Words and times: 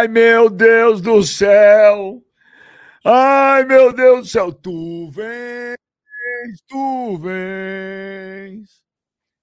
Ai, 0.00 0.08
meu 0.08 0.48
Deus 0.48 1.02
do 1.02 1.22
céu! 1.22 2.24
Ai, 3.04 3.66
meu 3.66 3.92
Deus 3.92 4.20
do 4.20 4.26
céu! 4.30 4.50
Tu 4.50 5.10
vens, 5.10 5.76
tu 6.66 7.18
vens, 7.18 8.82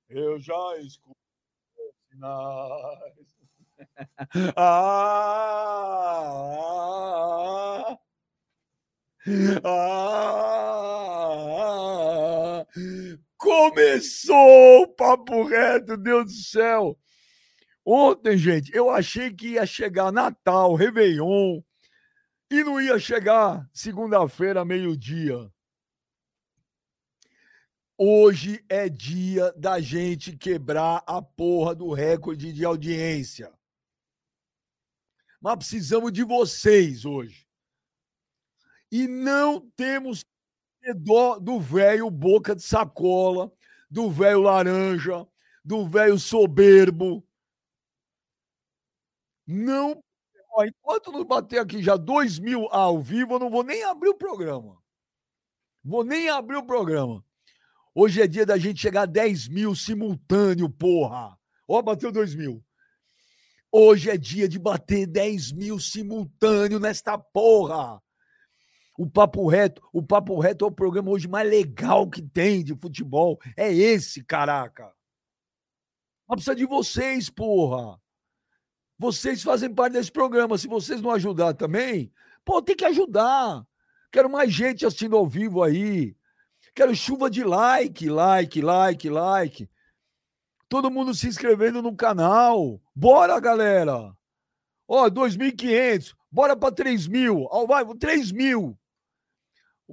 eu 0.10 0.40
já 0.40 0.80
escuto 0.80 1.16
sinais. 2.10 3.28
Ah, 4.58 5.78
ah, 9.64 10.66
começou 13.38 14.82
o 14.82 14.88
papo 14.88 15.44
reto, 15.44 15.96
Deus 15.98 16.26
do 16.26 16.32
céu. 16.32 16.98
Ontem, 17.90 18.38
gente, 18.38 18.76
eu 18.76 18.90
achei 18.90 19.34
que 19.34 19.52
ia 19.52 19.66
chegar 19.66 20.12
Natal, 20.12 20.76
Réveillon, 20.76 21.62
e 22.52 22.62
não 22.62 22.82
ia 22.82 23.00
chegar 23.00 23.66
segunda-feira, 23.72 24.66
meio-dia. 24.66 25.50
Hoje 27.98 28.62
é 28.68 28.90
dia 28.90 29.54
da 29.54 29.80
gente 29.80 30.36
quebrar 30.36 31.02
a 31.08 31.22
porra 31.22 31.74
do 31.74 31.94
recorde 31.94 32.52
de 32.52 32.66
audiência. 32.66 33.54
Mas 35.40 35.56
precisamos 35.56 36.12
de 36.12 36.26
vocês 36.26 37.06
hoje. 37.06 37.48
E 38.92 39.08
não 39.08 39.62
temos 39.78 40.26
dó 40.98 41.40
do 41.40 41.58
velho 41.58 42.12
boca 42.12 42.54
de 42.54 42.64
sacola, 42.64 43.50
do 43.90 44.12
velho 44.12 44.42
laranja, 44.42 45.26
do 45.64 45.88
velho 45.88 46.20
soberbo. 46.20 47.26
Não. 49.48 50.04
Ó, 50.52 50.66
enquanto 50.66 51.12
não 51.12 51.24
bater 51.24 51.60
aqui 51.60 51.82
já 51.82 51.96
dois 51.96 52.38
mil 52.38 52.68
ao 52.72 53.02
vivo, 53.02 53.36
eu 53.36 53.40
não 53.40 53.50
vou 53.50 53.64
nem 53.64 53.84
abrir 53.84 54.10
o 54.10 54.18
programa. 54.18 54.78
Vou 55.84 56.04
nem 56.04 56.30
abrir 56.30 56.58
o 56.58 56.66
programa. 56.66 57.24
Hoje 57.96 58.22
é 58.22 58.28
dia 58.28 58.46
da 58.46 58.58
gente 58.58 58.80
chegar 58.80 59.04
a 59.04 59.06
10 59.06 59.48
mil 59.48 59.74
simultâneo, 59.74 60.70
porra. 60.70 61.36
Ó, 61.68 61.82
bateu 61.82 62.12
2 62.12 62.36
mil. 62.36 62.64
Hoje 63.72 64.10
é 64.10 64.18
dia 64.18 64.48
de 64.48 64.60
bater 64.60 65.08
10 65.08 65.52
mil 65.54 65.80
simultâneo 65.80 66.80
nesta 66.80 67.18
porra. 67.18 68.02
O 68.98 69.10
Papo 69.10 69.48
Reto, 69.48 69.82
o 69.94 70.04
Papo 70.04 70.40
Reto 70.40 70.66
é 70.66 70.68
o 70.68 70.72
programa 70.72 71.12
hoje 71.12 71.28
mais 71.28 71.50
legal 71.50 72.10
que 72.10 72.22
tem 72.22 72.64
de 72.64 72.76
futebol. 72.76 73.40
É 73.56 73.72
esse, 73.72 74.24
caraca. 74.24 74.92
Mas 76.28 76.36
precisa 76.36 76.56
de 76.56 76.66
vocês, 76.66 77.30
porra. 77.30 78.00
Vocês 78.98 79.44
fazem 79.44 79.74
parte 79.74 79.94
desse 79.94 80.12
programa. 80.12 80.58
Se 80.58 80.68
vocês 80.68 81.02
não 81.02 81.12
ajudar 81.12 81.54
também, 81.54 82.12
pô, 82.44 82.62
tem 82.62 82.76
que 82.76 82.86
ajudar. 82.86 83.66
Quero 84.12 84.30
mais 84.30 84.52
gente 84.52 84.86
assistindo 84.86 85.16
ao 85.16 85.28
vivo 85.28 85.62
aí. 85.62 86.16
Quero 86.74 86.96
chuva 86.96 87.30
de 87.30 87.44
like, 87.44 88.10
like, 88.10 88.62
like, 88.62 89.10
like. 89.10 89.70
Todo 90.70 90.92
mundo 90.92 91.14
se 91.14 91.28
inscrevendo 91.28 91.82
no 91.82 91.96
canal. 91.96 92.82
Bora, 92.96 93.40
galera! 93.40 94.16
Ó, 94.88 95.10
2.500. 95.10 96.16
Bora 96.32 96.56
para 96.56 96.74
3 96.74 97.08
mil. 97.08 97.48
Ó, 97.50 97.66
vai, 97.66 97.86
3 97.98 98.32
mil. 98.32 98.78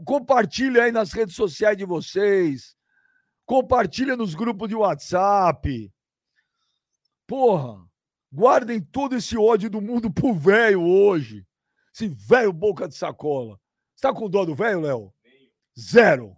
Compartilha 0.04 0.84
aí 0.84 0.92
nas 0.92 1.12
redes 1.12 1.36
sociais 1.36 1.76
de 1.76 1.84
vocês. 1.84 2.76
Compartilha 3.46 4.16
nos 4.16 4.34
grupos 4.34 4.68
de 4.68 4.74
WhatsApp. 4.74 5.92
Porra, 7.26 7.84
guardem 8.34 8.80
todo 8.80 9.14
esse 9.14 9.38
ódio 9.38 9.70
do 9.70 9.80
mundo 9.80 10.10
pro 10.12 10.34
velho 10.34 10.82
hoje. 10.82 11.46
Esse 11.94 12.08
velho 12.08 12.52
boca 12.52 12.88
de 12.88 12.96
sacola. 12.96 13.60
Você 13.94 14.02
tá 14.02 14.12
com 14.12 14.28
dó 14.28 14.44
do 14.44 14.56
velho, 14.56 14.80
Léo? 14.80 15.14
Zero. 15.78 16.36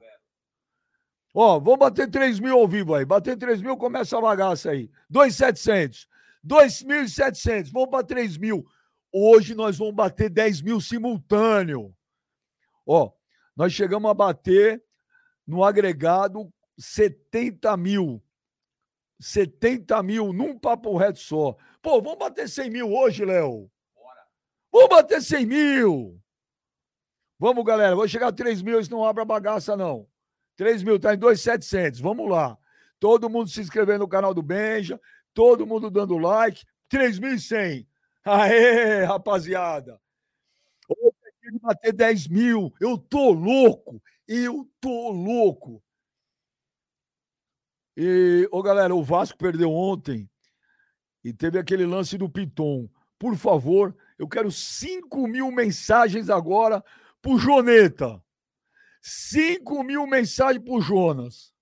Ó, 1.34 1.58
vamos 1.58 1.78
bater 1.78 2.10
3 2.10 2.38
mil 2.38 2.58
ao 2.58 2.68
vivo 2.68 2.94
aí. 2.94 3.04
Bater 3.04 3.36
3 3.36 3.62
mil, 3.62 3.76
começa 3.76 4.18
a 4.18 4.20
bagaça 4.20 4.70
aí. 4.70 4.90
2,700. 5.08 6.06
2.700. 6.44 7.72
Vamos 7.72 7.90
para 7.90 8.04
3 8.04 8.36
mil. 8.36 8.66
Hoje 9.10 9.54
nós 9.54 9.78
vamos 9.78 9.94
bater 9.94 10.28
10 10.28 10.60
mil 10.60 10.80
simultâneo. 10.80 11.94
Ó, 12.86 13.10
nós 13.56 13.72
chegamos 13.72 14.10
a 14.10 14.14
bater 14.14 14.82
no 15.46 15.64
agregado 15.64 16.52
70 16.78 17.74
mil. 17.78 18.22
70 19.18 20.02
mil 20.02 20.32
num 20.32 20.58
papo 20.58 20.96
reto 20.96 21.18
só. 21.18 21.56
Pô, 21.86 22.02
vamos 22.02 22.18
bater 22.18 22.48
100 22.48 22.68
mil 22.68 22.92
hoje, 22.92 23.24
Léo? 23.24 23.70
Vamos 24.72 24.88
bater 24.88 25.22
100 25.22 25.46
mil. 25.46 26.20
Vamos, 27.38 27.64
galera. 27.64 27.94
Vou 27.94 28.08
chegar 28.08 28.26
a 28.26 28.32
3 28.32 28.60
mil, 28.60 28.80
isso 28.80 28.90
não 28.90 29.04
abre 29.04 29.22
a 29.22 29.24
bagaça, 29.24 29.76
não. 29.76 30.04
3 30.56 30.82
mil, 30.82 30.98
tá 30.98 31.14
em 31.14 31.16
2,700. 31.16 32.00
Vamos 32.00 32.28
lá. 32.28 32.58
Todo 32.98 33.30
mundo 33.30 33.48
se 33.50 33.60
inscrevendo 33.60 34.00
no 34.00 34.08
canal 34.08 34.34
do 34.34 34.42
Benja, 34.42 35.00
todo 35.32 35.64
mundo 35.64 35.88
dando 35.88 36.18
like. 36.18 36.64
3.100. 36.90 37.86
Aê, 38.24 39.04
rapaziada. 39.04 40.00
Hoje 40.88 41.14
é 41.44 41.50
de 41.52 41.58
bater 41.60 41.92
10 41.92 42.26
mil. 42.26 42.74
Eu 42.80 42.98
tô 42.98 43.30
louco. 43.30 44.02
Eu 44.26 44.68
tô 44.80 45.12
louco. 45.12 45.80
E, 47.96 48.48
ô 48.50 48.60
galera, 48.60 48.92
o 48.92 49.04
Vasco 49.04 49.38
perdeu 49.38 49.70
ontem 49.70 50.28
e 51.26 51.32
teve 51.32 51.58
aquele 51.58 51.84
lance 51.84 52.16
do 52.16 52.30
Piton. 52.30 52.88
Por 53.18 53.36
favor, 53.36 53.96
eu 54.16 54.28
quero 54.28 54.48
5 54.48 55.26
mil 55.26 55.50
mensagens 55.50 56.30
agora 56.30 56.84
pro 57.20 57.36
Joneta. 57.36 58.22
5 59.02 59.82
mil 59.82 60.06
mensagens 60.06 60.64
pro 60.64 60.80
Jonas. 60.80 61.52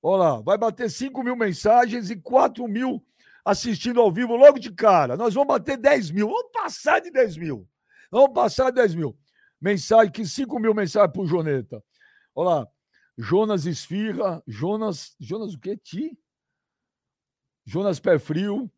Olha 0.00 0.22
lá, 0.22 0.40
vai 0.40 0.56
bater 0.56 0.88
5 0.88 1.20
mil 1.24 1.34
mensagens 1.34 2.10
e 2.10 2.16
4 2.16 2.68
mil 2.68 3.04
assistindo 3.44 4.00
ao 4.00 4.12
vivo 4.12 4.36
logo 4.36 4.60
de 4.60 4.70
cara. 4.70 5.16
Nós 5.16 5.34
vamos 5.34 5.48
bater 5.48 5.76
10 5.76 6.12
mil. 6.12 6.28
Vamos 6.28 6.52
passar 6.52 7.00
de 7.00 7.10
10 7.10 7.38
mil. 7.38 7.68
Vamos 8.08 8.32
passar 8.32 8.70
de 8.70 8.76
10 8.76 8.94
mil. 8.94 9.18
Mensagem, 9.60 10.12
que 10.12 10.24
5 10.24 10.60
mil 10.60 10.72
mensagens 10.72 11.12
pro 11.12 11.26
Joneta. 11.26 11.82
Olha 12.36 12.60
lá. 12.60 12.68
Jonas 13.16 13.66
Esfirra. 13.66 14.40
Jonas. 14.46 15.16
Jonas 15.18 15.54
o 15.54 15.58
quê? 15.58 15.76
Ti? 15.76 16.16
Jonas 17.68 18.00
Pé 18.00 18.18
Frio. 18.18 18.70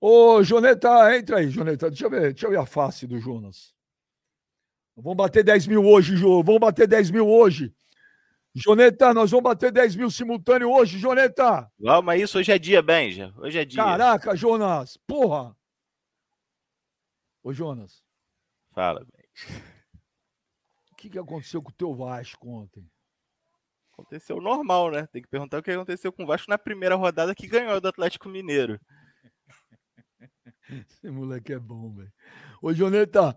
Ô, 0.00 0.40
Joneta, 0.44 1.16
entra 1.18 1.38
aí, 1.38 1.50
Joneta. 1.50 1.90
Deixa 1.90 2.06
eu 2.06 2.10
ver, 2.10 2.32
deixa 2.32 2.46
eu 2.46 2.50
ver 2.50 2.58
a 2.58 2.64
face 2.64 3.08
do 3.08 3.18
Jonas. 3.18 3.74
Vamos 4.96 5.16
bater 5.16 5.42
10 5.42 5.66
mil 5.66 5.84
hoje, 5.84 6.16
Jô. 6.16 6.40
Vamos 6.44 6.60
bater 6.60 6.86
10 6.86 7.10
mil 7.10 7.28
hoje. 7.28 7.74
Joneta, 8.54 9.12
nós 9.12 9.32
vamos 9.32 9.42
bater 9.42 9.72
10 9.72 9.96
mil 9.96 10.10
simultâneo 10.12 10.70
hoje, 10.70 10.96
Joneta. 10.96 11.68
Vamos, 11.76 12.04
mas 12.04 12.22
isso 12.22 12.38
hoje 12.38 12.52
é 12.52 12.58
dia, 12.58 12.80
Benja. 12.80 13.34
Hoje 13.36 13.58
é 13.58 13.64
dia. 13.64 13.82
Caraca, 13.82 14.36
Jonas. 14.36 14.96
Porra. 15.04 15.56
Ô, 17.42 17.52
Jonas. 17.52 18.00
Fala, 18.70 19.00
Benja. 19.00 19.64
O 20.92 20.94
que, 20.94 21.10
que 21.10 21.18
aconteceu 21.18 21.60
com 21.60 21.70
o 21.70 21.74
teu 21.74 21.92
Vasco 21.92 22.48
ontem? 22.48 22.88
Aconteceu 23.98 24.40
normal, 24.40 24.92
né? 24.92 25.08
Tem 25.08 25.20
que 25.20 25.28
perguntar 25.28 25.58
o 25.58 25.62
que 25.62 25.72
aconteceu 25.72 26.12
com 26.12 26.22
o 26.22 26.26
Vasco 26.26 26.48
na 26.48 26.56
primeira 26.56 26.94
rodada 26.94 27.34
que 27.34 27.48
ganhou 27.48 27.80
do 27.80 27.88
Atlético 27.88 28.28
Mineiro. 28.28 28.80
Esse 30.88 31.10
moleque 31.10 31.52
é 31.52 31.58
bom, 31.58 31.92
velho. 31.92 32.12
Ô, 32.62 32.72
Joneta, 32.72 33.36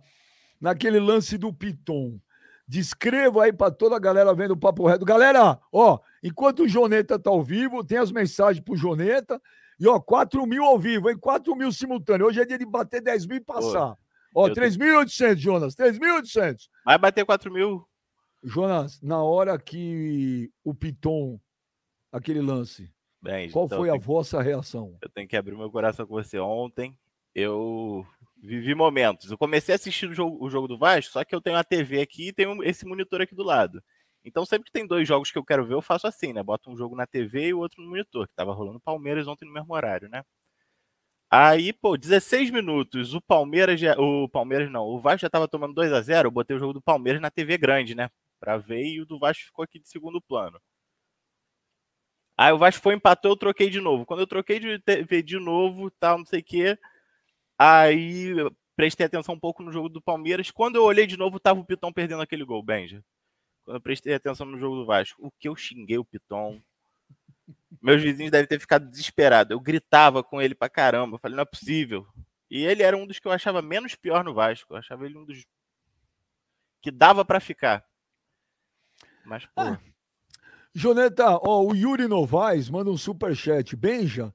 naquele 0.60 1.00
lance 1.00 1.36
do 1.36 1.52
Piton. 1.52 2.20
Descreva 2.68 3.44
aí 3.44 3.52
para 3.52 3.72
toda 3.72 3.96
a 3.96 4.00
galera 4.00 4.34
vendo 4.36 4.52
o 4.52 4.58
Papo 4.58 4.88
Reto. 4.88 5.04
Galera, 5.04 5.60
ó, 5.74 6.00
enquanto 6.24 6.64
o 6.64 6.68
Joneta 6.68 7.18
tá 7.18 7.32
ao 7.32 7.44
vivo, 7.44 7.84
tem 7.84 7.98
as 7.98 8.12
mensagens 8.12 8.64
pro 8.64 8.78
Joneta. 8.78 9.42
E, 9.80 9.88
ó, 9.88 10.00
4 10.00 10.46
mil 10.46 10.64
ao 10.64 10.78
vivo, 10.78 11.10
hein? 11.10 11.18
4 11.18 11.56
mil 11.56 11.72
simultâneo. 11.72 12.28
Hoje 12.28 12.40
é 12.40 12.46
dia 12.46 12.60
de 12.60 12.66
bater 12.68 13.02
10 13.02 13.26
mil 13.26 13.38
e 13.38 13.42
passar. 13.42 13.98
Pô, 14.32 14.46
ó, 14.46 14.50
3.800, 14.50 15.38
Jonas. 15.38 15.76
3.800. 15.76 16.70
Vai 16.86 17.00
bater 17.00 17.26
4 17.26 17.52
mil. 17.52 17.84
Jonas, 18.44 19.02
na 19.02 19.22
hora 19.24 19.60
que 19.60 20.52
o 20.64 20.74
Piton, 20.74 21.40
aquele 22.12 22.42
lance, 22.42 22.92
Bem, 23.22 23.52
qual 23.52 23.66
então 23.66 23.78
foi 23.78 23.90
a 23.90 23.98
vossa 23.98 24.42
reação? 24.42 24.98
Eu 25.02 25.10
tenho 25.10 25.28
que 25.28 25.38
abrir 25.38 25.56
meu 25.56 25.70
coração 25.70 26.08
com 26.08 26.16
você. 26.16 26.40
Ontem, 26.40 26.98
eu 27.36 28.06
vivi 28.42 28.74
momentos. 28.74 29.30
Eu 29.30 29.38
comecei 29.38 29.74
a 29.74 29.76
assistir 29.76 30.10
o 30.10 30.14
jogo, 30.14 30.44
o 30.44 30.50
jogo 30.50 30.68
do 30.68 30.78
Vasco, 30.78 31.14
só 31.14 31.24
que 31.24 31.36
eu 31.36 31.42
tenho 31.42 31.58
a 31.58 31.64
TV 31.64 32.02
aqui 32.02 32.30
e 32.30 32.34
tenho 32.34 32.64
esse 32.64 32.84
monitor 32.86 33.22
aqui 33.22 33.36
do 33.36 33.44
lado. 33.44 33.82
Então, 34.26 34.44
sempre 34.46 34.66
que 34.66 34.72
tem 34.72 34.88
dois 34.88 35.08
jogos 35.08 35.32
que 35.32 35.38
eu 35.38 35.46
quero 35.46 35.66
ver, 35.66 35.76
eu 35.76 35.82
faço 35.82 36.08
assim, 36.08 36.34
né? 36.34 36.42
Boto 36.42 36.72
um 36.72 36.78
jogo 36.78 36.96
na 36.96 37.06
TV 37.06 37.48
e 37.48 37.54
o 37.54 37.60
outro 37.60 37.82
no 37.82 37.90
monitor, 37.90 38.28
que 38.28 38.36
tava 38.36 38.54
rolando 38.54 38.80
Palmeiras 38.80 39.28
ontem 39.28 39.46
no 39.46 39.54
mesmo 39.54 39.74
horário, 39.74 40.10
né? 40.10 40.24
Aí, 41.30 41.72
pô, 41.72 41.96
16 41.96 42.52
minutos, 42.52 43.14
o 43.14 43.22
Palmeiras 43.22 43.80
já, 43.80 43.96
o 43.98 44.28
Palmeiras 44.28 44.70
não, 44.70 44.84
o 44.84 45.00
Vasco 45.00 45.22
já 45.22 45.30
tava 45.30 45.48
tomando 45.48 45.74
2 45.74 45.94
a 45.94 46.02
0, 46.02 46.28
eu 46.28 46.32
botei 46.32 46.56
o 46.56 46.60
jogo 46.60 46.74
do 46.74 46.82
Palmeiras 46.82 47.22
na 47.22 47.32
TV 47.32 47.58
grande, 47.58 47.96
né? 47.96 48.10
Pra 48.42 48.58
ver 48.58 48.84
e 48.84 49.00
o 49.00 49.06
do 49.06 49.18
Vasco 49.18 49.46
ficou 49.46 49.64
aqui 49.64 49.80
de 49.80 49.88
segundo 49.88 50.22
plano. 50.22 50.60
Aí 52.38 52.52
o 52.52 52.58
Vasco 52.58 52.82
foi 52.82 52.96
empatou, 52.96 53.32
eu 53.32 53.38
troquei 53.38 53.70
de 53.70 53.80
novo. 53.80 54.06
Quando 54.06 54.20
eu 54.20 54.28
troquei 54.28 54.60
de 54.60 54.80
TV 54.80 55.22
de 55.24 55.40
novo, 55.40 55.90
tal, 55.92 56.18
não 56.18 56.26
sei 56.26 56.42
o 56.42 56.44
quê, 56.44 56.78
Aí 57.64 58.34
prestei 58.76 59.06
atenção 59.06 59.36
um 59.36 59.40
pouco 59.40 59.62
no 59.62 59.72
jogo 59.72 59.88
do 59.88 60.02
Palmeiras. 60.02 60.50
Quando 60.50 60.78
eu 60.78 60.84
olhei 60.84 61.06
de 61.06 61.16
novo, 61.16 61.40
tava 61.40 61.60
o 61.60 61.64
Piton 61.64 61.94
perdendo 61.94 62.24
aquele 62.24 62.44
gol, 62.44 62.64
Benja. 62.64 63.04
Quando 63.64 63.78
eu 63.78 63.82
prestei 63.82 64.16
atenção 64.16 64.48
no 64.48 64.58
jogo 64.58 64.78
do 64.78 64.86
Vasco, 64.88 65.24
o 65.24 65.30
que 65.30 65.48
eu 65.48 65.56
xinguei 65.56 66.00
o 66.00 66.04
Piton. 66.04 66.60
Meus 67.80 68.02
vizinhos 68.02 68.32
devem 68.32 68.48
ter 68.48 68.60
ficado 68.60 68.90
desesperados. 68.90 69.52
Eu 69.52 69.60
gritava 69.60 70.24
com 70.24 70.42
ele 70.42 70.56
pra 70.56 70.68
caramba. 70.68 71.20
falei, 71.20 71.36
não 71.36 71.44
é 71.44 71.46
possível. 71.46 72.08
E 72.50 72.66
ele 72.66 72.82
era 72.82 72.98
um 72.98 73.06
dos 73.06 73.20
que 73.20 73.28
eu 73.28 73.32
achava 73.32 73.62
menos 73.62 73.94
pior 73.94 74.24
no 74.24 74.34
Vasco. 74.34 74.74
Eu 74.74 74.78
achava 74.78 75.06
ele 75.06 75.16
um 75.16 75.24
dos 75.24 75.46
que 76.82 76.90
dava 76.90 77.24
para 77.24 77.40
ficar. 77.40 77.86
Mas, 79.26 79.46
pô. 79.46 79.62
Ah. 79.62 79.80
Joneta, 80.74 81.38
ó, 81.42 81.64
o 81.64 81.76
Yuri 81.76 82.08
Novaes 82.08 82.70
manda 82.70 82.90
um 82.90 82.98
super 82.98 83.36
chat. 83.36 83.76
Benja, 83.76 84.34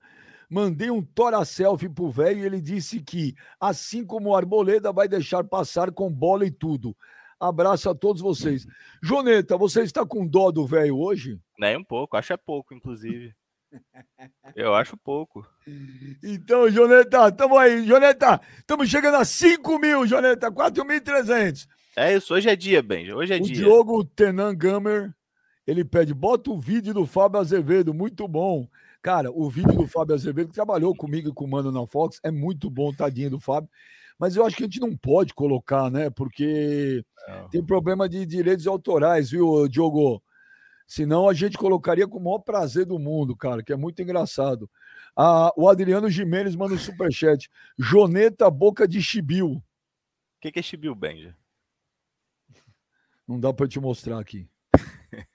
Mandei 0.49 0.91
um 0.91 1.03
tora 1.03 1.45
selfie 1.45 1.89
pro 1.89 2.09
velho 2.09 2.41
e 2.41 2.47
ele 2.47 2.61
disse 2.61 3.01
que, 3.01 3.35
assim 3.61 4.05
como 4.07 4.31
o 4.31 4.37
Arboleda, 4.37 4.93
vai 4.93 5.09
deixar 5.09 5.43
passar 5.43 5.91
com 5.91 6.13
bola 6.13 6.47
e 6.47 6.51
tudo. 6.51 6.97
Abraço 7.39 7.91
a 7.91 7.95
todos 7.95 8.23
vocês. 8.23 8.65
Joneta, 9.03 9.59
você 9.59 9.83
está 9.83 10.07
com 10.07 10.27
dó 10.27 10.51
do 10.51 10.67
velho 10.67 10.99
hoje? 10.99 11.39
Nem 11.59 11.77
um 11.77 11.85
pouco, 11.85 12.17
acho 12.17 12.33
é 12.33 12.37
pouco, 12.37 12.73
inclusive. 12.73 13.35
Eu 14.55 14.75
acho 14.75 14.97
pouco. 14.97 15.45
Então, 16.23 16.71
Joneta, 16.71 17.31
tamo 17.33 17.59
aí. 17.59 17.85
Joneta, 17.85 18.41
estamos 18.57 18.89
chegando 18.89 19.17
a 19.17 19.25
5 19.25 19.79
mil, 19.79 20.07
Joneta, 20.07 20.51
4.300. 20.51 21.67
É 21.97 22.15
isso, 22.15 22.35
hoje 22.35 22.51
é 22.51 22.55
dia, 22.55 22.83
Ben. 22.83 23.11
Hoje 23.11 23.33
é 23.33 23.37
o 23.37 23.41
dia. 23.41 23.55
O 23.55 23.59
Diogo 23.59 24.05
Tenan 24.05 24.55
Gamer, 24.55 25.15
ele 25.67 25.83
pede, 25.83 26.13
bota 26.13 26.51
o 26.51 26.61
vídeo 26.61 26.93
do 26.93 27.07
Fábio 27.07 27.41
Azevedo, 27.41 27.95
muito 27.95 28.29
bom. 28.29 28.69
Cara, 29.01 29.31
o 29.31 29.49
vídeo 29.49 29.73
do 29.73 29.87
Fábio 29.87 30.15
Azevedo, 30.15 30.49
que 30.49 30.55
trabalhou 30.55 30.95
comigo 30.95 31.31
e 31.31 31.33
com 31.33 31.47
o 31.47 31.49
Mano 31.49 31.73
na 31.73 31.87
Fox, 31.87 32.21
é 32.23 32.31
muito 32.31 32.69
bom, 32.69 32.93
tadinho 32.93 33.31
do 33.31 33.41
Fábio. 33.41 33.71
Mas 34.19 34.37
eu 34.37 34.45
acho 34.45 34.57
que 34.57 34.65
a 34.65 34.67
gente 34.67 34.79
não 34.79 34.95
pode 34.95 35.33
colocar, 35.33 35.91
né? 35.91 36.11
Porque 36.11 37.03
é. 37.29 37.49
tem 37.51 37.65
problema 37.65 38.07
de 38.07 38.27
direitos 38.27 38.67
autorais, 38.67 39.31
viu, 39.31 39.67
Diogo? 39.67 40.23
Senão 40.87 41.29
a 41.29 41.33
gente 41.33 41.57
colocaria 41.57 42.07
com 42.07 42.19
o 42.19 42.23
maior 42.23 42.41
prazer 42.41 42.85
do 42.85 42.99
mundo, 42.99 43.35
cara, 43.35 43.63
que 43.63 43.73
é 43.73 43.77
muito 43.77 44.03
engraçado. 44.03 44.69
Ah, 45.17 45.51
o 45.57 45.67
Adriano 45.67 46.11
Jimenez 46.11 46.55
manda 46.55 46.75
um 46.75 46.79
superchat. 46.79 47.49
Joneta 47.79 48.51
Boca 48.51 48.87
de 48.87 49.03
Chibiu. 49.03 49.53
O 49.53 49.63
que, 50.43 50.53
que 50.53 50.59
é 50.59 50.63
Chibiu, 50.63 50.95
Benja? 50.95 51.35
Não 53.27 53.41
dá 53.41 53.53
para 53.53 53.67
te 53.67 53.81
mostrar 53.81 54.19
aqui. 54.19 54.49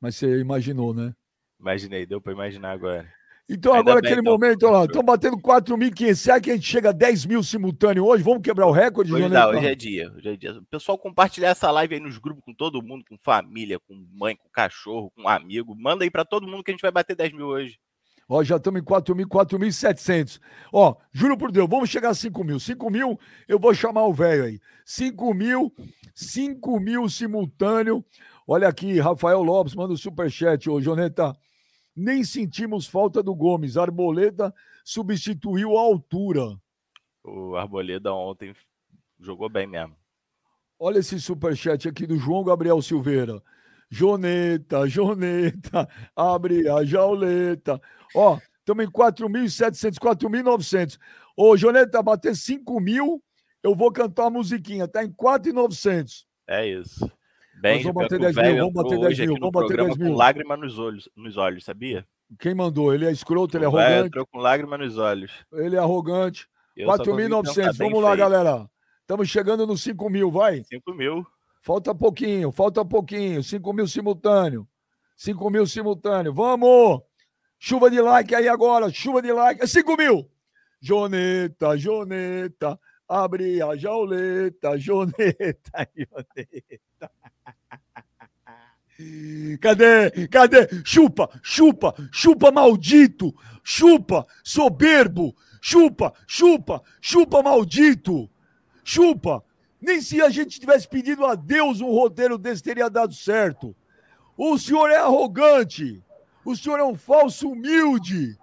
Mas 0.00 0.16
você 0.16 0.38
imaginou, 0.40 0.92
né? 0.92 1.14
Imaginei, 1.58 2.04
deu 2.04 2.20
para 2.20 2.32
imaginar 2.32 2.72
agora. 2.72 3.08
Então, 3.48 3.72
Ainda 3.74 3.90
agora, 3.90 3.98
aquele 3.98 4.20
então, 4.20 4.32
momento, 4.32 4.66
ó, 4.66 4.84
estão 4.84 5.02
batendo 5.02 5.36
4.500. 5.36 6.14
Será 6.14 6.40
que 6.40 6.50
a 6.50 6.54
gente 6.54 6.66
chega 6.66 6.90
a 6.90 6.92
10 6.92 7.26
mil 7.26 7.42
simultâneo 7.42 8.06
hoje? 8.06 8.22
Vamos 8.22 8.42
quebrar 8.42 8.66
o 8.66 8.72
recorde, 8.72 9.12
hoje, 9.12 9.28
não, 9.28 9.50
hoje 9.50 9.66
é 9.66 9.74
dia, 9.74 10.12
hoje 10.16 10.28
é 10.28 10.36
dia. 10.36 10.52
O 10.58 10.64
pessoal 10.64 10.96
compartilhar 10.96 11.50
essa 11.50 11.70
live 11.70 11.94
aí 11.94 12.00
nos 12.00 12.18
grupos 12.18 12.42
com 12.44 12.54
todo 12.54 12.82
mundo, 12.82 13.04
com 13.08 13.18
família, 13.18 13.78
com 13.80 13.94
mãe, 14.12 14.36
com 14.36 14.48
cachorro, 14.48 15.10
com 15.10 15.28
amigo. 15.28 15.74
Manda 15.74 16.04
aí 16.04 16.10
para 16.10 16.24
todo 16.24 16.46
mundo 16.46 16.62
que 16.62 16.70
a 16.70 16.74
gente 16.74 16.82
vai 16.82 16.92
bater 16.92 17.16
10 17.16 17.32
mil 17.32 17.46
hoje. 17.46 17.78
Ó, 18.28 18.42
já 18.42 18.56
estamos 18.56 18.80
em 18.80 18.84
4 18.84 19.14
mil, 19.14 19.28
4.700. 19.28 20.40
Ó, 20.72 20.96
juro 21.12 21.36
por 21.36 21.50
Deus, 21.50 21.68
vamos 21.68 21.90
chegar 21.90 22.10
a 22.10 22.14
5 22.14 22.44
mil. 22.44 22.58
5 22.58 22.90
mil, 22.90 23.18
eu 23.46 23.58
vou 23.58 23.74
chamar 23.74 24.06
o 24.06 24.12
velho 24.12 24.44
aí. 24.44 24.60
5 24.84 25.34
mil, 25.34 25.72
5 26.14 26.80
mil 26.80 27.08
simultâneo. 27.08 28.04
Olha 28.46 28.68
aqui, 28.68 28.98
Rafael 28.98 29.42
Lopes 29.42 29.74
manda 29.74 29.90
o 29.90 29.94
um 29.94 29.96
superchat. 29.96 30.68
Ô, 30.68 30.80
Joneta, 30.80 31.36
nem 31.94 32.24
sentimos 32.24 32.86
falta 32.86 33.22
do 33.22 33.34
Gomes. 33.34 33.76
Arboleda 33.76 34.52
substituiu 34.84 35.76
a 35.76 35.80
altura. 35.80 36.58
O 37.24 37.54
Arboleda 37.56 38.12
ontem 38.12 38.54
jogou 39.20 39.48
bem 39.48 39.66
mesmo. 39.66 39.96
Olha 40.78 40.98
esse 40.98 41.20
superchat 41.20 41.88
aqui 41.88 42.06
do 42.06 42.16
João 42.16 42.42
Gabriel 42.42 42.82
Silveira. 42.82 43.40
Joneta, 43.92 44.88
Joneta, 44.88 45.86
abre 46.16 46.66
a 46.66 46.82
jauleta. 46.82 47.78
Ó, 48.16 48.38
estamos 48.58 48.86
em 48.86 48.90
4.700, 48.90 49.98
4.900. 49.98 50.98
Ô, 51.36 51.54
Joneta, 51.58 52.02
bater 52.02 52.34
5 52.34 52.80
mil, 52.80 53.22
eu 53.62 53.74
vou 53.74 53.92
cantar 53.92 54.28
a 54.28 54.30
musiquinha. 54.30 54.88
Tá 54.88 55.04
em 55.04 55.12
4.900. 55.12 56.24
É 56.48 56.66
isso. 56.66 57.06
Bem, 57.60 57.82
vamos 57.82 58.02
bater 58.02 58.18
10 58.18 58.34
mil, 58.34 58.56
vamos 58.56 58.72
bater 58.72 58.98
10 58.98 59.18
mil, 59.18 59.34
vamos 59.38 59.52
bater 59.52 59.76
10 59.76 59.96
mil. 59.98 60.08
Com 60.08 60.16
lágrima 60.16 60.56
nos 60.56 60.78
olhos, 60.78 61.10
nos 61.14 61.36
olhos, 61.36 61.62
sabia? 61.62 62.06
Quem 62.38 62.54
mandou? 62.54 62.94
Ele 62.94 63.04
é 63.04 63.12
escroto, 63.12 63.58
ele 63.58 63.66
é 63.66 63.68
arrogante. 63.68 64.06
Entrou 64.06 64.26
com 64.26 64.38
lágrima 64.38 64.78
nos 64.78 64.96
olhos. 64.96 65.32
Ele 65.52 65.76
é 65.76 65.78
arrogante. 65.78 66.48
4.900, 66.78 67.76
vamos 67.76 68.02
lá, 68.02 68.12
feito. 68.12 68.20
galera. 68.20 68.70
Estamos 69.02 69.28
chegando 69.28 69.66
nos 69.66 69.82
5 69.82 70.08
mil, 70.08 70.30
vai. 70.30 70.64
5 70.64 70.94
mil. 70.94 71.26
Falta 71.62 71.94
pouquinho, 71.94 72.50
falta 72.50 72.84
pouquinho. 72.84 73.40
5 73.40 73.72
mil 73.72 73.86
simultâneo. 73.86 74.66
5 75.16 75.48
mil 75.48 75.64
simultâneo. 75.64 76.34
Vamos! 76.34 77.00
Chuva 77.56 77.88
de 77.88 78.00
like 78.00 78.34
aí 78.34 78.48
agora, 78.48 78.90
chuva 78.90 79.22
de 79.22 79.32
like. 79.32 79.64
5 79.64 79.96
mil! 79.96 80.28
Joneta, 80.80 81.78
Joneta, 81.78 82.76
abre 83.08 83.62
a 83.62 83.76
jauleta, 83.76 84.74
Joneta, 84.76 85.88
Joneta. 85.96 87.10
Cadê? 89.60 90.26
Cadê? 90.28 90.68
Chupa, 90.84 91.28
chupa, 91.44 91.94
chupa 92.10 92.50
maldito, 92.50 93.32
chupa, 93.62 94.26
soberbo, 94.42 95.32
chupa, 95.60 96.12
chupa, 96.26 96.82
chupa 97.00 97.42
maldito, 97.42 98.28
chupa. 98.82 99.44
Nem 99.82 100.00
se 100.00 100.22
a 100.22 100.30
gente 100.30 100.60
tivesse 100.60 100.86
pedido 100.86 101.26
a 101.26 101.34
Deus 101.34 101.80
um 101.80 101.90
roteiro 101.90 102.38
desse 102.38 102.62
teria 102.62 102.88
dado 102.88 103.12
certo. 103.12 103.74
O 104.36 104.56
senhor 104.56 104.88
é 104.88 104.96
arrogante, 104.96 106.00
o 106.44 106.54
senhor 106.56 106.78
é 106.78 106.84
um 106.84 106.94
falso 106.94 107.50
humilde. 107.50 108.38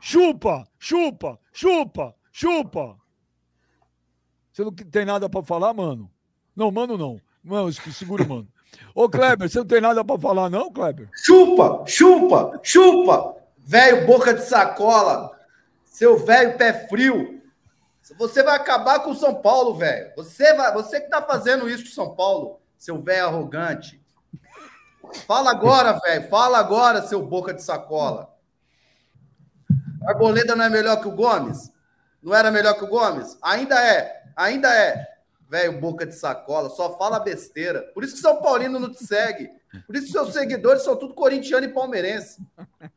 Chupa, 0.00 0.66
chupa, 0.78 1.38
chupa, 1.52 2.14
chupa. 2.32 2.96
Você 4.50 4.64
não 4.64 4.72
tem 4.72 5.04
nada 5.04 5.28
para 5.28 5.42
falar, 5.42 5.74
mano? 5.74 6.10
Não, 6.56 6.70
mano, 6.70 6.96
não. 6.96 7.20
Mano, 7.42 7.72
segura, 7.72 8.24
mano. 8.24 8.48
Ô, 8.94 9.08
Kleber, 9.08 9.48
você 9.48 9.58
não 9.58 9.66
tem 9.66 9.80
nada 9.80 10.04
para 10.04 10.20
falar, 10.20 10.48
não, 10.48 10.72
Kleber? 10.72 11.10
Chupa, 11.12 11.84
chupa, 11.86 12.58
chupa! 12.62 13.36
Velho 13.58 14.06
boca 14.06 14.32
de 14.34 14.42
sacola, 14.42 15.30
seu 15.84 16.18
velho 16.18 16.56
pé 16.56 16.86
frio. 16.86 17.33
Você 18.18 18.42
vai 18.42 18.56
acabar 18.56 19.00
com 19.00 19.10
o 19.10 19.14
São 19.14 19.34
Paulo, 19.34 19.74
velho. 19.74 20.12
Você, 20.16 20.52
vai, 20.54 20.72
você 20.72 21.00
que 21.00 21.08
tá 21.08 21.22
fazendo 21.22 21.68
isso 21.68 21.84
com 21.84 21.90
São 21.90 22.14
Paulo, 22.14 22.60
seu 22.76 23.00
velho 23.00 23.26
arrogante. 23.26 24.02
Fala 25.26 25.50
agora, 25.50 25.98
velho. 26.00 26.28
Fala 26.28 26.58
agora, 26.58 27.02
seu 27.02 27.24
boca 27.24 27.54
de 27.54 27.62
sacola. 27.62 28.34
Arboleda 30.06 30.54
não 30.54 30.64
é 30.64 30.68
melhor 30.68 31.00
que 31.00 31.08
o 31.08 31.12
Gomes? 31.12 31.72
Não 32.22 32.34
era 32.34 32.50
melhor 32.50 32.74
que 32.74 32.84
o 32.84 32.88
Gomes? 32.88 33.38
Ainda 33.42 33.82
é. 33.82 34.22
Ainda 34.36 34.68
é 34.74 35.14
velho, 35.54 35.80
boca 35.80 36.04
de 36.04 36.14
sacola, 36.14 36.68
só 36.70 36.98
fala 36.98 37.20
besteira. 37.20 37.82
Por 37.94 38.02
isso 38.02 38.14
que 38.14 38.20
São 38.20 38.42
Paulino 38.42 38.80
não 38.80 38.90
te 38.90 39.04
segue. 39.04 39.48
Por 39.86 39.94
isso 39.94 40.06
que 40.06 40.12
seus 40.12 40.32
seguidores 40.32 40.82
são 40.82 40.96
tudo 40.96 41.14
corintiano 41.14 41.64
e 41.64 41.72
palmeirense. 41.72 42.42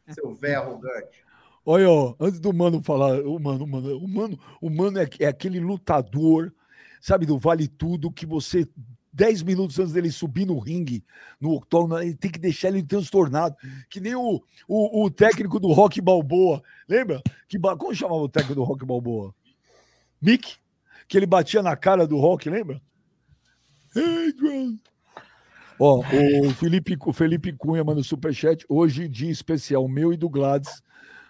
Seu 0.09 0.33
velho 0.33 0.61
arrogante. 0.61 1.23
Olha, 1.69 1.89
ó, 1.89 2.15
antes 2.17 2.39
do 2.39 2.53
Mano 2.53 2.81
falar, 2.81 3.19
o 3.27 3.37
Mano, 3.37 3.65
o 3.65 3.67
Mano, 3.67 3.97
o 3.97 4.07
Mano, 4.07 4.39
o 4.61 4.69
Mano 4.69 4.99
é, 4.99 5.09
é 5.19 5.25
aquele 5.25 5.59
lutador, 5.59 6.53
sabe, 7.01 7.25
do 7.25 7.37
Vale 7.37 7.67
Tudo, 7.67 8.09
que 8.09 8.25
você 8.25 8.65
10 9.11 9.43
minutos 9.43 9.77
antes 9.77 9.91
dele 9.91 10.09
subir 10.09 10.45
no 10.45 10.59
ringue, 10.59 11.03
no 11.41 11.51
octógono, 11.55 11.99
ele 12.01 12.15
tem 12.15 12.31
que 12.31 12.39
deixar 12.39 12.69
ele 12.69 12.83
transtornado. 12.83 13.53
Que 13.89 13.99
nem 13.99 14.15
o, 14.15 14.41
o, 14.65 15.03
o 15.03 15.11
técnico 15.11 15.59
do 15.59 15.73
Rock 15.73 15.99
Balboa. 15.99 16.63
Lembra? 16.87 17.21
Que, 17.49 17.59
como 17.59 17.93
chamava 17.93 18.21
o 18.21 18.29
técnico 18.29 18.55
do 18.55 18.63
Rock 18.63 18.85
Balboa? 18.85 19.35
Mick? 20.21 20.57
que 21.07 21.17
ele 21.17 21.25
batia 21.25 21.63
na 21.63 21.75
cara 21.75 22.05
do 22.05 22.17
Rock, 22.17 22.49
lembra? 22.49 22.81
Ó, 25.79 25.99
o 25.99 26.49
Felipe, 26.53 26.97
o 27.05 27.13
Felipe 27.13 27.53
Cunha 27.53 27.83
manda 27.83 28.03
superchat. 28.03 28.65
Hoje, 28.67 29.07
dia 29.07 29.31
especial 29.31 29.87
meu 29.87 30.11
e 30.11 30.17
do 30.17 30.29
Gladys 30.29 30.81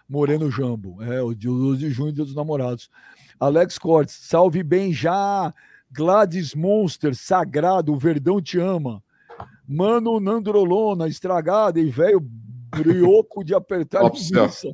Moreno 0.08 0.50
Jambo. 0.50 1.02
É, 1.02 1.22
o 1.22 1.34
dia 1.34 1.50
12 1.50 1.80
de 1.80 1.90
junho, 1.90 2.14
dia 2.14 2.26
dos 2.26 2.36
namorados. 2.36 2.90
Alex 3.40 3.78
Cortes, 3.78 4.16
salve 4.22 4.64
bem 4.64 4.94
já. 4.94 5.54
Gladys 5.92 6.54
Monster, 6.54 7.16
sagrado, 7.16 7.94
o 7.94 7.98
Verdão 7.98 8.42
te 8.42 8.60
ama. 8.60 9.04
Mano 9.68 10.20
Nandrolona, 10.20 11.08
estragada 11.08 11.80
e 11.80 11.90
velho 11.90 12.20
brioco 12.22 13.44
de 13.44 13.54
apertar 13.54 14.04
linguiça. 14.04 14.70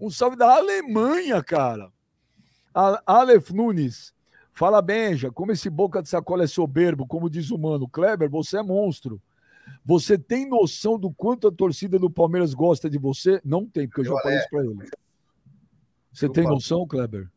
Um 0.00 0.10
salve 0.10 0.36
da 0.36 0.56
Alemanha, 0.56 1.42
cara. 1.42 1.90
Aleph 3.06 3.50
Nunes, 3.50 4.12
Fala, 4.58 4.82
Benja, 4.82 5.30
como 5.30 5.52
esse 5.52 5.70
boca 5.70 6.02
de 6.02 6.08
sacola 6.08 6.42
é 6.42 6.46
soberbo, 6.48 7.06
como 7.06 7.30
diz 7.30 7.52
o 7.52 7.56
mano. 7.56 7.88
Kleber, 7.88 8.28
você 8.28 8.58
é 8.58 8.62
monstro. 8.62 9.22
Você 9.84 10.18
tem 10.18 10.48
noção 10.48 10.98
do 10.98 11.10
quanto 11.10 11.48
a 11.48 11.52
torcida 11.52 11.98
do 11.98 12.10
Palmeiras 12.10 12.52
gosta 12.54 12.90
de 12.90 12.98
você? 12.98 13.40
Não 13.44 13.66
tem, 13.66 13.88
porque 13.88 14.02
eu 14.02 14.04
já 14.04 14.22
falei 14.22 14.38
isso 14.38 14.48
pra 14.50 14.64
ele. 14.64 14.90
Você 16.12 16.28
tem 16.28 16.44
noção, 16.44 16.86
Kleber? 16.86 17.28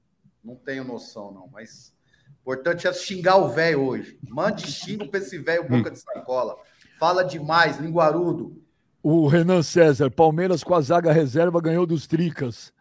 Não 0.44 0.56
tenho 0.56 0.84
noção, 0.84 1.32
não. 1.32 1.48
Mas 1.52 1.94
importante 2.42 2.88
é 2.88 2.94
xingar 2.94 3.38
o 3.38 3.50
velho 3.50 3.82
hoje. 3.82 4.18
Mande 4.28 4.70
xingo 4.70 5.08
pra 5.08 5.20
esse 5.20 5.38
velho 5.38 5.68
boca 5.68 5.92
de 5.92 6.00
sacola. 6.00 6.58
Fala 7.00 7.24
demais, 7.24 7.78
linguarudo. 7.78 8.62
O 9.04 9.28
Renan 9.28 9.64
César, 9.64 10.12
Palmeiras 10.12 10.64
com 10.64 10.76
a 10.76 10.82
zaga 10.82 11.12
reserva 11.12 11.62
ganhou 11.62 11.86
dos 11.86 12.08
Tricas. 12.08 12.74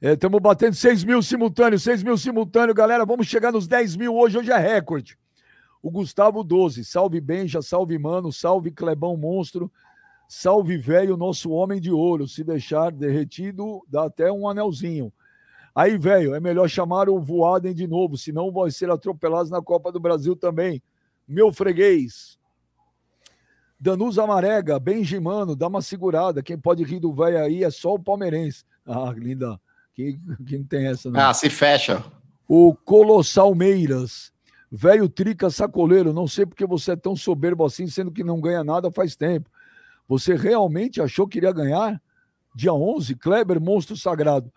Estamos 0.00 0.38
é, 0.38 0.40
batendo 0.40 0.74
6 0.74 1.04
mil 1.04 1.22
simultâneos, 1.22 1.82
6 1.84 2.02
mil 2.02 2.16
simultâneos, 2.16 2.74
galera. 2.74 3.04
Vamos 3.04 3.28
chegar 3.28 3.52
nos 3.52 3.68
10 3.68 3.96
mil 3.96 4.14
hoje, 4.16 4.38
hoje 4.38 4.50
é 4.50 4.56
recorde. 4.56 5.16
O 5.82 5.90
Gustavo 5.90 6.44
12, 6.44 6.84
salve 6.84 7.20
Benja, 7.20 7.60
salve 7.60 7.98
Mano, 7.98 8.32
salve 8.32 8.70
Clebão 8.70 9.16
Monstro, 9.16 9.70
salve 10.28 10.78
velho, 10.78 11.16
nosso 11.16 11.50
homem 11.50 11.80
de 11.80 11.90
ouro. 11.90 12.28
Se 12.28 12.44
deixar 12.44 12.92
derretido, 12.92 13.84
dá 13.88 14.04
até 14.04 14.30
um 14.30 14.48
anelzinho. 14.48 15.12
Aí, 15.74 15.98
velho, 15.98 16.34
é 16.34 16.40
melhor 16.40 16.68
chamar 16.68 17.08
o 17.08 17.18
Voaden 17.18 17.74
de 17.74 17.86
novo, 17.86 18.16
senão 18.16 18.52
vai 18.52 18.70
ser 18.70 18.90
atropelados 18.90 19.50
na 19.50 19.60
Copa 19.60 19.90
do 19.90 19.98
Brasil 19.98 20.36
também. 20.36 20.82
Meu 21.26 21.52
freguês. 21.52 22.38
Danusa 23.80 24.22
Amarega, 24.22 24.78
Benjimano, 24.78 25.56
dá 25.56 25.66
uma 25.66 25.82
segurada. 25.82 26.42
Quem 26.42 26.56
pode 26.56 26.84
rir 26.84 27.00
do 27.00 27.12
velho 27.12 27.42
aí 27.42 27.64
é 27.64 27.70
só 27.70 27.94
o 27.94 27.98
palmeirense. 27.98 28.64
Ah, 28.86 29.12
linda. 29.16 29.60
Quem, 29.94 30.20
quem 30.46 30.58
não 30.60 30.66
tem 30.66 30.86
essa, 30.86 31.10
não? 31.10 31.20
Ah, 31.20 31.34
se 31.34 31.50
fecha. 31.50 32.04
O 32.46 32.74
Colossal 32.74 33.54
Meiras. 33.54 34.31
Velho 34.74 35.06
Trica 35.06 35.50
Sacoleiro, 35.50 36.14
não 36.14 36.26
sei 36.26 36.46
porque 36.46 36.64
você 36.64 36.92
é 36.92 36.96
tão 36.96 37.14
soberbo 37.14 37.62
assim, 37.62 37.86
sendo 37.86 38.10
que 38.10 38.24
não 38.24 38.40
ganha 38.40 38.64
nada 38.64 38.90
faz 38.90 39.14
tempo. 39.14 39.50
Você 40.08 40.34
realmente 40.34 40.98
achou 40.98 41.28
que 41.28 41.36
iria 41.36 41.52
ganhar? 41.52 42.00
Dia 42.54 42.72
11, 42.72 43.14
Kleber, 43.16 43.60
Monstro 43.60 43.98
Sagrado. 43.98 44.50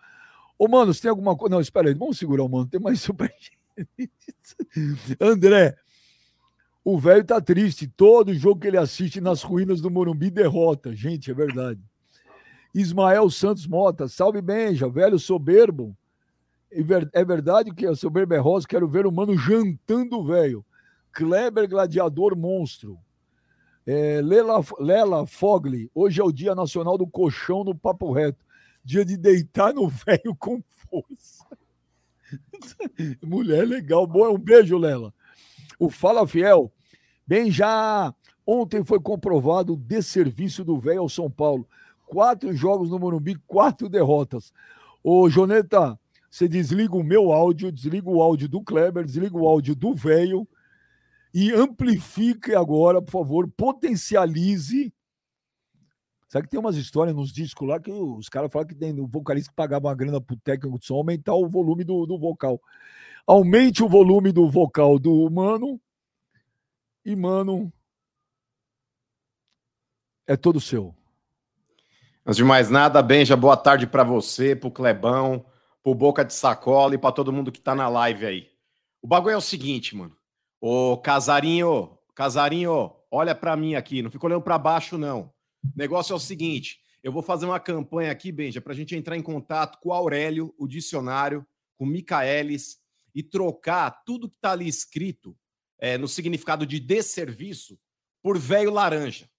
Ô, 0.58 0.68
mano, 0.68 0.94
você 0.94 1.02
tem 1.02 1.10
alguma 1.10 1.36
coisa. 1.36 1.54
Não, 1.54 1.60
espera 1.60 1.88
aí, 1.88 1.94
vamos 1.94 2.16
segurar 2.16 2.44
o 2.44 2.48
mano, 2.48 2.66
tem 2.66 2.80
mais 2.80 2.98
superchat. 3.02 3.58
André, 5.20 5.76
o 6.82 6.98
velho 6.98 7.22
tá 7.22 7.38
triste. 7.38 7.86
Todo 7.86 8.32
jogo 8.32 8.62
que 8.62 8.68
ele 8.68 8.78
assiste 8.78 9.20
nas 9.20 9.42
ruínas 9.42 9.82
do 9.82 9.90
Morumbi 9.90 10.30
derrota. 10.30 10.94
Gente, 10.94 11.30
é 11.30 11.34
verdade. 11.34 11.80
Ismael 12.74 13.28
Santos 13.28 13.66
Mota, 13.66 14.08
salve 14.08 14.40
Benja, 14.40 14.88
velho 14.88 15.18
soberbo. 15.18 15.94
É 17.12 17.24
verdade 17.24 17.72
que 17.72 17.86
a 17.86 17.94
soberba 17.94 18.34
é 18.34 18.38
rosa, 18.38 18.66
quero 18.66 18.88
ver 18.88 19.06
o 19.06 19.12
mano 19.12 19.36
jantando 19.36 20.24
velho. 20.24 20.64
Kleber 21.12 21.68
Gladiador 21.68 22.36
Monstro. 22.36 22.98
É, 23.86 24.20
Lela, 24.20 24.60
Lela 24.80 25.26
Fogli, 25.26 25.90
hoje 25.94 26.20
é 26.20 26.24
o 26.24 26.32
Dia 26.32 26.54
Nacional 26.54 26.98
do 26.98 27.06
Colchão 27.06 27.62
no 27.62 27.74
Papo 27.74 28.12
Reto 28.12 28.46
dia 28.86 29.04
de 29.04 29.16
deitar 29.16 29.74
no 29.74 29.88
velho 29.90 30.34
com 30.38 30.62
força. 30.88 31.44
Mulher 33.20 33.66
legal, 33.66 34.06
boa. 34.06 34.30
Um 34.30 34.38
beijo, 34.38 34.78
Lela. 34.78 35.12
O 35.78 35.90
Fala 35.90 36.26
Fiel. 36.26 36.72
Bem, 37.26 37.50
já 37.50 38.14
ontem 38.46 38.84
foi 38.84 39.00
comprovado 39.00 39.72
o 39.72 39.76
desserviço 39.76 40.64
do 40.64 40.78
velho 40.78 41.00
ao 41.00 41.08
São 41.08 41.28
Paulo. 41.28 41.68
Quatro 42.06 42.54
jogos 42.54 42.88
no 42.88 43.00
Morumbi, 43.00 43.34
quatro 43.46 43.88
derrotas. 43.88 44.52
Ô, 45.02 45.28
Joneta, 45.28 45.98
você 46.36 46.46
desliga 46.46 46.94
o 46.94 47.02
meu 47.02 47.32
áudio, 47.32 47.72
desliga 47.72 48.10
o 48.10 48.20
áudio 48.20 48.46
do 48.46 48.62
Kleber, 48.62 49.04
desliga 49.04 49.36
o 49.36 49.46
áudio 49.46 49.74
do 49.74 49.94
velho 49.94 50.46
e 51.32 51.50
amplifique 51.50 52.54
agora, 52.54 53.00
por 53.00 53.10
favor, 53.10 53.48
potencialize 53.56 54.92
Sabe 56.28 56.46
que 56.46 56.50
tem 56.50 56.60
umas 56.60 56.76
histórias 56.76 57.14
nos 57.14 57.32
discos 57.32 57.66
lá 57.66 57.78
que 57.78 57.90
os 57.90 58.28
caras 58.28 58.52
falam 58.52 58.66
que 58.66 58.74
tem 58.74 58.98
o 59.00 59.06
vocalista 59.06 59.48
que 59.48 59.56
pagava 59.56 59.86
uma 59.86 59.94
grana 59.94 60.20
pro 60.20 60.36
técnico 60.36 60.78
de 60.78 60.84
som 60.84 60.96
aumentar 60.96 61.34
o 61.34 61.48
volume 61.48 61.84
do, 61.84 62.04
do 62.04 62.18
vocal. 62.18 62.60
Aumente 63.24 63.82
o 63.82 63.88
volume 63.88 64.32
do 64.32 64.50
vocal 64.50 64.98
do 64.98 65.30
Mano 65.30 65.80
e 67.04 67.14
Mano 67.14 67.72
é 70.26 70.36
todo 70.36 70.60
seu. 70.60 70.94
Antes 72.26 72.36
de 72.36 72.44
mais 72.44 72.68
nada, 72.68 73.00
Benja, 73.02 73.36
boa 73.36 73.56
tarde 73.56 73.86
para 73.86 74.02
você, 74.02 74.56
pro 74.56 74.70
Clebão, 74.70 75.46
pro 75.86 75.94
Boca 75.94 76.24
de 76.24 76.34
Sacola 76.34 76.96
e 76.96 76.98
para 76.98 77.12
todo 77.12 77.32
mundo 77.32 77.52
que 77.52 77.60
tá 77.60 77.72
na 77.72 77.88
live 77.88 78.26
aí. 78.26 78.50
O 79.00 79.06
bagulho 79.06 79.34
é 79.34 79.36
o 79.36 79.40
seguinte, 79.40 79.94
mano. 79.94 80.16
Ô, 80.60 80.96
Casarinho, 80.98 81.96
Casarinho, 82.12 82.92
olha 83.08 83.36
para 83.36 83.56
mim 83.56 83.76
aqui, 83.76 84.02
não 84.02 84.10
fica 84.10 84.26
olhando 84.26 84.42
para 84.42 84.58
baixo 84.58 84.98
não. 84.98 85.32
O 85.62 85.70
negócio 85.76 86.12
é 86.12 86.16
o 86.16 86.18
seguinte: 86.18 86.80
eu 87.04 87.12
vou 87.12 87.22
fazer 87.22 87.46
uma 87.46 87.60
campanha 87.60 88.10
aqui, 88.10 88.32
Benja, 88.32 88.60
para 88.60 88.72
a 88.72 88.74
gente 88.74 88.96
entrar 88.96 89.16
em 89.16 89.22
contato 89.22 89.78
com 89.78 89.90
o 89.90 89.92
Aurélio, 89.92 90.52
o 90.58 90.66
dicionário, 90.66 91.46
com 91.78 91.84
o 91.84 91.88
Micaelis 91.88 92.78
e 93.14 93.22
trocar 93.22 94.02
tudo 94.04 94.28
que 94.28 94.34
está 94.34 94.50
ali 94.50 94.66
escrito 94.66 95.38
é, 95.78 95.96
no 95.96 96.08
significado 96.08 96.66
de 96.66 96.80
desserviço 96.80 97.78
por 98.20 98.36
velho 98.36 98.72
laranja. 98.72 99.30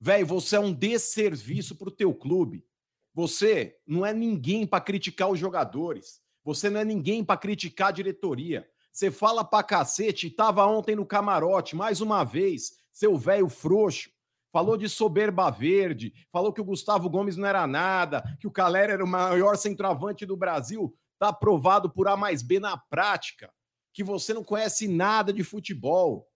Velho, 0.00 0.24
você 0.24 0.54
é 0.54 0.60
um 0.60 0.72
desserviço 0.72 1.74
para 1.74 1.88
o 1.88 1.92
teu 1.92 2.14
clube. 2.14 2.64
Você 3.12 3.76
não 3.86 4.04
é 4.04 4.12
ninguém 4.12 4.66
para 4.66 4.80
criticar 4.80 5.30
os 5.30 5.38
jogadores. 5.38 6.20
Você 6.44 6.70
não 6.70 6.80
é 6.80 6.84
ninguém 6.84 7.24
para 7.24 7.36
criticar 7.36 7.88
a 7.88 7.92
diretoria. 7.92 8.66
Você 8.92 9.10
fala 9.10 9.44
pra 9.44 9.62
cacete 9.62 10.30
tava 10.30 10.66
ontem 10.66 10.96
no 10.96 11.06
camarote, 11.06 11.76
mais 11.76 12.00
uma 12.00 12.24
vez, 12.24 12.72
seu 12.92 13.16
velho 13.16 13.48
frouxo 13.48 14.10
falou 14.52 14.76
de 14.76 14.88
soberba 14.88 15.50
verde, 15.50 16.12
falou 16.30 16.52
que 16.52 16.60
o 16.60 16.64
Gustavo 16.64 17.08
Gomes 17.08 17.36
não 17.36 17.46
era 17.46 17.66
nada, 17.66 18.22
que 18.40 18.46
o 18.46 18.50
Calera 18.50 18.92
era 18.92 19.04
o 19.04 19.08
maior 19.08 19.56
centroavante 19.56 20.26
do 20.26 20.36
Brasil. 20.36 20.94
Está 21.14 21.28
aprovado 21.28 21.90
por 21.90 22.08
A 22.08 22.16
mais 22.16 22.42
B 22.42 22.58
na 22.58 22.76
prática, 22.76 23.52
que 23.92 24.02
você 24.02 24.34
não 24.34 24.42
conhece 24.42 24.88
nada 24.88 25.32
de 25.32 25.44
futebol. 25.44 26.26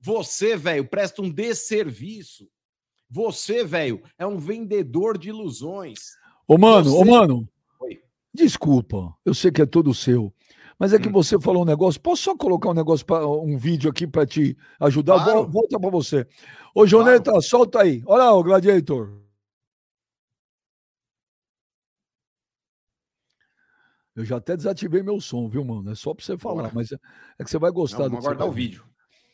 Você, 0.00 0.56
velho, 0.56 0.88
presta 0.88 1.22
um 1.22 1.30
desserviço. 1.30 2.48
Você, 3.08 3.64
velho, 3.64 4.02
é 4.18 4.26
um 4.26 4.38
vendedor 4.38 5.16
de 5.16 5.28
ilusões. 5.28 6.16
Ô, 6.46 6.58
mano, 6.58 6.90
você... 6.90 6.96
ô, 6.96 7.04
mano. 7.04 7.48
Oi. 7.80 8.00
Desculpa, 8.34 9.14
eu 9.24 9.34
sei 9.34 9.50
que 9.50 9.62
é 9.62 9.66
todo 9.66 9.94
seu. 9.94 10.32
Mas 10.78 10.92
é 10.92 10.98
que 10.98 11.08
hum. 11.08 11.12
você 11.12 11.40
falou 11.40 11.62
um 11.62 11.66
negócio. 11.66 12.00
Posso 12.00 12.22
só 12.22 12.36
colocar 12.36 12.70
um 12.70 12.74
negócio, 12.74 13.06
pra, 13.06 13.26
um 13.26 13.56
vídeo 13.56 13.88
aqui 13.90 14.06
para 14.06 14.26
te 14.26 14.56
ajudar? 14.80 15.24
Claro. 15.24 15.46
Volta 15.48 15.80
para 15.80 15.90
você. 15.90 16.26
Ô, 16.74 16.86
Joneta, 16.86 17.30
claro. 17.30 17.42
solta 17.42 17.82
aí. 17.82 18.02
Olha 18.06 18.30
o 18.32 18.42
Gladiator. 18.42 19.26
Eu 24.14 24.24
já 24.24 24.38
até 24.38 24.56
desativei 24.56 25.02
meu 25.02 25.20
som, 25.20 25.46
viu, 25.46 25.62
mano? 25.62 25.90
É 25.90 25.94
só 25.94 26.14
para 26.14 26.24
você 26.24 26.38
falar, 26.38 26.72
mas 26.74 26.90
é, 26.90 26.96
é, 27.38 27.44
que 27.44 27.50
você 27.50 27.58
vai 27.58 27.70
gostar 27.70 28.04
não, 28.04 28.06
do 28.06 28.10
Vamos 28.12 28.24
aguardar 28.24 28.48
o 28.48 28.52
vídeo. 28.52 28.82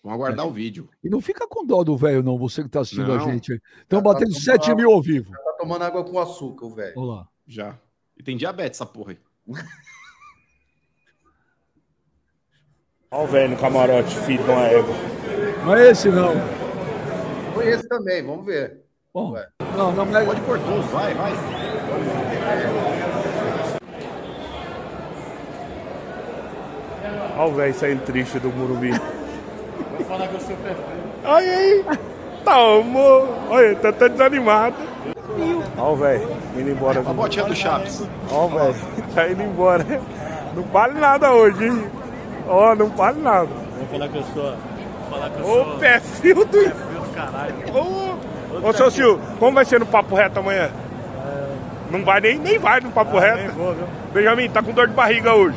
Vamos 0.03 0.19
aguardar 0.19 0.45
é. 0.45 0.49
o 0.49 0.53
vídeo. 0.53 0.91
E 1.03 1.09
não 1.09 1.21
fica 1.21 1.47
com 1.47 1.65
dó 1.65 1.85
do 1.85 1.97
velho, 1.97 2.23
não, 2.23 2.37
você 2.37 2.63
que 2.63 2.67
está 2.67 2.81
assistindo 2.81 3.07
não. 3.07 3.15
a 3.15 3.31
gente. 3.31 3.53
Estão 3.83 4.03
tá 4.03 4.13
batendo 4.13 4.35
tá 4.35 4.41
7 4.41 4.75
mil 4.75 4.91
ao 4.91 5.01
vivo. 5.01 5.31
Tá 5.33 5.57
tomando 5.59 5.83
água 5.83 6.03
com 6.05 6.19
açúcar, 6.19 6.67
o 6.67 6.75
velho. 6.75 6.99
Olá. 6.99 7.29
Já. 7.47 7.79
E 8.19 8.23
tem 8.23 8.37
diabetes 8.37 8.81
essa 8.81 8.87
porra 8.87 9.13
aí. 9.13 9.19
Olha 13.11 13.25
o 13.25 13.27
velho 13.27 13.51
no 13.51 13.57
camarote, 13.59 14.17
filho 14.21 14.43
de 14.43 14.51
uma 14.51 14.67
égua. 14.67 14.95
Não 15.65 15.77
é 15.77 15.91
esse, 15.91 16.09
não. 16.09 16.33
Foi 17.55 17.69
esse 17.69 17.87
também, 17.87 18.25
vamos 18.25 18.47
ver. 18.47 18.83
Bom, 19.13 19.35
não, 19.77 19.93
não, 19.93 20.07
mas... 20.07 20.25
Pode 20.25 20.41
pôr 20.41 20.59
tudo, 20.59 20.83
vai, 20.91 21.15
vai. 21.15 21.33
Olha 27.37 27.53
o 27.53 27.55
velho 27.55 27.75
saindo 27.75 28.03
triste 28.05 28.39
do 28.41 28.49
Murubi. 28.49 28.91
Vou 30.03 30.19
falar 30.19 30.29
que 30.29 30.35
eu 30.35 30.41
sou 30.41 30.57
perfeito. 30.57 30.83
Olha 31.25 31.57
aí. 31.57 31.85
Toma. 32.45 33.29
Olha, 33.51 33.77
tá 33.77 33.89
até 33.91 34.09
desanimado. 34.09 34.77
Olha 35.79 35.89
o 35.89 35.97
velho 35.97 36.29
indo 36.57 36.71
embora. 36.71 37.01
A 37.01 37.13
botinha 37.13 37.45
do 37.45 37.55
Chaves. 37.55 38.03
Olha 38.31 38.41
o 38.41 38.49
velho, 38.49 38.75
tá 39.15 39.29
indo 39.29 39.43
embora. 39.43 39.85
Não 40.55 40.63
vale 40.65 40.99
nada 40.99 41.33
hoje, 41.33 41.67
hein? 41.67 41.85
Ó, 42.49 42.73
oh, 42.73 42.75
não 42.75 42.89
vale 42.89 43.21
nada. 43.21 43.49
Vou 43.79 43.87
falar 43.87 44.09
que 44.09 44.17
eu 44.17 44.25
sou. 44.35 44.55
Falar 45.11 45.31
que 45.31 45.41
eu 45.41 45.47
Ô, 45.47 45.65
sou. 45.65 45.79
perfil 45.79 46.35
do. 46.35 46.47
Perfil 46.47 47.01
do 47.01 47.15
caralho. 47.15 47.55
Ô, 47.73 48.69
ô 48.69 48.73
seu 48.73 48.91
Sil, 48.91 49.21
como 49.39 49.55
vai 49.55 49.65
ser 49.65 49.81
no 49.81 49.87
Papo 49.87 50.15
Reto 50.15 50.41
amanhã? 50.41 50.71
É... 51.25 51.47
Não 51.91 52.05
vai 52.05 52.21
nem, 52.21 52.39
nem 52.39 52.59
vai 52.59 52.81
no 52.81 52.91
Papo 52.91 53.17
ah, 53.17 53.21
Reto. 53.21 53.39
Nem 53.39 53.49
vou, 53.49 53.73
viu? 53.73 53.87
Benjamin, 54.13 54.51
tá 54.51 54.63
com 54.63 54.73
dor 54.73 54.89
de 54.89 54.95
barriga 54.95 55.35
hoje. 55.35 55.57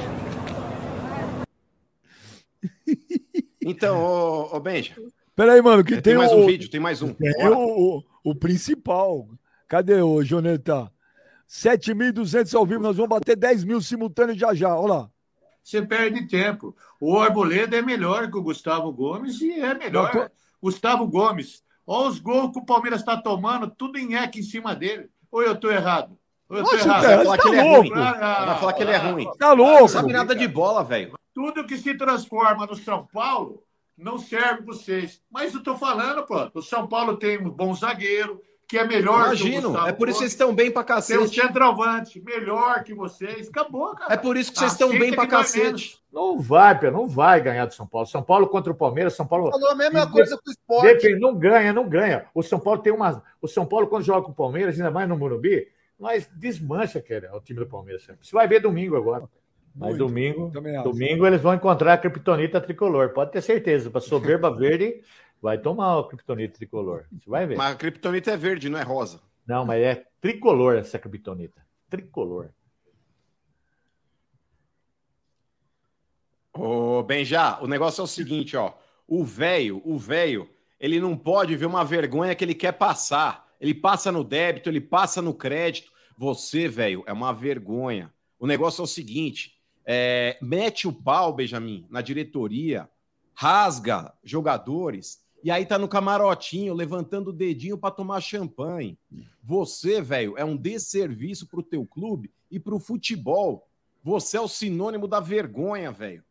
Então, 3.65 4.01
ô, 4.01 4.55
ô 4.55 4.59
Benja. 4.61 4.95
Peraí, 5.35 5.61
mano, 5.61 5.83
que 5.83 5.95
é, 5.95 6.01
tem, 6.01 6.13
tem 6.13 6.17
mais 6.17 6.31
o... 6.31 6.35
um 6.37 6.45
vídeo, 6.45 6.69
tem 6.69 6.79
mais 6.79 7.01
um. 7.01 7.13
Tem 7.13 7.47
o, 7.47 7.97
o, 7.97 8.03
o, 8.23 8.35
principal. 8.35 9.27
Cadê 9.67 10.01
o 10.01 10.23
Joneta? 10.23 10.89
7.200 11.49 12.55
ao 12.55 12.65
vivo, 12.65 12.81
nós 12.81 12.95
vamos 12.95 13.09
bater 13.09 13.35
10 13.35 13.65
mil 13.65 13.81
simultâneos 13.81 14.39
já 14.39 14.53
já. 14.53 14.73
Olha 14.73 14.93
lá 14.93 15.09
você 15.65 15.81
perde 15.81 16.27
tempo. 16.27 16.75
O 17.01 17.17
Arboleda 17.17 17.75
é 17.75 17.81
melhor 17.81 18.29
que 18.29 18.37
o 18.37 18.43
Gustavo 18.43 18.91
Gomes 18.93 19.41
e 19.41 19.59
é 19.59 19.73
melhor. 19.73 20.11
Tô... 20.11 20.29
Gustavo 20.61 21.07
Gomes. 21.07 21.63
Olha 21.87 22.09
os 22.09 22.19
gols 22.19 22.51
que 22.51 22.59
o 22.59 22.65
Palmeiras 22.65 22.99
está 22.99 23.17
tomando, 23.17 23.69
tudo 23.69 23.97
em 23.97 24.13
eque 24.13 24.39
em 24.39 24.43
cima 24.43 24.75
dele. 24.75 25.09
Ou 25.31 25.41
eu 25.41 25.53
estou 25.53 25.71
errado? 25.71 26.17
Eu 26.49 26.63
tô 26.63 26.71
Nossa, 26.71 26.87
errado. 26.87 27.03
Vai 27.03 27.23
falar 27.23 27.37
tá 27.37 27.43
que 27.43 27.49
ele 27.49 27.57
é 27.57 27.77
ruim. 27.77 27.89
Vai 27.89 28.59
falar 28.59 28.73
que 28.73 28.83
ele 28.83 28.91
é 28.91 28.97
ruim. 28.97 29.25
Tá 29.39 29.55
Não 29.55 29.55
louco. 29.55 29.89
sabe 29.89 30.13
nada 30.13 30.35
de 30.35 30.47
bola, 30.47 30.83
velho. 30.83 31.13
Tudo 31.35 31.67
que 31.67 31.77
se 31.77 31.93
transforma 31.95 32.65
no 32.65 32.75
São 32.75 33.05
Paulo 33.13 33.61
não 33.97 34.17
serve 34.17 34.63
para 34.63 34.65
vocês. 34.67 35.21
Mas 35.29 35.53
eu 35.53 35.61
tô 35.61 35.75
falando, 35.75 36.23
pô. 36.25 36.49
O 36.53 36.61
São 36.61 36.87
Paulo 36.87 37.17
tem 37.17 37.37
um 37.37 37.49
bom 37.49 37.73
zagueiro, 37.75 38.41
que 38.65 38.77
é 38.77 38.85
melhor 38.85 39.35
que 39.35 39.43
o 39.43 39.47
Imagino. 39.47 39.77
É 39.85 39.91
por 39.91 40.07
isso 40.07 40.19
que 40.19 40.23
vocês 40.23 40.31
estão 40.31 40.55
bem 40.55 40.71
pra 40.71 40.81
Tem 40.83 40.93
um 40.93 40.95
cacete. 40.95 41.41
centroavante 41.41 42.21
melhor 42.21 42.83
que 42.85 42.93
vocês. 42.93 43.49
Acabou, 43.49 43.93
cara. 43.93 44.13
É 44.13 44.17
por 44.17 44.37
isso 44.37 44.49
que 44.49 44.57
vocês 44.57 44.71
estão 44.71 44.87
Aceita 44.87 45.05
bem 45.05 45.13
pra 45.13 45.25
dói 45.25 45.37
cacete. 45.37 45.99
Não 46.09 46.39
vai, 46.39 46.79
Pedro, 46.79 46.97
não 46.99 47.07
vai 47.09 47.41
ganhar 47.41 47.65
do 47.65 47.73
São 47.73 47.85
Paulo. 47.85 48.07
São 48.07 48.23
Paulo 48.23 48.47
contra 48.47 48.71
o 48.71 48.75
Palmeiras, 48.75 49.13
São 49.13 49.27
Paulo. 49.27 49.51
Falou 49.51 49.71
a 49.71 49.75
mesma 49.75 50.09
coisa 50.09 50.37
com 50.37 50.49
o 50.49 50.51
esporte. 50.53 50.93
Depende, 50.93 51.19
não 51.19 51.35
ganha, 51.35 51.73
não 51.73 51.87
ganha. 51.89 52.27
O 52.33 52.41
São 52.41 52.59
Paulo 52.61 52.81
tem 52.81 52.93
uma. 52.93 53.21
O 53.41 53.47
São 53.49 53.65
Paulo, 53.65 53.87
quando 53.87 54.03
joga 54.03 54.25
com 54.25 54.31
o 54.31 54.35
Palmeiras, 54.35 54.75
ainda 54.77 54.89
mais 54.89 55.07
no 55.09 55.17
Morumbi, 55.17 55.67
mas 55.99 56.29
desmancha 56.33 57.01
cara, 57.01 57.35
o 57.35 57.41
time 57.41 57.59
do 57.59 57.67
Palmeiras. 57.67 58.03
sempre. 58.03 58.25
Você 58.25 58.33
vai 58.33 58.47
ver 58.47 58.61
domingo 58.61 58.95
agora. 58.95 59.29
Mas 59.75 59.89
Muito. 59.89 60.07
domingo, 60.07 60.51
Também 60.51 60.77
acho. 60.77 60.89
domingo 60.89 61.27
eles 61.27 61.41
vão 61.41 61.53
encontrar 61.53 61.93
a 61.93 61.97
criptonita 61.97 62.61
tricolor. 62.61 63.09
Pode 63.09 63.31
ter 63.31 63.41
certeza. 63.41 63.91
Para 63.91 63.99
soberba 63.99 64.49
verde, 64.49 65.01
vai 65.41 65.57
tomar 65.57 65.97
o 65.97 66.05
criptonita 66.07 66.57
tricolor. 66.57 67.03
Você 67.11 67.29
vai 67.29 67.45
ver. 67.45 67.57
Mas 67.57 67.73
a 67.73 67.75
criptonita 67.75 68.31
é 68.31 68.37
verde, 68.37 68.69
não 68.69 68.79
é 68.79 68.83
rosa. 68.83 69.21
Não, 69.45 69.65
mas 69.65 69.83
é 69.83 70.05
tricolor 70.21 70.77
essa 70.77 70.97
criptonita. 70.97 71.61
Tricolor. 71.89 72.49
Ô, 76.53 77.03
Benjá, 77.03 77.59
o 77.61 77.67
negócio 77.67 77.99
é 77.99 78.03
o 78.05 78.07
seguinte, 78.07 78.55
ó. 78.55 78.73
O 79.05 79.25
velho, 79.25 79.81
o 79.83 79.97
velho, 79.97 80.49
ele 80.79 81.01
não 81.01 81.17
pode 81.17 81.53
ver 81.55 81.65
uma 81.65 81.83
vergonha 81.83 82.33
que 82.33 82.43
ele 82.45 82.55
quer 82.55 82.71
passar. 82.71 83.45
Ele 83.59 83.73
passa 83.73 84.09
no 84.09 84.23
débito, 84.23 84.69
ele 84.69 84.79
passa 84.81 85.21
no 85.21 85.33
crédito. 85.33 85.91
Você, 86.17 86.67
velho, 86.69 87.03
é 87.05 87.11
uma 87.11 87.33
vergonha. 87.33 88.11
O 88.39 88.47
negócio 88.47 88.81
é 88.81 88.83
o 88.85 88.87
seguinte: 88.87 89.54
é, 89.85 90.37
mete 90.41 90.87
o 90.87 90.93
pau, 90.93 91.33
Benjamin, 91.33 91.85
na 91.89 92.01
diretoria, 92.01 92.89
rasga 93.33 94.13
jogadores, 94.23 95.23
e 95.43 95.51
aí 95.51 95.65
tá 95.65 95.77
no 95.77 95.87
camarotinho, 95.87 96.73
levantando 96.73 97.29
o 97.29 97.33
dedinho 97.33 97.77
para 97.77 97.91
tomar 97.91 98.19
champanhe. 98.19 98.97
Você, 99.43 100.01
velho, 100.01 100.35
é 100.37 100.43
um 100.43 100.57
desserviço 100.57 101.47
pro 101.47 101.61
teu 101.61 101.85
clube 101.85 102.31
e 102.49 102.59
pro 102.59 102.79
futebol. 102.79 103.67
Você 104.03 104.37
é 104.37 104.41
o 104.41 104.47
sinônimo 104.47 105.07
da 105.07 105.19
vergonha, 105.19 105.91
velho. 105.91 106.23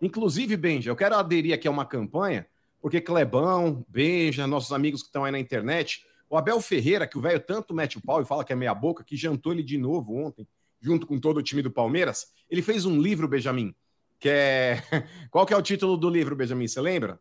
Inclusive, 0.00 0.56
Benja, 0.56 0.90
eu 0.90 0.96
quero 0.96 1.16
aderir 1.16 1.52
aqui 1.52 1.66
a 1.66 1.70
uma 1.70 1.84
campanha, 1.84 2.46
porque 2.80 3.00
Clebão, 3.00 3.84
Benja, 3.88 4.46
nossos 4.46 4.72
amigos 4.72 5.02
que 5.02 5.08
estão 5.08 5.24
aí 5.24 5.32
na 5.32 5.40
internet, 5.40 6.06
o 6.28 6.36
Abel 6.36 6.60
Ferreira, 6.60 7.08
que 7.08 7.18
o 7.18 7.20
velho 7.20 7.40
tanto 7.40 7.74
mete 7.74 7.98
o 7.98 8.00
pau 8.00 8.22
e 8.22 8.24
fala 8.24 8.44
que 8.44 8.52
é 8.52 8.56
meia 8.56 8.72
boca, 8.72 9.02
que 9.02 9.16
jantou 9.16 9.52
ele 9.52 9.64
de 9.64 9.76
novo 9.76 10.14
ontem, 10.14 10.46
junto 10.80 11.06
com 11.06 11.18
todo 11.18 11.38
o 11.38 11.42
time 11.42 11.62
do 11.62 11.70
Palmeiras, 11.70 12.26
ele 12.48 12.62
fez 12.62 12.84
um 12.84 13.00
livro, 13.00 13.28
Benjamin, 13.28 13.74
que 14.18 14.28
é... 14.28 14.82
Qual 15.30 15.46
que 15.46 15.54
é 15.54 15.56
o 15.56 15.62
título 15.62 15.96
do 15.96 16.08
livro, 16.08 16.36
Benjamin? 16.36 16.68
Você 16.68 16.80
lembra? 16.80 17.20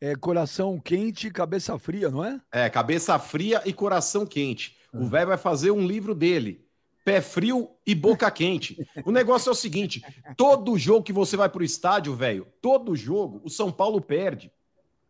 É 0.00 0.14
coração 0.14 0.78
quente 0.78 1.28
e 1.28 1.30
cabeça 1.30 1.78
fria, 1.78 2.10
não 2.10 2.22
é? 2.22 2.40
É, 2.52 2.68
Cabeça 2.68 3.18
Fria 3.18 3.62
e 3.64 3.72
Coração 3.72 4.26
Quente. 4.26 4.76
O 4.92 5.06
velho 5.06 5.28
vai 5.28 5.38
fazer 5.38 5.70
um 5.70 5.86
livro 5.86 6.14
dele. 6.14 6.66
Pé 7.04 7.20
frio 7.20 7.70
e 7.86 7.94
boca 7.94 8.30
quente. 8.30 8.84
O 9.04 9.12
negócio 9.12 9.48
é 9.48 9.52
o 9.52 9.54
seguinte: 9.54 10.02
todo 10.36 10.76
jogo 10.76 11.04
que 11.04 11.12
você 11.12 11.36
vai 11.36 11.48
pro 11.48 11.62
estádio, 11.64 12.14
velho, 12.14 12.46
todo 12.60 12.96
jogo, 12.96 13.40
o 13.44 13.48
São 13.48 13.70
Paulo 13.70 14.00
perde. 14.00 14.50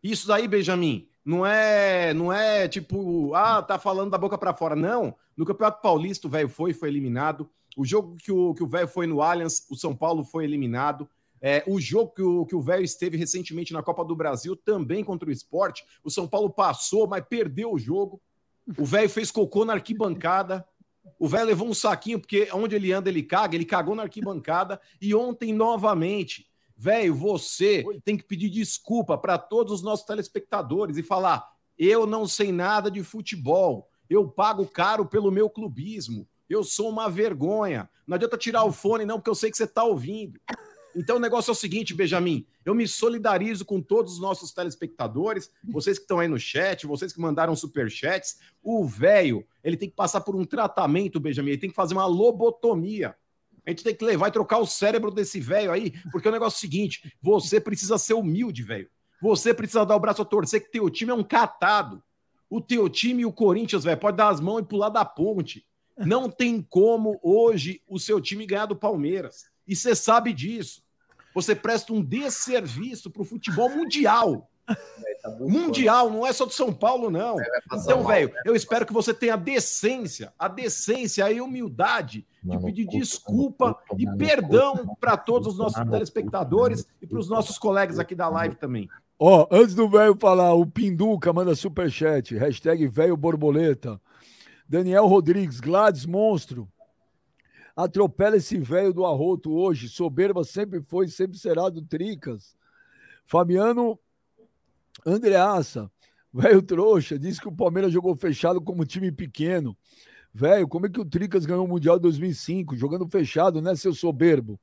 Isso 0.03 0.27
daí, 0.27 0.47
Benjamin, 0.47 1.07
não 1.25 1.45
é, 1.45 2.13
não 2.13 2.31
é 2.31 2.67
tipo, 2.67 3.33
ah, 3.33 3.61
tá 3.61 3.79
falando 3.79 4.11
da 4.11 4.17
boca 4.17 4.37
para 4.37 4.53
fora. 4.53 4.75
Não. 4.75 5.15
No 5.35 5.45
Campeonato 5.45 5.81
Paulista, 5.81 6.27
o 6.27 6.29
velho 6.29 6.47
foi, 6.47 6.71
foi 6.71 6.89
eliminado. 6.89 7.49
O 7.77 7.85
jogo 7.85 8.15
que 8.17 8.31
o 8.31 8.55
que 8.55 8.63
o 8.63 8.67
velho 8.67 8.87
foi 8.87 9.05
no 9.05 9.21
Allianz, 9.21 9.67
o 9.69 9.75
São 9.75 9.95
Paulo 9.95 10.23
foi 10.23 10.43
eliminado. 10.43 11.07
É, 11.39 11.63
o 11.67 11.79
jogo 11.79 12.11
que 12.11 12.23
o, 12.23 12.43
que 12.43 12.55
o 12.55 12.61
velho 12.61 12.83
esteve 12.83 13.15
recentemente 13.15 13.71
na 13.71 13.83
Copa 13.83 14.03
do 14.03 14.15
Brasil, 14.15 14.55
também 14.55 15.03
contra 15.03 15.29
o 15.29 15.31
esporte. 15.31 15.85
O 16.03 16.09
São 16.09 16.27
Paulo 16.27 16.49
passou, 16.49 17.07
mas 17.07 17.23
perdeu 17.29 17.71
o 17.71 17.77
jogo. 17.77 18.19
O 18.75 18.83
velho 18.83 19.07
fez 19.07 19.29
cocô 19.29 19.63
na 19.63 19.73
arquibancada. 19.73 20.67
O 21.19 21.27
velho 21.27 21.45
levou 21.45 21.67
um 21.67 21.73
saquinho, 21.73 22.19
porque 22.19 22.49
onde 22.51 22.75
ele 22.75 22.91
anda, 22.91 23.09
ele 23.09 23.21
caga. 23.21 23.55
Ele 23.55 23.63
cagou 23.63 23.93
na 23.93 24.03
arquibancada. 24.03 24.81
E 24.99 25.13
ontem, 25.13 25.53
novamente, 25.53 26.47
velho, 26.75 27.13
você 27.13 27.85
tem 28.03 28.17
que 28.17 28.23
pedir 28.23 28.49
desculpa 28.49 29.15
para 29.19 29.37
todos 29.37 29.71
os 29.71 29.81
nossos 29.83 30.03
telespectadores 30.03 30.97
e 30.97 31.03
falar: 31.03 31.47
eu 31.77 32.07
não 32.07 32.25
sei 32.25 32.51
nada 32.51 32.89
de 32.89 33.03
futebol. 33.03 33.87
Eu 34.09 34.27
pago 34.27 34.65
caro 34.65 35.05
pelo 35.05 35.31
meu 35.31 35.47
clubismo. 35.47 36.27
Eu 36.49 36.63
sou 36.63 36.89
uma 36.89 37.09
vergonha. 37.09 37.89
Não 38.05 38.15
adianta 38.15 38.37
tirar 38.37 38.63
o 38.63 38.71
fone, 38.71 39.05
não, 39.05 39.17
porque 39.17 39.29
eu 39.29 39.35
sei 39.35 39.51
que 39.51 39.57
você 39.57 39.65
está 39.65 39.83
ouvindo. 39.83 40.39
Então 40.95 41.17
o 41.17 41.19
negócio 41.19 41.51
é 41.51 41.53
o 41.53 41.55
seguinte, 41.55 41.93
Benjamin, 41.93 42.45
eu 42.65 42.73
me 42.73 42.87
solidarizo 42.87 43.63
com 43.63 43.79
todos 43.79 44.13
os 44.13 44.19
nossos 44.19 44.51
telespectadores, 44.51 45.51
vocês 45.63 45.99
que 45.99 46.05
estão 46.05 46.19
aí 46.19 46.27
no 46.27 46.39
chat, 46.39 46.87
vocês 46.87 47.13
que 47.13 47.21
mandaram 47.21 47.55
superchats. 47.55 48.39
O 48.63 48.83
velho, 48.87 49.45
ele 49.63 49.77
tem 49.77 49.89
que 49.89 49.95
passar 49.95 50.21
por 50.21 50.35
um 50.35 50.43
tratamento, 50.43 51.19
Benjamin, 51.19 51.51
ele 51.51 51.59
tem 51.59 51.69
que 51.69 51.75
fazer 51.75 51.93
uma 51.93 52.07
lobotomia. 52.07 53.15
A 53.63 53.69
gente 53.69 53.83
tem 53.83 53.93
que 53.93 54.03
levar 54.03 54.29
e 54.29 54.31
trocar 54.31 54.57
o 54.57 54.65
cérebro 54.65 55.11
desse 55.11 55.39
velho 55.39 55.71
aí, 55.71 55.93
porque 56.11 56.29
o 56.29 56.31
negócio 56.31 56.55
é 56.55 56.57
o 56.57 56.61
seguinte, 56.61 57.13
você 57.21 57.59
precisa 57.59 57.97
ser 57.97 58.13
humilde, 58.13 58.63
velho. 58.63 58.89
Você 59.21 59.53
precisa 59.53 59.85
dar 59.85 59.95
o 59.95 59.99
braço 59.99 60.21
a 60.21 60.25
torcer 60.25 60.63
que 60.63 60.71
teu 60.71 60.89
time 60.89 61.11
é 61.11 61.13
um 61.13 61.23
catado. 61.23 62.01
O 62.49 62.61
teu 62.61 62.87
time 62.89 63.23
e 63.23 63.25
o 63.25 63.31
Corinthians, 63.31 63.83
velho, 63.83 63.99
pode 63.99 64.17
dar 64.17 64.29
as 64.29 64.39
mãos 64.39 64.61
e 64.61 64.63
pular 64.63 64.89
da 64.89 65.03
ponte. 65.03 65.65
Não 65.97 66.29
tem 66.29 66.61
como 66.61 67.19
hoje 67.21 67.81
o 67.87 67.99
seu 67.99 68.21
time 68.21 68.45
ganhar 68.45 68.65
do 68.65 68.75
Palmeiras. 68.75 69.45
E 69.67 69.75
você 69.75 69.95
sabe 69.95 70.33
disso. 70.33 70.81
Você 71.33 71.55
presta 71.55 71.93
um 71.93 72.01
desserviço 72.01 73.11
para 73.11 73.21
o 73.21 73.25
futebol 73.25 73.69
mundial. 73.69 74.49
Mundial, 75.39 76.09
não 76.09 76.25
é 76.25 76.33
só 76.33 76.45
do 76.45 76.53
São 76.53 76.73
Paulo, 76.73 77.09
não. 77.09 77.37
Então, 77.73 78.05
velho, 78.05 78.31
eu 78.45 78.55
espero 78.55 78.85
que 78.85 78.93
você 78.93 79.13
tenha 79.13 79.33
a 79.33 79.37
decência, 79.37 80.33
a 80.37 80.47
decência, 80.47 81.25
a 81.25 81.43
humildade 81.43 82.25
de 82.43 82.57
pedir 82.59 82.87
desculpa 82.87 83.77
e 83.97 84.05
perdão 84.17 84.95
para 84.99 85.17
todos 85.17 85.47
os 85.47 85.57
nossos 85.57 85.83
telespectadores 85.89 86.87
e 87.01 87.07
para 87.07 87.19
os 87.19 87.29
nossos 87.29 87.57
colegas 87.57 87.99
aqui 87.99 88.15
da 88.15 88.29
live 88.29 88.55
também. 88.55 88.89
Ó, 89.19 89.47
antes 89.49 89.73
do 89.73 89.89
velho 89.89 90.15
falar, 90.19 90.53
o 90.53 90.65
Pinduca 90.65 91.33
manda 91.33 91.55
superchat, 91.55 92.35
hashtag 92.35 92.87
velho 92.87 93.17
borboleta. 93.17 93.99
Daniel 94.67 95.05
Rodrigues, 95.07 95.59
Gladys 95.59 96.05
Monstro. 96.05 96.67
Atropela 97.75 98.37
esse 98.37 98.57
velho 98.57 98.91
do 98.91 99.05
arroto 99.05 99.53
hoje. 99.53 99.87
Soberba 99.87 100.43
sempre 100.43 100.81
foi, 100.81 101.07
sempre 101.07 101.37
será 101.37 101.69
do 101.69 101.81
Tricas. 101.81 102.55
Fabiano 103.25 103.99
Andreassa, 105.05 105.91
velho 106.33 106.61
trouxa, 106.61 107.19
disse 107.19 107.39
que 107.39 107.47
o 107.47 107.55
Palmeiras 107.55 107.91
jogou 107.91 108.15
fechado 108.15 108.59
como 108.59 108.85
time 108.85 109.11
pequeno. 109.11 109.77
Velho, 110.33 110.67
como 110.67 110.85
é 110.85 110.89
que 110.89 110.99
o 110.99 111.05
Tricas 111.05 111.45
ganhou 111.45 111.65
o 111.65 111.67
Mundial 111.67 111.99
2005? 111.99 112.75
Jogando 112.75 113.07
fechado, 113.07 113.61
né, 113.61 113.75
seu 113.75 113.93
soberbo? 113.93 114.59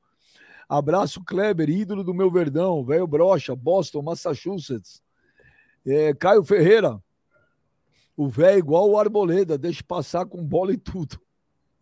Abraço, 0.67 1.23
Kleber, 1.23 1.69
ídolo 1.69 2.03
do 2.03 2.13
meu 2.13 2.31
Verdão, 2.31 2.83
velho 2.83 3.05
brocha, 3.07 3.55
Boston, 3.55 4.01
Massachusetts. 4.01 5.01
É, 5.85 6.13
Caio 6.13 6.43
Ferreira, 6.43 6.99
o 8.15 8.27
velho 8.27 8.59
igual 8.59 8.89
o 8.89 8.97
Arboleda, 8.97 9.57
deixa 9.57 9.83
passar 9.83 10.25
com 10.25 10.43
bola 10.43 10.73
e 10.73 10.77
tudo. 10.77 11.19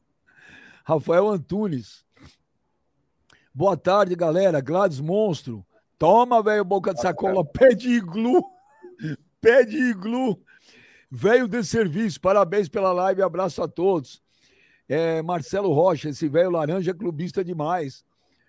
Rafael 0.84 1.30
Antunes. 1.30 2.04
Boa 3.54 3.78
tarde, 3.78 4.16
galera. 4.16 4.60
Gladys 4.60 5.00
Monstro. 5.00 5.66
Toma, 5.98 6.42
velho, 6.42 6.66
boca 6.66 6.94
de 6.94 7.02
sacola. 7.02 7.46
Pé 7.46 7.70
de 7.70 7.90
iglu. 7.90 8.44
Pé 9.40 9.64
de 9.64 9.78
iglu. 9.78 10.42
Velho 11.10 11.48
de 11.48 11.64
serviço. 11.64 12.20
Parabéns 12.20 12.68
pela 12.68 12.92
live. 12.92 13.22
Abraço 13.22 13.62
a 13.62 13.68
todos. 13.68 14.22
É, 14.90 15.22
Marcelo 15.22 15.72
Rocha, 15.72 16.10
esse 16.10 16.28
velho 16.28 16.50
laranja 16.50 16.92
é 16.92 16.94
clubista 16.94 17.44
demais. 17.44 18.04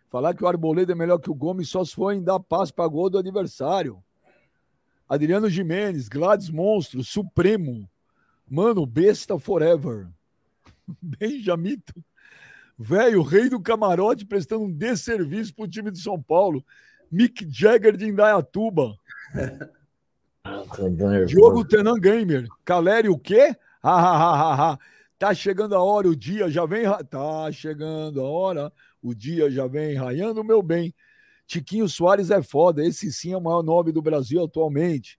Falar 0.08 0.34
que 0.34 0.42
o 0.42 0.48
Arboleda 0.48 0.92
é 0.92 0.94
melhor 0.94 1.18
que 1.18 1.30
o 1.30 1.34
Gomes 1.34 1.68
só 1.68 1.84
se 1.84 1.94
for 1.94 2.12
em 2.12 2.22
dar 2.22 2.40
passo 2.40 2.72
para 2.72 2.88
gol 2.88 3.10
do 3.10 3.18
adversário. 3.18 4.02
Adriano 5.08 5.48
Jimenez, 5.48 6.08
Gladys 6.08 6.50
Monstro, 6.50 7.04
Supremo. 7.04 7.88
Mano, 8.48 8.86
besta 8.86 9.38
forever. 9.38 10.08
Benjamito. 11.00 11.94
Velho, 12.78 13.22
rei 13.22 13.48
do 13.48 13.60
camarote 13.60 14.26
prestando 14.26 14.64
um 14.64 14.72
desserviço 14.72 15.54
pro 15.54 15.68
time 15.68 15.90
de 15.90 16.00
São 16.00 16.20
Paulo. 16.20 16.64
Mick 17.10 17.46
Jagger 17.48 17.96
de 17.96 18.06
Indaiatuba. 18.06 18.96
Diogo 21.26 21.64
Tenan 21.64 21.98
Gamer. 21.98 22.46
Caleri 22.64 23.08
o 23.08 23.18
quê? 23.18 23.56
Ha, 23.82 23.90
ha, 23.90 24.16
ha, 24.16 24.34
ha, 24.34 24.72
ha. 24.72 24.78
Tá 25.18 25.32
chegando 25.32 25.74
a 25.74 25.82
hora, 25.82 26.08
o 26.08 26.16
dia 26.16 26.50
já 26.50 26.66
vem. 26.66 26.84
Tá 27.08 27.50
chegando 27.52 28.20
a 28.20 28.28
hora, 28.28 28.72
o 29.02 29.14
dia 29.14 29.50
já 29.50 29.66
vem 29.66 29.94
raiando, 29.94 30.44
meu 30.44 30.60
bem. 30.62 30.92
Tiquinho 31.46 31.88
Soares 31.88 32.30
é 32.30 32.42
foda. 32.42 32.84
Esse 32.84 33.12
sim 33.12 33.32
é 33.32 33.36
o 33.36 33.40
maior 33.40 33.62
nome 33.62 33.92
do 33.92 34.02
Brasil 34.02 34.42
atualmente. 34.42 35.18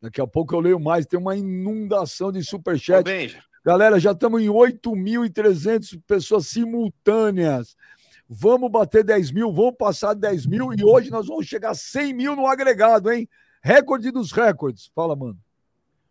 Daqui 0.00 0.20
a 0.20 0.26
pouco 0.26 0.54
eu 0.54 0.60
leio 0.60 0.80
mais. 0.80 1.06
Tem 1.06 1.18
uma 1.18 1.36
inundação 1.36 2.32
de 2.32 2.42
superchat. 2.42 3.04
Galera, 3.64 4.00
já 4.00 4.12
estamos 4.12 4.40
em 4.40 4.48
8.300 4.48 6.00
pessoas 6.06 6.46
simultâneas. 6.46 7.76
Vamos 8.32 8.70
bater 8.70 9.02
10 9.02 9.32
mil, 9.32 9.52
vamos 9.52 9.74
passar 9.76 10.14
10 10.14 10.46
mil 10.46 10.72
e 10.72 10.84
hoje 10.84 11.10
nós 11.10 11.26
vamos 11.26 11.46
chegar 11.46 11.70
a 11.70 11.74
100 11.74 12.14
mil 12.14 12.36
no 12.36 12.46
agregado, 12.46 13.10
hein? 13.10 13.28
Recorde 13.60 14.12
dos 14.12 14.30
recordes. 14.30 14.90
Fala, 14.94 15.16
mano. 15.16 15.36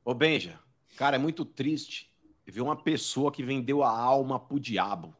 ô 0.03 0.13
Benja, 0.13 0.59
cara, 0.97 1.15
é 1.15 1.19
muito 1.19 1.45
triste 1.45 2.11
ver 2.45 2.59
uma 2.61 2.75
pessoa 2.75 3.31
que 3.31 3.41
vendeu 3.41 3.83
a 3.83 3.89
alma 3.89 4.37
pro 4.37 4.59
diabo. 4.59 5.15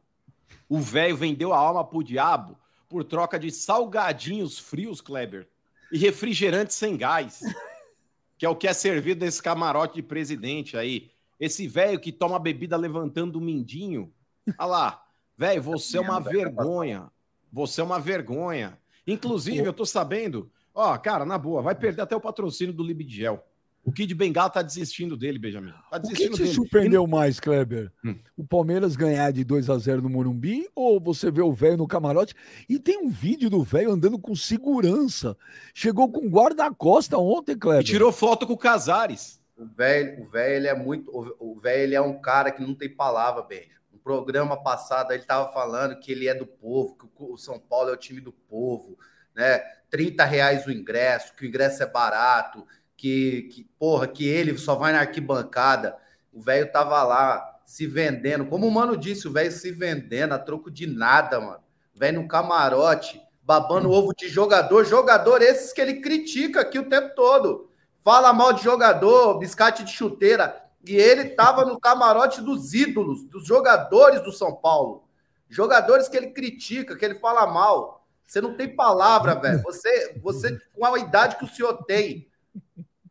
O 0.68 0.78
velho 0.78 1.16
vendeu 1.16 1.54
a 1.54 1.58
alma 1.58 1.82
pro 1.82 2.04
diabo 2.04 2.59
por 2.90 3.04
troca 3.04 3.38
de 3.38 3.52
salgadinhos 3.52 4.58
frios, 4.58 5.00
Kleber, 5.00 5.48
e 5.92 5.96
refrigerante 5.96 6.74
sem 6.74 6.96
gás, 6.96 7.40
que 8.36 8.44
é 8.44 8.48
o 8.48 8.56
que 8.56 8.66
é 8.66 8.72
servido 8.72 9.24
nesse 9.24 9.40
camarote 9.40 9.94
de 9.94 10.02
presidente 10.02 10.76
aí. 10.76 11.10
Esse 11.38 11.68
velho 11.68 12.00
que 12.00 12.10
toma 12.12 12.38
bebida 12.38 12.76
levantando 12.76 13.36
o 13.36 13.40
mindinho. 13.40 14.12
Olha 14.58 14.66
lá, 14.66 15.06
velho, 15.36 15.62
você 15.62 15.96
é 15.96 16.00
uma 16.00 16.20
vergonha. 16.20 17.10
Você 17.52 17.80
é 17.80 17.84
uma 17.84 18.00
vergonha. 18.00 18.78
Inclusive, 19.06 19.64
eu 19.64 19.72
tô 19.72 19.86
sabendo, 19.86 20.50
ó, 20.74 20.98
cara, 20.98 21.24
na 21.24 21.38
boa, 21.38 21.62
vai 21.62 21.74
perder 21.74 22.02
até 22.02 22.14
o 22.14 22.20
patrocínio 22.20 22.74
do 22.74 22.82
Libigel. 22.82 23.42
O 23.90 23.92
Kid 23.92 24.14
Bengala 24.14 24.48
tá 24.48 24.62
desistindo 24.62 25.16
dele, 25.16 25.36
Benjamin. 25.38 25.72
Tá 25.90 25.96
O 25.96 26.00
que 26.02 26.08
desistindo 26.08 26.36
te 26.36 26.42
dele. 26.44 26.54
surpreendeu 26.54 27.06
mais, 27.08 27.40
Kleber? 27.40 27.90
Hum. 28.04 28.16
O 28.36 28.44
Palmeiras 28.46 28.94
ganhar 28.94 29.32
de 29.32 29.42
2 29.42 29.68
a 29.68 29.76
0 29.76 30.00
no 30.00 30.08
Morumbi 30.08 30.68
ou 30.76 31.00
você 31.00 31.28
vê 31.30 31.42
o 31.42 31.52
velho 31.52 31.76
no 31.76 31.88
camarote? 31.88 32.34
E 32.68 32.78
tem 32.78 32.98
um 32.98 33.10
vídeo 33.10 33.50
do 33.50 33.64
velho 33.64 33.90
andando 33.90 34.16
com 34.18 34.34
segurança. 34.36 35.36
Chegou 35.74 36.08
com 36.10 36.28
guarda-costa 36.28 37.18
ontem, 37.18 37.52
E 37.52 37.56
Kleber. 37.56 37.82
tirou 37.84 38.12
foto 38.12 38.46
com 38.46 38.52
o 38.52 38.58
Casares. 38.58 39.40
O 39.56 39.66
velho, 39.66 40.22
o 40.22 40.24
velho, 40.24 40.54
ele 40.54 40.68
é 40.68 40.74
muito. 40.74 41.10
o- 41.12 41.58
velho, 41.60 41.82
ele 41.82 41.94
é 41.96 42.00
um 42.00 42.20
cara 42.20 42.50
que 42.52 42.62
não 42.62 42.74
tem 42.74 42.88
palavra, 42.88 43.42
beijo. 43.42 43.80
No 43.92 43.98
programa 43.98 44.56
passado, 44.62 45.12
ele 45.12 45.24
tava 45.24 45.52
falando 45.52 45.98
que 45.98 46.12
ele 46.12 46.28
é 46.28 46.34
do 46.34 46.46
povo, 46.46 46.96
que 46.96 47.06
o 47.18 47.36
São 47.36 47.58
Paulo 47.58 47.90
é 47.90 47.92
o 47.92 47.96
time 47.96 48.20
do 48.20 48.32
povo, 48.32 48.96
né? 49.34 49.58
30 49.90 50.24
reais 50.24 50.64
o 50.66 50.70
ingresso, 50.70 51.34
que 51.34 51.44
o 51.44 51.48
ingresso 51.48 51.82
é 51.82 51.86
barato, 51.86 52.64
que, 53.00 53.42
que 53.44 53.64
porra, 53.78 54.06
que 54.06 54.28
ele 54.28 54.58
só 54.58 54.74
vai 54.74 54.92
na 54.92 55.00
arquibancada. 55.00 55.96
O 56.30 56.38
velho 56.38 56.70
tava 56.70 57.02
lá 57.02 57.58
se 57.64 57.86
vendendo. 57.86 58.44
Como 58.44 58.66
o 58.66 58.70
mano 58.70 58.94
disse, 58.94 59.26
o 59.26 59.32
velho 59.32 59.50
se 59.50 59.72
vendendo 59.72 60.34
a 60.34 60.38
troco 60.38 60.70
de 60.70 60.86
nada, 60.86 61.40
mano. 61.40 61.62
Velho 61.94 62.20
no 62.20 62.28
camarote, 62.28 63.18
babando 63.42 63.90
ovo 63.90 64.12
de 64.14 64.28
jogador. 64.28 64.84
Jogador 64.84 65.40
esses 65.40 65.72
que 65.72 65.80
ele 65.80 66.02
critica 66.02 66.60
aqui 66.60 66.78
o 66.78 66.90
tempo 66.90 67.14
todo 67.14 67.70
fala 68.02 68.32
mal 68.32 68.52
de 68.52 68.62
jogador, 68.62 69.38
biscate 69.38 69.82
de 69.82 69.92
chuteira. 69.92 70.62
E 70.86 70.94
ele 70.94 71.28
estava 71.28 71.64
no 71.64 71.80
camarote 71.80 72.42
dos 72.42 72.74
ídolos, 72.74 73.24
dos 73.24 73.46
jogadores 73.46 74.20
do 74.22 74.32
São 74.32 74.54
Paulo. 74.54 75.04
Jogadores 75.48 76.06
que 76.06 76.16
ele 76.18 76.28
critica, 76.28 76.96
que 76.96 77.04
ele 77.04 77.14
fala 77.14 77.46
mal. 77.46 78.06
Você 78.26 78.42
não 78.42 78.54
tem 78.54 78.74
palavra, 78.74 79.34
velho. 79.34 79.62
Você, 79.62 80.18
você, 80.22 80.58
com 80.74 80.84
a 80.84 80.98
idade 80.98 81.36
que 81.36 81.44
o 81.44 81.48
senhor 81.48 81.84
tem, 81.84 82.30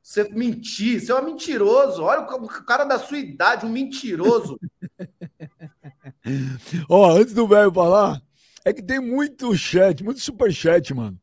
você 0.02 0.28
mentir, 0.30 1.00
você 1.02 1.12
é 1.12 1.16
um 1.16 1.26
mentiroso. 1.26 2.04
Olha 2.04 2.22
o 2.22 2.48
cara 2.66 2.84
da 2.84 2.98
sua 3.00 3.18
idade, 3.18 3.66
um 3.66 3.70
mentiroso. 3.70 4.60
Ó, 6.90 7.12
antes 7.12 7.34
do 7.34 7.48
velho 7.48 7.72
falar, 7.72 8.22
é 8.66 8.74
que 8.74 8.82
tem 8.82 9.00
muito 9.00 9.56
chat, 9.56 10.04
muito 10.04 10.20
superchat, 10.20 10.94
mano. 10.94 11.20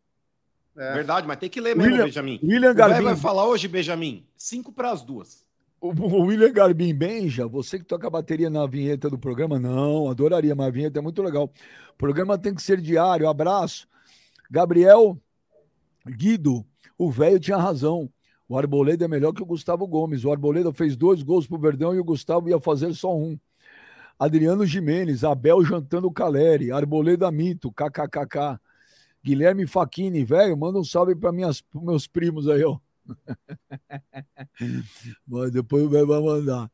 É. 0.76 0.92
Verdade, 0.94 1.26
mas 1.26 1.38
tem 1.38 1.48
que 1.48 1.60
ler 1.60 1.74
mesmo, 1.74 1.90
William- 1.90 2.04
Benjamin. 2.04 2.38
William 2.42 2.70
O 2.70 2.74
velho 2.74 2.88
Garbim, 2.88 3.04
vai 3.04 3.16
falar 3.16 3.46
hoje, 3.46 3.66
Benjamin, 3.66 4.26
cinco 4.36 4.70
para 4.72 4.90
as 4.90 5.02
duas. 5.02 5.44
o 5.80 5.88
o 5.88 6.26
William 6.26 6.52
Garbim 6.52 6.94
Benja, 6.94 7.46
você 7.46 7.78
que 7.78 7.84
toca 7.84 8.06
a 8.06 8.10
bateria 8.10 8.50
na 8.50 8.66
vinheta 8.66 9.08
do 9.08 9.18
programa, 9.18 9.58
não, 9.58 10.10
adoraria, 10.10 10.54
mas 10.54 10.66
a 10.66 10.70
vinheta 10.70 10.98
é 10.98 11.02
muito 11.02 11.22
legal. 11.22 11.44
O 11.94 11.96
programa 11.96 12.36
tem 12.36 12.54
que 12.54 12.62
ser 12.62 12.80
diário, 12.80 13.28
abraço. 13.28 13.88
Gabriel 14.50 15.18
Guido, 16.06 16.64
o 16.98 17.10
velho 17.10 17.40
tinha 17.40 17.56
razão. 17.56 18.10
O 18.48 18.56
Arboleda 18.56 19.04
é 19.04 19.08
melhor 19.08 19.32
que 19.32 19.42
o 19.42 19.46
Gustavo 19.46 19.86
Gomes. 19.86 20.24
O 20.24 20.30
Arboleda 20.30 20.72
fez 20.72 20.96
dois 20.96 21.22
gols 21.22 21.46
pro 21.46 21.58
Verdão 21.58 21.94
e 21.94 21.98
o 21.98 22.04
Gustavo 22.04 22.48
ia 22.48 22.60
fazer 22.60 22.94
só 22.94 23.16
um. 23.16 23.38
Adriano 24.18 24.64
Jimenez, 24.64 25.24
Abel 25.24 25.64
jantando 25.64 26.10
Caleri, 26.10 26.72
Arboleda 26.72 27.30
Mito, 27.30 27.72
kkkk. 27.72 28.58
Guilherme 29.22 29.66
Faquini, 29.66 30.24
velho, 30.24 30.56
manda 30.56 30.78
um 30.78 30.84
salve 30.84 31.16
para 31.16 31.32
minhas 31.32 31.62
meus 31.74 32.06
primos 32.06 32.48
aí, 32.48 32.64
ó. 32.64 32.78
Mas 35.26 35.50
depois 35.50 35.82
o 35.82 35.90
velho 35.90 36.06
vai 36.06 36.20
mandar. 36.20 36.70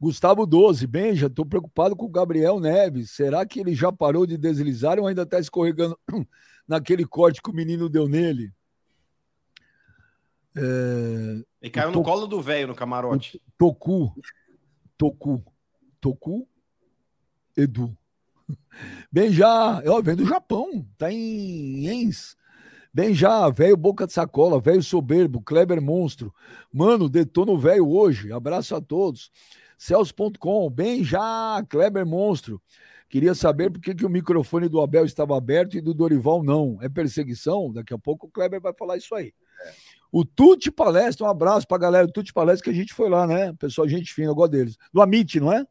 Gustavo 0.00 0.46
12, 0.46 0.86
Benja, 0.86 1.30
tô 1.30 1.46
preocupado 1.46 1.94
com 1.94 2.06
o 2.06 2.10
Gabriel 2.10 2.58
Neves. 2.58 3.10
Será 3.10 3.46
que 3.46 3.60
ele 3.60 3.74
já 3.74 3.92
parou 3.92 4.26
de 4.26 4.36
deslizar 4.36 4.98
ou 4.98 5.06
ainda 5.06 5.24
tá 5.24 5.38
escorregando 5.38 5.96
naquele 6.66 7.04
corte 7.04 7.40
que 7.40 7.50
o 7.50 7.54
menino 7.54 7.88
deu 7.88 8.08
nele? 8.08 8.52
É, 10.56 11.42
Ele 11.62 11.70
caiu 11.70 11.90
no 11.90 12.02
colo 12.02 12.26
do 12.26 12.40
velho 12.40 12.68
no 12.68 12.74
camarote. 12.74 13.40
Toku. 13.56 14.14
Toku. 14.96 15.44
Toku. 16.00 16.48
Edu. 17.56 17.96
Bem 19.12 19.32
já, 19.32 19.82
ó, 19.86 20.00
vem 20.02 20.16
do 20.16 20.26
Japão, 20.26 20.86
tá 20.96 21.12
em 21.12 21.86
Ens. 21.86 22.36
Bem 22.92 23.14
já, 23.14 23.48
velho 23.48 23.76
boca 23.76 24.06
de 24.06 24.12
sacola, 24.12 24.60
velho 24.60 24.82
soberbo, 24.82 25.40
Kleber 25.40 25.80
monstro. 25.80 26.34
Mano, 26.72 27.08
detona 27.08 27.52
o 27.52 27.58
velho 27.58 27.88
hoje. 27.88 28.32
Abraço 28.32 28.74
a 28.74 28.80
todos. 28.80 29.30
Celso.com, 29.78 30.68
bem 30.68 31.04
já, 31.04 31.64
Kleber 31.68 32.04
monstro. 32.04 32.60
Queria 33.08 33.34
saber 33.34 33.70
por 33.70 33.80
que, 33.80 33.94
que 33.94 34.06
o 34.06 34.10
microfone 34.10 34.68
do 34.68 34.80
Abel 34.80 35.04
estava 35.04 35.36
aberto 35.36 35.76
e 35.76 35.80
do 35.80 35.94
Dorival 35.94 36.42
não. 36.42 36.78
É 36.80 36.88
perseguição? 36.88 37.72
Daqui 37.72 37.92
a 37.92 37.98
pouco 37.98 38.26
o 38.26 38.30
Kleber 38.30 38.60
vai 38.60 38.72
falar 38.72 38.96
isso 38.96 39.14
aí. 39.14 39.32
O 40.12 40.24
Tuti 40.24 40.70
Palestra, 40.70 41.26
um 41.26 41.30
abraço 41.30 41.66
pra 41.66 41.78
galera 41.78 42.06
do 42.06 42.12
Tuti 42.12 42.32
Palestra, 42.32 42.64
que 42.64 42.70
a 42.70 42.78
gente 42.78 42.92
foi 42.92 43.08
lá, 43.08 43.26
né? 43.26 43.52
Pessoal, 43.54 43.88
gente 43.88 44.12
fina, 44.12 44.28
eu 44.28 44.34
gosto 44.34 44.52
deles. 44.52 44.76
Do 44.92 45.00
Amit, 45.00 45.38
não 45.38 45.52
é? 45.52 45.64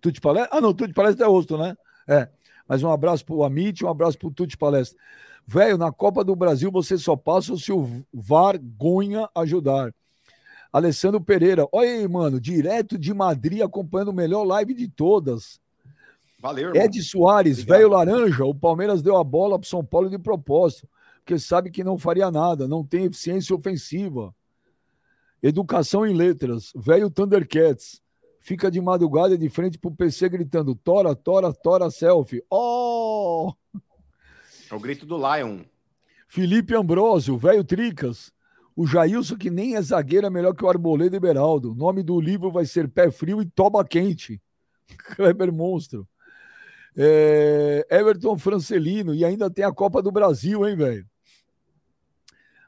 Tuti 0.00 0.20
Palestra? 0.20 0.56
Ah, 0.56 0.60
não, 0.60 0.74
Tuti 0.74 0.92
Palestra 0.92 1.26
é 1.26 1.28
outro, 1.28 1.56
né? 1.56 1.76
É. 2.08 2.28
Mas 2.68 2.82
um 2.82 2.90
abraço 2.90 3.24
pro 3.24 3.44
Amit, 3.44 3.84
um 3.84 3.88
abraço 3.88 4.18
pro 4.18 4.30
Tuti 4.30 4.56
Palestra. 4.56 4.98
Velho, 5.46 5.76
na 5.76 5.92
Copa 5.92 6.24
do 6.24 6.34
Brasil 6.34 6.70
você 6.70 6.96
só 6.96 7.14
passa 7.14 7.56
se 7.56 7.70
o 7.70 8.04
Vargonha 8.12 9.28
ajudar. 9.34 9.94
Alessandro 10.72 11.20
Pereira, 11.20 11.68
olha 11.70 11.88
aí, 11.88 12.08
mano, 12.08 12.40
direto 12.40 12.98
de 12.98 13.14
Madrid, 13.14 13.60
acompanhando 13.60 14.08
o 14.08 14.14
melhor 14.14 14.42
live 14.44 14.74
de 14.74 14.88
todas. 14.88 15.60
Valeu, 16.40 16.68
irmão. 16.70 16.82
Ed 16.82 17.00
Soares, 17.00 17.62
velho 17.62 17.90
laranja, 17.90 18.44
o 18.44 18.54
Palmeiras 18.54 19.00
deu 19.00 19.16
a 19.16 19.22
bola 19.22 19.58
pro 19.58 19.68
São 19.68 19.84
Paulo 19.84 20.10
de 20.10 20.18
propósito, 20.18 20.88
porque 21.24 21.38
sabe 21.38 21.70
que 21.70 21.82
não 21.82 21.96
faria 21.96 22.30
nada, 22.30 22.68
não 22.68 22.84
tem 22.84 23.06
eficiência 23.06 23.56
ofensiva. 23.56 24.34
Educação 25.42 26.06
em 26.06 26.14
letras, 26.14 26.70
velho 26.76 27.10
Thundercats, 27.10 28.02
fica 28.40 28.70
de 28.70 28.78
madrugada 28.78 29.36
de 29.36 29.48
frente 29.48 29.78
pro 29.78 29.90
PC 29.90 30.28
gritando: 30.28 30.74
Tora, 30.74 31.16
Tora, 31.16 31.50
Tora, 31.50 31.90
selfie. 31.90 32.44
Oh! 32.50 33.54
É 34.70 34.74
o 34.74 34.78
grito 34.78 35.06
do 35.06 35.16
Lion. 35.16 35.60
Felipe 36.28 36.74
Ambrosio, 36.74 37.38
velho 37.38 37.64
Tricas. 37.64 38.30
O 38.76 38.86
Jailson, 38.86 39.36
que 39.36 39.50
nem 39.50 39.76
é 39.76 39.82
zagueiro, 39.82 40.26
é 40.26 40.30
melhor 40.30 40.54
que 40.54 40.64
o 40.64 40.68
Arboleda 40.68 41.16
e 41.16 41.20
Beraldo. 41.20 41.72
O 41.72 41.74
nome 41.74 42.02
do 42.02 42.20
livro 42.20 42.50
vai 42.50 42.66
ser 42.66 42.88
Pé 42.88 43.10
Frio 43.10 43.40
e 43.40 43.46
Toba 43.46 43.84
Quente. 43.84 44.42
Kleber 45.16 45.52
Monstro. 45.52 46.06
É, 46.96 47.86
Everton 47.88 48.36
Francelino. 48.36 49.14
E 49.14 49.24
ainda 49.24 49.48
tem 49.48 49.64
a 49.64 49.72
Copa 49.72 50.02
do 50.02 50.12
Brasil, 50.12 50.66
hein, 50.66 50.76
velho? 50.76 51.06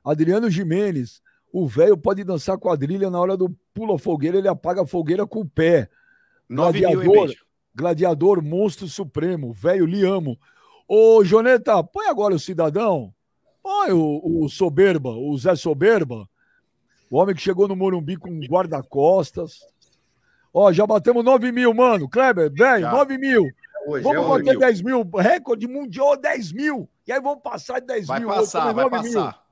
Adriano 0.07 0.49
Jimenez. 0.49 1.21
O 1.53 1.67
velho 1.67 1.97
pode 1.97 2.23
dançar 2.23 2.59
quadrilha 2.59 3.11
na 3.11 3.19
hora 3.19 3.37
do 3.37 3.51
pula 3.75 3.99
fogueira, 3.99 4.39
ele 4.39 4.49
apaga 4.49 4.83
a 4.83 4.87
fogueira 4.87 5.27
com 5.27 5.41
o 5.41 5.49
pé. 5.49 5.89
9 6.49 6.79
mil, 6.81 6.89
hein, 6.89 6.95
Gladiador. 6.97 7.35
Gladiador, 7.75 8.43
monstro 8.43 8.87
supremo, 8.89 9.53
velho, 9.53 9.85
lhe 9.85 10.05
amo. 10.05 10.39
Ô, 10.89 11.25
Joneta, 11.25 11.83
põe 11.83 12.07
agora 12.07 12.35
o 12.35 12.39
cidadão. 12.39 13.13
Põe 13.63 13.93
o, 13.93 14.45
o 14.45 14.49
Soberba, 14.49 15.11
o 15.11 15.37
Zé 15.37 15.57
Soberba. 15.57 16.29
O 17.11 17.19
homem 17.19 17.35
que 17.35 17.43
chegou 17.43 17.67
no 17.67 17.75
Morumbi 17.75 18.17
com 18.17 18.39
guarda-costas. 18.41 19.59
Ó, 20.55 20.73
já 20.73 20.87
batemos 20.87 21.25
9 21.25 21.51
mil, 21.53 21.75
mano. 21.75 22.09
Kleber, 22.09 22.51
velho, 22.53 22.83
Já. 22.83 22.93
9 22.93 23.19
mil. 23.19 23.45
Hoje 23.89 24.03
Vamos 24.03 24.25
é 24.25 24.29
bater 24.29 24.51
hoje. 24.51 24.59
10 24.59 24.83
mil. 24.83 25.11
Recorde 25.17 25.67
mundial 25.69 26.17
10 26.17 26.53
mil. 26.53 26.89
E 27.07 27.13
aí 27.13 27.21
vamos 27.21 27.43
passar 27.43 27.81
de 27.81 27.87
10 27.87 28.07
Vai 28.07 28.21
mil. 28.21 28.29
passar, 28.29 28.73
vai 28.73 28.85
9 28.85 29.03
mil. 29.03 29.13
passar. 29.15 29.46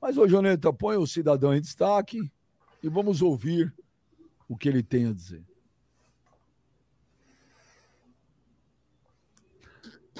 Mas, 0.00 0.16
ô, 0.16 0.28
Joneta, 0.28 0.72
põe 0.72 0.96
o 0.96 1.06
cidadão 1.06 1.54
em 1.54 1.60
destaque 1.60 2.30
e 2.82 2.88
vamos 2.88 3.20
ouvir 3.20 3.72
o 4.48 4.56
que 4.56 4.68
ele 4.68 4.82
tem 4.82 5.08
a 5.08 5.12
dizer. 5.12 5.44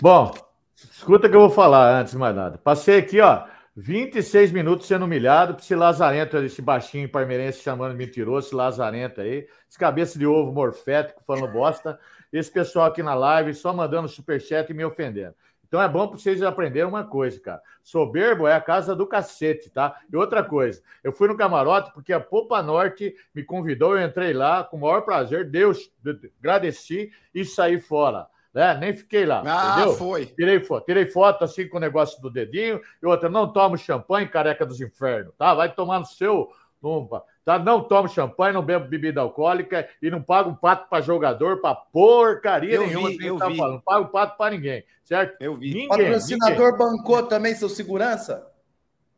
Bom, 0.01 0.33
escuta 0.77 1.29
que 1.29 1.35
eu 1.35 1.41
vou 1.41 1.51
falar 1.51 2.01
antes 2.01 2.13
de 2.13 2.19
mais 2.19 2.35
nada. 2.35 2.59
Passei 2.59 2.99
aqui, 2.99 3.21
ó, 3.21 3.47
26 3.75 4.53
minutos 4.53 4.87
sendo 4.87 5.05
humilhado 5.05 5.55
por 5.55 5.63
esse 5.63 5.75
lazarento, 5.75 6.37
esse 6.39 6.61
baixinho 6.61 7.09
parmeirense 7.09 7.63
chamando 7.63 7.97
mentiroso, 7.97 8.49
esse 8.49 8.55
lazarento 8.55 9.21
aí, 9.21 9.47
esse 9.69 9.79
cabeça 9.79 10.19
de 10.19 10.27
ovo 10.27 10.53
morfético 10.53 11.23
falando 11.25 11.53
bosta, 11.53 11.99
esse 12.33 12.51
pessoal 12.51 12.87
aqui 12.87 13.03
na 13.03 13.15
live 13.15 13.55
só 13.55 13.73
mandando 13.73 14.09
superchat 14.09 14.71
e 14.71 14.75
me 14.75 14.85
ofendendo. 14.85 15.35
Então 15.69 15.81
é 15.83 15.89
bom 15.89 16.09
para 16.09 16.19
vocês 16.19 16.43
aprenderem 16.43 16.89
uma 16.89 17.05
coisa, 17.05 17.39
cara. 17.39 17.63
Soberbo 17.83 18.47
é 18.47 18.55
a 18.55 18.61
casa 18.61 18.97
do 18.97 19.07
cacete, 19.07 19.71
tá? 19.71 20.01
E 20.11 20.17
outra 20.17 20.43
coisa, 20.43 20.83
eu 21.05 21.13
fui 21.13 21.29
no 21.29 21.37
camarote 21.37 21.93
porque 21.93 22.13
a 22.13 22.19
Popa 22.19 22.63
Norte 22.63 23.15
me 23.35 23.45
convidou, 23.45 23.97
eu 23.97 24.07
entrei 24.07 24.33
lá 24.33 24.65
com 24.65 24.79
o 24.79 24.81
maior 24.81 25.03
prazer, 25.03 25.51
Deus, 25.51 25.91
agradeci 26.41 27.11
e 27.35 27.45
saí 27.45 27.79
fora. 27.79 28.27
Né? 28.53 28.77
Nem 28.79 28.95
fiquei 28.95 29.27
lá. 29.27 29.43
Ah, 29.47 29.77
entendeu? 29.77 29.95
foi. 29.95 30.27
Tirei 30.27 30.61
foto, 30.61 30.87
tirei 30.87 31.07
foto 31.07 31.45
assim 31.45 31.69
com 31.69 31.77
o 31.77 31.81
negócio 31.81 32.21
do 32.23 32.31
dedinho, 32.31 32.81
e 33.03 33.07
outra, 33.07 33.29
não 33.29 33.53
tomo 33.53 33.77
champanhe, 33.77 34.27
careca 34.27 34.65
dos 34.65 34.81
infernos, 34.81 35.35
tá? 35.37 35.55
Vai 35.55 35.73
tomar 35.73 35.99
no 36.01 36.07
seu. 36.07 36.51
Numba, 36.81 37.25
tá? 37.49 37.59
Não 37.59 37.83
tomo 37.83 38.07
champanhe, 38.11 38.53
não 38.53 38.63
bebo 38.63 38.87
bebida 38.89 39.23
alcoólica 39.23 39.89
e 40.03 40.11
não 40.11 40.21
pago 40.21 40.51
um 40.51 40.55
pato 40.55 40.87
para 40.91 41.01
jogador, 41.01 41.63
para 41.63 41.75
porcaria 41.75 42.75
Eu 42.75 42.87
nenhuma. 42.87 43.09
vi, 43.09 43.17
que 43.17 43.25
eu 43.27 43.39
tá 43.39 43.49
vi. 43.49 43.57
falando. 43.57 43.73
Não 43.77 43.81
pago 43.81 44.09
pato 44.09 44.37
para 44.37 44.51
ninguém, 44.51 44.85
certo? 45.03 45.35
Eu 45.41 45.57
vi. 45.57 45.73
Ninguém, 45.73 45.89
Patrocinador 45.89 46.77
bancou 46.77 47.23
também 47.23 47.55
seu 47.55 47.71
segurança? 47.71 48.47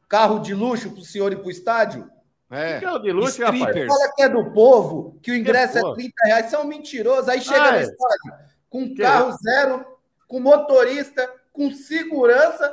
Carro 0.09 0.39
de 0.39 0.55
luxo 0.55 0.91
para 0.93 1.01
o 1.01 1.05
senhor 1.05 1.33
ir 1.33 1.37
para 1.39 1.49
o 1.49 1.51
estádio? 1.51 2.09
É. 2.49 2.75
ninguém. 2.75 2.81
Carro 2.83 2.99
de 3.01 3.11
luxo, 3.11 3.43
rapaz. 3.43 3.87
Fala 3.87 4.13
que 4.15 4.23
é 4.23 4.29
do 4.29 4.53
povo, 4.53 5.19
que 5.21 5.33
o 5.33 5.35
ingresso 5.35 5.79
é 5.79 5.81
povo? 5.81 5.95
30 5.97 6.13
reais. 6.27 6.47
Você 6.47 6.55
é 6.55 6.59
um 6.61 6.65
mentiroso. 6.65 7.29
Aí 7.33 7.41
chega 7.41 7.65
Ah, 7.65 7.73
no 7.73 7.79
é. 7.79 7.83
estádio 7.83 8.51
com 8.69 8.85
Que 8.87 8.95
carro 9.03 9.37
zero, 9.43 9.85
com 10.29 10.39
motorista, 10.39 11.29
com 11.53 11.73
segurança, 11.73 12.73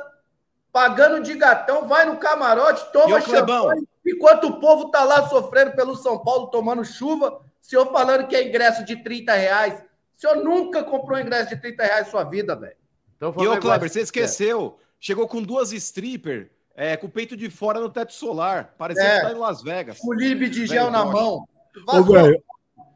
pagando 0.72 1.20
de 1.20 1.34
gatão, 1.34 1.88
vai 1.88 2.04
no 2.04 2.16
camarote, 2.18 2.84
E 2.88 2.92
toma 2.92 3.20
champanhe, 3.20 3.88
enquanto 4.10 4.44
o 4.48 4.60
povo 4.60 4.90
tá 4.90 5.04
lá 5.04 5.28
sofrendo 5.28 5.72
pelo 5.72 5.94
São 5.96 6.18
Paulo, 6.22 6.48
tomando 6.48 6.84
chuva, 6.84 7.32
o 7.32 7.40
senhor 7.60 7.86
falando 7.92 8.26
que 8.26 8.36
é 8.36 8.46
ingresso 8.48 8.84
de 8.84 8.96
30 9.02 9.32
reais. 9.34 9.74
O 10.16 10.20
senhor 10.20 10.36
nunca 10.36 10.82
comprou 10.82 11.18
um 11.18 11.20
ingresso 11.20 11.50
de 11.50 11.60
30 11.60 11.82
reais 11.84 12.04
na 12.06 12.10
sua 12.10 12.24
vida, 12.24 12.56
velho. 12.56 12.76
Então, 13.16 13.34
E 13.38 13.46
ô, 13.48 13.58
Kleber, 13.58 13.88
você 13.90 14.00
esqueceu. 14.00 14.78
Chegou 15.00 15.28
com 15.28 15.40
duas 15.42 15.72
stripper, 15.72 16.50
é, 16.74 16.96
com 16.96 17.06
o 17.06 17.10
peito 17.10 17.36
de 17.36 17.48
fora 17.50 17.78
no 17.80 17.88
teto 17.90 18.12
solar. 18.12 18.74
Parecia 18.76 19.02
É. 19.04 19.16
que 19.20 19.26
tá 19.26 19.32
em 19.32 19.38
Las 19.38 19.62
Vegas. 19.62 19.98
Com 19.98 20.12
libe 20.12 20.48
de 20.48 20.66
gel 20.66 20.86
Velho 20.86 20.90
na 20.90 21.04
bosta. 21.04 21.20
mão. 21.22 21.48
Vazou. 21.86 22.12
velho, 22.14 22.42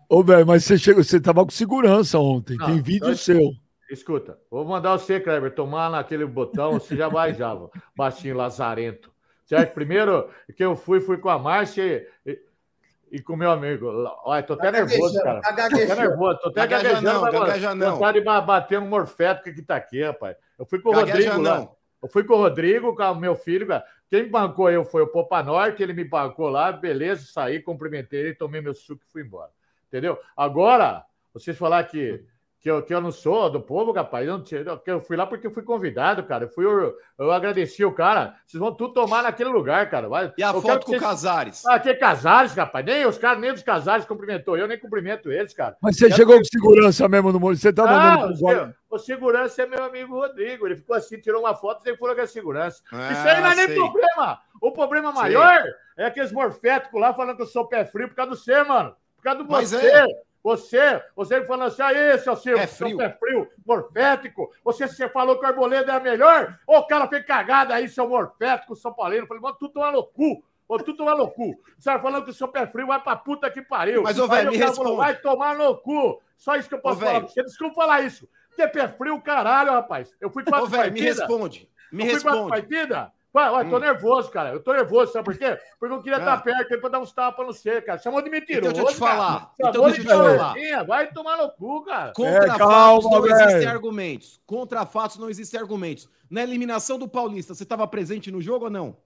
ô, 0.08 0.22
velho, 0.24 0.46
mas 0.46 0.64
você 0.64 0.76
chegou, 0.78 1.04
você 1.04 1.20
tava 1.20 1.44
com 1.44 1.50
segurança 1.50 2.18
ontem. 2.18 2.56
Não, 2.56 2.66
Tem 2.66 2.82
vídeo 2.82 3.04
então- 3.06 3.16
seu. 3.16 3.52
Escuta, 3.90 4.38
vou 4.50 4.64
mandar 4.64 4.92
você, 4.98 5.20
Kleber, 5.20 5.54
tomar 5.54 5.90
naquele 5.90 6.24
botão, 6.24 6.72
você 6.80 6.96
já 6.96 7.08
vai 7.08 7.34
já, 7.34 7.54
baixinho 7.94 8.34
lazarento. 8.36 9.11
Certo? 9.56 9.74
Primeiro 9.74 10.30
que 10.56 10.64
eu 10.64 10.74
fui, 10.74 11.00
fui 11.00 11.18
com 11.18 11.28
a 11.28 11.38
Márcia 11.38 12.06
e, 12.24 12.38
e 13.10 13.20
com 13.20 13.36
meu 13.36 13.50
amigo. 13.50 13.86
Olha, 14.24 14.42
tô 14.42 14.54
até 14.54 14.72
Tá 14.72 14.72
nervoso, 14.72 15.22
cara. 15.22 15.40
tá 15.42 15.52
Tô 15.54 15.62
até 15.76 15.94
nervoso, 15.94 16.38
tô 16.40 16.48
até 16.48 16.66
Gagueja 16.66 16.94
gaguejando, 16.94 17.12
não, 17.12 17.30
gagueja 17.46 17.74
não. 17.74 17.94
vontade 17.96 18.18
de 18.18 18.24
ba- 18.24 18.40
bater 18.40 18.78
um 18.78 18.86
morfético 18.88 19.54
que 19.54 19.60
tá 19.62 19.76
aqui, 19.76 20.02
rapaz. 20.02 20.36
Eu 20.58 20.64
fui 20.64 20.80
com 20.80 20.88
o 20.88 20.92
Gagueja 20.92 21.32
Rodrigo 21.34 21.42
lá. 21.42 21.68
Eu 22.02 22.08
fui 22.08 22.24
com 22.24 22.34
o 22.34 22.38
Rodrigo, 22.38 22.96
com 22.96 23.02
o 23.02 23.14
meu 23.14 23.36
filho. 23.36 23.66
cara. 23.66 23.84
Quem 24.08 24.28
bancou 24.28 24.70
eu 24.70 24.84
foi 24.84 25.02
o 25.02 25.06
Popa 25.06 25.42
Norte, 25.42 25.82
ele 25.82 25.92
me 25.92 26.04
bancou 26.04 26.48
lá, 26.48 26.72
beleza, 26.72 27.24
saí, 27.30 27.60
cumprimentei 27.60 28.20
ele, 28.20 28.34
tomei 28.34 28.60
meu 28.60 28.74
suco 28.74 29.02
e 29.06 29.12
fui 29.12 29.22
embora. 29.22 29.50
Entendeu? 29.88 30.18
Agora, 30.36 31.04
vocês 31.34 31.56
falar 31.56 31.84
que, 31.84 32.24
que, 32.62 32.70
eu, 32.70 32.80
que 32.80 32.94
eu 32.94 33.00
não 33.00 33.10
sou 33.10 33.50
do 33.50 33.60
povo, 33.60 33.90
rapaz, 33.90 34.24
eu, 34.24 34.38
não 34.38 34.44
eu 34.86 35.00
fui 35.00 35.16
lá 35.16 35.26
porque 35.26 35.48
eu 35.48 35.50
fui 35.50 35.64
convidado, 35.64 36.22
cara. 36.22 36.44
Eu, 36.44 36.48
fui, 36.48 36.64
eu, 36.64 36.94
eu 37.18 37.32
agradeci 37.32 37.84
o 37.84 37.90
cara. 37.92 38.36
Vocês 38.46 38.60
vão 38.60 38.72
tudo 38.72 38.94
tomar 38.94 39.24
naquele 39.24 39.50
lugar, 39.50 39.90
cara. 39.90 40.08
Vai. 40.08 40.32
E 40.38 40.44
a 40.44 40.50
Eu 40.52 40.62
foto 40.62 40.84
com 40.86 40.92
vocês- 40.92 41.02
Casares? 41.02 41.66
Ah, 41.66 41.80
que 41.80 41.92
Casares, 41.94 42.54
rapaz. 42.54 42.86
Nem 42.86 43.04
os 43.04 43.18
caras, 43.18 43.40
nem 43.40 43.50
os 43.50 43.64
Casares 43.64 44.04
cumprimentou. 44.06 44.56
Eu 44.56 44.68
nem 44.68 44.78
cumprimento 44.78 45.32
eles, 45.32 45.52
cara. 45.52 45.76
Mas 45.82 45.96
você 45.96 46.04
Quero 46.06 46.16
chegou 46.16 46.38
com 46.38 46.44
segurança 46.44 47.08
mesmo 47.08 47.32
no 47.32 47.40
Moro. 47.40 47.56
Você 47.56 47.72
tá 47.72 47.82
Ah, 47.82 48.16
mandando. 48.16 48.32
o, 48.32 48.36
se- 48.36 48.74
o 48.90 48.98
segurança 48.98 49.62
é 49.62 49.66
meu 49.66 49.82
amigo 49.82 50.14
Rodrigo. 50.14 50.64
Ele 50.64 50.76
ficou 50.76 50.94
assim, 50.94 51.18
tirou 51.18 51.40
uma 51.40 51.56
foto 51.56 51.84
e 51.84 51.88
ele 51.90 51.98
falou 51.98 52.14
que 52.14 52.20
é 52.20 52.26
segurança. 52.28 52.80
Isso 52.84 53.28
aí 53.28 53.40
não 53.40 53.50
é 53.50 53.54
nem 53.56 53.64
Ah, 53.64 53.68
sei. 53.68 53.74
problema. 53.76 54.38
O 54.60 54.70
problema 54.70 55.10
Sei. 55.12 55.20
maior 55.20 55.64
é 55.96 56.06
aqueles 56.06 56.30
morféticos 56.30 57.00
lá 57.00 57.12
falando 57.12 57.34
que 57.34 57.42
eu 57.42 57.46
sou 57.46 57.66
pé 57.66 57.84
frio 57.84 58.06
por 58.08 58.14
causa 58.14 58.30
do 58.30 58.36
você, 58.36 58.62
mano. 58.62 58.94
Por 59.16 59.22
causa 59.24 59.42
do 59.42 59.50
Mas 59.50 59.70
você. 59.72 59.84
é. 59.84 60.06
Você, 60.42 61.00
você 61.14 61.44
falando 61.44 61.68
assim, 61.68 61.82
aí, 61.82 62.18
seu 62.18 62.34
Silvio, 62.34 62.66
seu 62.66 62.86
frio. 62.86 62.96
pé 62.98 63.10
frio, 63.10 63.48
morfético. 63.64 64.50
Você, 64.64 64.88
você 64.88 65.08
falou 65.08 65.38
que 65.38 65.44
o 65.44 65.48
Arboleda 65.48 65.92
é 65.92 66.00
melhor. 66.00 66.58
Ô, 66.66 66.78
o 66.78 66.86
cara 66.86 67.06
fez 67.06 67.24
cagada 67.24 67.74
aí, 67.74 67.88
seu 67.88 68.08
morfético, 68.08 68.74
São 68.74 68.92
Paulino. 68.92 69.22
Eu 69.22 69.28
falei, 69.28 69.42
mano, 69.42 69.56
tu 69.58 69.68
toma 69.68 69.92
no 69.92 70.04
cu. 70.04 70.42
Ô, 70.66 70.78
tu 70.78 70.94
toma 70.94 71.14
no 71.14 71.30
cu. 71.30 71.54
Você 71.78 71.96
falando 71.98 72.24
que 72.24 72.30
o 72.30 72.34
seu 72.34 72.48
pé 72.48 72.66
frio 72.66 72.88
vai 72.88 73.00
pra 73.00 73.14
puta 73.14 73.50
que 73.50 73.62
pariu. 73.62 74.02
Mas, 74.02 74.18
ô, 74.18 74.26
velho, 74.26 74.50
me 74.50 74.58
falou, 74.58 74.70
responde. 74.70 74.96
Vai 74.96 75.16
tomar 75.16 75.54
no 75.54 75.76
cu. 75.76 76.20
Só 76.36 76.56
isso 76.56 76.68
que 76.68 76.74
eu 76.74 76.80
posso 76.80 76.98
Ô, 76.98 77.04
falar 77.04 77.20
pra 77.20 77.28
você. 77.28 77.42
Desculpa 77.44 77.74
falar 77.74 78.00
isso. 78.02 78.28
Ter 78.56 78.68
pé 78.68 78.88
frio, 78.88 79.20
caralho, 79.20 79.72
rapaz. 79.72 80.12
Eu 80.20 80.28
fui 80.28 80.42
Ô, 80.42 80.46
quatro 80.46 80.66
velho, 80.66 80.92
me 80.92 81.00
responde. 81.00 81.70
Me 81.92 82.04
Eu 82.04 82.10
fui 82.10 82.20
quatro 82.20 82.48
responde. 82.48 83.12
Ué, 83.34 83.50
ué, 83.50 83.64
tô 83.64 83.76
Hum. 83.76 83.80
nervoso, 83.80 84.30
cara. 84.30 84.50
Eu 84.50 84.62
tô 84.62 84.74
nervoso, 84.74 85.10
sabe 85.12 85.24
por 85.24 85.38
quê? 85.38 85.58
Porque 85.80 85.94
eu 85.94 86.02
queria 86.02 86.18
Ah. 86.18 86.20
estar 86.20 86.36
perto 86.42 86.68
dele 86.68 86.80
pra 86.82 86.90
dar 86.90 87.00
uns 87.00 87.12
tapas 87.12 87.46
no 87.46 87.52
você, 87.54 87.80
cara. 87.80 87.98
Chamou 87.98 88.20
de 88.20 88.28
mentiroso. 88.28 88.70
Então 88.72 88.84
deixa 88.84 88.90
eu 88.90 88.94
te 88.94 88.98
falar. 88.98 89.52
Então 89.58 89.70
de 89.72 89.78
deixa 89.96 90.00
eu 90.02 90.04
te 90.04 90.38
falar. 90.38 90.84
Vai 90.84 91.12
tomar 91.12 91.38
no 91.38 91.50
cu, 91.50 91.82
cara. 91.82 92.12
Contra 92.14 92.44
É, 92.44 92.46
fatos 92.48 92.58
calma, 92.58 93.10
não 93.10 93.22
velho. 93.22 93.34
existem 93.34 93.66
argumentos. 93.68 94.40
Contra 94.46 94.84
fatos 94.84 95.16
não 95.16 95.30
existem 95.30 95.58
argumentos. 95.58 96.08
Na 96.28 96.42
eliminação 96.42 96.98
do 96.98 97.08
Paulista, 97.08 97.54
você 97.54 97.62
estava 97.62 97.86
presente 97.86 98.30
no 98.30 98.40
jogo 98.42 98.66
ou 98.66 98.70
não? 98.70 98.96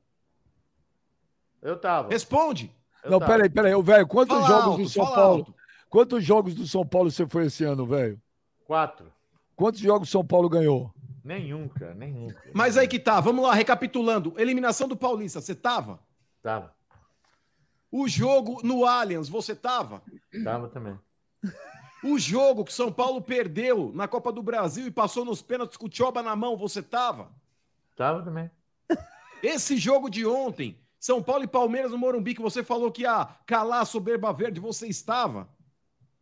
Eu 1.63 1.77
tava. 1.79 2.09
Responde. 2.11 2.73
eu 3.05 3.11
Não, 3.13 3.19
tava. 3.21 3.33
peraí, 3.33 3.49
peraí. 3.49 3.75
Ô, 3.75 3.83
velho, 3.83 4.07
quantos 4.09 4.37
Fala 4.37 4.49
jogos 4.49 4.67
alto, 4.67 4.83
do 4.83 4.89
São 4.89 5.05
Paulo? 5.07 5.39
alto. 5.39 5.55
Quantos 5.89 6.25
jogos 6.25 6.55
do 6.55 6.67
São 6.67 6.85
Paulo 6.85 7.11
você 7.13 7.27
foi 7.29 7.47
esse 7.47 7.63
ano, 7.63 7.87
velho? 7.87 8.21
Quatro. 8.65 9.13
Quantos 9.55 9.81
jogos 9.81 10.09
o 10.09 10.11
São 10.13 10.25
Paulo 10.27 10.49
ganhou? 10.49 10.91
Nenhum, 11.27 11.67
cara. 11.69 11.93
Nenhum. 11.95 12.29
cara. 12.29 12.51
Mas 12.55 12.77
aí 12.77 12.87
que 12.87 13.01
tá, 13.01 13.21
vamos 13.21 13.45
lá, 13.45 13.53
recapitulando. 13.53 14.33
Eliminação 14.39 14.87
do 14.87 14.97
Paulista, 14.97 15.41
você 15.41 15.57
tava? 15.57 15.99
Tava. 16.41 16.73
O 17.91 18.07
jogo 18.07 18.61
no 18.63 18.85
Allianz, 18.85 19.29
você 19.29 19.55
tava? 19.55 20.03
Tava 20.45 20.69
também. 20.69 20.97
O 22.05 22.17
jogo 22.19 22.65
que 22.65 22.73
São 22.73 22.93
Paulo 22.93 23.21
perdeu 23.21 23.91
na 23.93 24.07
Copa 24.07 24.31
do 24.31 24.41
Brasil 24.43 24.87
e 24.87 24.91
passou 24.91 25.25
nos 25.25 25.43
pênaltis 25.43 25.77
com 25.77 25.87
o 25.87 25.89
Tchoba 25.89 26.23
na 26.23 26.37
mão, 26.37 26.57
você 26.57 26.81
tava? 26.81 27.31
Tava 27.97 28.23
também. 28.23 28.49
Esse 29.43 29.77
jogo 29.77 30.09
de 30.09 30.25
ontem, 30.25 30.79
São 31.01 31.21
Paulo 31.21 31.43
e 31.43 31.49
Palmeiras 31.49 31.91
no 31.91 31.99
Morumbi, 31.99 32.35
que 32.35 32.43
você 32.43 32.63
falou 32.63 32.93
que 32.93 33.03
ia 33.03 33.27
calar 33.47 33.83
a 33.83 33.85
soberba 33.87 34.33
verde, 34.33 34.61
você 34.61 34.87
estava? 34.87 35.49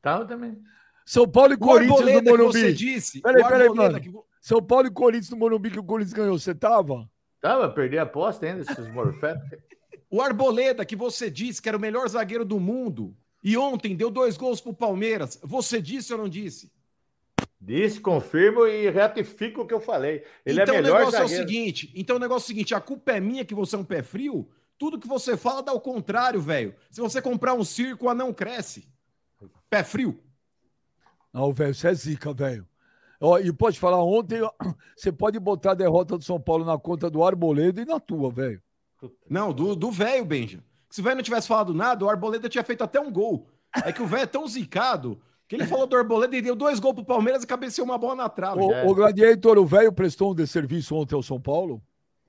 Tava 0.00 0.24
também. 0.24 0.62
São 1.04 1.28
Paulo 1.28 1.52
e 1.52 1.56
O 1.56 1.58
Corinthians 1.58 1.90
no 2.00 2.06
Arboleda 2.06 2.30
que 2.30 2.36
você 2.38 2.58
Morumbi. 2.58 2.72
disse. 2.74 3.20
Peraí, 3.20 3.42
o 3.42 3.48
peraí, 3.48 3.68
mano. 3.68 4.00
que- 4.00 4.33
São 4.44 4.62
Paulo 4.62 4.86
e 4.86 4.90
Corinthians 4.90 5.30
no 5.30 5.38
Morumbi 5.38 5.70
que 5.70 5.80
o 5.80 5.82
Corinthians 5.82 6.12
ganhou. 6.12 6.38
Você 6.38 6.54
tava? 6.54 7.10
Tava, 7.40 7.66
perdi 7.70 7.96
a 7.96 8.02
aposta 8.02 8.44
ainda, 8.44 8.60
esses 8.60 8.92
morféticos. 8.92 9.58
O 10.10 10.20
Arboleda, 10.20 10.84
que 10.84 10.94
você 10.94 11.30
disse 11.30 11.62
que 11.62 11.68
era 11.68 11.78
o 11.78 11.80
melhor 11.80 12.06
zagueiro 12.06 12.44
do 12.44 12.60
mundo, 12.60 13.16
e 13.42 13.56
ontem 13.56 13.96
deu 13.96 14.10
dois 14.10 14.36
gols 14.36 14.60
pro 14.60 14.74
Palmeiras, 14.74 15.40
você 15.42 15.80
disse 15.80 16.12
ou 16.12 16.18
não 16.18 16.28
disse? 16.28 16.70
Disse, 17.58 17.98
confirmo 17.98 18.66
e 18.66 18.90
retifico 18.90 19.62
o 19.62 19.66
que 19.66 19.72
eu 19.72 19.80
falei. 19.80 20.22
Ele 20.44 20.60
então 20.60 20.74
é 20.74 20.78
o 20.78 20.82
melhor 20.82 20.98
negócio 20.98 21.20
é 21.20 21.24
o 21.24 21.28
zagueiro. 21.28 21.48
seguinte, 21.48 21.90
então 21.94 22.16
o 22.16 22.18
negócio 22.18 22.42
é 22.42 22.44
o 22.44 22.48
seguinte, 22.48 22.74
a 22.74 22.80
culpa 22.82 23.12
é 23.12 23.20
minha 23.20 23.46
que 23.46 23.54
você 23.54 23.76
é 23.76 23.78
um 23.78 23.84
pé 23.84 24.02
frio? 24.02 24.46
Tudo 24.76 25.00
que 25.00 25.08
você 25.08 25.38
fala 25.38 25.62
dá 25.62 25.72
o 25.72 25.80
contrário, 25.80 26.38
velho. 26.42 26.74
Se 26.90 27.00
você 27.00 27.22
comprar 27.22 27.54
um 27.54 27.64
circo, 27.64 28.04
o 28.04 28.10
anão 28.10 28.30
cresce. 28.30 28.86
Pé 29.70 29.82
frio. 29.82 30.20
Não, 31.32 31.50
velho, 31.50 31.74
você 31.74 31.88
é 31.88 31.94
zica, 31.94 32.34
velho. 32.34 32.68
Ó, 33.24 33.38
e 33.38 33.52
pode 33.52 33.78
falar, 33.80 34.02
ontem 34.04 34.40
você 34.96 35.10
pode 35.10 35.38
botar 35.38 35.70
a 35.72 35.74
derrota 35.74 36.16
do 36.18 36.24
São 36.24 36.38
Paulo 36.40 36.64
na 36.64 36.78
conta 36.78 37.08
do 37.08 37.24
Arboleda 37.24 37.80
e 37.80 37.84
na 37.84 37.98
tua, 37.98 38.30
velho. 38.30 38.60
Não, 39.28 39.52
do 39.52 39.74
do 39.74 39.90
velho, 39.90 40.24
Benja. 40.24 40.62
Se 40.90 41.00
o 41.00 41.04
velho 41.04 41.16
não 41.16 41.22
tivesse 41.22 41.48
falado 41.48 41.72
nada, 41.74 42.04
o 42.04 42.08
Arboleda 42.10 42.48
tinha 42.48 42.62
feito 42.64 42.84
até 42.84 43.00
um 43.00 43.10
gol. 43.12 43.48
É 43.84 43.92
que 43.92 44.02
o 44.02 44.06
velho 44.06 44.22
é 44.22 44.26
tão 44.26 44.46
zicado 44.46 45.20
que 45.48 45.56
ele 45.56 45.66
falou 45.66 45.86
do 45.86 45.96
Arboleda 45.96 46.36
e 46.36 46.40
deu 46.42 46.54
dois 46.54 46.78
gols 46.78 46.94
pro 46.94 47.04
Palmeiras 47.04 47.42
e 47.42 47.46
cabeceou 47.46 47.84
uma 47.86 47.98
bola 47.98 48.14
na 48.14 48.28
trave. 48.28 48.60
Ô, 48.60 48.72
É. 48.72 48.84
ô, 48.86 48.94
Gladiator, 48.94 49.58
o 49.58 49.66
velho 49.66 49.92
prestou 49.92 50.32
um 50.32 50.34
desserviço 50.34 50.94
ontem 50.94 51.14
ao 51.14 51.22
São 51.22 51.40
Paulo? 51.40 51.82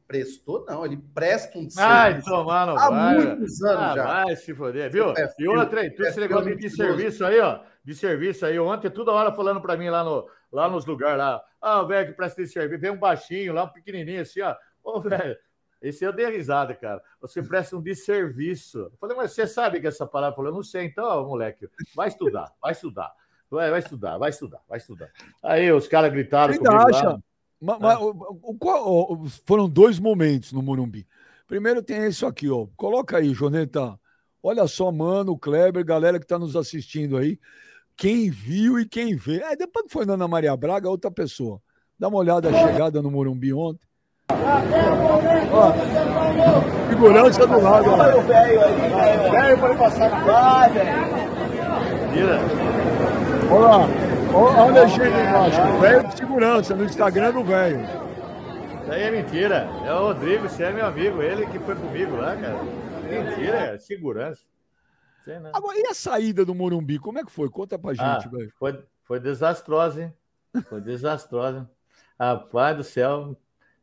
Prestou, 0.07 0.65
não. 0.67 0.85
Ele 0.85 0.97
presta 1.13 1.57
um 1.57 1.67
Ai, 1.77 2.11
serviço 2.11 2.29
tomar 2.29 2.67
no 2.67 2.77
há 2.77 2.89
vai. 2.89 3.15
muitos 3.15 3.61
anos 3.63 3.81
Ah, 3.83 3.95
já. 3.95 4.23
vai 4.25 4.35
se 4.35 4.53
foder, 4.53 4.91
viu? 4.91 5.13
Pé 5.13 5.33
E 5.39 5.47
outra 5.47 5.81
aí, 5.81 5.89
tudo 5.89 6.03
pé 6.03 6.09
esse 6.09 6.19
negócio 6.19 6.43
de 6.45 6.49
mentiroso. 6.51 6.75
serviço 6.75 7.25
aí, 7.25 7.39
ó. 7.39 7.59
De 7.83 7.95
serviço 7.95 8.45
aí. 8.45 8.59
Ontem, 8.59 8.89
toda 8.91 9.11
hora 9.11 9.31
falando 9.33 9.61
pra 9.61 9.75
mim 9.77 9.89
lá, 9.89 10.03
no, 10.03 10.27
lá 10.55 10.69
nos 10.69 10.85
lugares 10.85 11.17
lá. 11.17 11.43
Ah, 11.61 11.81
o 11.81 11.87
velho 11.87 12.07
que 12.07 12.13
presta 12.13 12.45
serviço. 12.45 12.79
Vem 12.81 12.91
um 12.91 12.97
baixinho 12.97 13.53
lá, 13.53 13.65
um 13.65 13.69
pequenininho 13.69 14.21
assim, 14.21 14.41
ó. 14.41 14.55
Ô, 14.83 15.01
velho, 15.01 15.35
esse 15.81 16.03
eu 16.05 16.13
dei 16.13 16.27
risada, 16.29 16.73
cara. 16.73 17.01
Você 17.19 17.43
presta 17.43 17.75
um 17.75 17.81
desserviço. 17.81 18.79
Eu 18.79 18.93
falei, 18.99 19.17
mas 19.17 19.33
você 19.33 19.45
sabe 19.45 19.81
que 19.81 19.87
essa 19.87 20.05
palavra? 20.07 20.31
Eu 20.33 20.35
falei, 20.37 20.51
eu 20.51 20.55
não 20.55 20.63
sei. 20.63 20.85
Então, 20.85 21.05
ó, 21.05 21.23
moleque, 21.27 21.67
vai 21.93 22.07
estudar, 22.07 22.51
vai 22.61 22.71
estudar. 22.71 23.11
Vai, 23.51 23.69
vai 23.69 23.79
estudar, 23.79 24.17
vai 24.17 24.29
estudar, 24.29 24.61
vai 24.67 24.77
estudar. 24.77 25.11
Aí 25.43 25.71
os 25.71 25.87
caras 25.87 26.11
gritaram 26.11 26.53
Ainda 26.53 26.69
comigo 26.69 26.89
acha? 26.89 27.09
lá. 27.09 27.19
Ma- 27.61 27.79
ma- 27.79 27.99
o- 27.99 28.39
o- 28.41 28.57
qual- 28.57 29.11
o- 29.13 29.25
foram 29.45 29.69
dois 29.69 29.99
momentos 29.99 30.51
no 30.51 30.61
Morumbi. 30.61 31.07
Primeiro 31.47 31.81
tem 31.83 32.07
isso 32.07 32.25
aqui, 32.25 32.49
ó. 32.49 32.65
Coloca 32.75 33.17
aí, 33.17 33.33
Joneta. 33.33 33.99
Olha 34.41 34.67
só, 34.67 34.91
mano, 34.91 35.37
Kleber, 35.37 35.83
galera 35.85 36.19
que 36.19 36.25
tá 36.25 36.37
nos 36.39 36.55
assistindo 36.55 37.17
aí. 37.17 37.39
Quem 37.97 38.29
viu 38.29 38.79
e 38.79 38.85
quem 38.87 39.15
vê. 39.15 39.41
É, 39.41 39.55
depois 39.55 39.85
que 39.85 39.93
foi 39.93 40.05
na 40.05 40.13
Ana 40.13 40.27
Maria 40.27 40.55
Braga, 40.55 40.89
outra 40.89 41.09
pessoa. 41.09 41.61
Dá 41.97 42.09
uma 42.09 42.17
olhada 42.17 42.51
na 42.51 42.59
chegada 42.59 43.01
no 43.01 43.09
Morumbi 43.09 43.53
ontem. 43.53 43.87
Ó, 45.51 45.71
segurança 46.89 47.47
do 47.47 47.61
lado, 47.61 47.89
ó. 47.89 48.21
Velho 49.31 49.59
pode 49.59 49.77
passar 49.77 50.09
na 50.09 50.67
velho. 50.67 51.15
Olha 53.51 53.65
lá. 53.65 53.87
Olha 54.33 54.59
a 54.59 54.65
legenda 54.65 55.21
embaixo. 55.21 55.79
Velho 55.79 56.07
de 56.07 56.17
segurança 56.17 56.75
no 56.75 56.83
Instagram 56.83 57.31
do 57.31 57.43
velho. 57.43 57.79
Isso 57.79 58.91
aí 58.91 59.03
é 59.03 59.11
mentira. 59.11 59.69
É 59.85 59.93
o 59.93 60.07
Rodrigo, 60.07 60.49
você 60.49 60.63
é 60.63 60.71
meu 60.71 60.85
amigo. 60.85 61.21
Ele 61.21 61.45
que 61.45 61.59
foi 61.59 61.75
comigo 61.75 62.17
lá, 62.17 62.35
cara. 62.35 62.59
Mentira, 63.09 63.57
cara. 63.57 63.79
Segurança. 63.79 64.41
Sei 65.25 65.39
não. 65.39 65.49
Agora, 65.53 65.77
e 65.77 65.87
a 65.87 65.93
saída 65.93 66.45
do 66.45 66.53
Morumbi? 66.55 66.99
Como 66.99 67.19
é 67.19 67.23
que 67.25 67.31
foi? 67.31 67.49
Conta 67.49 67.77
pra 67.77 67.91
Ah, 67.97 68.19
gente, 68.19 68.29
velho. 68.31 68.51
foi, 68.57 68.81
foi 69.03 69.19
desastrosa, 69.19 70.03
hein? 70.03 70.13
Foi 70.69 70.79
desastrosa. 70.79 71.69
Rapaz 72.19 72.77
do 72.77 72.83
céu. 72.83 73.35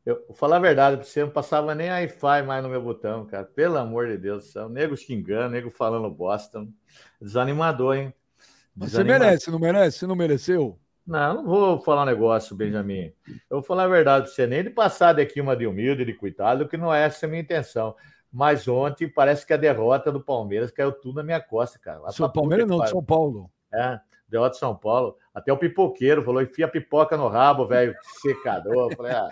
Eu 0.07 0.25
vou 0.27 0.35
falar 0.35 0.57
a 0.57 0.61
verdade 0.61 0.97
pra 0.97 1.05
você, 1.05 1.23
não 1.23 1.31
passava 1.31 1.75
nem 1.75 1.91
Wi-Fi 1.91 2.43
mais 2.43 2.63
no 2.63 2.69
meu 2.69 2.83
botão, 2.83 3.27
cara. 3.27 3.45
Pelo 3.45 3.77
amor 3.77 4.09
de 4.09 4.17
Deus 4.17 4.45
do 4.45 4.51
céu. 4.51 4.69
Nego 4.69 4.97
xingando, 4.97 5.51
nego 5.51 5.71
falando 5.71 6.11
bosta. 6.11 6.67
Desanimador, 7.21 7.97
hein? 7.97 8.15
Mas 8.75 8.91
você 8.91 8.97
Desanimador. 8.99 9.27
merece, 9.27 9.51
não 9.51 9.59
merece? 9.59 9.99
Você 9.99 10.07
não 10.07 10.17
mereceu? 10.17 10.79
Não, 11.07 11.35
não 11.35 11.45
vou 11.45 11.81
falar 11.81 12.03
um 12.03 12.07
negócio, 12.07 12.55
Benjamin. 12.57 13.13
Eu 13.51 13.59
vou 13.59 13.63
falar 13.63 13.85
a 13.85 13.89
verdade 13.89 14.27
pra 14.27 14.35
você, 14.35 14.47
nem 14.47 14.63
de 14.63 14.71
passar 14.71 15.13
daqui 15.13 15.41
uma 15.41 15.57
de 15.57 15.67
humilde, 15.67 16.05
de 16.05 16.15
coitado, 16.15 16.67
que 16.69 16.77
não 16.77 16.93
é 16.95 17.05
essa 17.05 17.27
a 17.27 17.29
minha 17.29 17.43
intenção. 17.43 17.95
Mas 18.33 18.67
ontem 18.67 19.09
parece 19.09 19.47
que 19.47 19.53
a 19.53 19.59
derrota 19.59 20.11
do 20.11 20.21
Palmeiras 20.21 20.71
caiu 20.71 20.91
tudo 20.91 21.17
na 21.17 21.23
minha 21.23 21.41
costa, 21.41 21.79
cara. 21.79 22.11
São 22.11 22.31
Palmeiras 22.31 22.67
não, 22.67 22.81
de. 22.81 22.89
São 22.89 23.05
Paulo. 23.05 23.51
É, 23.71 24.01
derrota 24.27 24.53
de 24.53 24.59
São 24.59 24.75
Paulo. 24.75 25.17
Até 25.35 25.53
o 25.53 25.59
pipoqueiro 25.59 26.25
falou: 26.25 26.41
enfia 26.41 26.67
pipoca 26.67 27.17
no 27.17 27.29
rabo, 27.29 27.67
velho, 27.67 27.95
secador. 28.23 28.91
Eu 28.91 28.97
falei: 28.97 29.13
ah, 29.13 29.29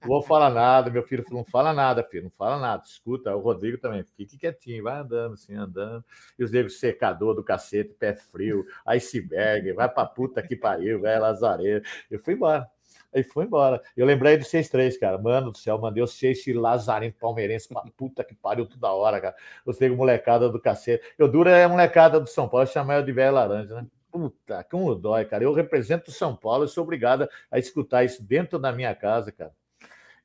não 0.00 0.08
vou 0.08 0.22
falar 0.22 0.50
nada. 0.50 0.90
Meu 0.90 1.02
filho 1.02 1.24
falou: 1.24 1.38
não 1.38 1.50
fala 1.50 1.72
nada, 1.72 2.04
filho, 2.04 2.24
não 2.24 2.30
fala 2.30 2.60
nada. 2.60 2.82
Escuta, 2.84 3.34
o 3.34 3.40
Rodrigo 3.40 3.78
também, 3.78 4.04
fique 4.16 4.38
quietinho, 4.38 4.84
vai 4.84 5.00
andando 5.00 5.34
assim, 5.34 5.54
andando. 5.54 6.04
E 6.38 6.44
os 6.44 6.52
negros 6.52 6.78
secador 6.78 7.34
do 7.34 7.42
cacete, 7.42 7.92
pé 7.94 8.14
frio, 8.14 8.64
iceberg, 8.86 9.72
vai 9.72 9.88
pra 9.88 10.06
puta 10.06 10.42
que 10.42 10.54
pariu, 10.54 11.00
velho, 11.00 11.22
Lazareiro. 11.22 11.84
Eu 12.08 12.20
fui 12.20 12.34
embora. 12.34 12.70
Aí 13.14 13.22
foi 13.22 13.44
embora. 13.44 13.80
Eu 13.96 14.04
lembrei 14.04 14.36
do 14.36 14.44
6-3, 14.44 14.98
cara. 14.98 15.16
Mano 15.16 15.52
do 15.52 15.58
céu, 15.58 15.78
mandei 15.78 16.02
o 16.02 16.06
6 16.06 16.46
lazarento 16.54 17.16
palmeirense 17.18 17.68
pra 17.68 17.82
puta 17.96 18.24
que 18.24 18.34
pariu 18.34 18.66
toda 18.66 18.92
hora, 18.92 19.20
cara. 19.20 19.36
Negros 19.80 19.96
molecada 19.96 20.48
do 20.48 20.60
cacete. 20.60 21.04
Eu 21.16 21.28
duro 21.28 21.48
é 21.48 21.66
molecada 21.68 22.18
do 22.18 22.26
São 22.26 22.48
Paulo, 22.48 22.66
chamar 22.66 23.04
de 23.04 23.12
velho 23.12 23.34
laranja, 23.34 23.74
né? 23.76 23.86
Puta, 24.10 24.64
como 24.64 24.94
dói, 24.94 25.24
cara. 25.24 25.44
Eu 25.44 25.52
represento 25.52 26.10
São 26.10 26.34
Paulo, 26.34 26.64
eu 26.64 26.68
sou 26.68 26.82
obrigado 26.82 27.28
a 27.50 27.58
escutar 27.58 28.04
isso 28.04 28.22
dentro 28.22 28.58
da 28.58 28.72
minha 28.72 28.94
casa, 28.94 29.30
cara. 29.30 29.52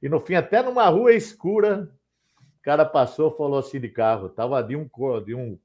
E 0.02 0.08
no 0.08 0.20
fim, 0.20 0.36
até 0.36 0.64
numa 0.64 0.88
rua 0.88 1.14
escura, 1.14 1.90
o 2.60 2.62
cara 2.62 2.86
passou, 2.86 3.32
falou 3.32 3.60
assim 3.60 3.80
de 3.80 3.90
carro. 3.90 4.30
Tava 4.30 4.62
de 4.64 4.76
um 4.76 4.90
de 5.26 5.36
um, 5.36 5.60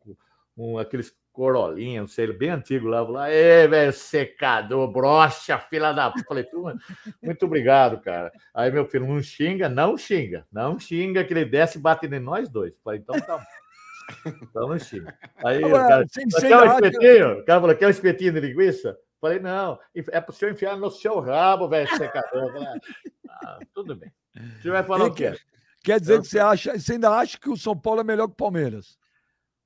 um 0.57 0.79
aqueles 0.79 1.15
corolinha, 1.35 2.01
não 2.01 2.07
sei, 2.09 2.33
bem 2.33 2.49
antigo 2.51 2.87
lá. 2.87 3.05
Falou, 3.05 3.27
Ê, 3.27 3.67
velho, 3.69 3.93
secador, 3.93 4.91
brocha, 4.91 5.59
fila 5.59 5.93
da. 5.93 6.11
p-". 6.11 6.23
Falei, 6.25 6.45
"Pô, 6.45 6.73
muito 7.23 7.45
obrigado, 7.45 8.01
cara. 8.01 8.33
Aí 8.55 8.71
meu 8.71 8.87
filho, 8.87 9.07
não 9.07 9.21
xinga, 9.21 9.69
não 9.69 9.99
xinga, 9.99 10.47
não 10.51 10.79
xinga, 10.79 11.25
que 11.25 11.35
ele 11.35 11.45
desce 11.45 11.77
e 11.77 11.81
bate 11.81 12.07
em 12.07 12.21
nós 12.21 12.49
dois. 12.49 12.73
Falei, 12.83 13.01
então 13.01 13.21
tá 13.21 13.37
bom. 13.39 13.45
Então 14.43 14.69
não 14.69 14.79
xinga. 14.79 15.13
Aí 15.45 15.61
o 15.63 15.67
Agora, 15.67 15.89
cara, 15.89 16.07
sem- 16.09 16.25
"Mas 16.33 16.41
sem 16.41 16.49
quer 16.51 16.57
um 16.59 16.73
espetinho? 16.73 17.33
O 17.41 17.45
cara 17.45 17.61
falou, 17.61 17.77
quer 17.77 17.87
um 17.87 17.91
espetinho 17.91 18.33
de 18.33 18.41
linguiça? 18.41 18.97
Falei, 19.21 19.41
não, 19.41 19.79
é 19.95 20.21
pro 20.21 20.35
senhor 20.35 20.53
enfiar 20.53 20.77
no 20.77 20.91
seu 20.91 21.19
rabo, 21.19 21.69
velho, 21.69 21.89
secador. 21.97 22.53
Falei, 22.53 22.69
ah, 23.31 23.59
tudo 23.75 23.97
bem. 23.97 24.13
O 24.37 24.63
senhor 24.63 24.75
vai 24.75 24.83
falar 24.85 25.07
o 25.07 25.15
quê? 25.15 25.33
Quer 25.83 25.99
dizer 25.99 26.15
Eu- 26.17 26.23
que 26.23 26.29
você 26.29 26.39
acha, 26.39 26.79
você 26.79 26.93
ainda 26.93 27.11
acha 27.11 27.39
que 27.39 27.49
o 27.51 27.57
São 27.57 27.77
Paulo 27.77 28.01
é 28.01 28.05
melhor 28.05 28.27
que 28.27 28.33
o 28.35 28.37
Palmeiras? 28.37 28.99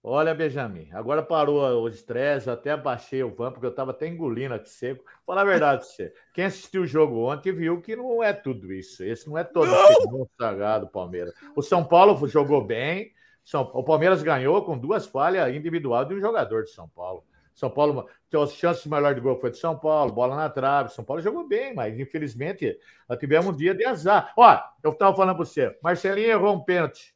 Olha, 0.03 0.33
Benjamin, 0.35 0.89
agora 0.93 1.23
parou 1.23 1.61
o 1.83 1.89
estresse, 1.89 2.49
até 2.49 2.77
baixei 2.77 3.23
o 3.23 3.35
van, 3.35 3.51
porque 3.51 3.67
eu 3.67 3.71
estava 3.71 3.91
até 3.91 4.07
engolindo 4.07 4.55
aqui 4.55 4.69
seco. 4.71 5.05
Falar 5.27 5.43
a 5.43 5.45
verdade 5.45 5.81
pra 5.81 5.89
você. 5.91 6.13
Quem 6.33 6.45
assistiu 6.45 6.83
o 6.83 6.87
jogo 6.87 7.29
ontem 7.31 7.53
viu 7.53 7.81
que 7.83 7.97
não 7.97 8.23
é 8.23 8.33
tudo 8.33 8.73
isso. 8.73 9.03
Esse 9.03 9.29
não 9.29 9.37
é 9.37 9.43
todo 9.45 9.69
o 9.69 10.29
sagrado 10.39 10.89
Palmeiras. 10.89 11.35
O 11.55 11.63
São 11.63 11.85
Paulo 11.85 12.27
jogou 12.29 12.65
bem. 12.65 13.13
São- 13.45 13.71
o 13.75 13.83
Palmeiras 13.83 14.23
ganhou 14.23 14.65
com 14.65 14.79
duas 14.79 15.07
falhas 15.07 15.53
individuais 15.55 16.07
de 16.07 16.15
um 16.15 16.21
jogador 16.21 16.63
de 16.63 16.71
São 16.71 16.89
Paulo. 16.89 17.25
São 17.53 17.69
Paulo, 17.69 18.07
então, 18.29 18.43
as 18.43 18.53
chances 18.55 18.87
maior 18.87 19.13
de 19.17 19.21
gol 19.21 19.37
foi 19.41 19.51
de 19.51 19.59
São 19.59 19.77
Paulo, 19.77 20.13
bola 20.13 20.37
na 20.37 20.49
trave. 20.49 20.91
São 20.91 21.05
Paulo 21.05 21.21
jogou 21.21 21.47
bem, 21.47 21.75
mas 21.75 21.99
infelizmente 21.99 22.79
nós 23.09 23.19
tivemos 23.19 23.49
um 23.53 23.57
dia 23.57 23.75
de 23.75 23.85
azar. 23.85 24.33
Ó, 24.37 24.59
eu 24.85 24.93
estava 24.93 25.15
falando 25.17 25.35
para 25.37 25.45
você, 25.45 25.77
Marcelinho 25.83 26.31
errou 26.31 26.55
um 26.55 26.63
pênalti 26.65 27.13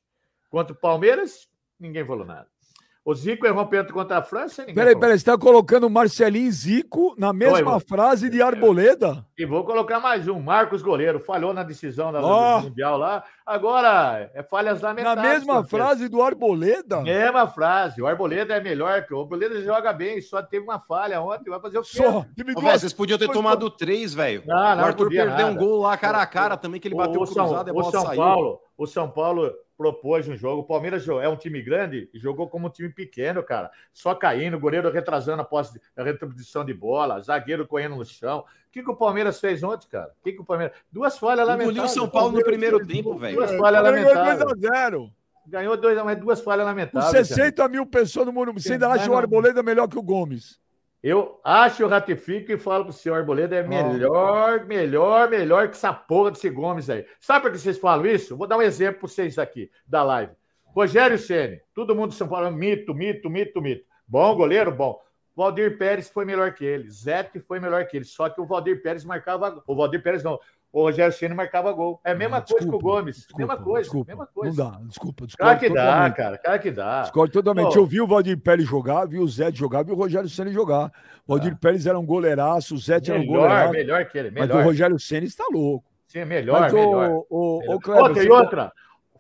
contra 0.51 0.73
o 0.75 0.77
Palmeiras, 0.77 1.49
ninguém 1.79 2.05
falou 2.05 2.27
nada. 2.27 2.52
O 3.05 3.15
Zico 3.15 3.45
errou 3.45 3.65
um 3.65 3.67
pênalti 3.67 3.93
contra 3.93 4.19
a 4.19 4.23
França, 4.23 4.63
Peraí, 4.65 4.95
peraí, 4.95 5.11
você 5.13 5.17
está 5.17 5.37
colocando 5.37 5.91
Marcelinho 5.91 6.47
e 6.47 6.53
Zico 6.53 7.17
na 7.19 7.33
mesma 7.33 7.59
irmão. 7.59 7.81
frase 7.81 8.31
de 8.31 8.41
Arboleda? 8.41 9.27
E 9.43 9.45
vou 9.45 9.65
colocar 9.65 9.99
mais 9.99 10.29
um. 10.29 10.39
Marcos 10.39 10.83
Goleiro 10.83 11.19
falhou 11.19 11.53
na 11.53 11.65
decisão 11.65 12.13
da 12.13 12.21
do 12.21 12.63
Mundial 12.63 12.97
lá. 12.97 13.25
Agora, 13.45 14.31
é 14.35 14.41
falhas 14.41 14.81
Na 14.81 14.91
lamentáveis. 14.91 15.27
mesma 15.35 15.55
Cortez. 15.55 15.71
frase 15.71 16.09
do 16.09 16.23
Arboleda? 16.23 17.01
Mesma 17.01 17.49
frase. 17.49 18.01
O 18.01 18.07
Arboleda 18.07 18.55
é 18.55 18.61
melhor 18.61 19.05
que 19.05 19.13
o 19.13 19.19
Arboleda 19.19 19.61
joga 19.61 19.93
bem, 19.93 20.21
só 20.21 20.41
teve 20.45 20.63
uma 20.65 20.79
falha 20.79 21.21
ontem. 21.21 21.51
Vai 21.51 21.59
fazer 21.59 21.77
o 21.79 21.83
quê? 21.83 21.89
Só. 21.97 22.19
Ô, 22.21 22.61
velho, 22.61 22.79
vocês 22.79 22.93
podiam 22.93 23.19
ter 23.19 23.33
tomado 23.33 23.69
três, 23.69 24.15
velho. 24.15 24.45
O 24.47 24.53
Arthur 24.53 25.07
podia 25.07 25.25
perdeu 25.27 25.47
um 25.47 25.55
nada. 25.55 25.65
gol 25.67 25.81
lá 25.83 25.97
cara 25.97 26.23
a 26.23 26.27
cara 26.27 26.57
também, 26.57 26.81
que 26.81 26.87
ele 26.87 26.95
bateu 26.95 27.21
o, 27.21 27.27
São, 27.27 27.47
cruzado 27.49 27.67
e 27.69 27.71
a 27.71 27.73
o 27.73 27.77
bola 27.81 27.91
São 27.91 28.03
saiu. 28.07 28.17
Paulo, 28.17 28.61
o 28.79 28.87
São 28.87 29.11
Paulo 29.11 29.53
propôs 29.77 30.29
um 30.29 30.37
jogo. 30.37 30.63
O 30.63 30.67
Palmeiras 30.67 31.09
é 31.09 31.29
um 31.29 31.35
time 31.35 31.61
grande 31.61 32.09
e 32.15 32.19
jogou 32.21 32.49
como 32.49 32.69
um 32.69 32.71
time 32.71 32.91
pequeno, 32.91 33.43
cara. 33.43 33.73
Só 33.93 34.15
caindo, 34.15 34.61
goleiro 34.61 34.89
retrasando 34.93 35.43
a 35.43 35.45
posse, 35.45 35.81
a 35.97 36.05
retribuição 36.05 36.65
de 36.65 36.73
bola, 36.73 37.21
zagueiro 37.21 37.67
correndo 37.67 37.97
no 37.97 38.05
chão. 38.05 38.45
O 38.73 38.75
que, 38.81 38.83
que 38.83 38.91
o 38.91 38.97
Palmeiras 38.97 39.39
fez 39.39 39.63
ontem, 39.63 39.87
cara? 39.87 40.11
O 40.19 40.25
que, 40.25 40.33
que 40.33 40.41
o 40.41 40.45
Palmeiras. 40.47 40.75
Duas 40.91 41.19
falhas 41.19 41.47
Engoliu 41.47 41.67
lamentáveis. 41.67 41.91
o 41.91 41.95
São 41.95 42.09
Paulo 42.09 42.39
no 42.39 42.43
primeiro 42.43 42.87
tempo, 42.87 43.19
velho. 43.19 43.37
Duas 43.37 43.51
falhas 43.55 43.83
ganhou 43.83 44.15
lamentáveis. 44.15 44.61
2 44.61 44.65
a 44.65 44.85
0 44.85 45.13
Ganhou 45.47 45.77
dois, 45.77 46.03
mas 46.03 46.19
duas 46.19 46.41
falhas 46.41 46.65
Com 46.65 46.71
lamentáveis. 46.71 47.29
60 47.29 47.69
mil 47.69 47.85
pessoas 47.85 48.25
no 48.25 48.33
Morumbi. 48.33 48.63
Você 48.63 48.73
ainda 48.73 48.89
acha 48.89 49.11
o 49.11 49.15
Arboleda 49.15 49.63
melhor 49.63 49.89
que 49.89 49.99
o 49.99 50.03
Gomes? 50.03 50.59
Eu 51.03 51.39
acho, 51.45 51.83
eu 51.83 51.89
ratifico 51.89 52.51
e 52.51 52.57
falo 52.57 52.85
pro 52.87 52.95
senhor 52.95 53.17
Arboleda, 53.17 53.57
é 53.57 53.63
melhor, 53.63 54.65
melhor, 54.65 55.29
melhor 55.29 55.69
que 55.69 55.77
essa 55.77 55.93
porra 55.93 56.31
desse 56.31 56.49
Gomes 56.49 56.89
aí. 56.89 57.05
Sabe 57.21 57.43
por 57.43 57.53
que 57.53 57.59
vocês 57.59 57.77
falam 57.77 58.07
isso? 58.07 58.39
Vou 58.39 58.47
dar 58.47 58.57
um 58.57 58.63
exemplo 58.63 59.01
para 59.01 59.09
vocês 59.09 59.39
aqui, 59.39 59.71
da 59.87 60.03
live. 60.03 60.33
Rogério 60.65 61.19
Ceni, 61.19 61.61
todo 61.75 61.95
mundo 61.95 62.13
de 62.13 62.17
São 62.17 62.27
Paulo, 62.27 62.51
mito, 62.51 62.95
mito, 62.95 63.29
mito, 63.29 63.61
mito. 63.61 63.85
Bom 64.09 64.35
goleiro, 64.35 64.73
bom. 64.73 64.99
Valdir 65.37 65.79
Pérez 65.79 66.09
foi 66.09 66.25
melhor 66.25 66.53
que 66.53 66.65
ele, 66.65 66.91
Zete 66.91 67.41
foi 67.41 67.59
melhor 67.59 67.87
que 67.87 67.97
ele, 67.97 68.05
só 68.05 68.29
que 68.29 68.41
o 68.41 68.47
Valdir 68.47 68.83
Pérez 68.83 69.05
marcava, 69.05 69.63
o 69.67 69.75
Valdir 69.75 70.03
Pérez 70.03 70.23
não, 70.23 70.39
o 70.71 70.83
Rogério 70.83 71.13
Ceni 71.13 71.35
marcava 71.35 71.71
gol. 71.73 72.01
É 72.05 72.13
a 72.13 72.15
mesma 72.15 72.39
Ah, 72.39 72.41
coisa 72.41 72.55
que 72.57 72.63
o 72.65 72.73
desculpa, 72.73 72.83
Gomes, 72.97 73.17
desculpa, 73.17 73.39
mesma 73.39 73.57
coisa, 73.63 73.81
desculpa. 73.83 74.11
mesma 74.11 74.27
coisa. 74.27 74.65
Não 74.65 74.71
dá, 74.71 74.79
desculpa. 74.87 75.17
Claro 75.17 75.27
discordo 75.27 75.61
que 75.61 75.69
dá, 75.69 75.85
totalmente. 75.85 76.17
cara, 76.17 76.39
claro 76.39 76.61
que 76.63 76.71
dá. 76.71 77.03
Discordo 77.03 77.33
totalmente. 77.33 77.75
Pô. 77.75 77.79
Eu 77.81 77.87
vi 77.87 78.01
o 78.01 78.07
Valdir 78.07 78.39
Pérez 78.41 78.67
jogar, 78.67 79.07
vi 79.07 79.19
o 79.19 79.29
Zé 79.29 79.53
jogar, 79.53 79.83
vi 79.85 79.93
o 79.93 79.95
Rogério 79.95 80.29
Ceni 80.31 80.51
jogar. 80.53 80.91
O 81.27 81.33
Valdir 81.35 81.57
Pérez 81.59 81.87
era 81.87 81.99
um 81.99 82.07
goleiraço, 82.07 82.75
o 82.75 82.79
Zé 82.79 82.95
era 82.97 83.15
um 83.15 83.19
Melhor, 83.21 83.33
goleiraço. 83.41 83.73
melhor 83.73 84.05
que 84.07 84.19
ele, 84.19 84.31
Mas 84.31 84.49
melhor. 84.49 84.63
o 84.63 84.65
Rogério 84.65 84.99
Ceni 84.99 85.27
está 85.27 85.45
louco. 85.53 85.87
Sim, 86.07 86.25
melhor, 86.25 86.61
mas 86.61 86.73
melhor. 86.73 87.11
o, 87.11 87.27
o, 87.31 87.59
Melhor. 87.61 87.75
o 87.77 87.81
Kleber, 87.81 88.03
outra, 88.05 88.25
e 88.25 88.31
outra, 88.31 88.73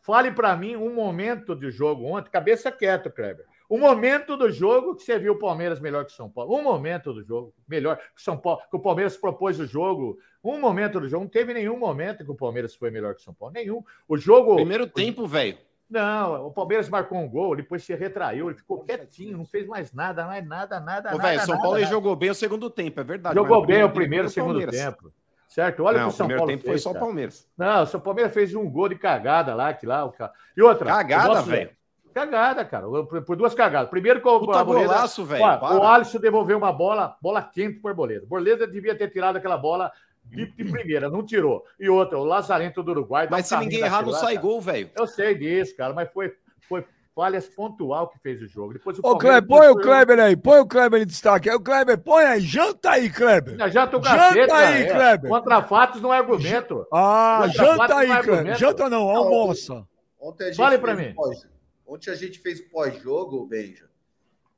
fale 0.03 0.31
para 0.31 0.57
mim 0.57 0.77
um 0.77 0.95
momento 0.95 1.55
de 1.55 1.71
jogo 1.71 2.05
ontem, 2.07 2.31
cabeça 2.31 2.73
quieta, 2.73 3.11
Kleber. 3.11 3.45
Um 3.73 3.79
momento 3.79 4.37
do 4.37 4.51
jogo 4.51 4.95
que 4.95 5.03
você 5.03 5.19
viu 5.19 5.33
o 5.33 5.39
Palmeiras 5.39 5.81
melhor 5.81 6.05
que 6.05 6.13
o 6.13 6.15
São 6.15 6.29
Paulo. 6.29 6.55
Um 6.55 6.63
momento 6.63 7.11
do 7.15 7.25
jogo 7.25 7.55
melhor 7.67 7.97
que 7.97 8.21
o 8.21 8.23
São 8.23 8.37
Paulo, 8.37 8.61
que 8.71 8.77
o 8.77 8.79
Palmeiras 8.79 9.17
propôs 9.17 9.59
o 9.59 9.65
jogo. 9.65 10.19
Um 10.45 10.61
momento 10.61 11.01
do 11.01 11.09
jogo, 11.09 11.25
não 11.25 11.31
teve 11.31 11.55
nenhum 11.55 11.79
momento 11.79 12.23
que 12.23 12.31
o 12.31 12.35
Palmeiras 12.35 12.75
foi 12.75 12.91
melhor 12.91 13.15
que 13.15 13.23
o 13.23 13.25
São 13.25 13.33
Paulo. 13.33 13.55
Nenhum. 13.55 13.83
O 14.07 14.19
jogo. 14.19 14.57
Primeiro 14.57 14.87
tempo, 14.87 15.27
velho. 15.27 15.57
Não, 15.89 16.49
o 16.49 16.51
Palmeiras 16.51 16.91
marcou 16.91 17.17
um 17.17 17.27
gol, 17.27 17.57
depois 17.57 17.83
se 17.83 17.95
retraiu, 17.95 18.51
ele 18.51 18.59
ficou 18.59 18.85
quietinho, 18.85 19.39
não 19.39 19.47
fez 19.47 19.67
mais 19.67 19.91
nada, 19.91 20.27
mais 20.27 20.47
nada, 20.47 20.79
nada. 20.79 21.09
Ô, 21.09 21.17
nada, 21.17 21.29
velho, 21.29 21.41
São 21.41 21.49
nada, 21.55 21.63
Paulo 21.63 21.79
nada. 21.79 21.91
jogou 21.91 22.15
bem 22.15 22.29
o 22.31 22.35
segundo 22.35 22.69
tempo, 22.69 23.01
é 23.01 23.05
verdade. 23.05 23.35
Jogou 23.35 23.65
bem 23.65 23.83
o 23.83 23.91
primeiro 23.91 24.27
e 24.27 24.29
o 24.29 24.31
foi 24.31 24.35
segundo 24.35 24.59
Palmeiras. 24.59 24.77
tempo. 24.77 25.13
Certo? 25.49 25.83
Olha 25.85 25.97
o 25.97 26.01
Não, 26.01 26.09
que 26.09 26.13
o 26.13 26.15
o 26.15 26.17
São 26.17 26.27
primeiro 26.27 26.41
Paulo 26.41 26.53
tempo 26.53 26.63
foi 26.63 26.71
fez, 26.73 26.83
só 26.83 26.91
o 26.91 26.93
cara. 26.93 27.05
Palmeiras. 27.07 27.49
Não, 27.57 27.83
o 27.83 27.87
São 27.87 28.01
Palmeiras 28.01 28.35
fez 28.35 28.55
um 28.55 28.69
gol 28.71 28.89
de 28.91 28.97
cagada 28.97 29.55
lá, 29.55 29.73
que 29.73 29.87
lá 29.87 30.05
o 30.05 30.13
cara. 30.13 30.33
E 30.55 30.63
outra. 30.63 30.87
Cagada, 30.87 31.41
o 31.41 31.45
velho. 31.45 31.71
Cagada, 32.13 32.65
cara. 32.65 32.87
Por, 33.25 33.37
duas 33.37 33.55
cagadas. 33.55 33.91
Primeiro 33.91 34.21
que 34.21 34.29
o 34.29 34.31
Arboleda- 34.53 34.87
golaço, 34.87 35.25
velho. 35.25 35.43
O 35.45 35.83
Alisson 35.87 36.19
devolveu 36.19 36.59
uma 36.59 36.73
bola, 36.73 37.17
bola 37.21 37.43
quente 37.43 37.81
pro 37.81 37.91
Arboleda. 37.91 38.21
Borboleda 38.21 38.67
devia 38.67 38.95
ter 38.95 39.09
tirado 39.11 39.37
aquela 39.37 39.57
bola 39.57 39.91
de, 40.25 40.47
de 40.47 40.65
primeira, 40.65 41.09
não 41.11 41.25
tirou. 41.25 41.65
E 41.81 41.89
outra, 41.89 42.19
o 42.19 42.25
Lazarento 42.25 42.83
do 42.83 42.93
Uruguai. 42.93 43.27
Mas 43.31 43.47
se 43.47 43.57
ninguém 43.57 43.81
errar, 43.81 44.03
não 44.03 44.11
lá, 44.13 44.19
sai 44.19 44.35
cara. 44.35 44.47
gol, 44.47 44.61
velho. 44.61 44.91
Eu 44.97 45.07
sei 45.07 45.35
disso, 45.35 45.77
cara, 45.77 45.93
mas 45.93 46.09
foi, 46.13 46.33
foi 46.69 46.85
falhas 47.15 47.47
pontual 47.49 48.09
que 48.09 48.19
fez 48.21 48.41
o 48.41 48.47
jogo. 48.47 48.73
Depois 48.73 48.99
o 48.99 49.03
Ô, 49.05 49.19
Kleber, 49.19 49.47
põe 49.47 49.69
o 49.69 49.77
Kleber 49.77 50.19
aí, 50.21 50.37
põe 50.37 50.61
o 50.61 50.67
Kleber 50.67 51.03
em 51.03 51.07
destaque. 51.07 51.51
Aí 51.51 51.57
o 51.57 51.61
Kleber, 51.61 51.99
põe 51.99 52.25
aí, 52.25 52.41
janta 52.41 52.91
aí, 52.93 53.11
Kleber. 53.11 53.57
Já 53.59 53.69
janta 53.69 53.99
o 53.99 54.03
Janta 54.03 54.17
cacete, 54.17 54.39
aí, 54.41 54.47
cara, 54.49 54.75
é. 54.79 54.85
Kleber. 54.95 55.31
Contra 55.31 55.63
fatos 55.63 56.01
não 56.01 56.15
é 56.15 56.19
argumento. 56.19 56.87
Ah, 56.93 57.41
Contra 57.47 57.65
janta 57.65 57.97
aí, 57.97 58.11
é 58.11 58.23
Kleber. 58.23 58.57
Janta 58.57 58.89
não, 58.89 59.09
almoça. 59.09 59.85
Ontem 60.21 60.45
a 60.45 60.47
gente 60.49 60.57
Fale 60.57 60.79
pra 60.79 60.95
o 60.95 60.97
mim. 60.97 61.13
pós- 61.15 61.47
Ontem 61.93 62.11
a 62.11 62.15
gente 62.15 62.39
fez 62.39 62.59
o 62.59 62.71
pós-jogo, 62.71 63.45
Benja. 63.45 63.87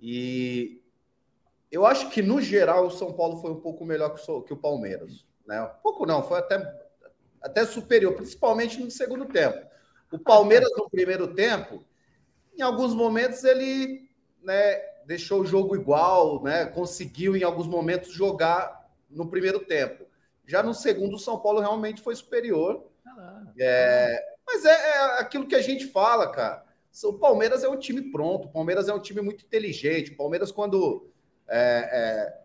E 0.01 0.81
eu 1.69 1.85
acho 1.85 2.09
que, 2.11 2.23
no 2.23 2.41
geral, 2.41 2.87
o 2.87 2.93
São 2.93 3.13
Paulo 3.13 3.41
foi 3.41 3.51
um 3.51 3.61
pouco 3.61 3.85
melhor 3.85 4.15
que 4.15 4.53
o, 4.53 4.57
Palmeiras. 4.57 5.27
Né? 5.45 5.61
Um 5.61 5.83
pouco 5.83 6.07
não, 6.07 6.23
foi 6.23 6.39
até, 6.39 6.63
até 7.43 7.67
superior, 7.67 8.15
principalmente 8.15 8.79
no 8.81 8.89
segundo 8.89 9.25
tempo. 9.27 9.67
O 10.13 10.19
Palmeiras, 10.19 10.71
no 10.77 10.89
primeiro 10.89 11.35
tempo, 11.35 11.85
em 12.57 12.63
alguns 12.63 12.95
momentos, 12.95 13.43
ele 13.43 14.09
né, 14.41 14.77
deixou 15.05 15.41
o 15.41 15.47
jogo 15.47 15.75
igual, 15.75 16.41
né, 16.41 16.67
conseguiu, 16.67 17.35
em 17.35 17.43
alguns 17.43 17.67
momentos, 17.67 18.13
jogar 18.13 18.89
no 19.11 19.29
primeiro 19.29 19.59
tempo. 19.59 20.07
Já 20.47 20.63
no 20.63 20.73
segundo, 20.73 21.15
o 21.17 21.19
São 21.19 21.41
Paulo 21.41 21.59
realmente 21.59 22.01
foi 22.01 22.15
superior. 22.15 22.87
É, 23.59 24.25
mas 24.47 24.65
é, 24.65 24.71
é 24.71 24.99
aquilo 25.19 25.49
que 25.49 25.57
a 25.57 25.63
gente 25.63 25.89
fala, 25.89 26.31
cara. 26.31 26.74
O 27.03 27.15
Palmeiras 27.15 27.65
é 27.65 27.69
um 27.69 27.77
time 27.77 28.13
pronto, 28.13 28.47
o 28.47 28.53
Palmeiras 28.53 28.89
é 28.89 28.95
um 28.95 29.01
time 29.01 29.21
muito 29.21 29.45
inteligente. 29.45 30.13
O 30.13 30.17
Palmeiras, 30.17 30.53
quando. 30.53 31.11
É, 31.49 31.89
é, 32.39 32.45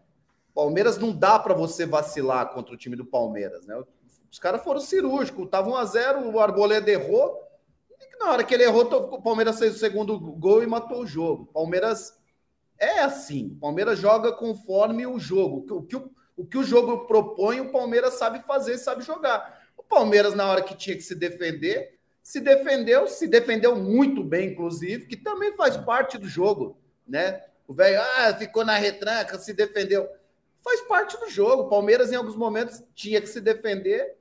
Palmeiras 0.53 0.97
não 0.97 1.15
dá 1.15 1.37
para 1.37 1.53
você 1.53 1.85
vacilar 1.85 2.49
contra 2.53 2.73
o 2.73 2.77
time 2.77 2.95
do 2.95 3.05
Palmeiras, 3.05 3.65
né? 3.65 3.81
Os 4.31 4.39
caras 4.39 4.63
foram 4.63 4.79
cirúrgicos, 4.79 5.45
estavam 5.45 5.73
1x0, 5.73 6.33
o 6.33 6.39
Arboleda 6.39 6.89
errou. 6.89 7.39
Na 8.19 8.31
hora 8.31 8.43
que 8.43 8.53
ele 8.53 8.63
errou, 8.63 8.83
o 8.83 9.21
Palmeiras 9.21 9.57
fez 9.57 9.75
o 9.75 9.79
segundo 9.79 10.19
gol 10.19 10.61
e 10.61 10.67
matou 10.67 11.01
o 11.01 11.07
jogo. 11.07 11.45
Palmeiras 11.53 12.19
é 12.77 12.99
assim. 12.99 13.53
O 13.53 13.59
Palmeiras 13.59 13.99
joga 13.99 14.31
conforme 14.31 15.07
o 15.07 15.19
jogo. 15.19 15.65
O 15.73 15.83
que 15.83 15.95
o, 15.95 16.11
o 16.35 16.45
que 16.45 16.57
o 16.57 16.63
jogo 16.63 17.05
propõe, 17.05 17.59
o 17.61 17.71
Palmeiras 17.71 18.15
sabe 18.15 18.39
fazer, 18.39 18.77
sabe 18.77 19.03
jogar. 19.03 19.61
O 19.77 19.83
Palmeiras, 19.83 20.33
na 20.33 20.47
hora 20.47 20.61
que 20.61 20.75
tinha 20.75 20.95
que 20.95 21.01
se 21.01 21.15
defender, 21.15 21.98
se 22.29 22.39
defendeu, 22.39 23.07
se 23.07 23.25
defendeu 23.25 23.75
muito 23.75 24.23
bem, 24.23 24.51
inclusive, 24.51 25.07
que 25.07 25.17
também 25.17 25.55
faz 25.55 25.75
parte 25.75 26.15
do 26.15 26.27
jogo, 26.27 26.77
né? 27.07 27.43
O 27.67 27.73
velho, 27.73 27.99
ah, 27.99 28.35
ficou 28.37 28.63
na 28.63 28.75
retranca, 28.75 29.39
se 29.39 29.51
defendeu. 29.51 30.07
Faz 30.63 30.79
parte 30.81 31.19
do 31.19 31.27
jogo. 31.27 31.63
O 31.63 31.69
Palmeiras, 31.69 32.11
em 32.11 32.15
alguns 32.15 32.35
momentos, 32.35 32.83
tinha 32.93 33.19
que 33.19 33.25
se 33.25 33.41
defender. 33.41 34.15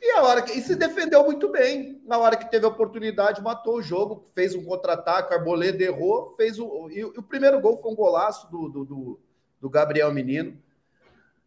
E 0.00 0.12
a 0.12 0.22
hora 0.22 0.40
que 0.40 0.58
e 0.58 0.62
se 0.62 0.74
defendeu 0.74 1.22
muito 1.22 1.50
bem. 1.50 2.00
Na 2.06 2.16
hora 2.16 2.38
que 2.38 2.50
teve 2.50 2.64
a 2.64 2.70
oportunidade, 2.70 3.42
matou 3.42 3.74
o 3.76 3.82
jogo, 3.82 4.24
fez 4.34 4.54
um 4.54 4.64
contra-ataque, 4.64 5.34
Arboleda 5.34 5.84
errou, 5.84 6.34
fez 6.38 6.58
o. 6.58 6.88
E, 6.88 7.04
o 7.04 7.22
primeiro 7.22 7.60
gol 7.60 7.76
foi 7.76 7.92
um 7.92 7.96
golaço 7.96 8.50
do, 8.50 8.66
do, 8.66 8.84
do, 8.86 9.20
do 9.60 9.68
Gabriel 9.68 10.10
Menino. 10.10 10.58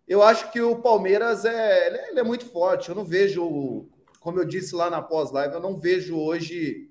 Eu 0.07 0.21
acho 0.21 0.51
que 0.51 0.61
o 0.61 0.75
Palmeiras 0.83 1.45
é, 1.45 1.87
ele 1.87 1.97
é, 1.97 2.19
é 2.19 2.23
muito 2.23 2.45
forte. 2.45 2.89
Eu 2.89 2.95
não 2.95 3.03
vejo, 3.03 3.87
como 4.23 4.39
eu 4.39 4.45
disse 4.45 4.73
lá 4.73 4.89
na 4.89 5.01
pós-live, 5.01 5.53
eu 5.53 5.59
não 5.59 5.77
vejo 5.77 6.17
hoje 6.17 6.89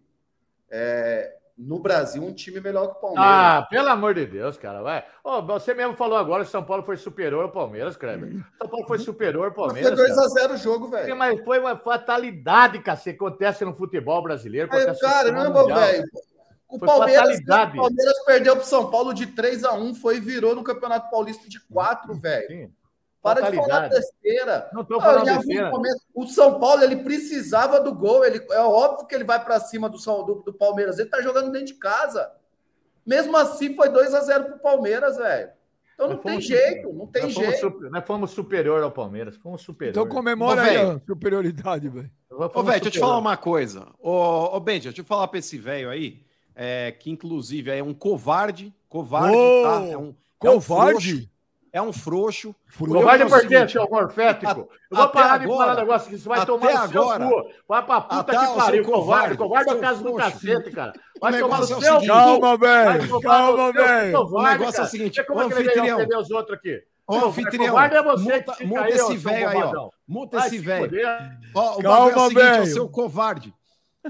é, 0.71 1.35
no 1.57 1.79
Brasil 1.79 2.23
um 2.23 2.35
time 2.35 2.61
melhor 2.61 2.89
que 2.89 2.99
o 2.99 3.01
Palmeiras. 3.01 3.27
Ah, 3.27 3.67
pelo 3.71 3.89
amor 3.89 4.15
de 4.15 4.27
Deus, 4.27 4.59
cara, 4.59 4.83
vai. 4.83 5.03
Ô, 5.25 5.41
você 5.41 5.73
mesmo 5.73 5.97
falou 5.97 6.19
agora 6.19 6.45
que 6.45 6.51
São 6.51 6.63
Paulo 6.63 6.83
foi 6.83 6.99
superior 6.99 7.43
ao 7.43 7.51
Palmeiras, 7.51 7.97
Kleber. 7.97 8.45
São 8.59 8.69
Paulo 8.69 8.87
foi 8.87 8.99
superior 8.99 9.45
ao 9.47 9.51
Mas 9.51 9.57
Palmeiras. 9.57 9.99
foi 9.99 10.09
cara. 10.09 10.51
2x0 10.51 10.55
o 10.55 10.57
jogo, 10.59 10.89
velho. 10.89 11.17
Mas 11.17 11.43
foi 11.43 11.59
uma 11.59 11.75
fatalidade, 11.75 12.79
cacete, 12.81 13.17
acontece 13.17 13.65
no 13.65 13.75
futebol 13.75 14.23
brasileiro. 14.23 14.69
Futebol 14.69 14.99
Caramba, 15.01 15.67
velho. 15.75 16.05
O 16.69 16.79
Foi 16.79 16.87
Palmeiras, 16.87 17.39
o 17.39 17.45
Palmeiras 17.47 18.25
perdeu 18.27 18.57
pro 18.57 18.65
São 18.65 18.91
Paulo 18.91 19.13
de 19.13 19.27
3 19.27 19.65
a 19.65 19.75
1 19.75 19.95
foi 19.95 20.17
e 20.17 20.21
virou 20.21 20.55
no 20.55 20.65
Campeonato 20.65 21.11
Paulista 21.11 21.49
de 21.49 21.61
4, 21.69 22.15
velho. 22.15 22.49
Sim. 22.49 22.73
Para 23.23 23.49
de 23.51 23.57
falar 23.57 23.89
besteira. 23.89 24.69
Não 24.73 24.85
tô 24.85 24.97
Ah, 24.99 25.03
falando 25.03 25.25
besteira. 25.27 25.71
o 26.13 26.27
São 26.27 26.59
Paulo 26.59 26.83
ele 26.83 26.97
precisava 26.97 27.81
do 27.81 27.95
gol. 27.95 28.25
Ele, 28.25 28.45
é 28.51 28.61
óbvio 28.61 29.07
que 29.07 29.15
ele 29.15 29.23
vai 29.25 29.43
para 29.43 29.61
cima 29.61 29.89
do, 29.89 29.97
São- 29.99 30.25
do, 30.25 30.35
do 30.43 30.53
Palmeiras. 30.53 30.99
Ele 30.99 31.09
tá 31.09 31.23
jogando 31.23 31.53
dentro 31.53 31.69
de 31.69 31.75
casa. 31.75 32.31
Mesmo 33.07 33.37
assim, 33.37 33.75
foi 33.77 33.89
2 33.89 34.13
a 34.15 34.21
0 34.21 34.45
pro 34.45 34.59
Palmeiras, 34.59 35.17
velho. 35.17 35.51
Então 35.95 36.09
não 36.09 36.17
tem 36.17 36.33
fomos- 36.33 36.45
jeito, 36.47 36.93
não 36.93 37.07
tem 37.07 37.23
Nós 37.25 37.35
fomos, 37.35 37.49
jeito. 37.51 37.61
super- 37.61 37.91
nós 37.91 38.05
fomos 38.05 38.31
superior 38.33 38.83
ao 38.83 38.91
Palmeiras. 38.91 39.37
Fomos 39.37 39.63
superior. 39.63 39.91
Então 39.93 40.09
comemora 40.09 40.61
Ô, 40.63 40.65
aí 40.65 40.77
a 40.77 41.01
superioridade, 41.07 41.89
velho. 41.89 42.11
Ô, 42.31 42.49
fomos 42.49 42.55
velho, 42.71 42.81
deixa 42.81 42.89
eu 42.89 42.91
te 42.91 42.99
falar 42.99 43.19
uma 43.19 43.37
coisa. 43.37 43.87
Ô, 44.01 44.57
ô 44.57 44.59
Benja, 44.59 44.89
deixa 44.89 45.01
eu 45.03 45.05
falar 45.05 45.29
pra 45.29 45.39
esse 45.39 45.59
velho 45.59 45.91
aí, 45.91 46.25
é, 46.57 46.91
que 46.93 47.09
inclusive 47.11 47.71
é 47.71 47.83
um 47.83 47.95
covarde, 47.95 48.75
covarde, 48.89 49.37
Ô, 49.37 49.63
tá? 49.63 49.75
É 49.87 49.97
um, 49.97 50.15
é 50.45 50.51
um 50.51 50.55
Covarde? 50.55 51.31
É 51.73 51.81
um 51.81 51.93
frouxo. 51.93 52.55
Covarde 52.79 53.23
Eu- 53.25 53.29
por 53.29 53.35
é 53.35 53.39
o 53.39 53.41
quê, 53.49 53.55
seguinte, 53.55 53.73
seu 53.73 53.89
morfético? 53.89 54.69
Eu 54.91 54.97
vou 54.97 55.09
parar 55.09 55.39
de 55.39 55.47
falar 55.47 55.75
negócio 55.77 56.11
que 56.11 56.19
você 56.19 56.29
vai 56.29 56.45
tomar 56.47 56.73
no 56.73 56.79
agora- 56.79 57.27
seu 57.27 57.43
cu. 57.43 57.49
Vai 57.69 57.87
pra 57.87 58.01
puta 58.03 58.21
o 58.21 58.25
que 58.25 58.57
pariu, 58.61 58.85
covarde, 58.85 59.37
covarde. 59.39 59.71
É 59.71 59.73
o 59.75 59.81
caso 59.81 60.05
do 60.05 60.15
cacete, 60.15 60.71
cara. 60.71 60.93
Vai 61.21 61.33
O 61.33 61.39
tomar 61.45 61.61
no 61.61 61.67
negócio 61.67 61.75
é 61.75 61.77
o 61.77 61.81
seu 61.81 62.01
seguinte- 62.01 62.09
cu. 62.09 62.15
Calma, 62.41 62.57
Vai 62.59 62.99
velho. 62.99 63.21
Calma, 63.21 63.73
velho. 63.73 64.19
O 64.21 64.43
negócio 64.43 64.81
é 64.81 64.85
o 64.85 64.87
seguinte, 64.87 65.17
Vê 65.17 65.25
como 65.25 65.39
ô, 65.39 65.43
é 65.43 65.47
que 65.49 65.53
ele 65.55 65.63
veio 65.63 65.95
anfitrião. 65.97 66.21
os 66.21 66.31
outros 66.31 66.59
aqui. 66.59 66.83
Ô, 67.07 67.17
Não, 67.19 67.29
anfitrião, 67.29 67.81
é 67.81 68.03
muta, 68.65 68.89
esse 68.89 69.17
velho 69.17 69.49
aí, 69.49 69.63
ó. 69.63 69.91
Muta 70.07 70.39
Vai 70.39 70.47
esse 70.47 70.57
se 70.59 70.63
velho. 70.65 70.87
o 71.55 71.83
Calma, 71.83 72.11
é 72.11 72.17
o 72.17 72.21
seguinte, 72.29 72.37
ô 72.37 72.41
velho. 72.53 72.67
seu 72.67 72.89
covarde. 72.89 73.55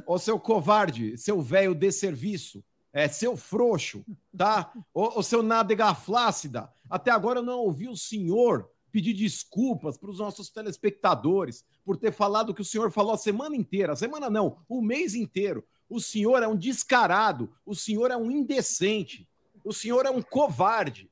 Ô 0.06 0.18
seu 0.18 0.38
covarde, 0.38 1.16
seu 1.18 1.40
velho 1.40 1.74
de 1.74 1.90
serviço. 1.92 2.62
É 2.92 3.08
seu 3.08 3.36
frouxo, 3.36 4.04
tá? 4.36 4.72
Ô 4.92 5.22
seu 5.22 5.42
nádega 5.42 5.94
flácida. 5.94 6.70
Até 6.90 7.10
agora 7.10 7.38
eu 7.38 7.42
não 7.42 7.60
ouvi 7.60 7.88
o 7.88 7.96
senhor 7.96 8.68
pedir 8.90 9.14
desculpas 9.14 9.96
para 9.96 10.10
os 10.10 10.18
nossos 10.18 10.50
telespectadores 10.50 11.64
por 11.84 11.96
ter 11.96 12.12
falado 12.12 12.50
o 12.50 12.54
que 12.54 12.60
o 12.60 12.64
senhor 12.64 12.92
falou 12.92 13.14
a 13.14 13.18
semana 13.18 13.56
inteira. 13.56 13.94
A 13.94 13.96
semana 13.96 14.28
não, 14.28 14.58
o 14.68 14.82
mês 14.82 15.14
inteiro. 15.14 15.64
O 15.88 16.00
senhor 16.00 16.42
é 16.42 16.48
um 16.48 16.56
descarado, 16.56 17.50
o 17.66 17.74
senhor 17.74 18.10
é 18.10 18.16
um 18.16 18.30
indecente, 18.30 19.28
o 19.64 19.72
senhor 19.72 20.06
é 20.06 20.10
um 20.10 20.20
covarde. 20.22 21.10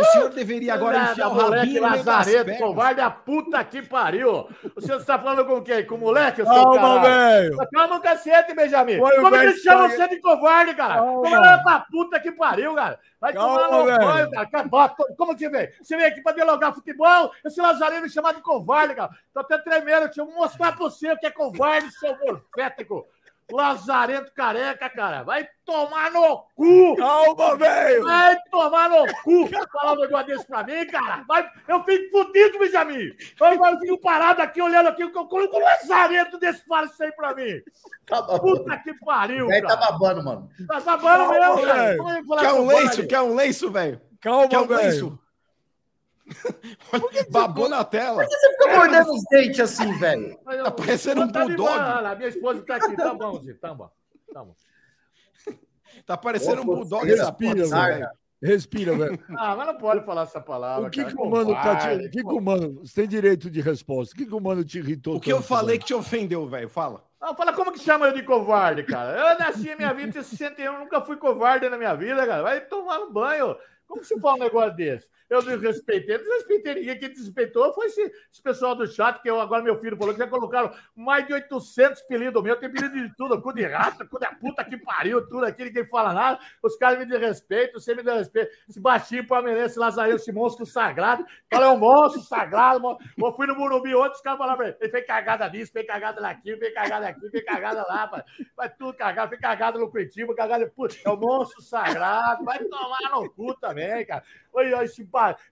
O 0.00 0.04
senhor 0.06 0.30
deveria 0.30 0.74
agora 0.74 0.98
Nada, 0.98 1.12
enfiar 1.12 1.28
o 1.28 1.34
moleque 1.34 1.78
Lazareto, 1.78 2.58
covarde, 2.58 3.00
a 3.00 3.10
puta 3.10 3.62
que 3.64 3.82
pariu. 3.82 4.48
O 4.74 4.80
senhor 4.80 4.98
está 5.00 5.18
falando 5.18 5.44
com 5.46 5.62
quem? 5.62 5.86
Com 5.86 5.94
o 5.94 5.98
moleque, 5.98 6.42
Calma, 6.42 7.00
velho. 7.00 7.56
Calma 7.72 7.96
o 7.96 8.00
cacete, 8.00 8.54
Benjamin. 8.54 8.98
Foi 8.98 9.14
Como 9.16 9.30
que 9.30 9.36
velho 9.36 9.50
eles 9.50 9.62
chamam 9.62 9.88
que- 9.88 9.96
você 9.96 10.08
de 10.08 10.20
covarde, 10.20 10.74
cara? 10.74 10.94
Calma. 10.94 11.12
Como 11.22 11.36
é 11.44 11.62
pra 11.62 11.80
puta 11.90 12.18
que 12.20 12.32
pariu, 12.32 12.74
cara? 12.74 12.98
Vai 13.20 13.32
Calma, 13.32 13.58
tomar 13.58 13.78
no 13.78 13.84
banho, 13.84 14.30
cara. 14.30 14.42
Acabou. 14.46 14.88
Como 15.16 15.36
que 15.36 15.48
vem? 15.48 15.68
Você 15.80 15.96
veio 15.96 16.08
aqui 16.08 16.20
pra 16.22 16.32
dialogar 16.32 16.72
futebol? 16.72 17.30
Esse 17.44 17.60
Lazareno 17.60 18.02
me 18.02 18.10
chamar 18.10 18.34
de 18.34 18.40
covarde, 18.40 18.94
cara. 18.94 19.10
Tô 19.32 19.40
até 19.40 19.58
tremendo. 19.58 20.06
Deixa 20.06 20.22
eu 20.22 20.26
mostrar 20.26 20.72
pra 20.72 20.84
você 20.86 21.12
o 21.12 21.18
que 21.18 21.26
é 21.26 21.30
covarde, 21.30 21.90
seu 21.92 22.16
morfético. 22.18 23.06
Lazarento 23.52 24.32
careca, 24.34 24.88
cara. 24.88 25.22
Vai 25.22 25.46
tomar 25.64 26.10
no 26.10 26.44
cu. 26.54 26.96
Calma, 26.96 27.56
velho. 27.56 28.02
Vai 28.02 28.36
tomar 28.50 28.88
no 28.88 29.06
cu! 29.22 29.48
Falar 29.72 29.92
um 29.92 30.00
negócio 30.00 30.26
desse 30.26 30.46
pra 30.46 30.64
mim, 30.64 30.86
cara! 30.86 31.24
Vai, 31.28 31.48
eu 31.68 31.84
fico 31.84 32.10
fudido, 32.24 32.58
Benjamin! 32.58 33.10
Vai, 33.38 33.56
vai, 33.56 33.74
eu 33.74 33.78
fico 33.78 34.00
parado 34.00 34.42
aqui 34.42 34.60
olhando 34.60 34.88
aqui, 34.88 35.08
com 35.08 35.20
o 35.20 35.58
lançamento 35.58 36.38
desse 36.38 36.64
fala 36.66 36.86
isso 36.86 37.02
aí 37.02 37.12
pra 37.12 37.34
mim! 37.34 37.60
Tá. 38.06 38.22
Puta 38.22 38.76
que 38.78 38.92
pariu, 39.04 39.46
velho 39.46 39.66
tá 39.66 39.76
babando, 39.76 40.24
mano. 40.24 40.50
Tá 40.66 40.80
babando 40.80 41.30
Calma, 41.30 41.56
mesmo, 41.56 41.66
cara! 41.66 41.82
velho. 41.82 42.34
É 42.34 42.40
Quer 42.40 42.52
um 42.52 42.66
lenço? 42.66 43.06
Quer 43.06 43.20
um 43.20 43.34
lenço, 43.34 43.70
velho? 43.70 44.00
Calma, 44.20 44.48
Quer 44.48 44.58
um 44.58 44.66
velho. 44.66 45.18
Babou 47.30 47.68
na 47.68 47.84
tela. 47.84 48.24
Você 48.24 48.50
fica 48.50 48.76
mordendo 48.76 49.12
os 49.12 49.24
dentes 49.30 49.60
assim, 49.60 49.92
velho. 49.98 50.38
Tá 50.64 50.70
parecendo 50.70 51.22
um 51.22 51.28
Tá 51.32 51.44
bulldog. 51.44 51.78
a 51.78 52.14
minha 52.14 52.28
esposa 52.28 52.62
tá 52.62 52.76
aqui, 52.76 52.96
tá 52.96 53.14
bom, 53.14 53.40
Zito, 53.40 53.60
tá 53.60 53.74
bom. 53.74 53.90
Tá 54.32 54.44
bom. 54.44 54.54
Tá 56.06 56.16
parecendo 56.16 56.62
um 56.62 56.64
bulldog 56.64 57.04
respira, 57.06 57.60
essa 57.62 57.72
porra, 57.76 57.88
velho. 57.88 58.08
Respira, 58.42 58.96
velho. 58.96 59.24
Ah, 59.36 59.54
mas 59.54 59.66
não 59.68 59.78
pode 59.78 60.04
falar 60.04 60.22
essa 60.22 60.40
palavra. 60.40 60.88
O 60.88 60.90
que, 60.90 61.02
cara. 61.02 61.14
que 61.14 61.22
o 61.22 61.30
mano 61.30 61.54
tá 61.54 61.76
te. 61.76 62.06
O 62.06 62.10
que, 62.10 62.24
que 62.24 62.32
o 62.32 62.40
mano. 62.40 62.80
Você 62.80 63.02
tem 63.02 63.08
direito 63.08 63.48
de 63.48 63.60
resposta. 63.60 64.14
O 64.14 64.18
que, 64.18 64.26
que 64.26 64.34
o 64.34 64.40
mano 64.40 64.64
te 64.64 64.78
irritou? 64.78 65.16
O 65.16 65.20
que 65.20 65.32
eu 65.32 65.40
falei 65.40 65.78
que 65.78 65.84
te 65.84 65.94
ofendeu, 65.94 66.48
velho? 66.48 66.68
Fala. 66.68 67.04
Ah, 67.20 67.36
fala 67.36 67.52
como 67.52 67.70
que 67.70 67.78
chama 67.78 68.06
eu 68.06 68.12
de 68.12 68.24
covarde, 68.24 68.82
cara? 68.82 69.16
Eu 69.16 69.38
nasci 69.38 69.70
em 69.70 69.76
minha 69.76 69.92
vida 69.92 70.08
em 70.08 70.22
61, 70.22 70.80
nunca 70.80 71.00
fui 71.02 71.16
covarde 71.16 71.68
na 71.68 71.78
minha 71.78 71.94
vida, 71.94 72.26
cara. 72.26 72.42
Vai 72.42 72.60
tomar 72.62 72.98
no 72.98 73.12
banho. 73.12 73.56
Como 73.86 74.00
que 74.00 74.08
você 74.08 74.18
fala 74.18 74.36
um 74.36 74.40
negócio 74.40 74.74
desse? 74.74 75.08
Eu 75.32 75.42
desrespeitei, 75.42 76.18
desrespeitei 76.18 76.74
ninguém. 76.74 76.98
Quem 76.98 77.08
desrespeitou 77.08 77.72
foi 77.72 77.86
esse, 77.86 78.02
esse 78.30 78.42
pessoal 78.42 78.74
do 78.74 78.86
chat, 78.86 79.22
que 79.22 79.30
eu, 79.30 79.40
agora 79.40 79.62
meu 79.62 79.78
filho 79.78 79.96
falou 79.96 80.12
que 80.12 80.20
já 80.20 80.26
colocaram 80.26 80.70
mais 80.94 81.26
de 81.26 81.32
800 81.32 82.02
apelidos 82.02 82.42
meu. 82.42 82.54
Tem 82.56 82.68
apelido 82.68 82.94
de 82.94 83.16
tudo, 83.16 83.40
cu 83.40 83.50
de 83.54 83.66
rato, 83.66 84.06
cu 84.08 84.18
da 84.18 84.30
puta 84.34 84.62
que 84.62 84.76
pariu, 84.76 85.26
tudo 85.26 85.46
aqui, 85.46 85.64
ninguém 85.64 85.86
fala 85.86 86.12
nada. 86.12 86.38
Os 86.62 86.76
caras 86.76 86.98
me 86.98 87.06
desrespeitam, 87.06 87.80
você 87.80 87.94
me 87.94 88.02
desrespeita. 88.02 88.52
Esse 88.68 88.78
baixinho 88.78 89.26
palmeirense, 89.26 89.78
Lazareno, 89.78 90.16
esse 90.16 90.30
monstro 90.30 90.66
sagrado. 90.66 91.24
Fala, 91.50 91.64
é 91.64 91.68
um 91.70 91.78
monstro 91.78 92.20
sagrado. 92.20 92.98
Eu 93.16 93.32
fui 93.32 93.46
no 93.46 93.56
Morumbi 93.56 93.94
ontem, 93.94 94.16
os 94.16 94.20
caras 94.20 94.38
falaram 94.38 94.64
ele, 94.64 94.90
fez 94.90 95.06
cagada 95.06 95.48
nisso, 95.48 95.72
fez 95.72 95.86
cagada 95.86 96.20
naquilo, 96.20 96.58
fez 96.58 96.74
cagada 96.74 97.08
aqui, 97.08 97.30
fez 97.30 97.44
cagada 97.44 97.86
lá, 97.88 98.06
pai. 98.06 98.22
Vai 98.54 98.68
tudo 98.68 98.92
cagado, 98.92 99.30
fez 99.30 99.40
cagada 99.40 99.78
no 99.78 99.90
Curitiba, 99.90 100.34
cagada... 100.34 100.70
Puta, 100.76 100.94
é 101.02 101.08
o 101.08 101.16
monstro 101.16 101.62
sagrado. 101.62 102.44
Vai 102.44 102.58
tomar 102.58 103.10
no 103.12 103.30
cu 103.30 103.54
também, 103.54 104.04
cara. 104.04 104.22
Olha 104.52 104.84
esse 104.84 105.08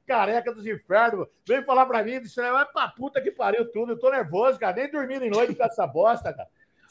careca 0.07 0.53
dos 0.53 0.67
infernos. 0.67 1.27
Vem 1.47 1.63
falar 1.65 1.87
pra 1.87 2.03
mim, 2.03 2.21
disse, 2.21 2.41
vai 2.41 2.67
pra 2.67 2.89
puta 2.89 3.21
que 3.21 3.31
pariu 3.31 3.71
tudo. 3.71 3.93
Eu 3.93 3.99
tô 3.99 4.11
nervoso, 4.11 4.59
cara. 4.59 4.77
Nem 4.77 4.91
dormindo 4.91 5.25
em 5.25 5.31
noite 5.31 5.55
com 5.55 5.65
essa 5.65 5.87
bosta, 5.87 6.33
cara. 6.33 6.49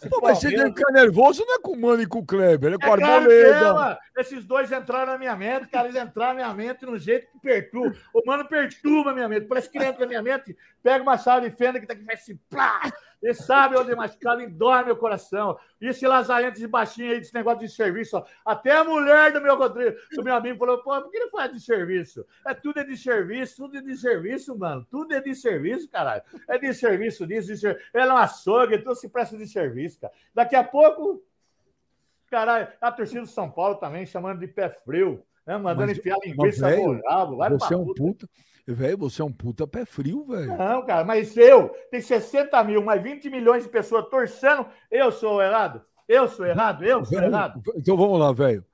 Pô, 0.10 0.22
mas 0.22 0.40
você 0.40 0.48
tem 0.50 0.72
que 0.72 0.80
ficar 0.80 0.94
nervoso 0.94 1.44
não 1.46 1.56
é 1.56 1.60
com 1.60 1.74
o 1.74 1.82
Mano 1.82 2.02
e 2.02 2.06
com 2.06 2.20
o 2.20 2.26
Kleber, 2.26 2.74
é 2.74 2.78
com 2.78 2.88
o 2.88 2.94
Arboleda. 2.94 4.00
Esses 4.18 4.46
dois 4.46 4.72
entraram 4.72 5.12
na 5.12 5.18
minha 5.18 5.36
mente, 5.36 5.68
cara, 5.68 5.90
eles 5.90 6.02
entraram 6.02 6.36
na 6.36 6.54
minha 6.54 6.54
mente 6.54 6.86
no 6.86 6.98
jeito 6.98 7.28
que 7.30 7.40
perturba. 7.40 7.98
O 8.14 8.26
Mano 8.26 8.48
perturba 8.48 9.12
a 9.12 9.14
minha 9.14 9.28
mente. 9.28 9.46
Parece 9.48 9.70
que 9.70 9.78
ele 9.78 9.88
entra 9.88 10.00
na 10.00 10.08
minha 10.08 10.22
mente, 10.22 10.56
pega 10.82 11.04
uma 11.04 11.18
chave 11.18 11.50
de 11.50 11.56
fenda 11.56 11.80
que 11.80 11.86
tá 11.86 11.94
aqui, 11.94 12.06
faz 12.06 12.22
assim, 12.22 12.40
plá! 12.50 12.82
Ele 13.22 13.34
sabe 13.34 13.78
onde 13.78 13.92
é 13.92 13.96
machucado 13.96 14.42
e 14.42 14.48
dói 14.48 14.86
meu 14.86 14.96
coração. 14.96 15.58
E 15.82 15.88
esse 15.88 16.08
lazarento 16.08 16.58
de 16.58 16.68
baixinho 16.68 17.12
aí, 17.12 17.20
desse 17.20 17.34
negócio 17.34 17.60
de 17.60 17.70
serviço, 17.70 18.18
ó. 18.18 18.26
Até 18.46 18.72
a 18.72 18.84
mulher 18.84 19.34
do 19.34 19.42
meu 19.42 19.58
Rodrigo, 19.58 19.98
do 20.14 20.24
meu 20.24 20.36
amigo, 20.36 20.58
falou: 20.58 20.82
pô, 20.82 21.02
por 21.02 21.12
que 21.12 21.18
ele 21.18 21.30
faz 21.30 21.52
de 21.52 21.60
serviço? 21.60 22.26
É 22.46 22.54
tudo 22.54 22.80
é 22.80 22.84
de 22.84 22.96
serviço, 22.96 23.58
tudo 23.58 23.78
é 23.78 23.82
de 23.82 23.98
serviço, 23.98 24.58
mano. 24.58 24.88
Tudo 24.90 25.14
é 25.14 25.20
de 25.20 25.36
serviço, 25.36 25.90
caralho. 25.90 26.24
É 26.48 26.58
de 26.58 26.74
serviço 26.74 27.28
disso, 27.28 27.48
de 27.50 27.58
serviço. 27.58 27.90
Ela 27.94 28.12
é 28.12 28.16
uma 28.16 28.24
açougue, 28.24 28.78
tudo 28.78 28.96
se 28.96 29.10
presta 29.10 29.38
de 29.38 29.48
serviço, 29.48 30.00
cara. 30.00 30.14
Daqui 30.34 30.56
a 30.56 30.64
pouco, 30.64 31.22
caralho, 32.30 32.70
a 32.80 32.92
torcida 32.92 33.22
do 33.22 33.28
São 33.28 33.52
Paulo 33.52 33.76
também 33.76 34.06
chamando 34.06 34.40
de 34.40 34.48
pé 34.48 34.70
frio, 34.70 35.22
né? 35.46 35.58
Mandando 35.58 35.88
mas, 35.88 35.98
enfiar 35.98 36.18
linguiça 36.24 36.70
no 36.74 37.02
rabo. 37.02 37.36
Vai 37.36 37.50
você 37.50 37.74
é 37.74 37.78
um 37.78 37.94
puta. 37.94 38.30
Velho, 38.68 38.98
você 38.98 39.22
é 39.22 39.26
um 39.26 39.32
puta 39.32 39.66
pé 39.66 39.86
frio, 39.86 40.26
velho. 40.26 40.58
Não, 40.58 40.86
cara, 40.86 41.04
mas 41.04 41.36
eu, 41.36 41.70
tem 41.90 42.02
60 42.02 42.64
mil, 42.64 42.84
mais 42.84 43.02
20 43.02 43.30
milhões 43.30 43.64
de 43.64 43.70
pessoas 43.70 44.08
torcendo, 44.10 44.66
eu 44.92 45.12
sou 45.12 45.42
errado? 45.42 45.82
Eu 46.08 46.28
sou 46.28 46.46
errado? 46.46 46.84
Eu 46.84 47.04
sou 47.06 47.22
errado? 47.22 47.62
Então 47.76 47.96
vamos 47.96 48.20
lá, 48.20 48.32
velho. 48.32 48.66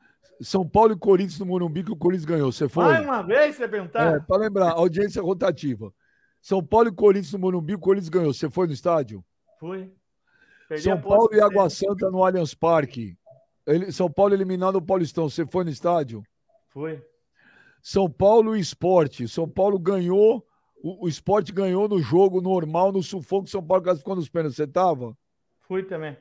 São 0.42 0.68
Paulo 0.68 0.94
e 0.94 0.98
Corinthians 0.98 1.40
no 1.40 1.46
Morumbi 1.46 1.84
que 1.84 1.92
o 1.92 1.96
Corinthians 1.96 2.26
ganhou. 2.26 2.52
Você 2.52 2.68
foi? 2.68 2.86
Mais 2.86 3.06
uma 3.06 3.22
vez, 3.22 3.56
você 3.56 3.68
perguntar? 3.68 4.16
É, 4.16 4.20
para 4.20 4.38
lembrar, 4.38 4.72
audiência 4.72 5.22
rotativa. 5.22 5.94
São 6.42 6.64
Paulo 6.64 6.90
e 6.90 6.92
Corinthians 6.92 7.34
no 7.34 7.40
Morumbi, 7.40 7.76
o 7.76 7.80
Corinthians 7.80 8.10
ganhou. 8.10 8.34
Você 8.34 8.50
foi 8.50 8.68
no 8.68 8.74
estádio? 8.74 9.24
Fui. 9.60 9.92
Perdi 10.68 10.84
São 10.84 11.00
Paulo 11.00 11.30
e 11.34 11.40
Água 11.40 11.70
Santa 11.70 12.10
no 12.10 12.24
Allianz 12.24 12.54
Parque. 12.54 13.18
São 13.92 14.12
Paulo 14.12 14.34
eliminado 14.34 14.76
o 14.76 14.82
Paulistão. 14.82 15.30
Você 15.30 15.46
foi 15.46 15.64
no 15.64 15.70
estádio? 15.70 16.24
Fui. 16.70 17.02
São 17.86 18.10
Paulo 18.10 18.58
e 18.58 18.60
Esporte. 18.60 19.28
São 19.28 19.48
Paulo 19.48 19.78
ganhou, 19.78 20.44
o, 20.82 21.06
o 21.06 21.08
Esporte 21.08 21.52
ganhou 21.52 21.88
no 21.88 22.00
jogo 22.00 22.42
normal, 22.42 22.92
no 22.92 23.04
sufoco. 23.04 23.48
São 23.48 23.62
Paulo 23.62 23.84
classificou 23.84 24.16
nos 24.16 24.28
pênaltis. 24.28 24.56
Você 24.56 24.66
tava? 24.66 25.16
Fui 25.68 25.84
também. 25.84 26.18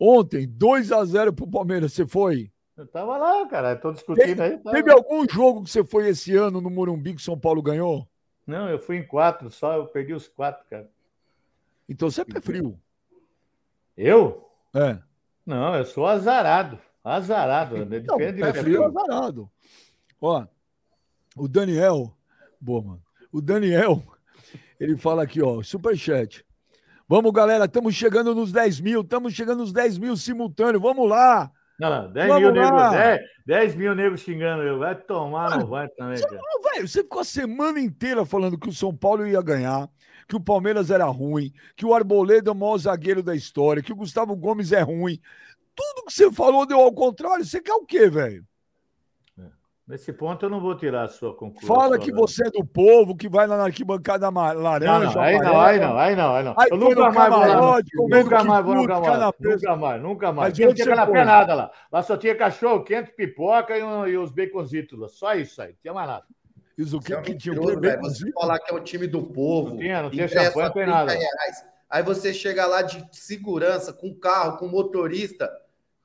Ontem, 0.00 0.48
2 0.48 0.90
a 0.90 1.04
0 1.04 1.32
pro 1.32 1.48
Palmeiras. 1.48 1.92
Você 1.92 2.04
foi? 2.04 2.50
Eu 2.76 2.88
tava 2.88 3.16
lá, 3.16 3.46
cara. 3.46 3.76
Tô 3.76 3.92
discutindo 3.92 4.40
aí. 4.40 4.58
Tava... 4.58 4.74
Teve 4.74 4.90
algum 4.90 5.24
jogo 5.28 5.62
que 5.62 5.70
você 5.70 5.84
foi 5.84 6.08
esse 6.08 6.34
ano 6.34 6.60
no 6.60 6.68
Morumbi 6.68 7.14
que 7.14 7.22
São 7.22 7.38
Paulo 7.38 7.62
ganhou? 7.62 8.04
Não, 8.44 8.68
eu 8.68 8.80
fui 8.80 8.96
em 8.96 9.06
quatro 9.06 9.48
só. 9.48 9.76
Eu 9.76 9.86
perdi 9.86 10.12
os 10.12 10.26
quatro, 10.26 10.66
cara. 10.68 10.90
Então 11.88 12.10
você 12.10 12.22
é 12.22 12.40
frio. 12.40 12.76
Eu? 13.96 14.44
É. 14.74 14.98
Não, 15.46 15.72
eu 15.76 15.84
sou 15.84 16.04
azarado. 16.04 16.80
Azarado. 17.04 17.76
Não, 17.76 17.86
Depende 17.86 18.42
pé 18.42 18.52
frio, 18.54 18.84
azarado. 18.86 19.48
Ó, 20.20 20.44
o 21.36 21.48
Daniel, 21.48 22.14
boa, 22.60 22.82
mano. 22.82 23.02
O 23.32 23.40
Daniel, 23.40 24.02
ele 24.78 24.96
fala 24.96 25.22
aqui, 25.22 25.42
ó, 25.42 25.62
superchat. 25.62 26.44
Vamos, 27.08 27.32
galera, 27.32 27.64
estamos 27.64 27.94
chegando 27.94 28.34
nos 28.34 28.52
10 28.52 28.80
mil, 28.80 29.00
estamos 29.00 29.32
chegando 29.34 29.58
nos 29.58 29.72
10 29.72 29.98
mil 29.98 30.16
simultâneos, 30.16 30.82
vamos 30.82 31.08
lá. 31.08 31.50
Não, 31.80 31.88
não, 31.88 32.12
10 32.12 32.28
Vamos 32.28 32.42
mil 32.42 32.52
negros, 32.52 32.90
10, 32.90 33.20
10 33.46 33.74
mil 33.74 33.94
negros 33.94 34.20
xingando 34.20 34.62
eu. 34.62 34.78
Vai 34.78 34.94
tomar, 34.94 35.58
não 35.58 35.66
vai 35.66 35.88
também, 35.88 36.18
você, 36.18 36.28
cara. 36.28 36.40
Véio, 36.74 36.86
você 36.86 37.02
ficou 37.02 37.20
a 37.20 37.24
semana 37.24 37.80
inteira 37.80 38.24
falando 38.26 38.58
que 38.58 38.68
o 38.68 38.72
São 38.72 38.94
Paulo 38.94 39.26
ia 39.26 39.40
ganhar, 39.40 39.88
que 40.28 40.36
o 40.36 40.40
Palmeiras 40.40 40.90
era 40.90 41.06
ruim, 41.06 41.52
que 41.74 41.86
o 41.86 41.94
Arboleda 41.94 42.50
é 42.50 42.52
o 42.52 42.54
maior 42.54 42.76
zagueiro 42.76 43.22
da 43.22 43.34
história, 43.34 43.82
que 43.82 43.92
o 43.92 43.96
Gustavo 43.96 44.36
Gomes 44.36 44.72
é 44.72 44.82
ruim. 44.82 45.18
Tudo 45.74 46.04
que 46.06 46.12
você 46.12 46.30
falou 46.30 46.66
deu 46.66 46.78
ao 46.78 46.92
contrário. 46.92 47.44
Você 47.44 47.62
quer 47.62 47.72
o 47.72 47.86
quê, 47.86 48.10
velho? 48.10 48.44
Nesse 49.90 50.12
ponto 50.12 50.46
eu 50.46 50.48
não 50.48 50.60
vou 50.60 50.76
tirar 50.76 51.02
a 51.02 51.08
sua 51.08 51.34
conclusão. 51.34 51.74
Fala 51.74 51.98
que 51.98 52.12
você 52.12 52.46
é 52.46 52.50
do 52.52 52.64
povo, 52.64 53.16
que 53.16 53.28
vai 53.28 53.44
lá 53.44 53.56
na 53.56 53.64
arquibancada 53.64 54.28
laranja. 54.30 54.86
Não, 54.86 55.12
não, 55.14 55.20
aí, 55.20 55.36
não, 55.36 55.60
aí 55.60 55.80
não, 55.80 55.98
aí 55.98 56.16
não, 56.16 56.34
aí 56.36 56.44
não. 56.44 56.54
Aí 56.56 56.68
eu 56.70 56.76
nunca 56.76 57.10
mais 57.10 57.28
vou 57.28 57.40
lá. 57.40 57.80
Nunca 57.94 58.44
mais 58.44 58.64
vou, 58.64 58.74
nunca 58.76 59.00
mais. 59.00 59.34
Nunca 59.40 59.76
mais, 59.76 60.02
nunca 60.02 60.32
mais. 60.32 60.56
Não 60.56 60.72
tinha 60.72 60.86
canapé 60.86 61.24
nada 61.24 61.54
lá. 61.54 61.72
Lá 61.90 62.02
só 62.04 62.16
tinha 62.16 62.36
cachorro 62.36 62.84
quente, 62.84 63.10
pipoca 63.10 63.76
e, 63.76 63.80
e 63.80 64.16
os 64.16 64.30
baconzitos. 64.30 65.18
Só 65.18 65.34
isso 65.34 65.60
aí, 65.60 65.70
não 65.70 65.78
tinha 65.82 65.92
mais 65.92 66.08
nada. 66.08 66.24
Isso 66.78 66.96
o 66.96 67.00
que, 67.00 67.12
é 67.12 67.20
que 67.20 67.34
tinha? 67.34 67.56
Você 67.56 68.30
falar 68.30 68.60
que 68.60 68.72
é 68.72 68.76
o 68.76 68.80
time 68.80 69.08
do 69.08 69.24
povo. 69.24 69.70
Não 69.70 69.76
tinha, 69.78 70.02
não 70.04 70.10
tinha 70.10 70.28
champanhe, 70.28 70.66
não 70.66 70.72
tem 70.72 70.86
nada. 70.86 71.12
Reais. 71.12 71.64
Aí 71.90 72.04
você 72.04 72.32
chega 72.32 72.64
lá 72.64 72.82
de 72.82 73.04
segurança, 73.10 73.92
com 73.92 74.14
carro, 74.14 74.56
com 74.56 74.68
motorista, 74.68 75.50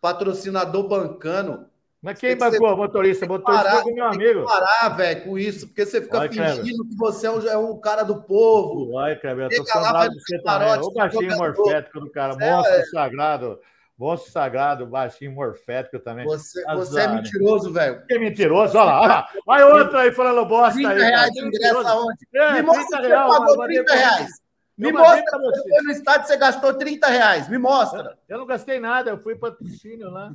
patrocinador 0.01 0.87
bancando 0.87 1.67
mas 2.01 2.19
quem 2.19 2.37
bancou 2.37 2.73
o 2.73 2.77
motorista? 2.77 3.25
Motorista 3.25 3.63
parar, 3.63 3.81
foi 3.81 3.93
meu 3.93 4.05
amigo. 4.05 4.43
parar, 4.43 4.89
velho, 4.89 5.23
com 5.23 5.37
isso, 5.39 5.67
porque 5.67 5.85
você 5.85 6.01
fica 6.01 6.19
Vai, 6.19 6.29
fingindo 6.29 6.85
que 6.87 6.95
você 6.95 7.25
é 7.25 7.31
um, 7.31 7.47
é 7.47 7.57
um, 7.57 7.79
cara 7.79 8.03
do 8.03 8.21
povo. 8.21 8.93
Vai, 8.93 9.15
Kleber, 9.15 9.49
eu 9.51 9.63
tô 9.63 9.71
falando 9.71 10.11
de 10.11 10.19
você 10.21 10.39
também. 10.43 10.79
O 10.79 10.91
baixinho 10.91 11.37
morfético 11.37 11.99
do 11.99 12.11
cara, 12.11 12.35
é, 12.39 12.51
monstro 12.51 12.75
é. 12.75 12.85
sagrado. 12.85 13.59
Monstro 13.97 14.31
sagrado, 14.31 14.85
baixinho 14.85 15.31
morfético 15.31 15.99
também. 15.99 16.25
Você, 16.25 16.63
você 16.75 17.01
é 17.01 17.07
mentiroso, 17.07 17.71
velho. 17.71 18.05
Que 18.05 18.19
mentiroso, 18.19 18.77
olha 18.77 18.85
lá, 18.85 19.01
olha 19.01 19.07
lá. 19.07 19.29
Vai 19.45 19.63
outro 19.63 19.97
aí 19.97 20.11
falando 20.11 20.45
bosta 20.45 20.73
30 20.73 20.89
aí. 20.89 20.99
reais 20.99 21.31
de 21.31 21.47
ingresso 21.47 21.87
aonde? 21.87 22.27
É, 22.35 22.51
Me 22.53 22.61
mostra 22.61 23.01
que 23.01 23.07
você 23.07 23.15
pagou 23.15 23.65
30 23.65 23.93
reais. 23.95 24.29
Me 24.77 24.91
mostra 24.91 25.39
você 25.39 25.69
foi 25.69 25.81
no 25.83 25.91
estádio 25.91 26.27
você 26.27 26.37
gastou 26.37 26.73
30 26.73 27.07
reais. 27.07 27.49
Me 27.49 27.57
mostra. 27.57 28.17
Eu 28.27 28.37
não 28.37 28.45
gastei 28.45 28.79
nada, 28.79 29.11
eu 29.11 29.17
fui 29.17 29.35
patrocínio 29.35 30.11
lá. 30.11 30.33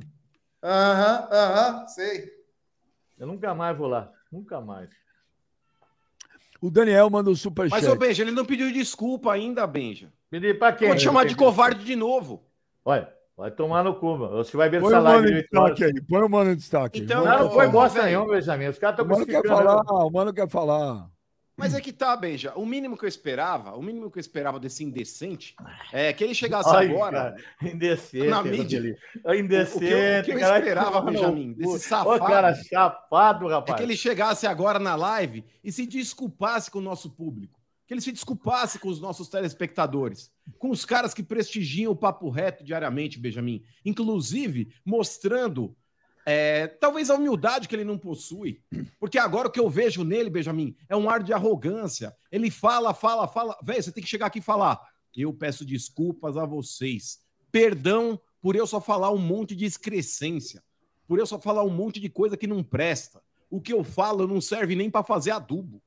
Aham, 0.63 1.27
aham, 1.31 1.87
sei. 1.87 2.29
Eu 3.17 3.27
nunca 3.27 3.53
mais 3.53 3.77
vou 3.77 3.87
lá. 3.87 4.11
Nunca 4.31 4.61
mais. 4.61 4.89
O 6.61 6.69
Daniel 6.69 7.09
mandou 7.09 7.35
super 7.35 7.67
Mas, 7.69 7.87
ô 7.87 7.95
Benja, 7.95 8.23
ele 8.23 8.31
não 8.31 8.45
pediu 8.45 8.71
desculpa 8.71 9.33
ainda, 9.33 9.65
Benja. 9.65 10.11
Pedi 10.29 10.53
pra 10.53 10.71
quem? 10.71 10.87
Vou 10.87 10.97
te 10.97 11.03
chamar 11.03 11.25
de 11.25 11.35
covarde 11.35 11.83
de 11.83 11.95
novo. 11.95 12.43
Olha, 12.85 13.11
vai 13.35 13.51
tomar 13.51 13.83
no 13.83 13.95
cu, 13.95 14.17
mano. 14.17 14.37
Você 14.37 14.55
vai 14.55 14.69
ver 14.69 14.81
essa 14.81 14.99
live. 14.99 15.27
De 15.27 15.41
destaque 15.41 15.83
aí. 15.83 16.01
Põe 16.01 16.21
o 16.21 16.29
mano 16.29 16.51
em 16.51 16.55
destaque. 16.55 16.99
Então, 16.99 17.25
não, 17.25 17.39
não 17.39 17.51
foi 17.51 17.67
bosta 17.67 18.03
nenhuma, 18.03 18.33
Benjamin. 18.33 18.67
Os 18.67 18.77
caras 18.77 18.99
estão 18.99 19.05
O 19.05 19.09
mano 19.09 19.25
quer 19.25 19.47
falar, 19.47 19.81
o 19.81 20.09
mano 20.09 20.33
quer 20.33 20.49
falar. 20.49 21.10
Mas 21.61 21.75
é 21.75 21.79
que 21.79 21.93
tá, 21.93 22.17
Benja. 22.17 22.53
O 22.55 22.65
mínimo 22.65 22.97
que 22.97 23.05
eu 23.05 23.07
esperava, 23.07 23.75
o 23.75 23.83
mínimo 23.83 24.09
que 24.09 24.17
eu 24.17 24.19
esperava 24.19 24.59
desse 24.59 24.83
indecente 24.83 25.55
é 25.93 26.11
que 26.11 26.23
ele 26.23 26.33
chegasse 26.33 26.75
Ai, 26.75 26.87
agora. 26.87 27.35
Cara, 27.35 27.71
indecente. 27.71 28.27
Na 28.27 28.41
mídia. 28.41 28.97
Indecente. 29.27 29.75
O, 29.75 29.77
o, 29.77 30.23
que, 30.23 30.31
eu, 30.31 30.37
o 30.37 30.39
que 30.39 30.43
eu 30.43 30.57
esperava, 30.57 31.01
Benjamin, 31.01 31.53
desse 31.53 31.81
safado. 31.81 32.09
Ô, 32.09 32.27
cara, 32.27 32.55
chapado, 32.55 33.47
rapaz. 33.47 33.75
É 33.75 33.77
que 33.77 33.83
ele 33.83 33.95
chegasse 33.95 34.47
agora 34.47 34.79
na 34.79 34.95
live 34.95 35.45
e 35.63 35.71
se 35.71 35.85
desculpasse 35.85 36.71
com 36.71 36.79
o 36.79 36.81
nosso 36.81 37.11
público. 37.11 37.61
Que 37.85 37.93
ele 37.93 38.01
se 38.01 38.11
desculpasse 38.11 38.79
com 38.79 38.89
os 38.89 38.99
nossos 38.99 39.29
telespectadores. 39.29 40.31
Com 40.57 40.71
os 40.71 40.83
caras 40.83 41.13
que 41.13 41.21
prestigiam 41.21 41.91
o 41.91 41.95
papo 41.95 42.27
reto 42.29 42.63
diariamente, 42.63 43.19
Benjamin. 43.19 43.63
Inclusive, 43.85 44.73
mostrando 44.83 45.75
é, 46.25 46.67
talvez 46.67 47.09
a 47.09 47.15
humildade 47.15 47.67
que 47.67 47.75
ele 47.75 47.83
não 47.83 47.97
possui. 47.97 48.61
Porque 48.99 49.17
agora 49.17 49.47
o 49.47 49.51
que 49.51 49.59
eu 49.59 49.69
vejo 49.69 50.03
nele, 50.03 50.29
Benjamin, 50.29 50.75
é 50.87 50.95
um 50.95 51.09
ar 51.09 51.23
de 51.23 51.33
arrogância. 51.33 52.15
Ele 52.31 52.51
fala, 52.51 52.93
fala, 52.93 53.27
fala. 53.27 53.57
Velho, 53.63 53.81
você 53.81 53.91
tem 53.91 54.03
que 54.03 54.09
chegar 54.09 54.27
aqui 54.27 54.39
e 54.39 54.43
falar. 54.43 54.79
Eu 55.15 55.33
peço 55.33 55.65
desculpas 55.65 56.37
a 56.37 56.45
vocês. 56.45 57.19
Perdão 57.51 58.19
por 58.41 58.55
eu 58.55 58.65
só 58.65 58.79
falar 58.79 59.11
um 59.11 59.17
monte 59.17 59.55
de 59.55 59.65
excrescência. 59.65 60.63
Por 61.07 61.19
eu 61.19 61.25
só 61.25 61.39
falar 61.39 61.63
um 61.63 61.69
monte 61.69 61.99
de 61.99 62.09
coisa 62.09 62.37
que 62.37 62.47
não 62.47 62.63
presta. 62.63 63.21
O 63.49 63.59
que 63.59 63.73
eu 63.73 63.83
falo 63.83 64.27
não 64.27 64.39
serve 64.39 64.75
nem 64.75 64.89
para 64.89 65.03
fazer 65.03 65.31
adubo. 65.31 65.81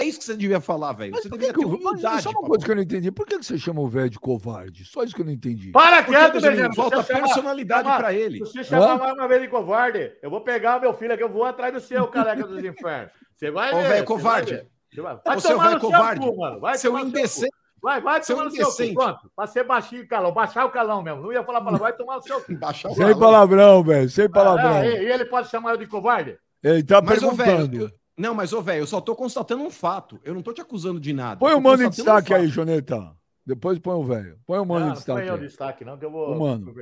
É 0.00 0.04
isso 0.04 0.18
que 0.20 0.24
você 0.26 0.36
devia 0.36 0.60
falar, 0.60 0.92
velho. 0.92 1.10
Mas 1.12 1.22
Você 1.22 1.28
por 1.28 1.38
que 1.38 1.52
ter 1.52 1.64
humildade. 1.64 2.22
só 2.22 2.30
uma 2.30 2.42
coisa 2.42 2.64
que 2.64 2.70
eu 2.70 2.76
não 2.76 2.82
entendi. 2.82 3.10
Por 3.10 3.26
que 3.26 3.38
que 3.38 3.44
você 3.44 3.58
chama 3.58 3.80
o 3.80 3.88
velho 3.88 4.08
de 4.08 4.18
covarde? 4.18 4.84
Só 4.84 5.02
isso 5.02 5.14
que 5.14 5.22
eu 5.22 5.26
não 5.26 5.32
entendi. 5.32 5.72
Para 5.72 6.02
quieto, 6.04 6.40
Benjamin. 6.40 6.74
falta 6.74 7.02
personalidade 7.02 7.88
pra 7.96 8.12
ele. 8.12 8.44
Se 8.46 8.52
você 8.52 8.64
chamar 8.64 8.96
mais 8.98 9.12
uma 9.14 9.26
vez 9.26 9.42
de 9.42 9.48
covarde, 9.48 10.12
eu 10.22 10.30
vou 10.30 10.40
pegar 10.42 10.80
meu 10.80 10.94
filho 10.94 11.12
aqui, 11.14 11.22
eu 11.22 11.28
vou 11.28 11.44
atrás 11.44 11.72
do 11.74 11.80
seu, 11.80 12.06
careca 12.08 12.46
dos 12.46 12.62
infernos. 12.64 13.10
Você 13.34 13.50
vai 13.50 13.72
Ô, 13.72 13.76
velho, 13.82 14.04
covarde. 14.04 14.66
vai 14.96 15.16
vai, 15.24 15.40
seu 15.40 15.50
tomar 15.52 15.64
velho 15.68 15.74
no 15.74 15.80
seu 15.80 15.90
covarde. 15.90 16.20
cu, 16.20 16.36
mano. 16.36 16.60
Vai 16.60 16.78
Seu 16.78 16.90
tomar 16.92 17.04
no 17.04 17.10
seu 17.10 17.12
cu. 17.12 17.18
indecente. 17.18 17.52
Vai, 17.82 18.00
vai 18.00 18.22
Seu 18.22 18.36
tomar 18.36 18.48
no 18.48 18.54
seu 18.54 18.88
cu. 18.88 18.94
Pronto. 18.94 19.30
Pra 19.36 19.46
ser 19.46 19.64
baixinho 19.64 20.02
e 20.02 20.06
calão. 20.06 20.32
Baixar 20.32 20.64
o 20.66 20.70
calão 20.70 21.02
mesmo. 21.02 21.22
Não 21.22 21.32
ia 21.32 21.42
falar 21.44 21.60
palavra. 21.60 21.78
Vai 21.80 21.92
tomar 21.92 22.16
no 22.16 22.22
seu 22.22 22.40
cu. 22.40 22.54
Baixar 22.58 22.90
o 22.90 22.94
Sem 22.94 23.18
palavrão, 23.18 23.82
velho. 23.84 24.08
Sem 24.10 24.28
palavrão. 24.30 24.76
Ah, 24.78 24.86
e, 24.86 25.04
e 25.04 25.12
ele 25.12 25.24
pode 25.24 25.48
chamar 25.48 25.70
eu 25.72 25.76
de 25.76 25.86
covarde? 25.86 26.36
Ele 26.62 26.82
tá 26.82 27.00
Mas, 27.00 27.20
perguntando. 27.20 27.78
velho, 27.78 27.92
não, 28.18 28.34
mas, 28.34 28.52
ô, 28.52 28.60
velho, 28.60 28.82
eu 28.82 28.86
só 28.86 29.00
tô 29.00 29.14
constatando 29.16 29.62
um 29.62 29.70
fato. 29.70 30.20
Eu 30.24 30.34
não 30.34 30.42
tô 30.42 30.52
te 30.52 30.60
acusando 30.60 30.98
de 31.00 31.12
nada. 31.12 31.38
Põe 31.38 31.52
Eu 31.52 31.58
o 31.58 31.62
mano 31.62 31.82
em 31.82 31.86
constatando 31.86 32.10
um 32.10 32.20
destaque 32.20 32.34
aí. 32.34 32.48
Joneta. 32.48 33.16
Depois 33.46 33.78
põe 33.78 33.94
o 33.94 34.02
velho. 34.04 34.38
Põe 34.46 34.58
o 34.58 34.64
mano 34.66 34.80
Não, 34.80 34.86
em 34.86 34.88
não 34.90 34.94
destaque. 34.96 35.20
foi 35.20 35.28
eu 35.30 35.34
aí. 35.34 35.40
destaque, 35.40 35.84
não, 35.84 35.96
que 35.96 36.04
eu 36.04 36.10
vou. 36.10 36.34
O 36.34 36.38
mano. 36.40 36.74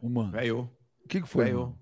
O 0.00 0.08
mano. 0.08 0.30
Velho, 0.30 0.70
O 1.04 1.08
que, 1.08 1.20
que 1.20 1.28
foi? 1.28 1.46
velho. 1.46 1.76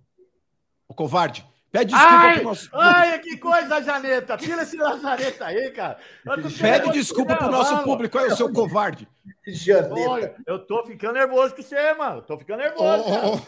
Ô, 0.89 0.95
covarde, 0.95 1.45
pede 1.71 1.93
desculpa 1.93 2.15
Ai, 2.15 2.35
pro 2.37 2.45
nosso 2.45 2.69
ai, 2.73 3.19
que 3.19 3.37
coisa, 3.39 3.83
Janeta. 3.83 4.37
Tira 4.37 4.63
esse 4.63 4.77
lazareta 4.77 5.47
aí, 5.47 5.71
cara. 5.73 5.99
Eu 6.25 6.51
Pede 6.51 6.91
desculpa 6.93 7.35
pro 7.37 7.51
nosso 7.51 7.73
mano. 7.73 7.85
público, 7.85 8.19
aí, 8.19 8.29
o 8.29 8.37
seu 8.37 8.53
covarde. 8.53 9.09
Janeta. 9.47 9.95
Olha, 10.11 10.35
eu 10.47 10.59
tô 10.65 10.85
ficando 10.87 11.15
nervoso 11.15 11.55
com 11.55 11.63
você, 11.63 11.93
mano. 11.95 12.23
Tô 12.23 12.39
ficando 12.39 12.59
nervoso. 12.61 13.05
cara. 13.05 13.27
ô, 13.27 13.35
ô, 13.35 13.41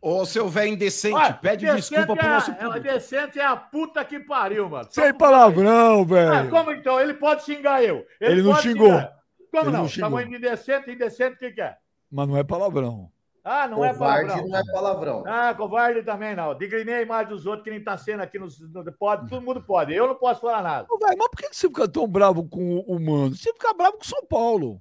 ô, 0.00 0.24
seu 0.24 0.48
velho 0.48 0.72
indecente, 0.72 1.14
Olha, 1.14 1.34
pede 1.34 1.66
desculpa 1.66 2.16
pro 2.16 2.26
é- 2.26 2.28
nosso 2.28 2.50
é- 2.50 2.54
público. 2.54 2.80
Decente 2.80 3.38
é 3.38 3.44
a 3.44 3.56
puta 3.56 4.04
que 4.04 4.18
pariu, 4.20 4.68
mano. 4.68 4.88
Sem 4.90 5.12
palavrão, 5.14 6.00
Ah, 6.00 6.04
velho. 6.04 6.50
como 6.50 6.72
então? 6.72 7.00
Ele 7.00 7.14
pode 7.14 7.44
xingar 7.44 7.82
eu. 7.82 8.04
Ele 8.20 8.42
não 8.42 8.52
pode 8.52 8.62
xingou. 8.62 8.86
xingar. 8.88 9.12
Como 9.50 9.64
Ele 9.64 9.70
não? 9.72 9.80
não 9.80 9.88
xingou. 9.88 10.10
Tamanho 10.10 10.28
de 10.30 10.36
indecente, 10.36 10.90
indecente, 10.90 11.34
o 11.34 11.38
que, 11.38 11.50
que 11.52 11.60
é? 11.60 11.76
Mas 12.10 12.28
não 12.28 12.36
é 12.36 12.44
palavrão. 12.44 13.10
Ah, 13.42 13.66
não 13.66 13.82
é 13.82 13.88
Covarde 13.92 14.26
palavrão. 14.28 14.48
não 14.48 14.58
é 14.58 14.62
palavrão. 14.72 15.24
Ah, 15.26 15.54
covarde 15.54 16.02
também 16.02 16.36
não. 16.36 16.54
Digrinei 16.54 16.96
a 16.96 17.02
imagem 17.02 17.28
dos 17.32 17.46
outros 17.46 17.64
que 17.64 17.70
nem 17.70 17.82
tá 17.82 17.96
sendo 17.96 18.22
aqui 18.22 18.38
nos. 18.38 18.60
No, 18.60 18.84
pode, 18.92 19.28
todo 19.30 19.40
mundo 19.42 19.62
pode. 19.62 19.94
Eu 19.94 20.06
não 20.06 20.14
posso 20.14 20.42
falar 20.42 20.62
nada. 20.62 20.86
Ô, 20.90 20.98
velho, 20.98 21.16
mas 21.18 21.28
por 21.28 21.36
que 21.38 21.48
você 21.56 21.66
fica 21.66 21.88
tão 21.88 22.06
bravo 22.06 22.46
com 22.46 22.80
o 22.80 23.00
mano? 23.00 23.34
Você 23.34 23.50
fica 23.54 23.72
bravo 23.72 23.96
com 23.96 24.04
o 24.04 24.06
São 24.06 24.22
Paulo. 24.26 24.80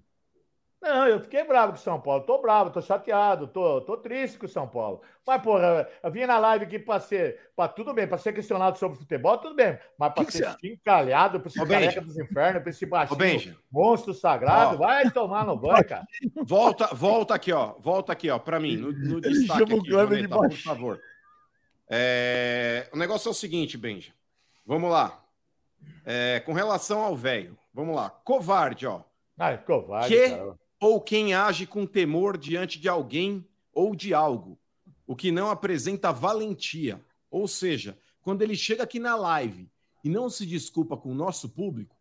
Não, 0.81 1.05
eu 1.07 1.19
fiquei 1.19 1.43
bravo 1.43 1.73
com 1.73 1.77
o 1.77 1.81
São 1.81 1.99
Paulo. 1.99 2.23
Tô 2.23 2.41
bravo, 2.41 2.69
tô 2.71 2.81
chateado, 2.81 3.47
tô, 3.47 3.81
tô 3.81 3.97
triste 3.97 4.37
com 4.37 4.45
o 4.45 4.49
São 4.49 4.65
Paulo. 4.65 5.01
Mas, 5.27 5.41
porra, 5.41 5.89
eu 6.01 6.09
vim 6.09 6.25
na 6.25 6.37
live 6.39 6.63
aqui 6.63 6.79
pra 6.79 7.01
ser. 7.01 7.51
Pra, 7.53 7.67
tudo 7.67 7.93
bem, 7.93 8.07
pra 8.07 8.17
ser 8.17 8.31
questionado 8.31 8.77
sobre 8.79 8.97
futebol, 8.97 9.37
tudo 9.37 9.55
bem. 9.55 9.77
Mas 9.97 10.13
pra 10.13 10.23
Que 10.23 10.31
que 10.31 10.37
ser 10.37 10.45
você- 10.51 10.67
encalhado 10.73 11.41
pra 11.41 11.49
esse 11.49 11.61
Ô, 11.61 11.67
careca 11.67 11.99
dos 11.99 12.17
infernos, 12.17 12.61
pra 12.63 12.69
esse 12.69 12.85
baixinho 12.85 13.57
monstro 13.69 14.13
sagrado, 14.13 14.75
Ó. 14.75 14.77
vai 14.77 15.11
tomar 15.11 15.45
no 15.45 15.57
banho, 15.59 15.85
cara. 15.85 16.07
volta, 16.45 16.87
volta 16.95 17.33
aqui, 17.35 17.51
ó. 17.51 17.73
Volta 17.79 18.13
aqui, 18.13 18.29
ó, 18.29 18.39
pra 18.39 18.57
mim, 18.57 18.77
no, 18.77 18.93
no 18.93 19.19
destaque 19.21 19.73
o 19.73 19.79
aqui, 19.79 19.89
Kleber 19.89 20.07
de 20.17 20.23
Joneta, 20.23 20.35
por 20.35 20.47
baixo. 20.47 20.63
favor. 20.63 21.01
É, 21.89 22.87
o 22.93 22.97
negócio 22.97 23.27
é 23.27 23.31
o 23.31 23.35
seguinte, 23.35 23.77
Benja. 23.77 24.13
Vamos 24.65 24.89
lá. 24.89 25.21
É, 26.05 26.39
com 26.45 26.53
relação 26.53 27.01
ao 27.03 27.15
velho, 27.15 27.57
vamos 27.73 27.95
lá. 27.95 28.09
Covarde, 28.09 28.87
ó. 28.87 29.01
Ai, 29.37 29.57
covarde, 29.57 30.07
Que? 30.15 30.29
cara. 30.29 30.55
Ou 30.79 31.01
quem 31.01 31.33
age 31.33 31.65
com 31.65 31.85
temor 31.85 32.37
diante 32.37 32.79
de 32.79 32.87
alguém 32.87 33.45
ou 33.73 33.95
de 33.95 34.13
algo, 34.13 34.57
o 35.05 35.15
que 35.15 35.31
não 35.31 35.49
apresenta 35.49 36.11
valentia. 36.11 37.03
Ou 37.29 37.47
seja, 37.47 37.97
quando 38.21 38.41
ele 38.41 38.55
chega 38.55 38.83
aqui 38.83 38.99
na 38.99 39.15
live 39.15 39.69
e 40.03 40.09
não 40.09 40.29
se 40.29 40.45
desculpa 40.45 40.95
com 40.95 41.11
o 41.11 41.15
nosso 41.15 41.49
público, 41.49 41.95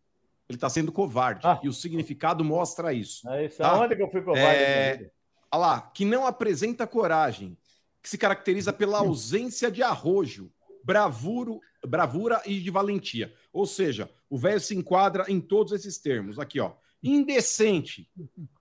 ele 0.47 0.57
está 0.57 0.69
sendo 0.69 0.91
covarde. 0.91 1.41
Ah. 1.45 1.59
E 1.63 1.69
o 1.69 1.73
significado 1.73 2.43
mostra 2.43 2.93
isso. 2.93 3.27
É 3.29 3.45
isso. 3.45 3.57
Tá. 3.57 3.69
Aonde 3.69 3.95
que 3.95 4.01
eu 4.01 4.09
fui 4.09 4.21
covarde? 4.21 4.61
É, 4.61 5.11
Olha 5.51 5.61
lá, 5.61 5.81
que 5.81 6.05
não 6.05 6.25
apresenta 6.25 6.85
coragem, 6.85 7.57
que 8.01 8.09
se 8.09 8.17
caracteriza 8.17 8.71
pela 8.71 8.99
ausência 8.99 9.71
de 9.71 9.81
arrojo, 9.81 10.51
bravuro, 10.83 11.59
bravura 11.87 12.41
e 12.45 12.59
de 12.59 12.69
valentia. 12.69 13.33
Ou 13.51 13.65
seja, 13.65 14.09
o 14.29 14.37
velho 14.37 14.59
se 14.59 14.75
enquadra 14.75 15.25
em 15.27 15.41
todos 15.41 15.73
esses 15.73 15.97
termos. 15.97 16.39
Aqui, 16.39 16.59
ó. 16.59 16.73
Indecente, 17.01 18.09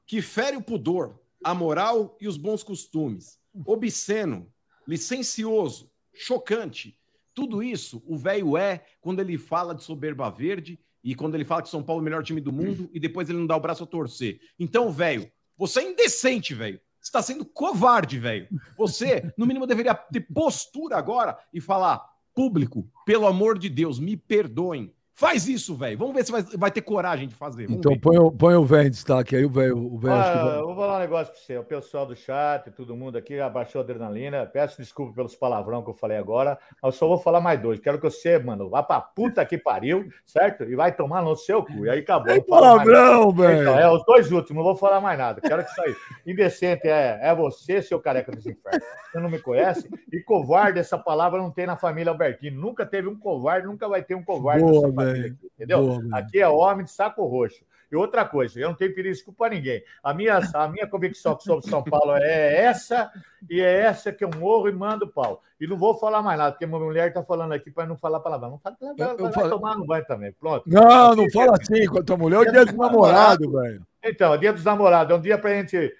que 0.08 0.22
fere 0.22 0.56
o 0.56 0.62
pudor, 0.62 1.20
a 1.44 1.54
moral 1.54 2.16
e 2.18 2.26
os 2.26 2.38
bons 2.38 2.62
costumes. 2.62 3.38
Obsceno, 3.66 4.50
licencioso, 4.86 5.92
chocante. 6.14 6.98
Tudo 7.34 7.62
isso 7.62 8.02
o 8.06 8.16
velho 8.16 8.56
é 8.56 8.86
quando 9.02 9.20
ele 9.20 9.36
fala 9.36 9.74
de 9.74 9.84
soberba 9.84 10.30
verde 10.30 10.80
e 11.04 11.14
quando 11.14 11.34
ele 11.34 11.44
fala 11.44 11.62
que 11.62 11.68
São 11.68 11.82
Paulo 11.82 12.00
é 12.00 12.02
o 12.02 12.04
melhor 12.04 12.24
time 12.24 12.40
do 12.40 12.50
mundo 12.50 12.88
e 12.92 12.98
depois 12.98 13.28
ele 13.28 13.38
não 13.38 13.46
dá 13.46 13.54
o 13.54 13.60
braço 13.60 13.84
a 13.84 13.86
torcer. 13.86 14.40
Então, 14.58 14.90
velho, 14.90 15.30
você 15.56 15.80
é 15.80 15.90
indecente, 15.90 16.54
velho. 16.54 16.80
Você 17.00 17.08
está 17.08 17.22
sendo 17.22 17.44
covarde, 17.44 18.18
velho. 18.18 18.48
Você, 18.78 19.32
no 19.36 19.46
mínimo, 19.46 19.66
deveria 19.66 19.94
ter 19.94 20.22
postura 20.22 20.96
agora 20.96 21.38
e 21.52 21.60
falar: 21.60 22.02
público, 22.34 22.90
pelo 23.04 23.26
amor 23.26 23.58
de 23.58 23.68
Deus, 23.68 23.98
me 23.98 24.16
perdoem. 24.16 24.92
Faz 25.18 25.48
isso, 25.48 25.74
velho. 25.74 25.98
Vamos 25.98 26.14
ver 26.14 26.24
se 26.24 26.30
vai, 26.30 26.42
vai 26.56 26.70
ter 26.70 26.80
coragem 26.80 27.26
de 27.26 27.34
fazer. 27.34 27.64
Vamos 27.66 27.80
Então 27.80 27.90
ver. 27.92 27.98
põe, 27.98 28.18
o- 28.18 28.30
põe 28.30 28.54
o 28.54 28.64
velho 28.64 28.86
em 28.86 28.90
destaque 28.90 29.34
aí, 29.34 29.44
o 29.44 29.50
velho. 29.50 29.76
O 29.76 29.98
que 29.98 30.08
Ah, 30.08 30.60
vou 30.62 30.76
falar 30.76 30.96
um 30.96 31.00
negócio 31.00 31.32
pra 31.32 31.42
você. 31.42 31.58
O 31.58 31.64
pessoal 31.64 32.06
do 32.06 32.14
chat, 32.14 32.70
todo 32.70 32.94
mundo 32.94 33.18
aqui 33.18 33.40
abaixou 33.40 33.80
a 33.80 33.82
adrenalina. 33.82 34.46
Peço 34.46 34.80
desculpa 34.80 35.12
pelos 35.12 35.34
palavrão 35.34 35.82
que 35.82 35.90
eu 35.90 35.94
falei 35.94 36.16
agora. 36.16 36.56
mas 36.80 36.94
Eu 36.94 36.98
só 37.00 37.08
vou 37.08 37.18
falar 37.18 37.40
mais 37.40 37.60
dois. 37.60 37.80
Quero 37.80 37.98
que 37.98 38.04
você, 38.08 38.38
mano, 38.38 38.70
vá 38.70 38.80
pra 38.80 39.00
puta 39.00 39.44
que 39.44 39.58
pariu, 39.58 40.08
certo? 40.24 40.62
E 40.62 40.76
vai 40.76 40.94
tomar 40.94 41.20
no 41.20 41.34
seu 41.34 41.64
cu. 41.64 41.84
E 41.86 41.90
aí 41.90 41.98
acabou. 41.98 42.28
Nada. 42.28 42.44
palavrão, 42.46 43.32
velho. 43.32 43.62
Então, 43.62 43.76
é 43.76 43.90
os 43.90 44.04
dois 44.04 44.30
últimos, 44.30 44.58
não 44.58 44.62
vou 44.70 44.76
falar 44.76 45.00
mais 45.00 45.18
nada. 45.18 45.40
Quero 45.40 45.64
que 45.64 45.70
isso 45.72 45.82
aí. 45.82 45.96
Indecente 46.28 46.86
é, 46.86 47.18
é 47.22 47.34
você, 47.34 47.82
seu 47.82 47.98
careca 47.98 48.30
dos 48.30 48.46
infernos. 48.46 48.86
Você 49.10 49.18
não 49.18 49.28
me 49.28 49.40
conhece? 49.40 49.88
E 50.12 50.20
covarde, 50.20 50.78
essa 50.78 50.96
palavra 50.96 51.40
não 51.42 51.50
tem 51.50 51.66
na 51.66 51.76
família 51.76 52.12
Albertino. 52.12 52.60
Nunca 52.60 52.86
teve 52.86 53.08
um 53.08 53.18
covarde, 53.18 53.66
nunca 53.66 53.88
vai 53.88 54.00
ter 54.00 54.14
um 54.14 54.22
covarde 54.22 54.62
Boa. 54.62 55.07
Aqui, 55.10 55.36
entendeu? 55.54 55.80
Boa. 55.80 56.02
Aqui 56.12 56.40
é 56.40 56.48
homem 56.48 56.84
de 56.84 56.90
saco 56.90 57.24
roxo. 57.26 57.64
E 57.90 57.96
outra 57.96 58.22
coisa, 58.24 58.60
eu 58.60 58.68
não 58.68 58.76
tenho 58.76 58.94
perisco 58.94 59.32
para 59.32 59.54
ninguém. 59.54 59.82
A 60.02 60.12
minha, 60.12 60.38
a 60.52 60.68
minha 60.68 60.86
convicção 60.86 61.38
sobre 61.40 61.70
São 61.70 61.82
Paulo 61.82 62.12
é 62.16 62.56
essa, 62.64 63.10
e 63.48 63.62
é 63.62 63.80
essa 63.80 64.12
que 64.12 64.22
eu 64.22 64.30
morro 64.36 64.68
e 64.68 64.72
mando 64.72 65.08
pau. 65.08 65.42
E 65.58 65.66
não 65.66 65.78
vou 65.78 65.94
falar 65.98 66.22
mais 66.22 66.38
nada, 66.38 66.52
porque 66.52 66.66
minha 66.66 66.78
mulher 66.78 67.08
está 67.08 67.22
falando 67.22 67.52
aqui 67.52 67.70
para 67.70 67.86
não 67.86 67.96
falar 67.96 68.20
palavrão. 68.20 68.50
Não 68.50 68.58
fala 68.58 68.76
vai 69.16 69.32
falo- 69.32 69.48
tomar 69.48 69.76
no 69.76 69.86
banho 69.86 70.04
também. 70.04 70.32
Pronto. 70.32 70.64
Não, 70.66 71.16
não 71.16 71.30
fala 71.30 71.56
assim 71.58 71.86
com 71.86 71.98
a 71.98 72.02
tua 72.04 72.16
mulher. 72.18 72.36
É 72.36 72.48
o 72.48 72.52
dia 72.52 72.66
do 72.66 72.76
namorado, 72.76 73.50
velho. 73.52 73.86
Então, 74.04 74.34
é 74.34 74.38
dia 74.38 74.52
dos 74.52 74.64
namorados, 74.64 75.12
é 75.12 75.18
um 75.18 75.20
dia 75.20 75.38
pra 75.38 75.54
gente 75.54 75.92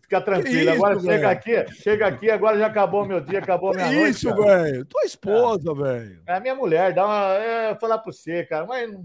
ficar 0.00 0.20
tranquilo. 0.20 0.58
isso, 0.60 0.70
agora 0.70 1.00
chega 1.00 1.12
velho? 1.16 1.28
aqui, 1.28 1.74
chega 1.74 2.06
aqui, 2.06 2.30
agora 2.30 2.58
já 2.58 2.66
acabou 2.66 3.06
meu 3.06 3.20
dia, 3.20 3.38
acabou 3.38 3.74
minha 3.74 3.88
Que 3.88 3.94
noite. 3.96 4.10
isso, 4.10 4.34
velho. 4.34 4.84
Tua 4.84 5.04
esposa, 5.04 5.74
velho. 5.74 6.22
É 6.26 6.34
a 6.34 6.40
minha 6.40 6.54
mulher, 6.54 6.92
dá 6.94 7.06
uma. 7.06 7.34
É, 7.34 7.74
falar 7.76 7.98
pra 7.98 8.12
você, 8.12 8.44
cara, 8.44 8.66
mas 8.66 8.92
não- 8.92 9.04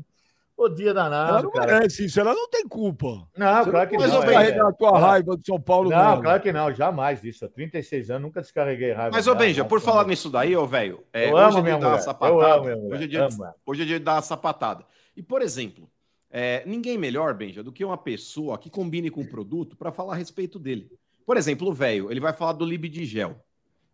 o 0.56 0.70
dia 0.70 0.92
Ela 0.92 1.04
danado, 1.10 1.44
não 1.46 1.52
cara. 1.52 1.74
merece 1.74 2.06
isso. 2.06 2.20
Ela 2.20 2.32
não 2.36 2.48
tem 2.48 2.68
culpa. 2.68 3.08
Não, 3.36 3.64
Você 3.64 3.72
claro 3.72 3.90
que 3.90 3.98
não 3.98 4.08
não. 4.08 4.16
pode 4.18 4.30
é- 4.30 4.34
carregar 4.34 4.68
a 4.68 4.72
tua 4.72 4.98
é. 4.98 5.02
raiva 5.02 5.36
do 5.36 5.44
São 5.46 5.60
Paulo 5.60 5.90
Não, 5.90 5.98
nela. 5.98 6.22
claro 6.22 6.42
que 6.44 6.54
não, 6.54 6.72
jamais 6.72 7.24
isso. 7.24 7.44
Há 7.44 7.50
36 7.50 8.12
anos 8.12 8.22
nunca 8.22 8.40
descarreguei 8.40 8.92
raiva. 8.92 9.10
Mas, 9.14 9.26
ô 9.26 9.34
Benja, 9.34 9.64
não, 9.64 9.68
por 9.68 9.80
não. 9.80 9.86
falar 9.86 10.06
nisso 10.06 10.30
daí, 10.30 10.56
ô 10.56 10.68
velho, 10.68 11.04
é, 11.12 11.28
Eu 11.30 11.34
hoje 11.34 11.44
amo 11.44 11.58
é 11.58 11.62
minha 11.64 11.64
dia 11.64 11.74
de 11.76 11.82
dar 11.82 11.88
uma 11.88 11.90
mulher. 11.90 12.00
Eu 12.00 12.04
sapatada. 12.04 12.54
amo 12.54 12.64
minha 12.66 12.76
mulher. 12.76 12.94
Hoje 12.96 13.04
é 13.04 13.08
dia 13.08 13.20
de, 13.28 13.34
Amo 13.34 13.44
ela. 13.46 13.56
hoje 13.66 13.82
é 13.82 13.86
dia 13.86 14.00
de 14.00 14.06
dar 14.06 14.14
uma 14.14 14.22
sapatada. 14.22 14.86
E, 15.18 15.24
por 15.24 15.42
exemplo, 15.42 15.90
é, 16.36 16.64
ninguém 16.66 16.98
melhor, 16.98 17.36
Benja, 17.36 17.62
do 17.62 17.72
que 17.72 17.86
uma 17.86 17.96
pessoa 17.96 18.58
que 18.58 18.68
combine 18.68 19.12
com 19.12 19.22
o 19.22 19.30
produto 19.30 19.78
para 19.78 19.92
falar 19.92 20.14
a 20.14 20.18
respeito 20.18 20.58
dele. 20.58 20.90
Por 21.28 21.38
exemplo, 21.38 21.70
o 21.70 21.74
velho, 21.74 22.10
ele 22.12 22.20
vai 22.20 22.34
falar 22.34 22.54
do 22.54 22.66
Libidigel. 22.66 23.43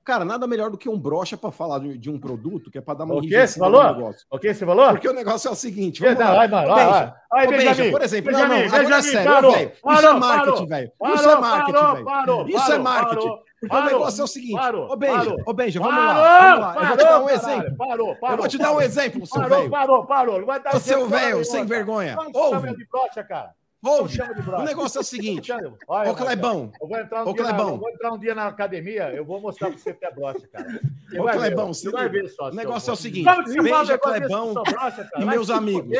Cara, 0.10 0.26
nada 0.26 0.48
melhor 0.48 0.72
do 0.72 0.78
que 0.78 0.90
um 0.90 0.98
brocha 1.00 1.38
para 1.38 1.52
falar 1.52 1.78
de, 1.80 1.96
de 1.96 2.10
um 2.10 2.20
produto 2.20 2.72
que 2.72 2.80
é 2.80 2.82
para 2.82 2.96
dar 2.96 3.04
uma 3.06 3.14
O 3.16 3.22
quê? 3.22 3.46
Você 3.46 3.60
falou? 3.60 3.84
negócio. 3.84 4.26
O 4.32 4.40
que 4.40 4.52
você 4.52 4.66
falou? 4.66 4.90
Porque 4.90 5.08
o 5.08 5.14
negócio 5.14 5.48
é 5.48 5.52
o 5.52 5.56
seguinte, 5.56 6.02
Não, 6.02 6.10
vamos 6.16 6.26
lá. 6.26 6.36
vai, 6.36 6.48
mano, 6.48 6.68
vai, 6.70 6.86
vai. 6.88 7.14
Aí, 7.32 7.48
ô, 7.48 7.52
Benja, 7.52 7.66
Benjamin, 7.70 7.92
por 7.92 8.02
exemplo, 8.02 8.32
não, 8.32 8.40
não, 8.40 8.48
Benjamin, 8.50 8.66
agora 8.68 8.82
é 8.82 8.88
Benjamin, 8.88 9.04
sério, 9.12 9.32
parou, 9.32 9.52
velho. 9.52 9.70
Isso 9.70 9.78
é 9.78 9.82
parou, 9.84 10.20
marketing, 10.20 10.52
parou, 10.52 10.68
velho. 10.68 10.86
Isso 10.88 10.98
parou, 10.98 11.32
é 11.32 11.40
marketing, 11.40 11.72
parou, 11.80 11.94
velho. 11.94 12.06
parou, 12.06 12.48
Isso 12.48 12.58
é 12.58 12.62
parou, 12.62 12.84
marketing. 12.84 13.16
parou, 13.28 13.38
Porque 13.60 13.66
o 13.66 13.70
parou, 13.70 13.86
negócio 13.92 14.22
é 14.22 14.24
o 14.24 14.28
seguinte, 14.28 14.54
parou, 14.56 14.92
ô 14.92 14.96
Benja, 14.96 15.18
parou. 15.18 15.38
ô 15.46 15.54
Benja, 15.54 15.80
vamos 15.80 15.96
Parou, 15.96 16.14
lá, 16.24 16.40
vamos 16.40 16.60
lá. 16.60 16.76
Eu 16.82 16.88
vou 16.88 16.98
te 16.98 17.04
dar 17.04 17.06
um 17.06 17.12
parou, 17.26 17.30
exemplo. 17.30 17.78
Parou, 17.78 18.16
parou. 18.16 18.34
Eu 18.34 18.38
vou 18.40 18.48
te 18.48 18.58
dar 18.58 18.72
um 18.74 18.82
exemplo, 18.82 19.26
seu 19.28 19.42
Parou, 19.42 19.58
velho. 19.60 19.70
parou, 19.70 20.06
parou. 20.08 20.40
Não 20.40 20.46
vai 20.48 20.60
dar 20.60 20.76
Ô, 20.76 20.80
seu 20.80 21.08
velho, 21.08 21.38
não, 21.38 21.44
sem 21.44 21.66
vergonha. 21.66 22.16
Não 22.16 22.32
Ouve. 22.34 22.76
de 22.76 22.88
brocha, 22.90 23.24
cara. 23.24 23.52
Ouve. 23.84 24.18
Não 24.18 24.28
brocha. 24.44 24.58
O 24.62 24.66
negócio 24.66 24.98
é 24.98 25.02
o 25.02 25.04
seguinte. 25.04 25.52
Olha, 25.88 26.12
Ô, 26.12 26.16
Clebão. 26.16 26.72
Eu 26.82 26.88
vou 26.88 26.98
entrar 27.00 27.24
um 27.24 27.30
Ô, 27.30 27.34
dia 27.34 27.44
na, 27.44 27.50
Clebão. 27.50 27.70
eu 27.70 27.78
vou 27.78 27.90
entrar 27.90 28.12
um 28.12 28.18
dia 28.20 28.36
na 28.36 28.48
academia, 28.48 29.12
eu 29.14 29.24
vou 29.24 29.40
mostrar 29.40 29.70
pra 29.70 29.78
você 29.78 29.94
que 29.94 30.06
é 30.06 30.12
brocha, 30.12 30.48
cara. 30.52 30.68
Você 31.10 31.20
Ô, 31.20 31.24
vai 31.24 31.34
ver, 31.34 31.40
Clebão, 31.46 31.74
você 31.74 31.90
vai 31.90 32.10
ver 32.10 32.28
só. 32.30 32.50
O 32.50 32.54
negócio 32.56 32.90
é 32.90 32.94
o 32.94 32.96
seguinte, 32.98 33.24
Vamos 33.26 33.54
beija 33.56 33.98
Clebão 33.98 34.54
brocha, 34.54 35.10
e 35.18 35.24
Vai 35.26 35.36
meus 35.36 35.50
amigos. 35.50 35.98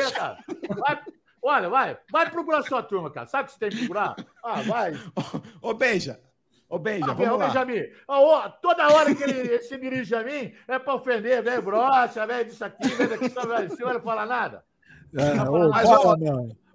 Vai- 0.78 1.00
Olha, 1.42 1.70
vai, 1.70 1.96
vai 2.12 2.30
procurar 2.30 2.62
sua 2.64 2.82
turma, 2.82 3.10
cara. 3.10 3.26
Sabe 3.26 3.44
o 3.44 3.46
que 3.46 3.52
você 3.52 3.58
tem 3.58 3.70
que 3.70 3.76
procurar? 3.78 4.14
Ah, 4.44 4.60
vai. 4.60 4.92
Ô, 5.62 5.72
Benja, 5.72 6.20
Ô, 6.68 6.78
Benja, 6.78 7.06
Ah, 7.10 7.14
vamos 7.14 7.32
ô, 7.32 7.36
lá. 7.38 7.46
Benjamin, 7.46 7.82
ó, 8.06 8.44
ó, 8.44 8.48
toda 8.50 8.92
hora 8.92 9.14
que 9.14 9.22
ele 9.24 9.58
se 9.60 9.78
dirige 9.78 10.14
a 10.14 10.22
mim 10.22 10.52
é 10.68 10.78
pra 10.78 10.94
ofender, 10.96 11.42
velho 11.42 11.62
brocha, 11.62 12.26
velho 12.26 12.44
disso 12.44 12.62
aqui, 12.62 12.86
velho 12.88 13.08
daqui, 13.08 13.30
só, 13.30 13.46
velho. 13.46 13.72
O 13.72 13.74
senhor 13.76 13.94
não 13.94 14.00
fala 14.02 14.26
nada? 14.26 14.62
É, 15.16 15.34
Não, 15.34 15.52
ô, 15.52 15.68
mas, 15.70 15.88
para, 15.88 16.00
ó. 16.02 16.16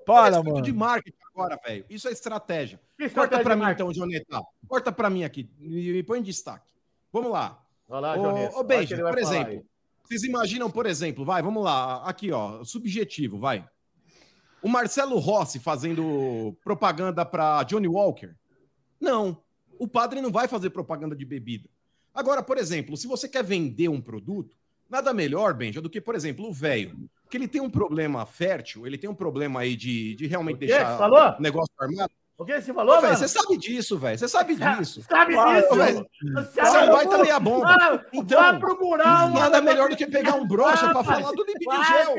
Para, 0.06 0.43
mano. 0.43 0.62
de 0.62 0.72
marketing 0.72 1.18
agora, 1.34 1.60
velho. 1.66 1.86
Isso 1.89 2.08
é 2.08 2.12
estratégia. 2.12 2.80
Que 2.97 3.10
Corta 3.10 3.38
de 3.38 3.43
mim, 3.43 3.56
marketing? 3.56 3.89
então, 3.89 3.93
Joneta. 3.93 4.41
Corta 4.68 4.91
pra 4.91 5.10
mim 5.10 5.24
aqui. 5.24 5.49
Me, 5.60 5.91
me 5.93 6.03
põe 6.03 6.20
em 6.20 6.24
destaque. 6.24 6.70
Vamos 7.12 7.32
lá. 7.32 7.64
Olha 7.88 7.99
lá, 7.99 8.16
Joneta, 8.16 8.58
ô, 8.58 8.62
o 8.62 8.64
vai 8.68 8.86
por 8.86 9.18
exemplo, 9.18 9.66
vocês 10.03 10.24
imaginam, 10.24 10.70
por 10.70 10.86
exemplo, 10.86 11.26
vai, 11.26 11.41
vamos 11.41 11.64
lá, 11.64 12.03
aqui, 12.03 12.32
ó, 12.32 12.64
subjetivo, 12.64 13.39
vai. 13.39 13.68
O 14.62 14.70
Marcelo 14.70 15.18
Rossi 15.20 15.60
fazendo 15.60 16.58
propaganda 16.64 17.26
para 17.26 17.64
Johnny 17.64 17.88
Walker? 17.88 18.34
Não. 18.99 19.41
O 19.78 19.88
padre 19.88 20.22
não 20.22 20.32
vai 20.32 20.47
fazer 20.47 20.70
propaganda 20.72 21.16
de 21.16 21.26
bebida. 21.26 21.70
Agora, 22.14 22.41
por 22.41 22.58
exemplo, 22.58 22.95
se 22.95 23.08
você 23.08 23.28
quer 23.28 23.43
vender 23.43 23.89
um 23.89 24.01
produto, 24.01 24.56
nada 24.89 25.14
melhor, 25.14 25.53
Benja, 25.53 25.82
do 25.82 25.89
que, 25.89 25.99
por 25.99 26.16
exemplo, 26.16 26.47
o 26.47 26.53
velho, 26.53 27.10
que 27.30 27.38
ele 27.38 27.48
tem 27.48 27.62
um 27.62 27.70
problema 27.70 28.26
fértil, 28.26 28.86
ele 28.86 28.98
tem 28.98 29.10
um 29.10 29.16
problema 29.16 29.62
aí 29.62 29.76
de, 29.76 30.16
de 30.16 30.28
realmente 30.28 30.56
O 30.56 30.60
deixar 30.60 30.92
Você 30.92 30.98
falou? 30.98 31.36
o 31.38 31.42
negócio 31.42 31.74
armado. 31.80 32.12
O 32.38 32.44
que 32.44 32.60
você 32.62 32.74
falou, 32.74 32.96
velho, 32.96 33.14
mano? 33.14 33.18
você 33.18 33.28
sabe 33.30 33.58
disso, 33.58 33.98
velho. 33.98 34.18
Você 34.20 34.28
sabe 34.28 34.56
disso. 34.60 35.02
Sabe 35.04 35.36
Ô, 35.38 35.46
disso? 35.46 35.76
velho, 35.76 36.08
Você 36.34 36.60
é 36.60 36.64
um 36.84 36.92
baita 36.92 37.18
meia 37.20 37.40
bomba. 37.40 37.78
Ah, 37.80 38.06
Então, 38.12 38.42
vai 38.42 38.60
procurar 38.60 39.28
uma- 39.28 39.40
nada 39.40 39.62
melhor 39.62 39.88
do 39.90 39.96
que 39.96 40.06
pegar 40.06 40.36
um 40.36 40.46
brocha 40.46 40.90
pra 40.90 41.00
Rapaz, 41.02 41.22
falar 41.22 41.32
do 41.32 41.46
limite 41.46 41.66
de 41.66 41.84
gel. 41.88 42.16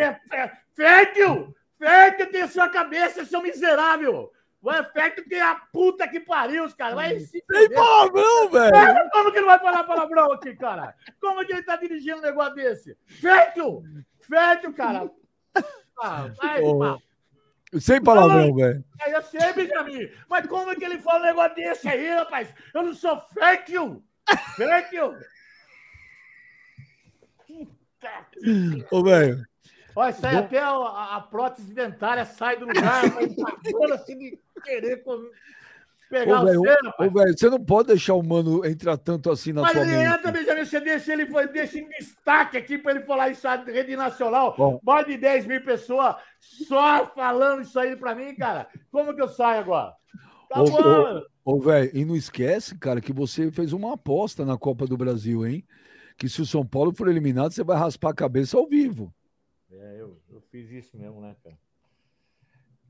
Fértil! 0.75 1.55
Fértil 1.79 2.31
tem 2.33 2.49
sua 2.49 2.69
cabeça, 2.69 3.25
seu 3.27 3.43
miserável! 3.43 4.31
Vai, 4.63 4.83
fértil 4.91 5.29
tem 5.29 5.41
a 5.41 5.55
puta 5.71 6.09
que 6.09 6.19
pariu, 6.19 6.65
os 6.65 6.73
caras. 6.75 6.95
Vai 6.95 7.21
se 7.21 7.41
Tem 7.47 7.71
palavrão, 7.71 8.49
velho. 8.51 9.11
Como 9.13 9.31
que 9.31 9.41
não 9.41 9.47
vai 9.47 9.59
falar 9.61 9.85
palavrão 9.85 10.33
aqui, 10.33 10.57
cara? 10.57 10.95
Como 11.21 11.45
que 11.47 11.53
ele 11.53 11.63
tá 11.63 11.77
dirigindo 11.77 12.19
um 12.19 12.23
negócio 12.23 12.55
desse? 12.55 12.97
Fértil, 14.29 14.73
cara! 14.75 15.11
Ah, 15.99 16.29
vai. 16.37 16.61
Sem 17.81 18.03
palavrão, 18.05 18.55
velho. 18.55 18.85
É, 19.01 19.17
eu 19.17 19.23
sei, 19.23 19.51
Benjamin. 19.55 20.11
Mas 20.29 20.47
como 20.47 20.71
é 20.71 20.75
que 20.77 20.85
ele 20.85 20.99
fala 20.99 21.21
um 21.21 21.27
negócio 21.27 21.55
desse 21.55 21.89
aí, 21.89 22.11
rapaz? 22.11 22.53
Eu 22.75 22.83
não 22.83 22.93
sou 22.95 23.19
fértil! 23.33 24.05
Fértil! 24.57 25.15
Ô, 28.91 29.03
velho. 29.03 29.43
Olha, 29.95 30.13
sai 30.13 30.37
até 30.37 30.59
a, 30.59 30.69
a- 31.17 31.21
prótese 31.23 31.73
dentária 31.73 32.27
sai 32.27 32.57
do 32.59 32.67
lugar, 32.67 33.11
mas 33.15 33.35
tá 33.35 33.57
dando 33.65 33.95
assim 33.95 34.19
de 34.19 34.39
querer 34.63 35.03
com- 35.03 35.31
pegar 36.09 36.43
Ô, 36.43 36.47
você, 36.47 36.69
rapaz. 36.85 37.11
ô, 37.11 37.13
você 37.37 37.51
não 37.51 37.65
pode 37.65 37.89
deixar 37.89 38.15
o 38.15 38.23
mano 38.23 38.65
entrar 38.65 38.97
tanto 38.97 39.31
assim 39.31 39.53
na 39.53 39.63
Mas 39.63 39.73
tua 39.73 39.83
ele 39.83 39.97
mente. 39.97 40.15
entra, 40.15 40.33
Benjamin, 40.33 40.65
você 40.65 40.81
deixa 40.81 41.13
ele 41.13 41.27
foi- 41.27 41.47
deixa 41.49 41.79
em 41.79 41.89
destaque 41.89 42.57
aqui 42.57 42.79
para 42.79 42.93
ele 42.93 43.05
falar 43.05 43.31
isso 43.31 43.47
na 43.47 43.57
rede 43.65 43.97
nacional. 43.97 44.55
Bom. 44.57 44.81
Mais 44.83 45.07
de 45.07 45.17
10 45.17 45.47
mil 45.47 45.63
pessoas 45.65 46.17
só 46.41 47.07
falando 47.15 47.63
isso 47.63 47.79
aí 47.79 47.97
para 47.97 48.15
mim, 48.15 48.35
cara. 48.35 48.69
Como 48.91 49.15
que 49.15 49.21
eu 49.23 49.29
saio 49.29 49.61
agora? 49.61 49.93
Tá 50.49 50.63
Ô, 50.63 50.65
bom. 50.65 51.23
Ô, 51.45 51.61
velho, 51.61 51.91
e 51.95 52.05
não 52.05 52.17
esquece, 52.17 52.79
cara, 52.79 53.01
que 53.01 53.13
você 53.13 53.51
fez 53.51 53.73
uma 53.73 53.95
aposta 53.95 54.45
na 54.45 54.57
Copa 54.57 54.87
do 54.87 54.97
Brasil, 54.97 55.47
hein? 55.47 55.65
Que 56.17 56.29
se 56.29 56.41
o 56.41 56.47
São 56.47 56.65
Paulo 56.67 56.95
for 56.95 57.09
eliminado, 57.09 57.53
você 57.53 57.63
vai 57.63 57.77
raspar 57.77 58.11
a 58.11 58.15
cabeça 58.15 58.57
ao 58.57 58.67
vivo. 58.67 59.13
É, 59.71 59.97
eu, 60.01 60.19
eu 60.31 60.41
fiz 60.51 60.71
isso 60.71 60.97
mesmo, 60.97 61.21
né, 61.21 61.37
cara? 61.43 61.57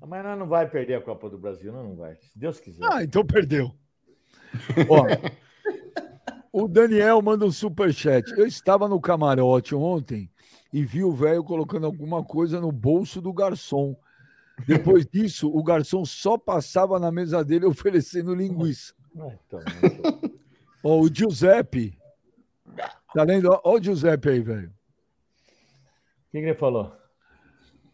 Mas 0.00 0.24
nós 0.24 0.38
não 0.38 0.46
vai 0.46 0.68
perder 0.68 0.94
a 0.94 1.00
Copa 1.00 1.28
do 1.28 1.38
Brasil, 1.38 1.72
não, 1.72 1.82
não 1.82 1.96
vai. 1.96 2.16
Se 2.16 2.38
Deus 2.38 2.60
quiser. 2.60 2.84
Ah, 2.90 3.02
então 3.02 3.24
perdeu. 3.24 3.74
Ó, 4.88 5.06
o 6.52 6.68
Daniel 6.68 7.20
manda 7.22 7.44
um 7.44 7.50
superchat. 7.50 8.30
Eu 8.32 8.46
estava 8.46 8.88
no 8.88 9.00
camarote 9.00 9.74
ontem 9.74 10.30
e 10.72 10.84
vi 10.84 11.02
o 11.02 11.12
velho 11.12 11.42
colocando 11.42 11.86
alguma 11.86 12.24
coisa 12.24 12.60
no 12.60 12.70
bolso 12.70 13.20
do 13.20 13.32
garçom. 13.32 13.96
Depois 14.66 15.06
disso, 15.10 15.50
o 15.50 15.62
garçom 15.62 16.04
só 16.04 16.38
passava 16.38 16.98
na 16.98 17.10
mesa 17.10 17.44
dele 17.44 17.66
oferecendo 17.66 18.34
linguiça. 18.34 18.94
Então, 19.14 19.60
Ó, 20.84 21.00
o 21.00 21.12
Giuseppe. 21.12 21.98
Tá 23.12 23.22
lendo? 23.22 23.50
Ó 23.64 23.76
o 23.76 23.82
Giuseppe 23.82 24.28
aí, 24.28 24.40
velho. 24.40 24.68
O 24.68 24.72
que, 26.30 26.38
que 26.40 26.46
ele 26.46 26.54
falou? 26.54 26.92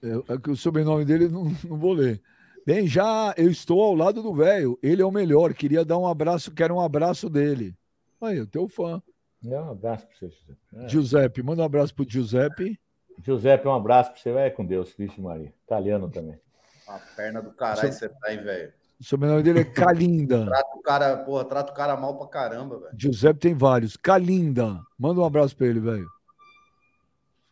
É, 0.03 0.35
é 0.35 0.39
que 0.39 0.51
o 0.51 0.57
sobrenome 0.57 1.05
dele 1.05 1.29
não, 1.29 1.45
não 1.69 1.79
vou 1.79 1.93
ler. 1.93 2.21
Bem, 2.67 2.87
já 2.87 3.35
eu 3.37 3.51
estou 3.51 3.83
ao 3.83 3.95
lado 3.95 4.23
do 4.23 4.35
velho. 4.35 4.79
Ele 4.83 5.03
é 5.03 5.05
o 5.05 5.11
melhor. 5.11 5.53
Queria 5.55 5.85
dar 5.85 5.99
um 5.99 6.07
abraço, 6.07 6.53
quero 6.53 6.75
um 6.75 6.81
abraço 6.81 7.29
dele. 7.29 7.75
Aí, 8.21 8.41
o 8.41 8.47
teu 8.47 8.69
fã. 8.69 9.03
Dá 9.43 9.65
um 9.65 9.71
abraço 9.71 10.07
para 10.07 10.17
você, 10.17 10.29
Giuseppe. 10.29 10.59
É. 10.75 10.89
Giuseppe, 10.89 11.43
manda 11.43 11.63
um 11.63 11.65
abraço 11.65 11.95
pro 11.95 12.09
Giuseppe. 12.09 12.79
Giuseppe, 13.25 13.67
um 13.67 13.75
abraço 13.75 14.13
para 14.13 14.21
você. 14.21 14.33
Vai 14.33 14.51
com 14.51 14.65
Deus, 14.65 14.95
Vixe 14.97 15.21
Maria. 15.21 15.53
Italiano 15.65 16.09
também. 16.09 16.39
A 16.87 16.99
perna 17.17 17.43
do 17.43 17.53
caralho 17.53 17.93
você 17.93 18.09
tá, 18.09 18.33
hein, 18.33 18.43
velho? 18.43 18.73
O 19.01 19.05
sobrenome 19.05 19.43
dele 19.43 19.61
é 19.61 19.65
Calinda. 19.65 20.47
Trata 20.47 20.77
o 20.77 20.83
cara, 20.83 21.17
porra, 21.17 21.45
trata 21.45 21.73
o 21.73 21.75
cara 21.75 21.97
mal 21.97 22.17
pra 22.17 22.29
caramba, 22.29 22.79
velho. 22.79 22.95
Giuseppe 22.97 23.41
tem 23.41 23.55
vários. 23.55 23.97
Calinda. 23.97 24.81
Manda 24.97 25.21
um 25.21 25.25
abraço 25.25 25.57
pra 25.57 25.67
ele, 25.67 25.81
velho. 25.81 26.07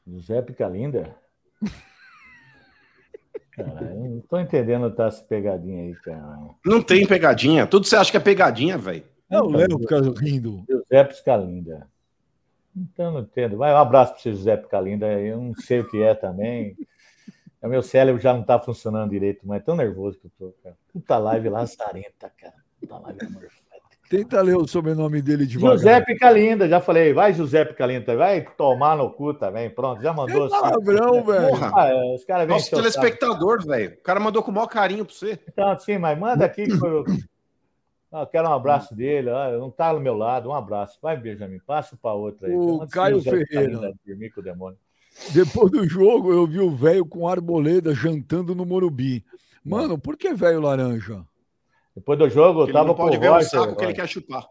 Giuseppe 0.07 0.53
Calinda? 0.53 1.17
Cara, 3.65 3.93
eu 3.93 4.11
não 4.11 4.21
tô 4.21 4.39
entendendo 4.39 4.91
tá, 4.91 5.07
essa 5.07 5.23
pegadinha 5.23 5.83
aí, 5.83 5.95
cara. 5.97 6.39
Não 6.65 6.83
tem 6.83 7.07
pegadinha. 7.07 7.67
Tudo 7.67 7.87
você 7.87 7.97
acha 7.97 8.11
que 8.11 8.17
é 8.17 8.21
pegadinha, 8.21 8.79
velho. 8.79 9.05
É 9.31 9.41
o 9.41 9.49
Léo 9.49 9.79
fica 9.79 10.01
rindo. 10.21 10.65
Giuseppe 10.69 11.25
Calinda. 11.25 11.89
Então, 12.77 13.13
não 13.13 13.21
entendo. 13.21 13.57
Vai 13.57 13.73
um 13.73 13.77
abraço 13.77 14.13
para 14.13 14.23
você, 14.23 14.33
Giuseppe 14.33 14.69
Calinda. 14.69 15.07
Eu 15.07 15.41
não 15.41 15.55
sei 15.55 15.81
o 15.81 15.89
que 15.89 16.03
é 16.03 16.15
também. 16.15 16.77
O 17.63 17.69
meu 17.69 17.83
cérebro 17.83 18.21
já 18.21 18.33
não 18.33 18.43
tá 18.43 18.59
funcionando 18.59 19.11
direito, 19.11 19.47
mas 19.47 19.61
é 19.61 19.65
tão 19.65 19.77
nervoso 19.77 20.19
que 20.19 20.27
eu 20.27 20.31
tô, 20.39 20.55
cara. 20.63 20.77
Puta 20.93 21.19
live 21.19 21.49
lazarenta, 21.49 22.31
cara. 22.37 22.55
Puta 22.81 22.99
live 22.99 23.29
morfética. 23.29 23.70
Tenta 24.11 24.43
ler 24.43 24.57
o 24.57 24.67
sobrenome 24.67 25.23
dele 25.23 25.47
devagar. 25.47 25.79
Giuseppe 25.79 26.17
Calinda, 26.17 26.69
já 26.69 26.81
falei. 26.81 27.13
Vai, 27.13 27.33
Giuseppe 27.33 27.75
Calinda. 27.75 28.17
Vai 28.17 28.45
tomar 28.57 28.97
no 28.97 29.09
cu 29.09 29.33
também. 29.33 29.71
Pronto, 29.71 30.03
já 30.03 30.13
mandou. 30.13 30.49
Que 30.49 30.51
palavrão, 30.51 31.23
velho. 31.23 31.49
Porra. 31.51 31.73
Ah, 31.77 31.89
é, 31.91 32.15
os 32.17 32.25
caras 32.25 32.49
vêm 32.49 32.57
Nosso 32.57 32.71
telespectador, 32.73 33.65
velho. 33.65 33.93
O 33.93 34.03
cara 34.03 34.19
mandou 34.19 34.43
com 34.43 34.51
o 34.51 34.55
maior 34.55 34.67
carinho 34.67 35.05
pra 35.05 35.15
você. 35.15 35.39
Então, 35.47 35.79
sim, 35.79 35.97
mas 35.97 36.19
manda 36.19 36.45
aqui 36.45 36.65
que 36.65 36.73
eu, 36.85 37.05
eu 38.13 38.27
quero 38.27 38.49
um 38.49 38.53
abraço 38.53 38.97
dele. 38.97 39.31
Ah, 39.31 39.53
não 39.53 39.71
tá 39.71 39.95
do 39.95 40.01
meu 40.01 40.17
lado. 40.17 40.49
Um 40.49 40.55
abraço. 40.55 40.99
Vai, 41.01 41.17
Benjamin. 41.17 41.61
Passa 41.65 41.97
para 41.97 42.13
outra 42.13 42.49
aí. 42.49 42.53
O 42.53 42.81
que 42.81 42.89
Caio 42.89 43.23
Ferreira. 43.23 43.47
Calinda 43.49 43.95
dormir 44.05 44.31
com 44.31 44.41
o 44.41 44.43
demônio. 44.43 44.79
Depois 45.33 45.71
do 45.71 45.89
jogo, 45.89 46.33
eu 46.33 46.49
vi 46.49 46.59
o 46.59 46.75
velho 46.75 47.07
com 47.07 47.29
arboleda 47.29 47.95
jantando 47.95 48.57
no 48.57 48.67
Morumbi. 48.67 49.25
Mano, 49.65 49.97
por 49.97 50.17
que 50.17 50.35
velho 50.35 50.63
laranja? 50.63 51.25
Depois 52.01 52.19
do 52.19 52.31
jogo, 52.31 52.61
eu 52.61 52.65
Ele 52.65 52.73
tava 52.73 52.87
com 52.95 53.03
o 53.03 53.05
pode 53.05 53.19
ver 53.19 53.29
o 53.29 53.33
Roger. 53.35 53.49
saco 53.51 53.77
que 53.77 53.83
ele 53.85 53.93
Roger. 53.93 53.95
quer 53.97 54.09
chupar. 54.09 54.47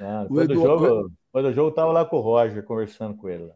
Ah, 0.00 0.20
O 0.20 0.22
depois, 0.28 0.48
do 0.48 0.54
jogo, 0.54 1.10
depois 1.26 1.44
do 1.44 1.52
jogo, 1.52 1.68
eu 1.70 1.74
tava 1.74 1.90
lá 1.92 2.04
com 2.04 2.16
o 2.16 2.20
Roger, 2.20 2.62
conversando 2.64 3.16
com 3.16 3.28
ele. 3.28 3.50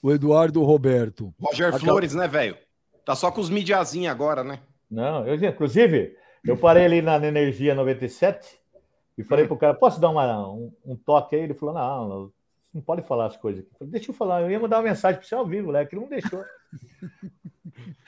O 0.00 0.12
Eduardo 0.12 0.62
Roberto. 0.62 1.34
Roger 1.40 1.66
Aquela- 1.68 1.80
Flores, 1.80 2.14
né, 2.14 2.28
velho? 2.28 2.56
Tá 3.04 3.16
só 3.16 3.30
com 3.32 3.40
os 3.40 3.50
midiazinhos 3.50 4.10
agora, 4.12 4.44
né? 4.44 4.60
Não, 4.88 5.26
eu, 5.26 5.34
inclusive, 5.34 6.16
eu 6.46 6.56
parei 6.56 6.84
ali 6.84 7.02
na, 7.02 7.16
Energia 7.16 7.74
97 7.74 8.56
e 9.18 9.22
Hum. 9.22 9.24
falei 9.24 9.46
pro 9.48 9.56
cara, 9.56 9.74
posso 9.74 10.00
dar 10.00 10.10
uma- 10.10 10.48
um, 10.48 10.72
um 10.86 10.94
toque 10.96 11.34
aí? 11.34 11.42
Ele 11.42 11.54
falou, 11.54 11.74
não, 11.74 12.08
não, 12.08 12.20
você 12.60 12.70
não 12.72 12.82
pode 12.82 13.02
falar 13.02 13.26
as 13.26 13.36
coisas 13.36 13.64
aqui. 13.64 13.70
Eu 13.74 13.78
falei, 13.78 13.90
deixa 13.92 14.10
eu 14.10 14.14
falar, 14.14 14.42
eu 14.42 14.50
ia 14.50 14.60
mandar 14.60 14.76
uma 14.76 14.84
mensagem 14.88 15.18
para 15.18 15.28
você 15.28 15.34
ao 15.34 15.44
vivo, 15.44 15.72
né? 15.72 15.84
Que 15.84 15.96
ele 15.96 16.02
não 16.02 16.08
deixou. 16.08 16.44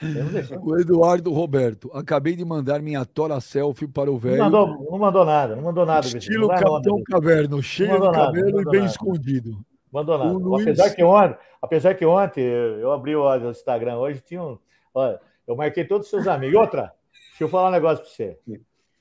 Não. 0.01 0.63
O 0.63 0.79
Eduardo 0.79 1.31
Roberto. 1.31 1.89
Acabei 1.93 2.35
de 2.35 2.43
mandar 2.43 2.81
minha 2.81 3.05
tora 3.05 3.39
selfie 3.39 3.87
para 3.87 4.09
o 4.09 4.13
Não 4.13 4.19
velho. 4.19 4.43
mandou, 4.43 4.67
não 4.91 4.99
mandou 4.99 5.25
nada, 5.25 5.55
não 5.55 5.63
mandou 5.63 5.85
nada. 5.85 6.05
Estilo 6.07 6.47
não 6.47 6.55
Capitão 6.55 7.03
Caverno, 7.03 7.63
cheio 7.63 7.89
de 7.89 7.93
mandou 7.93 8.11
nada, 8.11 8.25
cabelo 8.25 8.51
não 8.51 8.61
e 8.61 8.65
bem 8.65 8.79
nada. 8.81 8.91
escondido. 8.91 9.65
Mandou 9.91 10.17
nada. 10.17 10.31
Luiz- 10.33 10.63
Apesar, 10.67 10.89
que 10.95 11.03
ontem, 11.03 11.37
apesar 11.61 11.93
que 11.95 12.05
ontem 12.05 12.41
eu 12.43 12.91
abri 12.91 13.15
o 13.15 13.49
Instagram 13.49 13.97
hoje, 13.97 14.21
tinha 14.21 14.43
um. 14.43 14.57
Olha, 14.93 15.19
eu 15.47 15.55
marquei 15.55 15.85
todos 15.85 16.05
os 16.07 16.09
seus 16.09 16.27
amigos. 16.27 16.59
Outra, 16.59 16.91
deixa 17.29 17.43
eu 17.45 17.49
falar 17.49 17.69
um 17.69 17.71
negócio 17.71 18.03
para 18.03 18.11
você. 18.13 18.37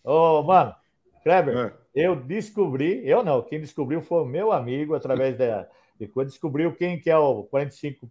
Ô, 0.05 0.42
mano, 0.42 0.74
Kleber, 1.22 1.57
É. 1.57 1.72
eu 2.07 2.14
descobri, 2.14 3.00
eu 3.09 3.24
não, 3.24 3.42
quem 3.42 3.61
descobriu 3.61 4.02
foi 4.02 4.22
o 4.22 4.26
meu 4.26 4.52
amigo 4.52 4.94
através 4.94 5.36
da. 5.36 5.66
De 5.98 6.07
coisa, 6.09 6.28
descobriu 6.30 6.74
quem 6.74 6.98
que 7.00 7.09
é 7.09 7.16
o 7.16 7.44
45, 7.44 8.11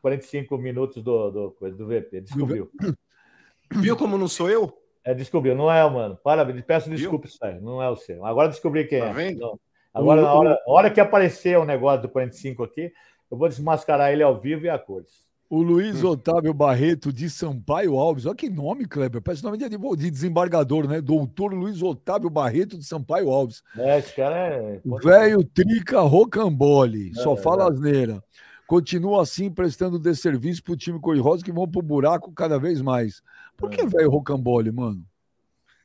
45 0.00 0.56
minutos 0.58 1.02
do, 1.02 1.30
do, 1.30 1.70
do 1.70 1.86
VP. 1.86 2.20
Descobriu. 2.22 2.70
Viu 3.70 3.96
como 3.96 4.16
não 4.16 4.28
sou 4.28 4.48
eu? 4.48 4.72
É, 5.04 5.14
descobriu, 5.14 5.54
não 5.54 5.70
é, 5.70 5.88
mano. 5.88 6.18
Parabéns, 6.22 6.62
peço 6.62 6.88
Viu? 6.88 6.98
desculpa 6.98 7.26
isso 7.26 7.38
aí, 7.42 7.60
não 7.60 7.82
é 7.82 7.88
o 7.88 7.96
seu. 7.96 8.24
Agora 8.24 8.48
descobri 8.48 8.86
quem 8.86 9.00
Tá 9.00 9.06
é. 9.06 9.12
vendo? 9.12 9.40
Não. 9.40 9.60
Agora, 9.92 10.22
na 10.22 10.32
hora, 10.32 10.58
hora 10.66 10.90
que 10.90 11.00
aparecer 11.00 11.58
o 11.58 11.64
negócio 11.64 12.02
do 12.02 12.08
45 12.08 12.62
aqui, 12.62 12.92
eu 13.30 13.36
vou 13.36 13.48
desmascarar 13.48 14.12
ele 14.12 14.22
ao 14.22 14.38
vivo 14.40 14.66
e 14.66 14.68
a 14.68 14.78
cores. 14.78 15.26
O 15.50 15.62
Luiz 15.62 16.04
Otávio 16.04 16.52
Barreto 16.52 17.10
de 17.10 17.30
Sampaio 17.30 17.96
Alves. 17.96 18.26
Olha 18.26 18.34
que 18.34 18.50
nome, 18.50 18.86
Kleber. 18.86 19.22
Parece 19.22 19.42
nome 19.42 19.56
de, 19.56 20.10
desembargador, 20.10 20.86
né? 20.86 21.00
Doutor 21.00 21.54
Luiz 21.54 21.82
Otávio 21.82 22.28
Barreto 22.28 22.76
de 22.76 22.84
Sampaio 22.84 23.30
Alves. 23.30 23.62
É, 23.78 23.98
esse 23.98 24.14
cara 24.14 24.36
é. 24.36 24.80
Velho 25.02 25.42
Trica 25.42 26.00
Rocambole. 26.00 27.14
Só 27.14 27.32
É, 27.32 27.36
fala 27.38 27.64
é. 27.64 27.68
asneira. 27.68 28.22
Continua 28.68 29.22
assim, 29.22 29.50
prestando 29.50 29.98
desserviço 29.98 30.62
pro 30.62 30.76
time 30.76 31.00
cor-de-rosa 31.00 31.42
que 31.42 31.50
vão 31.50 31.66
pro 31.66 31.80
buraco 31.80 32.30
cada 32.32 32.58
vez 32.58 32.82
mais. 32.82 33.22
Por 33.56 33.72
É. 33.72 33.76
que 33.78 33.86
velho 33.86 34.10
Rocambole, 34.10 34.70
mano? 34.70 35.02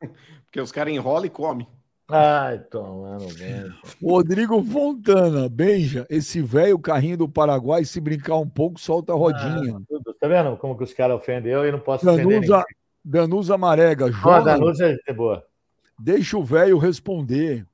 Porque 0.45 0.59
os 0.59 0.69
caras 0.69 0.93
enrolam 0.93 1.25
e 1.25 1.29
comem. 1.29 1.65
Ai, 2.09 2.59
tomando 2.59 3.33
bem. 3.35 3.71
Rodrigo 4.03 4.61
Fontana, 4.65 5.47
Benja, 5.47 6.05
esse 6.09 6.41
velho 6.41 6.77
carrinho 6.77 7.17
do 7.17 7.29
Paraguai, 7.29 7.85
se 7.85 8.01
brincar 8.01 8.35
um 8.35 8.49
pouco, 8.49 8.77
solta 8.77 9.13
a 9.13 9.15
rodinha. 9.15 9.79
Tudo. 9.87 10.13
Tá 10.19 10.27
vendo 10.27 10.57
como 10.57 10.77
que 10.77 10.83
os 10.83 10.93
caras 10.93 11.15
ofendem 11.15 11.53
eu 11.53 11.65
e 11.65 11.71
não 11.71 11.79
posso 11.79 12.05
ofender 12.07 12.27
Danusa, 12.27 12.57
ninguém? 12.57 12.65
Danusa 13.05 13.57
Marega, 13.57 14.11
joga, 14.11 14.57
Danusa 14.57 14.97
é 15.07 15.13
boa. 15.13 15.41
deixa 15.97 16.37
o 16.37 16.43
velho 16.43 16.77
responder. 16.77 17.65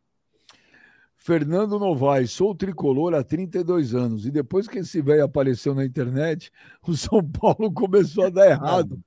Fernando 1.21 1.77
Novaes, 1.77 2.31
sou 2.31 2.55
tricolor 2.55 3.13
há 3.13 3.21
32 3.23 3.93
anos 3.93 4.25
e 4.25 4.31
depois 4.31 4.67
que 4.69 4.79
esse 4.79 5.01
velho 5.01 5.25
apareceu 5.25 5.75
na 5.75 5.83
internet, 5.85 6.49
o 6.87 6.95
São 6.95 7.21
Paulo 7.21 7.71
começou 7.73 8.25
a 8.25 8.29
dar 8.29 8.49
errado. 8.49 8.97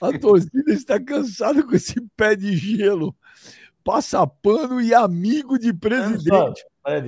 A 0.00 0.18
torcida 0.18 0.72
está 0.72 0.98
cansada 0.98 1.62
com 1.62 1.74
esse 1.76 2.00
pé 2.16 2.34
de 2.34 2.56
gelo, 2.56 3.14
passa 3.84 4.26
pano 4.26 4.80
e 4.80 4.94
amigo 4.94 5.58
de 5.58 5.72
presidente. 5.74 6.64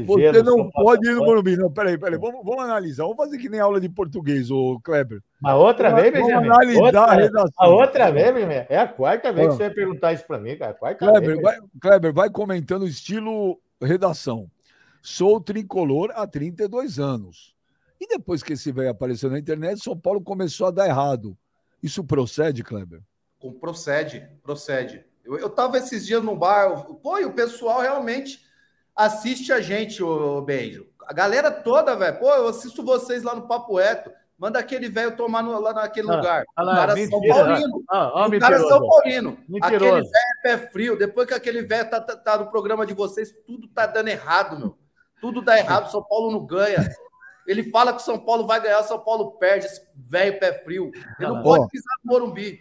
Você 0.07 0.41
não 0.41 0.71
pode 0.71 1.09
ir 1.09 1.15
no. 1.17 1.25
Morumbi. 1.25 1.57
Não, 1.57 1.69
peraí, 1.69 1.99
peraí. 1.99 2.17
Vamos, 2.17 2.45
vamos 2.45 2.63
analisar. 2.63 3.03
Vamos 3.03 3.17
fazer 3.17 3.39
que 3.39 3.49
nem 3.49 3.59
aula 3.59 3.81
de 3.81 3.89
português, 3.89 4.49
ô 4.49 4.79
Kleber. 4.79 5.21
Mas 5.41 5.55
outra 5.57 5.89
Vamos- 5.91 6.03
vez, 6.03 6.13
vamos 6.15 6.29
Benjamin? 6.29 6.49
analisar 6.49 6.81
outra, 6.81 7.01
a 7.01 7.15
redação. 7.15 7.51
A 7.59 7.69
outra 7.69 8.11
vez, 8.13 8.33
Benjamin? 8.35 8.67
É 8.69 8.79
a 8.79 8.87
quarta 8.87 9.33
vez 9.33 9.49
Ah. 9.49 9.51
que 9.51 9.57
você 9.57 9.63
vai 9.65 9.75
perguntar 9.75 10.13
isso 10.13 10.25
pra 10.29 10.39
mim, 10.39 10.57
cara. 10.57 10.71
A 10.71 10.75
quarta 10.75 10.99
Kleber 11.05 11.23
vez. 11.31 11.43
vai, 11.43 11.59
Kleber, 11.81 12.13
vai 12.13 12.31
comentando 12.31 12.87
estilo 12.87 13.59
redação. 13.85 14.51
Sou 15.03 15.41
tricolor 15.41 16.11
há 16.15 16.27
32 16.27 16.99
anos. 16.99 17.55
E 18.01 18.07
depois 18.09 18.43
que 18.43 18.55
esse 18.55 18.73
velho 18.73 18.91
apareceu 18.91 19.31
na 19.31 19.39
internet, 19.39 19.83
São 19.83 19.97
Paulo 19.99 20.21
começou 20.21 20.67
a 20.67 20.71
dar 20.71 20.87
errado. 20.89 21.37
Isso 21.83 22.03
procede, 22.03 22.63
Kleber? 22.63 23.01
Com- 23.39 23.53
Procede, 23.53 24.27
procede. 24.43 25.05
Eu, 25.25 25.39
eu 25.39 25.51
tava 25.51 25.79
esses 25.79 26.07
dias 26.07 26.23
no 26.23 26.35
bar, 26.37 26.65
eu- 26.71 26.95
pô, 26.97 27.19
e 27.19 27.25
o 27.25 27.33
pessoal 27.33 27.81
realmente 27.81 28.41
assiste 28.97 29.53
a 29.53 29.61
gente, 29.61 30.03
ô, 30.03 30.39
ô 30.39 30.43
Beijo. 30.43 30.87
A 31.07 31.13
galera 31.13 31.51
toda, 31.51 31.95
velho, 31.97 32.19
pô, 32.19 32.31
eu 32.31 32.49
assisto 32.49 32.83
vocês 32.83 33.23
lá 33.23 33.35
no 33.35 33.47
Papo 33.47 33.77
Reto. 33.77 34.11
Manda 34.39 34.59
aquele 34.59 34.89
velho 34.89 35.17
tomar 35.17 35.43
no- 35.43 35.59
lá 35.61 35.73
naquele 35.73 36.11
Ah, 36.11 36.17
lugar. 36.17 36.45
olha 36.57 36.67
lá, 36.67 36.73
o 36.73 36.77
cara 36.77 37.01
é 37.01 37.07
São 37.07 37.21
Paulino. 37.21 37.85
ó, 37.91 37.97
ó, 38.23 38.27
o 38.29 38.41
cara 38.41 38.57
é. 38.57 38.59
São 38.59 38.89
Paulino. 38.89 39.39
Mentiroso. 39.49 39.65
Aquele 39.85 40.03
velho 40.03 40.34
pé 40.45 40.59
frio. 40.71 40.99
Depois 40.99 41.27
que 41.27 41.33
aquele 41.33 41.63
velho 41.63 41.89
tá, 41.89 41.99
tá- 42.01 42.17
tá 42.17 42.39
no 42.39 42.51
programa 42.51 42.85
de 42.85 42.93
vocês, 42.93 43.33
tudo 43.47 43.67
tá 43.69 43.87
dando 43.87 44.09
errado, 44.09 44.59
meu. 44.59 44.79
Tudo 45.21 45.41
dá 45.41 45.59
errado, 45.59 45.91
São 45.91 46.03
Paulo 46.03 46.31
não 46.31 46.45
ganha. 46.45 46.87
Ele 47.47 47.71
fala 47.71 47.93
que 47.95 48.01
o 48.03 48.05
São 48.05 48.19
Paulo 48.19 48.47
vai 48.47 48.61
ganhar, 48.61 48.81
o 48.81 48.85
São 48.85 48.99
Paulo 49.01 49.33
perde, 49.33 49.65
esse 49.67 49.81
velho 49.97 50.39
pé 50.39 50.63
frio. 50.63 50.91
Ele 51.19 51.29
não 51.29 51.43
pode 51.43 51.67
pisar 51.69 51.95
no 52.05 52.13
Morumbi. 52.13 52.61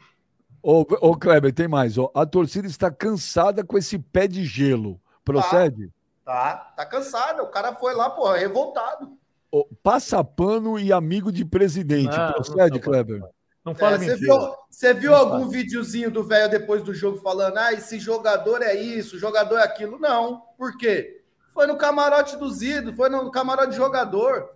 Ô, 0.61 0.79
ô 1.01 1.17
Kleber, 1.17 1.53
tem 1.53 1.67
mais. 1.67 1.97
Ó. 1.97 2.09
A 2.15 2.25
torcida 2.25 2.67
está 2.67 2.89
cansada 2.89 3.65
com 3.65 3.77
esse 3.77 3.99
pé 3.99 4.27
de 4.29 4.45
gelo. 4.45 4.99
Procede? 5.25 5.91
Tá, 6.23 6.73
tá 6.77 6.85
cansado. 6.85 7.43
O 7.43 7.47
cara 7.51 7.75
foi 7.75 7.93
lá, 7.93 8.09
porra, 8.09 8.37
revoltado. 8.37 9.17
Ô, 9.51 9.67
passa 9.83 10.23
pano 10.23 10.79
e 10.79 10.91
amigo 10.93 11.31
de 11.33 11.43
presidente. 11.43 12.15
Ah, 12.15 12.27
não 12.27 12.33
Procede, 12.35 12.79
tá 12.79 12.85
bom. 12.85 12.91
Kleber? 12.91 13.21
Não 13.65 13.73
fala 13.73 13.95
É, 13.95 13.99
você 13.99 14.05
mentira. 14.11 14.19
viu, 14.39 14.55
você 14.69 14.93
viu 14.93 15.15
algum 15.15 15.39
fala. 15.41 15.49
videozinho 15.51 16.11
do 16.11 16.23
velho 16.23 16.49
depois 16.49 16.83
do 16.83 16.93
jogo 16.93 17.17
falando: 17.19 17.57
ah, 17.57 17.71
esse 17.73 17.97
jogador 17.99 18.61
é 18.61 18.75
isso, 18.75 19.17
jogador 19.17 19.57
é 19.57 19.63
aquilo? 19.63 19.97
Não. 19.99 20.41
Por 20.57 20.77
quê? 20.77 21.21
Foi 21.53 21.65
no 21.67 21.77
camarote 21.77 22.35
dos 22.35 22.61
ídolos, 22.61 22.95
foi 22.95 23.09
no 23.09 23.31
camarote 23.31 23.71
de 23.71 23.77
jogador. 23.77 24.49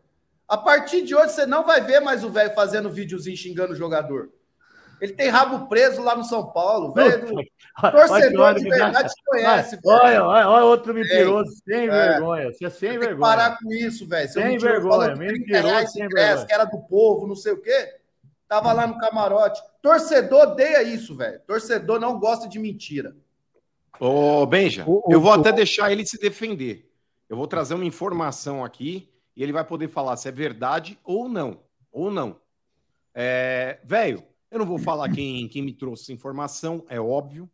A 0.47 0.58
partir 0.58 1.03
de 1.03 1.14
hoje, 1.16 1.34
você 1.34 1.45
não 1.45 1.64
vai 1.66 1.80
ver 1.82 1.99
mais 1.99 2.24
o 2.24 2.30
velho 2.30 2.53
fazendo 2.53 2.89
videozinho 2.89 3.36
xingando 3.38 3.74
o 3.74 3.76
jogador. 3.76 4.30
Ele 4.99 5.14
tem 5.14 5.30
rabo 5.30 5.68
preso 5.68 6.01
lá 6.01 6.16
no 6.16 6.24
São 6.24 6.47
Paulo. 6.51 6.91
velho. 6.93 7.36
Olha 7.84 7.91
Torcedor 7.91 8.55
de 8.55 8.68
dá, 8.68 8.76
verdade 8.78 9.10
te 9.14 9.24
conhece, 9.26 9.80
Olha, 9.86 10.24
olha, 10.26 10.49
olha 10.49 10.66
outro 10.66 10.91
mentiroso, 10.93 11.51
sem 11.64 11.88
É. 11.88 11.89
vergonha. 11.91 12.51
Você 12.51 12.66
é 12.66 12.70
sem 12.72 12.89
Tem 12.89 12.99
que 12.99 13.05
vergonha. 13.05 13.20
parar 13.30 13.58
com 13.60 13.72
isso, 13.72 14.08
velho. 14.08 14.28
Sem 14.30 14.58
vergonha, 14.58 14.82
falou 14.89 15.10
que 15.10 15.16
30 15.20 15.34
mentiroso 15.34 15.88
sem 15.91 16.08
vergonha. 16.10 16.45
que 16.47 16.53
era 16.53 16.66
do 16.66 16.80
povo, 16.80 17.28
não 17.28 17.36
sei 17.36 17.51
o 17.53 17.62
quê. 17.62 17.93
Tava 18.48 18.72
lá 18.72 18.88
no 18.88 18.98
camarote. 18.98 19.62
Torcedor 19.82 20.50
odeia 20.52 20.82
isso, 20.84 21.16
velho. 21.16 21.39
Torcedor 21.45 22.00
não 22.00 22.18
gosta 22.20 22.48
de 22.48 22.58
mentira. 22.60 23.16
Ô, 24.00 24.45
Benja, 24.45 24.86
eu 25.10 25.20
vou 25.20 25.32
o- 25.32 25.34
até 25.34 25.52
deixar 25.52 25.91
ele 25.91 26.06
se 26.06 26.18
defender. 26.20 26.89
Eu 27.28 27.36
vou 27.36 27.48
trazer 27.48 27.74
uma 27.74 27.84
informação 27.86 28.64
aqui 28.64 29.10
e 29.36 29.43
ele 29.43 29.52
vai 29.52 29.66
poder 29.66 29.89
falar 29.89 30.16
se 30.18 30.30
é 30.30 30.32
verdade 30.32 30.98
ou 31.04 31.28
não. 31.28 31.62
Ou 31.91 32.10
não. 32.10 32.39
É, 33.14 33.80
velho, 33.84 34.24
eu 34.50 34.60
não 34.60 34.66
vou 34.66 34.78
falar 34.78 35.12
quem, 35.12 35.48
quem 35.50 35.62
me 35.62 35.74
trouxe 35.74 36.04
essa 36.04 36.14
informação, 36.14 36.86
é 36.88 37.00
óbvio, 37.02 37.50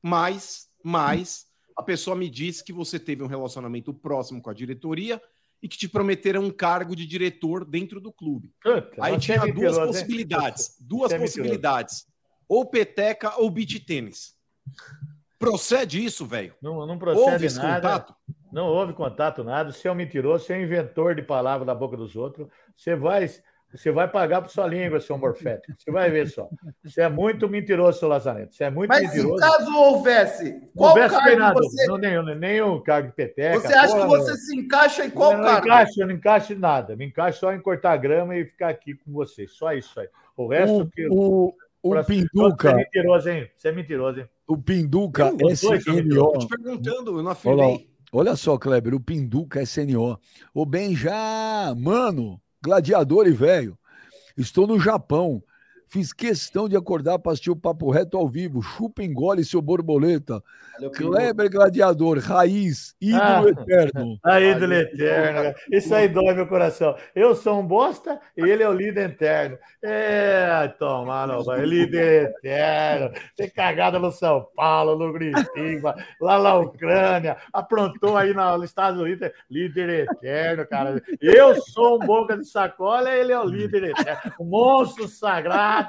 mas, 0.00 0.70
mas 0.82 1.46
a 1.76 1.82
pessoa 1.82 2.16
me 2.16 2.30
disse 2.30 2.64
que 2.64 2.72
você 2.72 2.98
teve 2.98 3.22
um 3.22 3.26
relacionamento 3.26 3.92
próximo 3.92 4.40
com 4.40 4.48
a 4.48 4.54
diretoria 4.54 5.20
e 5.62 5.68
que 5.68 5.78
te 5.78 5.88
prometeram 5.88 6.42
um 6.42 6.50
cargo 6.50 6.96
de 6.96 7.06
diretor 7.06 7.64
dentro 7.64 8.00
do 8.00 8.12
clube. 8.12 8.52
Puta, 8.62 8.90
Aí 9.00 9.18
tinha 9.18 9.38
duas 9.38 9.48
mentiroso, 9.54 9.80
hein? 9.80 9.86
possibilidades. 9.86 10.76
Duas 10.82 11.10
Você 11.10 11.16
é 11.16 11.18
possibilidades. 11.20 12.06
Ou 12.48 12.66
peteca 12.66 13.40
ou 13.40 13.48
beach 13.48 13.78
tênis. 13.80 14.34
Procede 15.38 16.04
isso, 16.04 16.26
velho? 16.26 16.54
Não, 16.60 16.74
não 16.86 16.94
Houve 16.94 16.98
procede 16.98 17.46
esse 17.46 17.58
nada. 17.58 17.74
contato? 17.76 18.14
Não 18.52 18.66
houve 18.66 18.92
contato, 18.92 19.42
nada. 19.42 19.72
Você 19.72 19.88
é 19.88 19.92
um 19.92 19.94
mentiroso, 19.94 20.44
você 20.44 20.52
é 20.52 20.56
um 20.58 20.62
inventor 20.62 21.14
de 21.14 21.22
palavras 21.22 21.66
da 21.66 21.74
boca 21.74 21.96
dos 21.96 22.14
outros. 22.16 22.48
Você 22.76 22.94
vai, 22.94 23.28
você 23.74 23.90
vai 23.90 24.06
pagar 24.06 24.42
por 24.42 24.50
sua 24.50 24.66
língua, 24.66 25.00
seu 25.00 25.16
morfético. 25.16 25.74
Você 25.78 25.90
vai 25.90 26.10
ver 26.10 26.28
só. 26.28 26.48
Você 26.84 27.00
é 27.00 27.08
muito 27.08 27.48
mentiroso, 27.48 27.98
seu 27.98 28.08
Lazarento. 28.08 28.54
Você 28.54 28.64
é 28.64 28.70
muito 28.70 28.88
Mas 28.90 29.10
se 29.10 29.16
mentiroso. 29.16 29.40
caso 29.40 29.76
houvesse, 29.76 30.52
Não 30.52 30.60
qual 30.76 30.90
houvesse 30.90 31.14
cargo 31.16 31.38
nada. 31.38 31.54
você. 31.60 31.86
Não, 31.86 31.96
nenhum, 31.98 32.22
nenhum 32.34 32.80
cargo 32.82 33.08
de 33.08 33.14
peteca. 33.14 33.60
Você 33.60 33.72
acha 33.72 33.86
que 33.88 33.92
porra 33.94 34.08
você 34.08 34.22
nenhuma. 34.24 34.36
se 34.36 34.56
encaixa 34.56 35.04
em 35.06 35.10
qual 35.10 35.32
eu 35.32 35.38
não 35.38 35.44
cargo? 35.44 35.66
encaixo, 35.66 36.02
eu 36.02 36.06
não 36.06 36.14
encaixo 36.14 36.52
em 36.52 36.58
nada. 36.58 36.96
Me 36.96 37.06
encaixo 37.06 37.40
só 37.40 37.52
em 37.52 37.60
cortar 37.60 37.96
grama 37.96 38.36
e 38.36 38.44
ficar 38.44 38.68
aqui 38.68 38.94
com 38.94 39.12
vocês. 39.12 39.52
Só 39.52 39.72
isso 39.72 39.98
aí. 39.98 40.08
O 40.36 40.46
resto 40.48 40.80
O, 40.82 40.86
que. 40.90 41.06
o, 41.08 41.54
o 41.82 41.88
Você 41.90 41.98
é 41.98 42.02
Pinduca, 42.04 42.74
mentiroso, 42.74 43.28
hein? 43.30 43.50
Você 43.56 43.68
é 43.68 43.72
mentiroso, 43.72 44.20
hein? 44.20 44.28
o 44.46 44.56
Pinduca 44.58 45.32
são 45.56 45.74
SNO. 45.74 46.32
Tô 46.32 46.38
te 46.38 46.46
perguntando, 46.48 47.10
eu 47.18 47.22
não 47.22 47.22
Olha 47.22 47.32
afirmei. 47.32 47.88
olha 48.12 48.36
só, 48.36 48.58
Kleber, 48.58 48.94
o 48.94 49.00
Pinduca 49.00 49.62
SNO. 49.62 50.18
O 50.54 50.64
Benja, 50.66 51.10
mano, 51.76 52.40
gladiador 52.62 53.26
e 53.26 53.32
velho. 53.32 53.76
Estou 54.36 54.66
no 54.66 54.78
Japão. 54.78 55.42
Fiz 55.92 56.10
questão 56.10 56.70
de 56.70 56.74
acordar 56.74 57.18
para 57.18 57.32
assistir 57.32 57.50
o 57.50 57.56
Papo 57.56 57.90
Reto 57.90 58.16
ao 58.16 58.26
vivo. 58.26 58.62
Chupa, 58.62 59.02
engole 59.02 59.44
seu 59.44 59.60
borboleta. 59.60 60.42
Valeu. 60.76 60.90
Kleber 60.90 61.50
Gladiador, 61.50 62.18
raiz, 62.18 62.94
ídolo 62.98 63.22
Ah. 63.22 63.44
eterno. 63.50 64.18
A 64.24 64.40
ídolo 64.40 64.72
eterno. 64.72 65.54
Isso 65.70 65.94
aí 65.94 66.08
dói 66.08 66.32
meu 66.32 66.46
coração. 66.46 66.96
Eu 67.14 67.34
sou 67.34 67.60
um 67.60 67.66
bosta 67.66 68.18
e 68.34 68.40
ele 68.40 68.62
é 68.62 68.68
o 68.70 68.72
líder 68.72 69.10
eterno. 69.10 69.58
É, 69.82 70.66
toma, 70.78 71.26
não 71.26 71.44
vai. 71.44 71.60
Líder 71.66 72.30
eterno. 72.38 73.10
Tem 73.36 73.50
cagada 73.50 73.98
no 73.98 74.10
São 74.10 74.46
Paulo, 74.56 74.96
no 74.96 75.12
Gritiba, 75.12 75.94
lá 76.18 76.42
na 76.42 76.54
Ucrânia. 76.54 77.36
Aprontou 77.52 78.16
aí 78.16 78.32
nos 78.32 78.64
Estados 78.64 78.98
Unidos. 78.98 79.30
Líder 79.50 80.08
eterno, 80.10 80.66
cara. 80.66 81.02
Eu 81.20 81.60
sou 81.60 81.96
um 81.96 82.06
boca 82.06 82.34
de 82.38 82.46
sacola, 82.46 83.14
ele 83.14 83.30
é 83.32 83.38
o 83.38 83.44
líder 83.44 83.90
eterno. 83.90 84.32
Um 84.40 84.46
monstro 84.46 85.06
sagrado. 85.06 85.81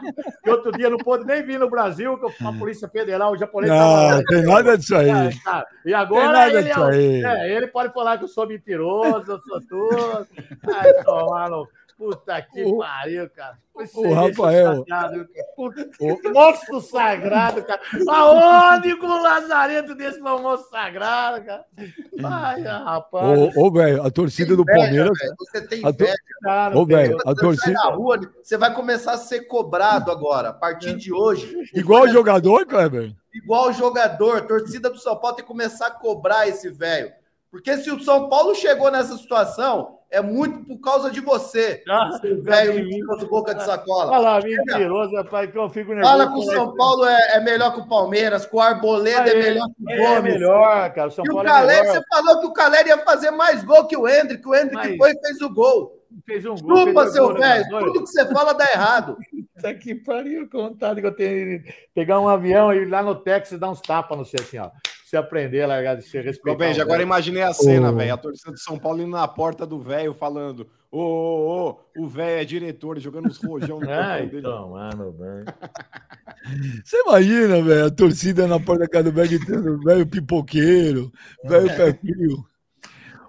Que 0.43 0.49
outro 0.49 0.71
dia 0.71 0.89
não 0.89 0.97
pôde 0.97 1.25
nem 1.25 1.43
vir 1.43 1.59
no 1.59 1.69
Brasil, 1.69 2.17
que 2.17 2.45
a 2.45 2.53
Polícia 2.53 2.87
Federal, 2.87 3.31
o 3.33 3.37
japonês. 3.37 3.71
Não, 3.71 4.23
tem 4.25 4.43
nada 4.43 4.77
disso 4.77 4.95
aí. 4.95 5.09
Ah, 5.09 5.29
tá. 5.43 5.67
E 5.85 5.93
agora 5.93 6.49
ele, 6.49 6.69
é, 6.69 7.23
é, 7.25 7.55
ele 7.55 7.67
pode 7.67 7.93
falar 7.93 8.17
que 8.17 8.23
eu 8.23 8.27
sou 8.27 8.47
mentiroso, 8.47 9.31
eu 9.31 9.39
sou 9.41 9.61
tudo. 9.61 10.27
Ai, 10.73 10.93
tomar 11.03 11.49
no... 11.49 11.67
Puta 12.03 12.41
que 12.41 12.63
O- 12.63 12.77
pariu, 12.79 13.29
cara. 13.29 13.57
Você 13.73 13.97
o 13.99 14.03
deixa 14.03 14.15
Rafael- 14.21 14.85
cara. 14.85 15.27
Puta, 15.55 15.89
monstro 16.31 16.81
sagrado, 16.81 17.63
cara. 17.63 17.81
Aonde 18.07 18.95
com 18.97 19.07
um 19.07 19.21
lazareto 19.21 19.95
desse 19.95 20.19
um 20.21 20.23
monstro 20.41 20.69
sagrado, 20.69 21.43
cara? 21.45 21.65
Ai, 22.23 22.61
rapaz. 22.61 23.55
Ô, 23.55 23.65
ô, 23.65 23.71
velho, 23.71 24.03
a 24.03 24.11
torcida 24.11 24.55
do 24.55 24.61
Inveja, 24.63 24.77
Palmeiras. 24.79 25.17
velho. 25.19 25.35
Você 25.39 25.67
tem 25.67 25.79
A 25.85 25.91
to- 25.93 26.03
inveja. 26.03 26.17
Cara, 26.43 26.77
Ô, 26.77 26.85
velho, 26.85 27.13
Você 27.17 27.21
a 27.21 27.25
sai 27.25 27.35
torcida. 27.35 27.73
na 27.73 27.89
rua, 27.89 28.19
você 28.43 28.57
vai 28.57 28.73
começar 28.73 29.13
a 29.13 29.17
ser 29.17 29.41
cobrado 29.47 30.11
agora, 30.11 30.49
a 30.49 30.53
partir 30.53 30.95
de 30.95 31.11
hoje. 31.13 31.55
Igual 31.73 32.07
jogador, 32.09 32.65
Kleber? 32.65 33.13
Igual 33.33 33.73
jogador, 33.73 34.41
torcida 34.45 34.89
do 34.89 34.99
São 34.99 35.15
Paulo 35.15 35.35
tem 35.37 35.45
que 35.45 35.51
começar 35.51 35.87
a 35.87 35.91
cobrar 35.91 36.47
esse 36.47 36.69
velho. 36.69 37.11
Porque 37.49 37.77
se 37.77 37.89
o 37.91 37.99
São 38.03 38.29
Paulo 38.29 38.53
chegou 38.55 38.91
nessa 38.91 39.15
situação, 39.17 39.99
é 40.13 40.21
muito 40.21 40.63
por 40.65 40.79
causa 40.79 41.11
de 41.11 41.19
você. 41.19 41.83
Ah, 41.89 42.09
seu 42.21 42.41
velho 42.41 42.75
mentiroso 42.75 43.27
boca 43.27 43.53
de 43.53 43.63
sacola. 43.65 44.11
Olha 44.11 44.19
lá, 44.19 44.39
mentiroso, 44.41 45.15
rapaz, 45.15 45.51
que 45.51 45.57
eu 45.57 45.69
fico 45.69 45.93
nervoso. 45.93 46.09
Fala 46.17 46.31
que 46.31 46.39
o 46.39 46.43
São 46.43 46.75
Paulo 46.75 47.05
é, 47.05 47.35
é 47.35 47.39
melhor 47.41 47.73
que 47.73 47.81
o 47.81 47.87
Palmeiras, 47.87 48.45
que 48.45 48.55
o 48.55 48.59
Arboleda 48.61 49.29
é, 49.29 49.35
melhor 49.35 49.67
que 49.67 49.83
o 49.83 49.89
É 49.89 49.97
Gomes. 49.97 50.33
melhor, 50.33 50.93
cara. 50.93 51.07
O 51.07 51.11
São 51.11 51.25
E 51.25 51.29
o 51.29 51.33
Paulo 51.33 51.49
Caleri, 51.49 51.79
é 51.79 51.81
melhor. 51.81 51.95
você 51.95 52.03
falou 52.09 52.39
que 52.39 52.45
o 52.47 52.53
Caleri 52.53 52.89
ia 52.89 52.97
fazer 52.99 53.31
mais 53.31 53.63
gol 53.63 53.85
que 53.87 53.97
o 53.97 54.07
Hendrick, 54.07 54.47
o 54.47 54.55
Hendrick 54.55 54.75
Mas- 54.75 54.97
foi 54.97 55.11
e 55.11 55.19
fez 55.19 55.41
o 55.41 55.49
gol. 55.49 55.99
Fez 56.27 56.45
um 56.45 56.55
gol. 56.55 56.93
Fez 56.93 57.11
seu 57.13 57.27
gol, 57.29 57.39
né, 57.39 57.63
velho. 57.63 57.85
Tudo 57.85 58.03
que 58.03 58.09
você 58.11 58.25
fala 58.31 58.53
dá 58.53 58.65
errado. 58.71 59.17
Puta 59.55 59.73
que 59.75 59.95
pariu, 59.95 60.47
com 60.49 60.57
vontade 60.69 60.99
que 61.01 61.07
eu 61.07 61.15
tenho 61.15 61.61
pegar 61.95 62.19
um 62.19 62.27
avião 62.27 62.71
e 62.73 62.77
ir 62.79 62.85
lá 62.89 63.01
no 63.01 63.15
Texas 63.15 63.57
e 63.57 63.59
dar 63.59 63.69
uns 63.69 63.81
tapas 63.81 64.17
no 64.17 64.25
você 64.25 64.35
assim, 64.39 64.57
ó. 64.59 64.69
Você 65.13 65.17
aprender 65.17 65.61
a 65.61 65.67
largar 65.67 65.95
de 65.95 66.01
ser 66.01 66.23
respeitado. 66.23 66.57
Benja, 66.57 66.81
agora 66.81 67.03
imaginei 67.03 67.43
a 67.43 67.53
cena, 67.53 67.91
Ô. 67.91 67.95
velho. 67.95 68.13
A 68.15 68.17
torcida 68.17 68.51
do 68.51 68.57
São 68.57 68.79
Paulo 68.79 68.99
indo 68.99 69.11
na 69.11 69.27
porta 69.27 69.63
do 69.63 69.79
velho 69.79 70.11
falando: 70.11 70.67
Ô, 70.91 70.99
ô, 70.99 71.69
ô, 71.69 72.03
o 72.03 72.07
velho 72.07 72.41
é 72.41 72.43
diretor, 72.43 72.99
jogando 72.99 73.27
uns 73.27 73.37
rojão 73.37 73.79
no 73.79 73.85
Ah, 73.93 74.23
então, 74.23 74.71
mano, 74.71 75.11
bem. 75.11 75.45
Você 76.83 76.99
imagina, 77.01 77.61
velho, 77.61 77.85
a 77.85 77.91
torcida 77.91 78.47
na 78.47 78.59
porta 78.59 78.85
da 78.85 78.89
casa 78.89 79.03
do 79.03 79.11
velho 79.11 79.29
gritando, 79.29 79.79
velho 79.83 80.07
pipoqueiro, 80.07 81.11
velho 81.43 81.67
pé 81.67 81.93
frio. 81.93 82.43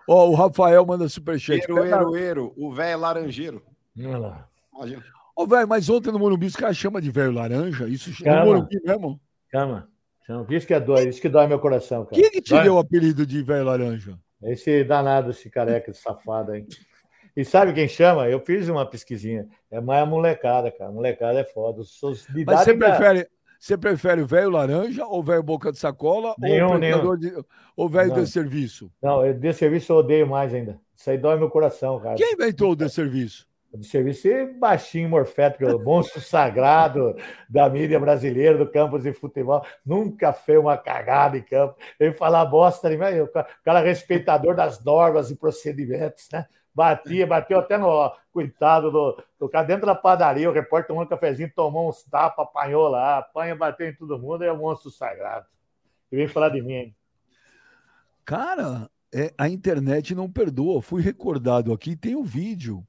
Ó, 0.08 0.30
o 0.30 0.34
Rafael 0.34 0.86
manda 0.86 1.06
superchat. 1.06 1.60
Eiro, 1.68 1.84
eiro, 1.84 2.16
eiro, 2.16 2.54
o 2.56 2.72
velho 2.72 2.92
é 2.92 2.96
laranjeiro. 2.96 3.62
Olha 3.98 4.18
lá. 4.18 4.48
Imagina. 4.74 5.04
Ô, 5.36 5.46
velho, 5.46 5.68
mas 5.68 5.90
ontem 5.90 6.10
no 6.10 6.18
Morumbi 6.18 6.46
os 6.46 6.56
caras 6.56 6.78
chamam 6.78 7.02
de 7.02 7.10
velho 7.10 7.32
laranja? 7.32 7.86
Isso 7.86 8.08
no 8.08 8.16
Chama. 8.16 8.44
Morumbi 8.46 8.80
mesmo? 8.82 9.20
Chama. 9.50 9.93
Chama. 10.26 10.46
Isso 10.50 10.66
que 10.66 10.74
é 10.74 10.80
dói, 10.80 11.08
isso 11.08 11.20
que 11.20 11.28
dói 11.28 11.46
meu 11.46 11.58
coração, 11.58 12.04
cara. 12.04 12.20
Quem 12.20 12.30
que 12.30 12.40
te 12.40 12.50
Dói. 12.50 12.62
deu 12.64 12.74
o 12.74 12.78
apelido 12.78 13.26
de 13.26 13.42
velho 13.42 13.64
laranja? 13.64 14.18
Esse 14.42 14.82
danado, 14.84 15.30
esse 15.30 15.50
careca, 15.50 15.90
esse 15.90 16.00
safado 16.00 16.52
aí. 16.52 16.66
E 17.36 17.44
sabe 17.44 17.72
quem 17.72 17.88
chama? 17.88 18.28
Eu 18.28 18.40
fiz 18.40 18.68
uma 18.68 18.86
pesquisinha. 18.88 19.46
É 19.70 19.80
mais 19.80 20.02
a 20.02 20.06
molecada, 20.06 20.70
cara. 20.70 20.90
A 20.90 20.92
molecada 20.92 21.40
é 21.40 21.44
foda. 21.44 21.82
Mas 22.46 22.60
você 22.60 22.74
prefere, 22.74 23.28
você 23.58 23.76
prefere 23.76 24.22
o 24.22 24.26
velho 24.26 24.50
laranja 24.50 25.04
ou 25.06 25.22
velho 25.22 25.42
boca 25.42 25.72
de 25.72 25.78
sacola 25.78 26.34
Nenhum, 26.38 26.68
ou 26.68 26.74
o 26.74 26.78
nenhum. 26.78 27.16
de, 27.16 27.32
ou 27.76 27.88
velho 27.88 28.10
Não. 28.14 28.22
de 28.22 28.30
serviço? 28.30 28.90
Não, 29.02 29.32
de 29.32 29.52
serviço 29.52 29.92
eu 29.92 29.96
odeio 29.96 30.26
mais 30.26 30.54
ainda. 30.54 30.78
Isso 30.94 31.10
aí 31.10 31.18
dói 31.18 31.36
meu 31.36 31.50
coração, 31.50 31.98
cara. 31.98 32.14
Quem 32.14 32.34
inventou 32.34 32.72
o 32.72 32.76
de 32.76 32.88
serviço? 32.88 33.46
De 33.76 33.86
serviço 33.86 34.28
e 34.28 34.46
baixinho, 34.46 35.08
morfético, 35.08 35.64
o 35.66 35.78
monstro 35.82 36.20
sagrado 36.20 37.14
da 37.48 37.68
mídia 37.68 37.98
brasileira, 37.98 38.56
do 38.56 38.70
campus 38.70 39.02
de 39.02 39.12
futebol. 39.12 39.64
Nunca 39.84 40.32
fez 40.32 40.58
uma 40.58 40.76
cagada 40.76 41.36
em 41.36 41.42
campo. 41.42 41.76
Ele 41.98 42.12
falar 42.12 42.44
bosta, 42.44 42.96
mas 42.96 43.20
o 43.20 43.26
ca- 43.26 43.46
cara 43.64 43.80
respeitador 43.80 44.54
das 44.54 44.82
normas 44.84 45.30
e 45.30 45.36
procedimentos, 45.36 46.28
né? 46.32 46.46
Batia, 46.72 47.26
bateu 47.26 47.58
até 47.58 47.78
no 47.78 48.12
coitado 48.32 48.90
do, 48.90 49.22
do 49.38 49.48
cara 49.48 49.64
dentro 49.66 49.86
da 49.86 49.94
padaria. 49.94 50.50
O 50.50 50.52
repórter 50.52 50.88
tomou 50.88 51.04
um 51.04 51.06
cafezinho, 51.06 51.52
tomou 51.54 51.88
uns 51.88 52.02
tapas, 52.04 52.46
apanhou 52.46 52.88
lá, 52.88 53.18
apanha, 53.18 53.54
bateu 53.54 53.88
em 53.88 53.94
todo 53.94 54.18
mundo, 54.18 54.42
é 54.44 54.50
o 54.52 54.58
monstro 54.58 54.90
sagrado. 54.90 55.46
E 56.10 56.16
vem 56.16 56.28
falar 56.28 56.48
de 56.50 56.62
mim, 56.62 56.72
hein? 56.74 56.96
Cara, 58.24 58.90
é, 59.12 59.32
a 59.38 59.48
internet 59.48 60.14
não 60.14 60.30
perdoa. 60.30 60.82
Fui 60.82 61.02
recordado 61.02 61.72
aqui, 61.72 61.94
tem 61.96 62.16
um 62.16 62.22
vídeo 62.24 62.84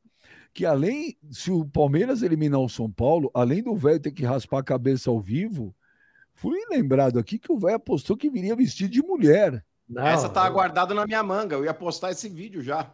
que 0.55 0.65
além, 0.65 1.17
se 1.29 1.51
o 1.51 1.65
Palmeiras 1.65 2.21
eliminar 2.23 2.61
o 2.61 2.69
São 2.69 2.89
Paulo, 2.89 3.29
além 3.33 3.61
do 3.61 3.75
velho 3.75 3.99
ter 3.99 4.13
que 4.13 4.23
raspar 4.23 4.59
a 4.59 4.63
cabeça 4.63 5.09
ao 5.09 5.19
vivo, 5.19 5.75
fui 6.33 6.57
lembrado 6.69 7.19
aqui 7.19 7.37
que 7.37 7.51
o 7.51 7.59
velho 7.59 7.75
apostou 7.75 8.15
que 8.15 8.29
viria 8.29 8.55
vestido 8.55 8.89
de 8.89 9.03
mulher. 9.03 9.61
Não, 9.87 10.07
Essa 10.07 10.29
tá 10.29 10.39
eu- 10.39 10.45
aguardada 10.45 10.93
na 10.93 11.05
minha 11.05 11.21
manga. 11.21 11.57
Eu 11.57 11.65
ia 11.65 11.73
postar 11.73 12.11
esse 12.11 12.29
vídeo 12.29 12.61
já. 12.61 12.89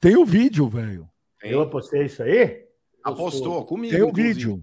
Tem 0.00 0.16
o 0.16 0.24
vídeo, 0.24 0.66
velho. 0.66 1.06
Eu 1.42 1.60
apostei 1.60 2.06
isso 2.06 2.22
aí? 2.22 2.66
Apostou 3.04 3.66
comigo. 3.66 3.92
Tem 3.94 4.02
o 4.02 4.08
inclusive. 4.08 4.32
vídeo. 4.34 4.60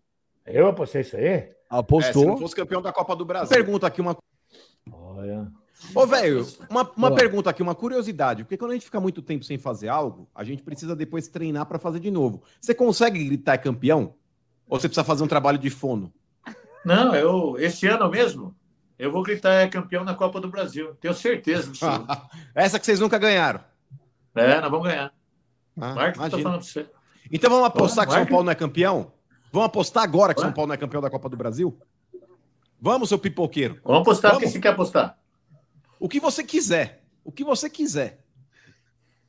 Eu 0.48 0.68
apostei 0.68 1.02
isso 1.02 1.16
aí? 1.16 1.26
É, 1.28 1.42
se 1.42 1.54
Apostou. 1.70 2.26
não 2.26 2.38
fosse 2.38 2.56
campeão 2.56 2.82
da 2.82 2.92
Copa 2.92 3.16
do 3.16 3.24
Brasil. 3.24 3.56
Pergunta 3.56 3.86
aqui 3.86 4.02
uma. 4.02 4.18
Olha. 4.92 5.48
Ô, 5.94 6.06
velho, 6.06 6.48
uma, 6.70 6.90
uma 6.96 7.14
pergunta 7.14 7.50
aqui, 7.50 7.62
uma 7.62 7.76
curiosidade. 7.76 8.44
Porque 8.44 8.58
quando 8.58 8.72
a 8.72 8.74
gente 8.74 8.86
fica 8.86 9.00
muito 9.00 9.22
tempo 9.22 9.44
sem 9.44 9.58
fazer 9.58 9.88
algo, 9.88 10.28
a 10.34 10.44
gente 10.44 10.64
precisa 10.64 10.96
depois 10.96 11.28
treinar 11.28 11.66
pra 11.66 11.80
fazer 11.80 12.00
de 12.00 12.12
novo. 12.12 12.44
Você 12.60 12.74
consegue 12.74 13.24
gritar 13.24 13.54
é 13.54 13.58
campeão? 13.58 14.16
Ou 14.68 14.80
você 14.80 14.88
precisa 14.88 15.04
fazer 15.04 15.24
um 15.24 15.28
trabalho 15.28 15.58
de 15.58 15.70
fono? 15.70 16.12
Não, 16.84 17.16
eu 17.16 17.56
esse 17.58 17.88
ano 17.88 18.10
mesmo, 18.10 18.56
eu 18.98 19.12
vou 19.12 19.24
gritar 19.24 19.54
é 19.54 19.68
campeão 19.68 20.04
na 20.04 20.14
Copa 20.14 20.40
do 20.40 20.50
Brasil. 20.50 20.96
Tenho 20.96 21.14
certeza 21.14 21.72
disso. 21.72 21.86
Essa 22.54 22.80
que 22.80 22.86
vocês 22.86 23.00
nunca 23.00 23.18
ganharam. 23.18 23.62
é, 24.36 24.62
nós 24.62 24.72
vamos 24.72 24.88
ganhar. 24.88 25.14
Ah, 25.78 25.94
Marca, 25.94 26.14
tô 26.14 26.20
imagina. 26.20 26.44
falando 26.44 26.60
pra 26.60 26.68
você. 26.68 26.90
Então 27.32 27.50
vamos 27.50 27.66
apostar 27.66 28.06
que 28.06 28.12
São 28.12 28.22
Marca. 28.22 28.32
Paulo 28.32 28.46
não 28.46 28.52
é 28.52 28.56
campeão? 28.56 29.12
Vamos 29.52 29.68
apostar 29.68 30.04
agora 30.04 30.34
que 30.34 30.42
Ué? 30.42 30.46
São 30.46 30.54
Paulo 30.54 30.68
não 30.68 30.76
é 30.76 30.78
campeão 30.78 31.02
da 31.02 31.10
Copa 31.10 31.30
do 31.30 31.38
Brasil? 31.38 31.78
Vamos, 32.80 33.10
seu 33.10 33.18
pipoqueiro. 33.18 33.80
Vamos 33.84 34.02
apostar 34.02 34.36
o 34.36 34.40
que 34.40 34.48
você 34.48 34.60
quer 34.60 34.70
apostar. 34.70 35.18
O 36.00 36.10
que 36.10 36.20
você 36.20 36.44
quiser. 36.44 37.04
O 37.24 37.32
que 37.32 37.44
você 37.44 37.70
quiser. 37.70 38.20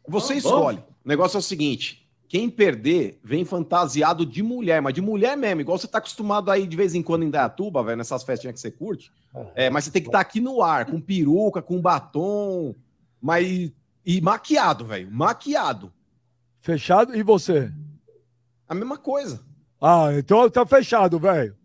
Você 0.09 0.35
Bom, 0.35 0.39
escolhe. 0.39 0.79
O 0.79 1.09
negócio 1.09 1.37
é 1.37 1.41
o 1.41 1.43
seguinte: 1.43 2.07
quem 2.29 2.51
perder 2.51 3.19
vem 3.23 3.45
fantasiado 3.45 4.27
de 4.27 4.43
mulher, 4.43 4.83
mas 4.83 4.95
de 4.95 5.01
mulher 5.01 5.37
mesmo, 5.37 5.61
igual 5.61 5.79
você 5.79 5.87
tá 5.87 5.99
acostumado 5.99 6.51
aí 6.51 6.67
de 6.67 6.77
vez 6.77 6.95
em 6.95 7.03
quando 7.03 7.23
em 7.23 7.31
Dayatuba, 7.31 7.83
velho, 7.83 7.97
nessas 7.97 8.23
festinhas 8.23 8.55
que 8.55 8.61
você 8.61 8.71
curte. 8.71 9.11
É, 9.55 9.69
mas 9.69 9.85
você 9.85 9.91
tem 9.91 10.03
que 10.03 10.09
estar 10.09 10.21
aqui 10.21 10.41
no 10.41 10.63
ar, 10.63 10.87
com 10.87 11.01
peruca, 11.01 11.61
com 11.61 11.81
batom, 11.81 12.75
mas 13.21 13.71
e 14.05 14.21
maquiado, 14.21 14.85
velho, 14.85 15.11
maquiado. 15.11 15.93
Fechado? 16.61 17.15
E 17.17 17.23
você? 17.23 17.73
A 18.69 18.75
mesma 18.75 18.99
coisa. 18.99 19.45
Ah, 19.81 20.09
então 20.17 20.49
tá 20.49 20.65
fechado, 20.67 21.19
velho. 21.19 21.57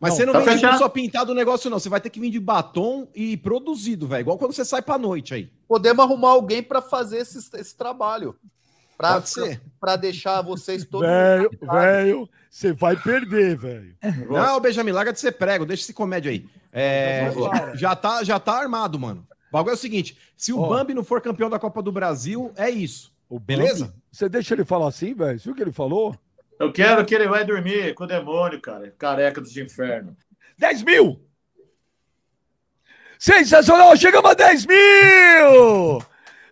Mas 0.00 0.10
Não, 0.10 0.16
você 0.16 0.26
não 0.26 0.32
tá 0.32 0.38
vem 0.40 0.48
tipo, 0.48 0.60
fechado. 0.60 0.78
só 0.78 0.88
pintado 0.88 1.32
o 1.32 1.34
negócio, 1.34 1.68
não. 1.68 1.78
Você 1.78 1.88
vai 1.88 2.00
ter 2.00 2.10
que 2.10 2.20
vir 2.20 2.30
de 2.30 2.38
batom 2.38 3.08
e 3.14 3.36
produzido, 3.36 4.06
velho. 4.06 4.20
Igual 4.20 4.38
quando 4.38 4.52
você 4.52 4.64
sai 4.64 4.80
pra 4.80 4.96
noite 4.96 5.34
aí. 5.34 5.50
Podemos 5.66 6.04
arrumar 6.04 6.30
alguém 6.30 6.62
para 6.62 6.80
fazer 6.80 7.18
esse, 7.18 7.38
esse 7.56 7.76
trabalho. 7.76 8.36
Ser. 9.24 9.60
Para 9.78 9.94
deixar 9.94 10.42
vocês 10.42 10.84
todos. 10.84 11.06
Velho, 11.06 11.50
velho, 11.62 12.28
você 12.50 12.72
vai 12.72 12.96
perder, 12.96 13.56
velho. 13.56 13.96
Não, 14.28 14.58
Benjamin, 14.58 14.90
larga 14.90 15.12
de 15.12 15.20
ser 15.20 15.32
prego, 15.32 15.64
deixa 15.64 15.84
esse 15.84 15.94
comédia 15.94 16.32
aí. 16.32 16.44
É, 16.72 17.30
já, 17.74 17.94
tá, 17.94 18.24
já 18.24 18.40
tá 18.40 18.54
armado, 18.54 18.98
mano. 18.98 19.24
O 19.50 19.52
bagulho 19.52 19.72
é 19.72 19.74
o 19.74 19.78
seguinte: 19.78 20.18
se 20.36 20.52
o 20.52 20.60
Ó. 20.60 20.68
Bambi 20.68 20.94
não 20.94 21.04
for 21.04 21.20
campeão 21.20 21.48
da 21.48 21.58
Copa 21.60 21.80
do 21.80 21.92
Brasil, 21.92 22.52
é 22.56 22.68
isso. 22.68 23.12
O 23.28 23.38
Beleza? 23.38 23.86
Bambi, 23.86 23.98
Você 24.10 24.28
deixa 24.28 24.54
ele 24.54 24.64
falar 24.64 24.88
assim, 24.88 25.14
velho? 25.14 25.38
Você 25.38 25.44
viu 25.44 25.52
o 25.52 25.56
que 25.56 25.62
ele 25.62 25.72
falou? 25.72 26.16
Eu 26.58 26.72
quero 26.72 27.04
que 27.04 27.14
ele 27.14 27.28
vai 27.28 27.44
dormir 27.44 27.94
com 27.94 28.04
o 28.04 28.06
demônio, 28.06 28.60
cara. 28.60 28.92
Careca 28.98 29.40
dos 29.40 29.56
infernos. 29.56 30.14
10 30.58 30.82
mil! 30.82 31.24
Sensacional! 33.18 33.96
Chegamos 33.96 34.30
a 34.30 34.34
10 34.34 34.66
mil! 34.66 35.98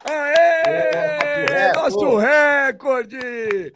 Aê! 0.05 1.47
É, 1.51 1.73
Nosso 1.75 1.99
pô. 1.99 2.19
recorde! 2.19 3.73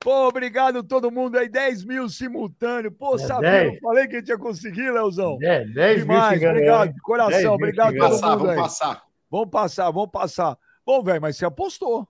Pô, 0.00 0.26
obrigado 0.28 0.78
a 0.80 0.82
todo 0.82 1.12
mundo 1.12 1.38
aí, 1.38 1.48
10 1.48 1.84
mil 1.84 2.08
simultâneo. 2.08 2.90
Pô, 2.90 3.14
É 3.14 3.18
sabia, 3.18 3.50
10. 3.50 3.74
eu 3.74 3.80
falei 3.80 4.08
que 4.08 4.16
a 4.16 4.18
gente 4.18 4.28
ia 4.28 4.38
conseguir, 4.38 4.90
Leozão. 4.90 5.38
É, 5.40 5.64
10 5.64 5.98
mil 5.98 6.06
Demais, 6.06 6.34
xingando 6.34 6.54
obrigado, 6.56 6.92
de 6.92 7.00
coração, 7.00 7.30
10 7.30 7.42
mil 7.44 7.52
obrigado 7.54 7.92
todo 7.96 8.00
Passar, 8.10 8.26
mundo 8.30 8.38
vamos 8.38 8.50
aí. 8.50 8.56
passar. 8.56 9.02
Vamos 9.30 9.50
passar, 9.50 9.90
vamos 9.90 10.10
passar. 10.10 10.58
Bom, 10.84 11.02
velho, 11.04 11.20
mas 11.22 11.36
você 11.36 11.44
apostou. 11.44 12.08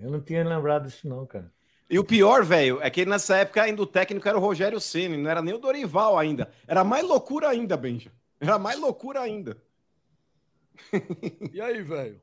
Eu 0.00 0.10
não 0.10 0.20
tinha 0.20 0.42
lembrado 0.46 0.84
disso, 0.86 1.08
não, 1.08 1.26
cara. 1.26 1.50
E 1.88 1.98
o 1.98 2.04
pior, 2.04 2.44
velho, 2.44 2.80
é 2.80 2.88
que 2.88 3.04
nessa 3.04 3.36
época 3.38 3.62
ainda 3.62 3.82
o 3.82 3.86
técnico 3.86 4.28
era 4.28 4.38
o 4.38 4.40
Rogério 4.40 4.80
Ceni, 4.80 5.16
não 5.16 5.28
era 5.30 5.42
nem 5.42 5.54
o 5.54 5.58
Dorival 5.58 6.16
ainda. 6.18 6.50
Era 6.66 6.84
mais 6.84 7.04
loucura 7.04 7.48
ainda, 7.48 7.76
Benja. 7.76 8.12
Era 8.40 8.58
mais 8.58 8.78
loucura 8.78 9.20
ainda. 9.20 9.56
E 11.52 11.60
aí, 11.60 11.82
velho? 11.82 12.20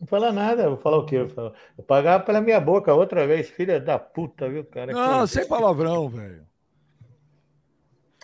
Não 0.00 0.06
fala 0.06 0.32
nada, 0.32 0.66
vou 0.68 0.78
falar 0.78 0.96
o 0.96 1.04
quê? 1.06 1.16
Eu, 1.16 1.28
falo, 1.28 1.52
eu 1.76 1.84
pagava 1.84 2.24
pela 2.24 2.40
minha 2.40 2.58
boca 2.58 2.92
outra 2.94 3.26
vez, 3.26 3.50
filha 3.50 3.78
da 3.78 3.98
puta, 3.98 4.48
viu, 4.48 4.64
cara? 4.64 4.92
Não, 4.92 5.20
Que- 5.20 5.28
sem 5.28 5.46
palavrão, 5.46 6.08
velho. 6.08 6.46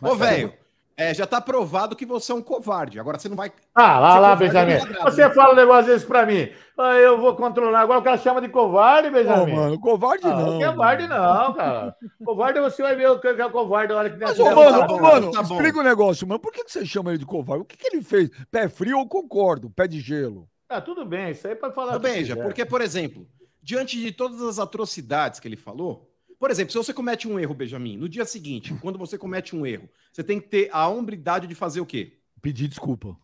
Ô, 0.02 0.14
velho, 0.14 0.52
é, 0.96 1.12
já 1.12 1.26
tá 1.26 1.40
provado 1.40 1.94
que 1.94 2.06
você 2.06 2.32
é 2.32 2.34
um 2.34 2.40
covarde. 2.40 2.98
Agora 2.98 3.18
você 3.18 3.28
não 3.28 3.36
vai. 3.36 3.52
Ah, 3.74 3.98
lá, 3.98 4.18
lá, 4.18 4.36
Benjamin. 4.36 4.72
é 4.72 5.02
Você 5.04 5.28
né? 5.28 5.34
fala 5.34 5.52
um 5.52 5.56
negócio 5.56 5.92
desse 5.92 6.06
pra 6.06 6.24
mim. 6.24 6.48
Ah, 6.78 6.94
eu 6.96 7.20
vou 7.20 7.36
controlar. 7.36 7.80
Agora 7.80 7.98
o 8.00 8.02
cara 8.02 8.16
chama 8.16 8.40
de 8.40 8.48
covarde, 8.48 9.10
Benjamin. 9.10 9.52
mano, 9.54 9.78
covarde 9.80 10.26
Ah, 10.26 10.34
não. 10.34 10.58
covarde 10.58 11.06
não, 11.06 11.52
cara. 11.54 11.96
Covarde 12.24 12.60
você 12.60 12.82
vai 12.82 12.96
ver 12.96 13.10
o 13.10 13.20
que 13.20 13.28
é 13.28 13.48
covarde 13.50 13.92
na 13.92 13.98
hora 13.98 14.10
que 14.10 14.18
Mas, 14.18 14.36
der 14.36 14.42
ô, 14.42 14.54
mano, 14.54 14.86
bom, 14.86 15.00
mano, 15.00 15.30
tá 15.32 15.42
explica 15.42 15.80
o 15.80 15.82
negócio, 15.82 16.26
mano. 16.26 16.40
Por 16.40 16.50
que, 16.52 16.64
você 16.66 16.84
chama 16.86 17.10
ele 17.10 17.18
de 17.18 17.26
covarde? 17.26 17.62
O 17.62 17.66
que, 17.66 17.76
que 17.76 17.88
ele 17.94 18.02
fez? 18.02 18.30
Pé 18.50 18.66
frio, 18.68 18.98
eu 19.00 19.06
concordo. 19.06 19.68
Pé 19.70 19.86
de 19.86 20.00
gelo. 20.00 20.48
Ah, 20.68 20.80
tudo 20.80 21.04
bem, 21.04 21.30
isso 21.30 21.46
aí 21.46 21.52
é 21.52 21.56
pra 21.56 21.70
falar. 21.70 21.92
Ô, 21.92 21.96
o 21.96 22.00
que 22.00 22.08
Benja, 22.08 22.34
quiser. 22.34 22.42
porque, 22.42 22.64
por 22.64 22.80
exemplo, 22.80 23.26
diante 23.62 24.00
de 24.00 24.12
todas 24.12 24.40
as 24.40 24.58
atrocidades 24.58 25.38
que 25.40 25.46
ele 25.46 25.56
falou, 25.56 26.10
por 26.38 26.50
exemplo, 26.50 26.72
se 26.72 26.78
você 26.78 26.92
comete 26.92 27.26
um 27.28 27.38
erro, 27.38 27.54
Benjamin, 27.54 27.96
no 27.96 28.08
dia 28.08 28.24
seguinte, 28.24 28.74
quando 28.80 28.98
você 28.98 29.16
comete 29.16 29.54
um 29.56 29.64
erro, 29.66 29.88
você 30.12 30.22
tem 30.22 30.40
que 30.40 30.48
ter 30.48 30.68
a 30.72 30.86
hombridade 30.88 31.46
de 31.46 31.54
fazer 31.54 31.80
o 31.80 31.86
quê? 31.86 32.18
Pedir 32.42 32.68
desculpa. 32.68 33.16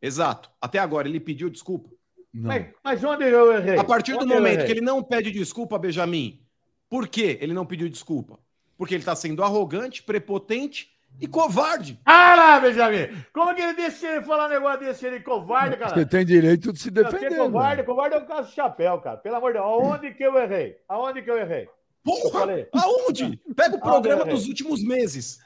Exato. 0.00 0.50
Até 0.60 0.78
agora 0.78 1.08
ele 1.08 1.20
pediu 1.20 1.48
desculpa. 1.48 1.88
Não. 2.34 2.48
Mas, 2.48 2.66
mas 2.82 3.04
onde 3.04 3.24
eu 3.24 3.52
errei? 3.52 3.78
A 3.78 3.84
partir 3.84 4.12
do 4.12 4.24
Onde 4.24 4.34
momento 4.34 4.64
que 4.64 4.72
ele 4.72 4.80
não 4.80 5.02
pede 5.02 5.30
desculpa, 5.30 5.78
Benjamin, 5.78 6.40
por 6.88 7.06
que 7.06 7.38
ele 7.40 7.52
não 7.52 7.64
pediu 7.66 7.88
desculpa? 7.88 8.38
Porque 8.76 8.94
ele 8.94 9.02
está 9.02 9.14
sendo 9.14 9.44
arrogante, 9.44 10.02
prepotente 10.02 10.90
e 11.20 11.28
covarde. 11.28 12.00
Ah 12.04 12.34
lá, 12.34 12.60
Benjamin! 12.60 13.22
Como 13.32 13.54
que 13.54 13.60
ele 13.62 13.74
deixa 13.74 14.16
ele 14.16 14.24
falar 14.24 14.46
um 14.46 14.48
negócio 14.48 14.80
desse? 14.80 15.06
Ele 15.06 15.16
é 15.16 15.20
covarde, 15.20 15.76
cara? 15.76 15.94
Você 15.94 16.06
tem 16.06 16.24
direito 16.24 16.72
de 16.72 16.78
se 16.80 16.90
Não, 16.90 17.02
defender. 17.04 17.36
covarde, 17.36 17.76
velho. 17.76 17.86
covarde 17.86 18.14
é 18.16 18.18
o 18.18 18.26
caso 18.26 18.48
de 18.48 18.54
chapéu, 18.54 18.98
cara. 18.98 19.18
Pelo 19.18 19.36
amor 19.36 19.52
de 19.52 19.58
Deus. 19.58 19.70
Aonde 19.70 20.14
que 20.14 20.22
eu 20.24 20.36
errei? 20.38 20.76
Aonde 20.88 21.22
que 21.22 21.30
eu 21.30 21.36
errei? 21.38 21.68
Porra! 22.04 22.40
falei. 22.40 22.68
Aonde? 22.72 23.36
Pega 23.54 23.76
o 23.76 23.78
Aonde 23.78 23.80
programa 23.80 24.24
dos 24.24 24.46
últimos 24.46 24.82
meses. 24.82 25.38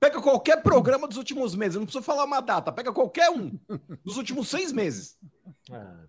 Pega 0.00 0.22
qualquer 0.22 0.62
programa 0.62 1.08
dos 1.08 1.16
últimos 1.16 1.54
meses. 1.54 1.74
Eu 1.74 1.80
não 1.80 1.86
preciso 1.86 2.04
falar 2.04 2.24
uma 2.24 2.40
data. 2.40 2.72
Pega 2.72 2.92
qualquer 2.92 3.30
um 3.30 3.58
dos 4.04 4.16
últimos 4.16 4.48
seis 4.48 4.72
meses. 4.72 5.18
Ah. 5.70 6.04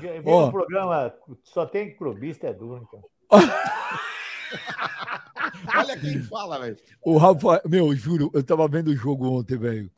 Vem 0.00 0.22
Ó. 0.24 0.46
no 0.46 0.52
programa, 0.52 1.14
só 1.44 1.66
tem 1.66 1.94
clubista, 1.94 2.48
é 2.48 2.52
duro, 2.52 2.88
cara. 2.90 3.04
Olha 5.76 5.98
quem 5.98 6.22
fala, 6.22 6.58
velho. 6.58 6.76
O 7.04 7.18
Rafa, 7.18 7.60
meu, 7.66 7.94
juro, 7.94 8.30
eu 8.34 8.42
tava 8.42 8.66
vendo 8.66 8.88
o 8.88 8.96
jogo 8.96 9.28
ontem, 9.28 9.58
velho. 9.58 9.90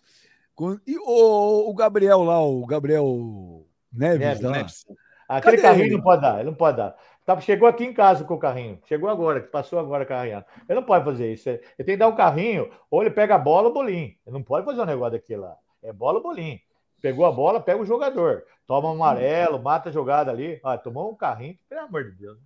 E 0.86 0.98
o, 0.98 1.70
o 1.70 1.74
Gabriel 1.74 2.24
lá, 2.24 2.40
o 2.40 2.66
Gabriel 2.66 3.64
Neves, 3.92 4.18
Neves, 4.18 4.42
lá. 4.42 4.50
Neves. 4.50 4.84
Aquele 5.28 5.56
Cadê 5.56 5.68
carrinho 5.68 5.86
ele? 5.86 5.96
não 5.96 6.02
pode 6.02 6.22
dar, 6.22 6.40
ele 6.40 6.50
não 6.50 6.54
pode 6.54 6.76
dar. 6.76 6.96
Tá, 7.28 7.38
chegou 7.40 7.68
aqui 7.68 7.84
em 7.84 7.92
casa 7.92 8.24
com 8.24 8.32
o 8.32 8.38
carrinho. 8.38 8.80
Chegou 8.86 9.06
agora, 9.10 9.38
passou 9.42 9.78
agora 9.78 10.06
carrinhando. 10.06 10.46
Ele 10.66 10.80
não 10.80 10.82
pode 10.86 11.04
fazer 11.04 11.30
isso. 11.30 11.46
Ele 11.50 11.60
tem 11.76 11.84
que 11.84 11.96
dar 11.98 12.08
um 12.08 12.16
carrinho, 12.16 12.70
ou 12.90 13.02
ele 13.02 13.10
pega 13.10 13.34
a 13.34 13.38
bola 13.38 13.66
ou 13.66 13.70
o 13.70 13.74
bolinho. 13.74 14.14
Ele 14.26 14.32
não 14.32 14.42
pode 14.42 14.64
fazer 14.64 14.80
um 14.80 14.86
negócio 14.86 15.12
daquele 15.12 15.42
lá. 15.42 15.54
É 15.82 15.92
bola 15.92 16.16
ou 16.16 16.22
bolinho. 16.22 16.58
Pegou 17.02 17.26
a 17.26 17.30
bola, 17.30 17.60
pega 17.60 17.82
o 17.82 17.84
jogador. 17.84 18.44
Toma 18.66 18.88
um 18.88 18.94
amarelo, 18.94 19.62
mata 19.62 19.90
a 19.90 19.92
jogada 19.92 20.30
ali. 20.30 20.58
Ah, 20.64 20.78
tomou 20.78 21.12
um 21.12 21.14
carrinho, 21.14 21.58
pelo 21.68 21.82
amor 21.82 22.04
de 22.04 22.12
Deus. 22.12 22.38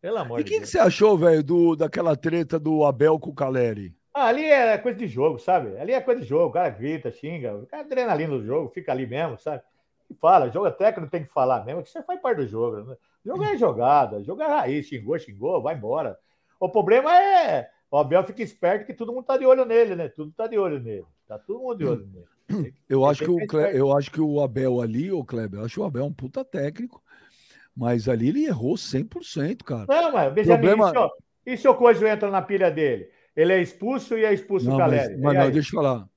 Pelo 0.00 0.18
amor 0.18 0.40
E 0.40 0.42
o 0.42 0.44
de 0.44 0.50
que, 0.50 0.54
que 0.54 0.60
Deus. 0.62 0.70
você 0.70 0.80
achou, 0.80 1.16
velho, 1.16 1.76
daquela 1.76 2.16
treta 2.16 2.58
do 2.58 2.84
Abel 2.84 3.16
com 3.16 3.30
o 3.30 3.34
Caleri? 3.34 3.94
Ah, 4.12 4.24
ali 4.26 4.44
é 4.44 4.76
coisa 4.76 4.98
de 4.98 5.06
jogo, 5.06 5.38
sabe? 5.38 5.78
Ali 5.78 5.92
é 5.92 6.00
coisa 6.00 6.20
de 6.20 6.26
jogo. 6.26 6.46
O 6.46 6.52
cara 6.52 6.68
grita, 6.68 7.12
xinga. 7.12 7.54
O 7.54 7.64
cara 7.64 7.84
é 7.84 7.86
adrenalina 7.86 8.36
do 8.36 8.44
jogo, 8.44 8.72
fica 8.74 8.90
ali 8.90 9.06
mesmo, 9.06 9.38
sabe? 9.38 9.62
E 10.10 10.14
fala, 10.14 10.50
jogo 10.50 10.68
técnico 10.72 11.12
tem 11.12 11.22
que 11.22 11.32
falar 11.32 11.64
mesmo, 11.64 11.84
que 11.84 11.88
você 11.88 12.02
faz 12.02 12.20
parte 12.20 12.38
do 12.38 12.48
jogo. 12.48 12.78
Né? 12.78 12.96
Jogo 13.24 13.44
é 13.44 13.56
jogada, 13.56 14.22
jogo 14.22 14.42
é 14.42 14.46
raiz, 14.46 14.86
xingou, 14.86 15.18
xingou, 15.18 15.62
vai 15.62 15.74
embora. 15.76 16.18
O 16.58 16.68
problema 16.68 17.14
é. 17.14 17.68
O 17.90 17.96
Abel 17.98 18.24
fica 18.24 18.42
esperto 18.42 18.86
que 18.86 18.94
todo 18.94 19.12
mundo 19.12 19.24
tá 19.24 19.36
de 19.36 19.44
olho 19.44 19.64
nele, 19.64 19.94
né? 19.96 20.08
Tudo 20.08 20.32
tá 20.32 20.46
de 20.46 20.56
olho 20.58 20.78
nele. 20.80 21.04
Tá 21.26 21.38
todo 21.38 21.60
mundo 21.60 21.78
de 21.78 21.84
olho 21.84 22.06
nele. 22.06 22.74
Eu 22.88 23.04
acho, 23.04 23.24
que 23.24 23.30
o 23.30 23.46
que 23.46 23.56
eu 23.56 23.96
acho 23.96 24.10
que 24.10 24.20
o 24.20 24.40
Abel 24.40 24.80
ali, 24.80 25.12
ô 25.12 25.24
Kleber, 25.24 25.60
eu 25.60 25.64
acho 25.66 25.80
o 25.80 25.84
Abel 25.84 26.04
um 26.04 26.12
puta 26.12 26.44
técnico, 26.44 27.02
mas 27.76 28.08
ali 28.08 28.28
ele 28.28 28.44
errou 28.44 28.76
100%, 28.76 29.64
cara. 29.64 29.86
Não, 29.88 30.12
mas 30.12 30.32
Benjamin, 30.32 30.66
Problema- 30.66 30.92
e, 30.94 30.98
o- 30.98 31.10
e 31.54 31.56
se 31.56 31.68
o 31.68 31.74
Coelho 31.74 32.06
entra 32.08 32.30
na 32.30 32.42
pilha 32.42 32.70
dele? 32.70 33.08
Ele 33.36 33.52
é 33.52 33.60
expulso 33.60 34.18
e 34.18 34.24
é 34.24 34.32
expulso 34.32 34.66
Não, 34.66 34.74
o 34.74 34.78
mas, 34.78 34.90
Caleri. 34.90 35.20
mas 35.20 35.34
não, 35.38 35.50
deixa 35.50 35.68
eu 35.76 35.82
falar. 35.82 36.08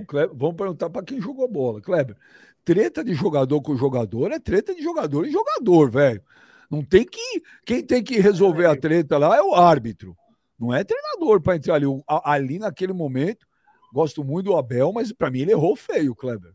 O 0.00 0.06
Kleber- 0.06 0.36
vamos 0.36 0.56
perguntar 0.56 0.90
para 0.90 1.04
quem 1.04 1.20
jogou 1.20 1.48
bola. 1.48 1.80
Kleber, 1.80 2.16
treta 2.64 3.04
de 3.04 3.14
jogador 3.14 3.60
com 3.62 3.76
jogador 3.76 4.32
é 4.32 4.38
treta 4.38 4.74
de 4.74 4.82
jogador 4.82 5.26
e 5.26 5.30
jogador, 5.32 5.90
velho. 5.90 6.22
Não 6.70 6.82
tem 6.82 7.04
que. 7.04 7.42
Quem 7.64 7.84
tem 7.84 8.02
que 8.02 8.18
resolver 8.18 8.66
a 8.66 8.76
treta 8.76 9.18
lá 9.18 9.36
é 9.36 9.42
o 9.42 9.54
árbitro. 9.54 10.16
Não 10.58 10.72
é 10.72 10.84
treinador 10.84 11.40
para 11.40 11.56
entrar 11.56 11.74
ali. 11.74 11.86
A- 12.08 12.32
Ali 12.32 12.58
naquele 12.58 12.92
momento, 12.92 13.46
gosto 13.92 14.24
muito 14.24 14.46
do 14.46 14.56
Abel, 14.56 14.92
mas 14.92 15.12
para 15.12 15.30
mim 15.30 15.40
ele 15.40 15.52
errou 15.52 15.76
feio, 15.76 16.14
Kleber. 16.14 16.52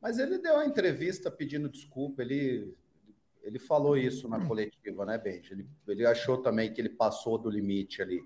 Mas 0.00 0.18
ele 0.18 0.38
deu 0.38 0.54
uma 0.54 0.64
entrevista 0.66 1.30
pedindo 1.30 1.68
desculpa, 1.68 2.22
ele, 2.22 2.74
ele 3.42 3.58
falou 3.58 3.96
isso 3.96 4.28
na 4.28 4.44
coletiva, 4.46 5.04
né, 5.04 5.18
Benji? 5.18 5.52
Ele, 5.52 5.68
ele 5.86 6.06
achou 6.06 6.38
também 6.38 6.72
que 6.72 6.80
ele 6.80 6.88
passou 6.88 7.38
do 7.38 7.50
limite 7.50 8.00
ali. 8.02 8.20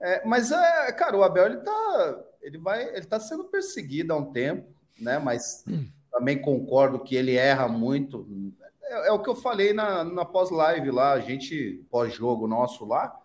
É, 0.00 0.26
mas, 0.26 0.50
é, 0.52 0.92
cara, 0.92 1.16
o 1.16 1.22
Abel, 1.22 1.46
ele 1.46 1.56
tá, 1.58 2.24
ele, 2.42 2.58
vai, 2.58 2.94
ele 2.94 3.06
tá 3.06 3.18
sendo 3.20 3.44
perseguido 3.44 4.12
há 4.12 4.16
um 4.16 4.32
tempo, 4.32 4.68
né? 4.98 5.18
Mas 5.18 5.64
também 6.12 6.40
concordo 6.40 7.00
que 7.00 7.16
ele 7.16 7.34
erra 7.34 7.66
muito. 7.66 8.26
É, 8.84 9.08
é 9.08 9.12
o 9.12 9.20
que 9.20 9.28
eu 9.28 9.34
falei 9.34 9.72
na, 9.72 10.04
na 10.04 10.24
pós-live 10.24 10.90
lá, 10.90 11.12
a 11.12 11.20
gente, 11.20 11.84
pós-jogo 11.90 12.46
nosso 12.46 12.84
lá. 12.84 13.18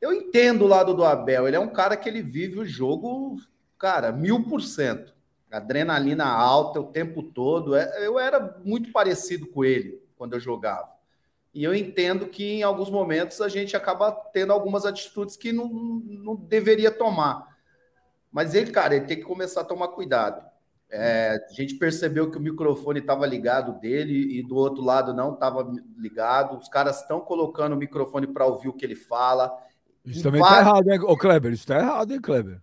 Eu 0.00 0.12
entendo 0.12 0.64
o 0.64 0.68
lado 0.68 0.94
do 0.94 1.04
Abel, 1.04 1.46
ele 1.46 1.56
é 1.56 1.60
um 1.60 1.68
cara 1.68 1.96
que 1.96 2.08
ele 2.08 2.22
vive 2.22 2.58
o 2.58 2.64
jogo, 2.64 3.36
cara, 3.78 4.10
mil 4.10 4.42
por 4.42 4.62
cento 4.62 5.14
adrenalina 5.50 6.26
alta 6.26 6.80
o 6.80 6.86
tempo 6.86 7.22
todo. 7.22 7.74
É, 7.74 8.06
Eu 8.06 8.18
era 8.18 8.58
muito 8.64 8.92
parecido 8.92 9.46
com 9.46 9.64
ele 9.64 10.00
quando 10.16 10.34
eu 10.34 10.40
jogava. 10.40 10.88
E 11.52 11.64
eu 11.64 11.74
entendo 11.74 12.28
que 12.28 12.44
em 12.44 12.62
alguns 12.62 12.88
momentos 12.88 13.40
a 13.40 13.48
gente 13.48 13.76
acaba 13.76 14.12
tendo 14.12 14.52
algumas 14.52 14.86
atitudes 14.86 15.36
que 15.36 15.52
não, 15.52 15.68
não 15.68 16.36
deveria 16.36 16.90
tomar. 16.90 17.48
Mas 18.30 18.54
ele, 18.54 18.70
cara, 18.70 18.94
ele 18.94 19.06
tem 19.06 19.16
que 19.16 19.24
começar 19.24 19.62
a 19.62 19.64
tomar 19.64 19.88
cuidado. 19.88 20.48
É, 20.92 21.38
a 21.48 21.52
gente 21.52 21.76
percebeu 21.76 22.30
que 22.30 22.36
o 22.36 22.40
microfone 22.40 22.98
estava 23.00 23.24
ligado 23.26 23.78
dele 23.80 24.38
e 24.38 24.42
do 24.42 24.56
outro 24.56 24.82
lado 24.82 25.14
não 25.14 25.34
estava 25.34 25.70
ligado. 25.96 26.58
Os 26.58 26.68
caras 26.68 27.00
estão 27.00 27.20
colocando 27.20 27.74
o 27.74 27.78
microfone 27.78 28.26
para 28.26 28.44
ouvir 28.46 28.68
o 28.68 28.72
que 28.72 28.84
ele 28.84 28.96
fala. 28.96 29.52
Isso 30.04 30.20
E 30.20 30.22
também 30.22 30.40
vai- 30.40 30.50
tá 30.50 30.58
errado, 30.60 30.90
hein, 30.90 31.00
ô 31.02 31.16
Kleber? 31.16 31.52
Isso 31.52 31.66
tá 31.66 31.78
errado, 31.78 32.12
hein, 32.12 32.20
Kleber? 32.20 32.60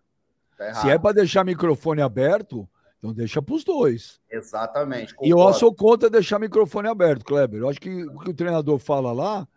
Tá 0.57 0.73
Se 0.73 0.87
é 0.87 0.89
errado. 0.91 1.01
para 1.03 1.13
deixar 1.13 1.45
microfone 1.45 2.01
aberto, 2.01 2.67
então 2.97 3.13
deixa 3.13 3.41
pros 3.41 3.63
dois. 3.63 4.19
Exatamente. 4.29 5.15
E 5.21 5.29
eu 5.29 5.37
concordo. 5.37 5.59
sou 5.59 5.73
contra 5.73 6.09
deixar 6.09 6.37
microfone 6.39 6.87
aberto, 6.89 7.23
Kleber. 7.23 7.61
Eu 7.61 7.69
acho 7.69 7.79
que 7.79 8.03
o 8.03 8.19
que 8.19 8.31
o 8.31 8.33
treinador 8.33 8.77
fala 8.79 9.13
lá, 9.13 9.47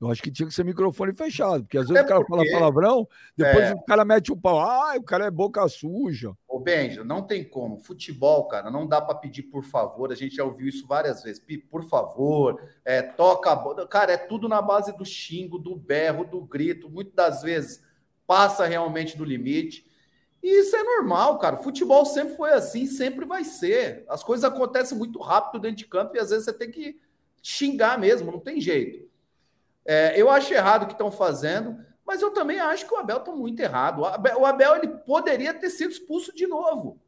eu 0.00 0.10
acho 0.10 0.22
que 0.22 0.30
tinha 0.30 0.48
que 0.48 0.54
ser 0.54 0.64
microfone 0.64 1.12
fechado, 1.14 1.62
porque 1.64 1.76
às 1.76 1.86
vezes 1.88 2.02
Até 2.02 2.06
o 2.06 2.08
cara 2.08 2.24
porque- 2.26 2.50
fala 2.50 2.58
palavrão, 2.60 3.08
depois 3.36 3.64
É. 3.66 3.74
o 3.74 3.82
cara 3.82 4.04
mete 4.04 4.32
o 4.32 4.36
pau. 4.36 4.58
Ah, 4.60 4.94
o 4.96 5.02
cara 5.02 5.26
é 5.26 5.30
boca 5.30 5.66
suja. 5.68 6.32
Ô, 6.48 6.58
Benja, 6.58 7.04
não 7.04 7.22
tem 7.22 7.44
como. 7.44 7.78
Futebol, 7.78 8.48
cara, 8.48 8.70
não 8.70 8.86
dá 8.86 9.00
para 9.00 9.14
pedir 9.16 9.42
por 9.44 9.62
favor. 9.64 10.10
A 10.10 10.14
gente 10.14 10.34
já 10.36 10.44
ouviu 10.44 10.68
isso 10.68 10.86
várias 10.86 11.22
vezes. 11.22 11.42
Por 11.70 11.84
favor, 11.84 12.60
é, 12.84 13.02
toca 13.02 13.50
a 13.52 13.56
bola. 13.56 13.86
Cara, 13.86 14.12
é 14.12 14.16
tudo 14.16 14.48
na 14.48 14.62
base 14.62 14.96
do 14.96 15.04
xingo, 15.04 15.58
do 15.58 15.76
berro, 15.76 16.24
do 16.24 16.40
grito. 16.40 16.88
Muitas 16.88 17.14
das 17.14 17.42
vezes 17.42 17.82
passa 18.26 18.64
realmente 18.66 19.16
do 19.18 19.24
limite. 19.24 19.86
E 20.42 20.60
isso 20.60 20.74
é 20.74 20.82
normal, 20.82 21.38
cara. 21.38 21.58
Futebol 21.58 22.06
sempre 22.06 22.34
foi 22.36 22.50
assim, 22.52 22.86
sempre 22.86 23.26
vai 23.26 23.44
ser. 23.44 24.04
As 24.08 24.22
coisas 24.22 24.44
acontecem 24.44 24.96
muito 24.96 25.18
rápido 25.18 25.60
dentro 25.60 25.76
de 25.76 25.86
campo 25.86 26.16
e 26.16 26.18
às 26.18 26.30
vezes 26.30 26.46
você 26.46 26.52
tem 26.54 26.70
que 26.70 26.98
xingar 27.42 27.98
mesmo, 27.98 28.32
não 28.32 28.38
tem 28.40 28.58
jeito. 28.60 29.09
É, 29.86 30.20
eu 30.20 30.30
acho 30.30 30.52
errado 30.52 30.84
o 30.84 30.86
que 30.86 30.92
estão 30.92 31.10
fazendo, 31.10 31.78
mas 32.06 32.22
eu 32.22 32.30
também 32.32 32.60
acho 32.60 32.86
que 32.86 32.94
o 32.94 32.98
Abel 32.98 33.18
está 33.18 33.32
muito 33.32 33.60
errado. 33.60 34.00
O 34.00 34.04
Abel, 34.04 34.40
o 34.40 34.46
Abel, 34.46 34.76
ele 34.76 34.88
poderia 34.88 35.54
ter 35.54 35.70
sido 35.70 35.92
expulso 35.92 36.34
de 36.34 36.46
novo. 36.46 37.00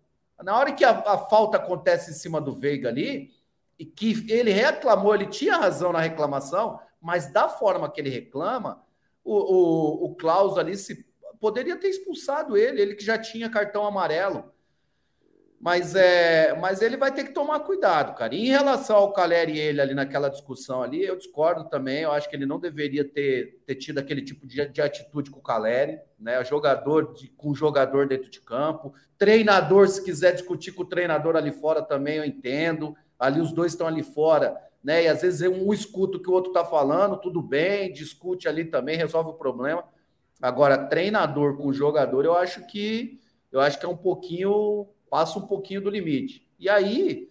Na 0.43 0.57
hora 0.57 0.73
que 0.73 0.85
a, 0.85 0.91
a 0.91 1.19
falta 1.19 1.57
acontece 1.57 2.11
em 2.11 2.15
cima 2.15 2.41
do 2.41 2.55
Veiga 2.55 2.89
ali, 2.89 3.31
e 3.79 3.85
que 3.85 4.25
ele 4.31 4.53
reclamou, 4.53 5.15
ele 5.15 5.27
tinha 5.27 5.57
razão 5.57 5.93
na 5.93 5.99
reclamação, 6.01 6.79
mas 7.01 7.33
da 7.33 7.49
forma 7.49 7.91
que 7.91 8.01
ele 8.01 8.11
reclama, 8.11 8.81
o, 9.25 9.35
o, 9.35 10.05
o 10.05 10.15
Klaus 10.15 10.57
ali 10.57 10.77
se, 10.77 11.05
poderia 11.41 11.77
ter 11.77 11.89
expulsado 11.89 12.57
ele, 12.57 12.81
ele 12.81 12.95
que 12.95 13.05
já 13.05 13.19
tinha 13.19 13.51
cartão 13.51 13.85
amarelo. 13.85 14.53
Mas, 15.63 15.95
é, 15.95 16.59
mas 16.59 16.83
ele 16.83 16.97
vai 16.97 17.15
ter 17.15 17.23
que 17.23 17.31
tomar 17.31 17.61
cuidado, 17.61 18.17
cara. 18.17 18.35
E 18.35 18.49
em 18.49 18.51
relação 18.51 18.97
ao 18.97 19.13
Caleri 19.13 19.53
e 19.53 19.61
ele 19.61 19.81
ali 19.81 19.95
naquela 19.95 20.29
discussão 20.29 20.83
ali, 20.83 21.05
eu 21.05 21.17
discordo 21.17 21.69
também. 21.69 22.01
Eu 22.01 22.11
acho 22.11 22.29
que 22.29 22.35
ele 22.35 22.45
não 22.45 22.59
deveria 22.59 23.05
ter, 23.05 23.63
ter 23.65 23.77
tido 23.77 23.99
aquele 23.99 24.23
tipo 24.23 24.45
de, 24.45 24.67
de 24.67 24.83
atitude 24.83 25.31
com 25.31 25.39
o 25.39 25.43
Caleri, 25.43 26.01
né? 26.19 26.43
Jogador 26.45 27.15
de, 27.15 27.29
com 27.29 27.55
jogador 27.55 28.09
dentro 28.09 28.29
de 28.29 28.41
campo. 28.41 28.93
Treinador, 29.17 29.87
se 29.87 30.03
quiser 30.03 30.33
discutir 30.33 30.73
com 30.73 30.83
o 30.83 30.89
treinador 30.89 31.37
ali 31.37 31.53
fora 31.53 31.81
também, 31.81 32.17
eu 32.17 32.25
entendo. 32.25 32.97
Ali 33.17 33.41
os 33.41 33.53
dois 33.53 33.71
estão 33.71 33.87
ali 33.87 34.03
fora, 34.03 34.57
né? 34.83 35.05
E 35.05 35.07
às 35.07 35.23
vezes 35.23 35.49
um 35.49 35.73
escuta 35.73 36.19
o 36.19 36.21
que 36.21 36.29
o 36.29 36.33
outro 36.33 36.51
está 36.51 36.65
falando, 36.65 37.21
tudo 37.21 37.41
bem, 37.41 37.93
discute 37.93 38.49
ali 38.49 38.65
também, 38.65 38.97
resolve 38.97 39.31
o 39.31 39.35
problema. 39.35 39.85
Agora, 40.41 40.77
treinador 40.77 41.57
com 41.57 41.73
jogador, 41.73 42.25
eu 42.25 42.37
acho 42.37 42.67
que 42.67 43.21
eu 43.53 43.61
acho 43.61 43.79
que 43.79 43.87
é 43.87 43.89
um 43.89 43.97
pouquinho 43.97 44.89
passa 45.13 45.39
um 45.39 45.43
pouquinho 45.43 45.83
do 45.83 45.91
limite. 45.91 46.43
E 46.59 46.71
aí 46.71 47.31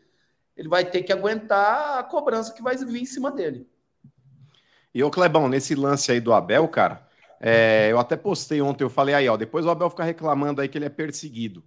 ele 0.56 0.70
vai 0.70 0.86
ter 0.86 1.02
que 1.02 1.12
aguentar 1.12 1.98
a 1.98 2.03
cobrança 2.03 2.53
que 2.53 2.62
vai 2.62 2.78
vir 2.78 3.02
em 3.02 3.06
cima 3.06 3.32
dele. 3.32 3.68
E 4.94 5.03
ô 5.03 5.10
Clebão, 5.10 5.49
nesse 5.49 5.74
lance 5.74 6.12
aí 6.12 6.22
do 6.22 6.32
Abel, 6.32 6.68
cara, 6.68 7.10
é, 7.40 7.88
eu 7.90 7.98
até 7.98 8.16
postei 8.16 8.62
ontem, 8.62 8.84
eu 8.84 8.90
falei 8.90 9.16
aí, 9.16 9.28
ó, 9.28 9.36
depois 9.36 9.66
o 9.66 9.70
Abel 9.72 9.90
fica 9.90 10.03
reclamando 10.03 10.62
aí 10.62 10.70
que 10.70 10.78
ele 10.78 10.86
é 10.86 10.90
perseguido. 10.90 11.64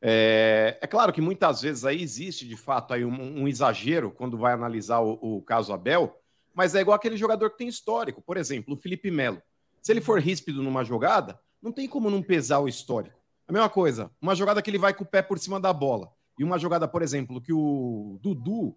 É, 0.00 0.78
é 0.80 0.86
claro 0.86 1.12
que 1.12 1.20
muitas 1.20 1.62
vezes 1.62 1.84
aí 1.84 2.00
existe 2.00 2.46
de 2.46 2.56
fato 2.56 2.94
aí 2.94 3.04
um, 3.04 3.42
um 3.42 3.48
exagero 3.48 4.12
quando 4.12 4.38
vai 4.38 4.52
analisar 4.52 5.00
o, 5.00 5.18
o 5.20 5.42
caso 5.42 5.72
Abel, 5.72 6.16
mas 6.54 6.76
é 6.76 6.80
igual 6.80 6.94
aquele 6.94 7.16
jogador 7.16 7.50
que 7.50 7.58
tem 7.58 7.66
histórico, 7.66 8.22
por 8.22 8.36
exemplo, 8.36 8.74
o 8.74 8.76
Felipe 8.76 9.10
Melo. 9.10 9.42
Se 9.82 9.90
ele 9.90 10.00
for 10.00 10.20
ríspido 10.20 10.62
numa 10.62 10.84
jogada, 10.84 11.40
não 11.60 11.72
tem 11.72 11.88
como 11.88 12.08
não 12.08 12.22
pesar 12.22 12.60
o 12.60 12.68
histórico. 12.68 13.15
A 13.48 13.52
mesma 13.52 13.68
coisa, 13.68 14.10
uma 14.20 14.34
jogada 14.34 14.60
que 14.60 14.68
ele 14.68 14.78
vai 14.78 14.92
com 14.92 15.04
o 15.04 15.06
pé 15.06 15.22
por 15.22 15.38
cima 15.38 15.60
da 15.60 15.72
bola. 15.72 16.10
e 16.38 16.44
uma 16.44 16.58
jogada, 16.58 16.86
por 16.86 17.00
exemplo, 17.00 17.40
que 17.40 17.52
o 17.52 18.18
Dudu, 18.20 18.76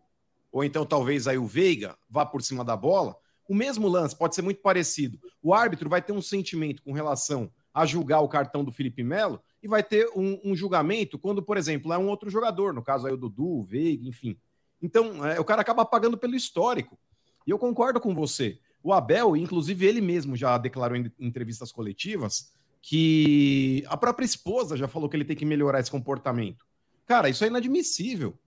ou 0.52 0.64
então 0.64 0.86
talvez 0.86 1.28
aí 1.28 1.38
o 1.38 1.46
Veiga, 1.46 1.98
vá 2.10 2.26
por 2.26 2.42
cima 2.42 2.64
da 2.64 2.78
bola, 2.78 3.18
o 3.50 3.54
mesmo 3.54 3.88
lance 3.88 4.16
pode 4.16 4.36
ser 4.36 4.42
muito 4.44 4.62
parecido. 4.62 5.20
O 5.42 5.54
árbitro 5.54 5.90
vai 5.90 6.02
ter 6.02 6.14
um 6.14 6.22
sentimento 6.22 6.82
com 6.84 6.94
relação 6.94 7.52
a 7.74 7.86
julgar 7.86 8.22
o 8.22 8.30
cartão 8.30 8.64
do 8.64 8.72
Felipe 8.72 9.04
Melo 9.04 9.42
e 9.62 9.68
vai 9.68 9.84
ter 9.84 10.08
um, 10.16 10.40
um 10.44 10.56
julgamento 10.56 11.20
quando, 11.20 11.44
por 11.44 11.58
exemplo, 11.58 11.92
é 11.92 11.98
um 11.98 12.08
outro 12.08 12.30
jogador, 12.30 12.74
no 12.74 12.84
caso 12.84 13.08
aí 13.08 13.14
o 13.14 13.18
Dudu, 13.18 13.60
o 13.60 13.64
Veiga, 13.64 14.08
enfim. 14.08 14.38
Então, 14.82 15.26
é, 15.26 15.40
o 15.40 15.44
cara 15.44 15.62
acaba 15.62 15.84
pagando 15.84 16.18
pelo 16.18 16.36
histórico. 16.36 16.98
E 17.46 17.52
eu 17.52 17.58
concordo 17.58 18.00
com 18.00 18.14
você. 18.14 18.60
O 18.82 18.94
Abel, 18.94 19.36
inclusive 19.36 19.86
ele 19.86 20.00
mesmo 20.00 20.36
já 20.36 20.58
declarou 20.58 20.96
em 20.96 21.12
entrevistas 21.20 21.72
coletivas 21.72 22.54
que 22.82 23.84
a 23.88 23.98
própria 23.98 24.26
esposa 24.26 24.78
já 24.78 24.88
falou 24.88 25.10
que 25.10 25.16
ele 25.16 25.26
tem 25.26 25.36
que 25.36 25.46
melhorar 25.46 25.80
esse 25.80 25.92
comportamento. 25.92 26.66
Cara, 27.06 27.30
isso 27.30 27.44
é 27.44 27.48
inadmissível. 27.48 28.38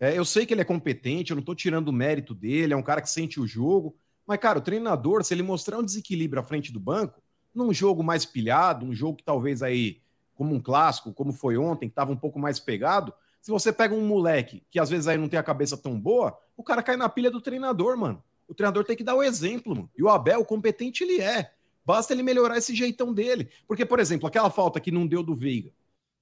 É, 0.00 0.16
eu 0.16 0.24
sei 0.24 0.44
que 0.46 0.54
ele 0.54 0.60
é 0.60 0.64
competente, 0.64 1.30
eu 1.30 1.36
não 1.36 1.42
estou 1.42 1.54
tirando 1.54 1.88
o 1.88 1.92
mérito 1.92 2.34
dele, 2.34 2.72
é 2.72 2.76
um 2.76 2.82
cara 2.82 3.00
que 3.00 3.10
sente 3.10 3.38
o 3.38 3.46
jogo. 3.46 3.96
Mas, 4.26 4.38
cara, 4.38 4.58
o 4.58 4.62
treinador, 4.62 5.22
se 5.24 5.34
ele 5.34 5.42
mostrar 5.42 5.78
um 5.78 5.82
desequilíbrio 5.82 6.40
à 6.40 6.44
frente 6.44 6.72
do 6.72 6.80
banco, 6.80 7.22
num 7.54 7.72
jogo 7.72 8.02
mais 8.02 8.24
pilhado, 8.24 8.86
um 8.86 8.94
jogo 8.94 9.18
que 9.18 9.24
talvez 9.24 9.62
aí, 9.62 10.00
como 10.34 10.54
um 10.54 10.60
clássico, 10.60 11.12
como 11.12 11.32
foi 11.32 11.56
ontem, 11.56 11.86
que 11.86 11.92
estava 11.92 12.10
um 12.10 12.16
pouco 12.16 12.38
mais 12.38 12.58
pegado, 12.58 13.12
se 13.40 13.50
você 13.50 13.72
pega 13.72 13.94
um 13.94 14.06
moleque 14.06 14.62
que 14.70 14.78
às 14.78 14.88
vezes 14.88 15.08
aí 15.08 15.18
não 15.18 15.28
tem 15.28 15.38
a 15.38 15.42
cabeça 15.42 15.76
tão 15.76 15.98
boa, 15.98 16.38
o 16.56 16.62
cara 16.62 16.82
cai 16.82 16.96
na 16.96 17.08
pilha 17.08 17.30
do 17.30 17.40
treinador, 17.40 17.96
mano. 17.96 18.22
O 18.48 18.54
treinador 18.54 18.84
tem 18.84 18.96
que 18.96 19.04
dar 19.04 19.14
o 19.14 19.22
exemplo, 19.22 19.74
mano. 19.74 19.90
E 19.96 20.02
o 20.02 20.08
Abel, 20.08 20.44
competente 20.44 21.02
ele 21.02 21.20
é. 21.20 21.52
Basta 21.84 22.12
ele 22.12 22.22
melhorar 22.22 22.58
esse 22.58 22.74
jeitão 22.74 23.12
dele. 23.12 23.50
Porque, 23.66 23.84
por 23.84 23.98
exemplo, 23.98 24.26
aquela 24.26 24.50
falta 24.50 24.80
que 24.80 24.90
não 24.90 25.06
deu 25.06 25.22
do 25.22 25.34
Veiga, 25.34 25.70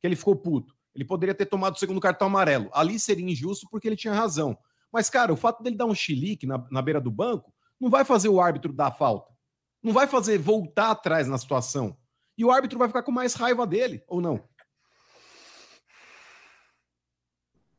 que 0.01 0.07
ele 0.07 0.17
ficou 0.17 0.37
puto. 0.37 0.75
Ele 0.95 1.05
poderia 1.05 1.35
ter 1.35 1.47
tomado 1.47 1.77
o 1.77 1.79
segundo 1.79 2.01
cartão 2.01 2.27
amarelo. 2.27 2.71
Ali 2.73 2.99
seria 2.99 3.25
injusto 3.25 3.67
porque 3.71 3.89
ele 3.89 3.97
tinha 3.97 4.13
razão. 4.13 4.59
Mas, 4.93 5.09
cara, 5.09 5.33
o 5.33 5.37
fato 5.37 5.63
dele 5.63 5.77
dar 5.77 5.87
um 5.87 5.95
chilique 5.95 6.47
na, 6.47 6.67
na 6.71 6.83
beira 6.83 7.01
do 7.01 7.11
banco 7.11 7.53
não 7.79 7.89
vai 7.89 8.05
fazer 8.05 8.29
o 8.29 8.41
árbitro 8.41 8.73
dar 8.73 8.91
falta. 8.91 9.33
Não 9.83 9.93
vai 9.93 10.07
fazer 10.07 10.39
voltar 10.39 10.91
atrás 10.91 11.29
na 11.29 11.39
situação. 11.39 11.97
E 12.37 12.45
o 12.45 12.51
árbitro 12.51 12.79
vai 12.79 12.89
ficar 12.89 13.03
com 13.03 13.13
mais 13.13 13.35
raiva 13.35 13.67
dele, 13.67 14.03
ou 14.09 14.21
não? 14.21 14.43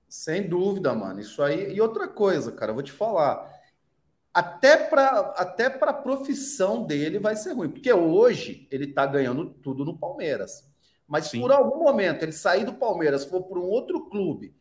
Sem 0.07 0.47
dúvida, 0.47 0.93
mano. 0.93 1.19
Isso 1.19 1.41
aí. 1.41 1.73
E 1.73 1.81
outra 1.81 2.07
coisa, 2.07 2.51
cara, 2.51 2.71
eu 2.71 2.75
vou 2.75 2.83
te 2.83 2.91
falar. 2.91 3.60
Até 4.33 4.77
para 4.77 5.19
até 5.35 5.65
a 5.65 5.93
profissão 5.93 6.83
dele 6.83 7.19
vai 7.19 7.35
ser 7.35 7.53
ruim. 7.53 7.69
Porque 7.69 7.91
hoje 7.91 8.67
ele 8.71 8.87
tá 8.87 9.05
ganhando 9.05 9.45
tudo 9.45 9.83
no 9.83 9.97
Palmeiras. 9.97 10.69
Mas 11.07 11.27
Sim. 11.27 11.41
por 11.41 11.51
algum 11.51 11.83
momento 11.83 12.23
ele 12.23 12.31
sair 12.31 12.63
do 12.63 12.73
Palmeiras, 12.73 13.25
for 13.25 13.43
para 13.43 13.59
um 13.59 13.67
outro 13.67 14.09
clube 14.09 14.55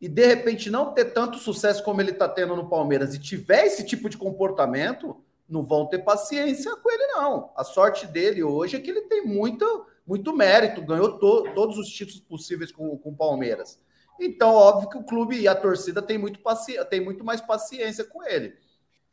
e 0.00 0.08
de 0.08 0.26
repente 0.26 0.70
não 0.70 0.94
ter 0.94 1.06
tanto 1.06 1.36
sucesso 1.38 1.84
como 1.84 2.00
ele 2.00 2.12
está 2.12 2.26
tendo 2.26 2.56
no 2.56 2.68
Palmeiras 2.68 3.14
e 3.14 3.18
tiver 3.18 3.66
esse 3.66 3.84
tipo 3.84 4.08
de 4.08 4.16
comportamento, 4.16 5.22
não 5.46 5.62
vão 5.62 5.86
ter 5.86 5.98
paciência 5.98 6.74
com 6.76 6.90
ele, 6.90 7.06
não. 7.08 7.52
A 7.54 7.62
sorte 7.62 8.06
dele 8.06 8.42
hoje 8.42 8.76
é 8.76 8.80
que 8.80 8.90
ele 8.90 9.02
tem 9.02 9.26
muito, 9.26 9.86
muito 10.06 10.34
mérito, 10.34 10.80
ganhou 10.80 11.18
to, 11.18 11.52
todos 11.54 11.76
os 11.76 11.88
títulos 11.88 12.20
possíveis 12.20 12.72
com, 12.72 12.96
com 12.96 13.10
o 13.10 13.16
Palmeiras. 13.16 13.78
Então, 14.18 14.54
óbvio 14.54 14.88
que 14.88 14.98
o 14.98 15.04
clube 15.04 15.38
e 15.38 15.46
a 15.46 15.54
torcida 15.54 16.00
tem 16.00 16.16
muito, 16.16 16.40
paci 16.40 16.82
tem 16.86 17.00
muito 17.00 17.22
mais 17.22 17.40
paciência 17.40 18.04
com 18.04 18.22
ele. 18.22 18.54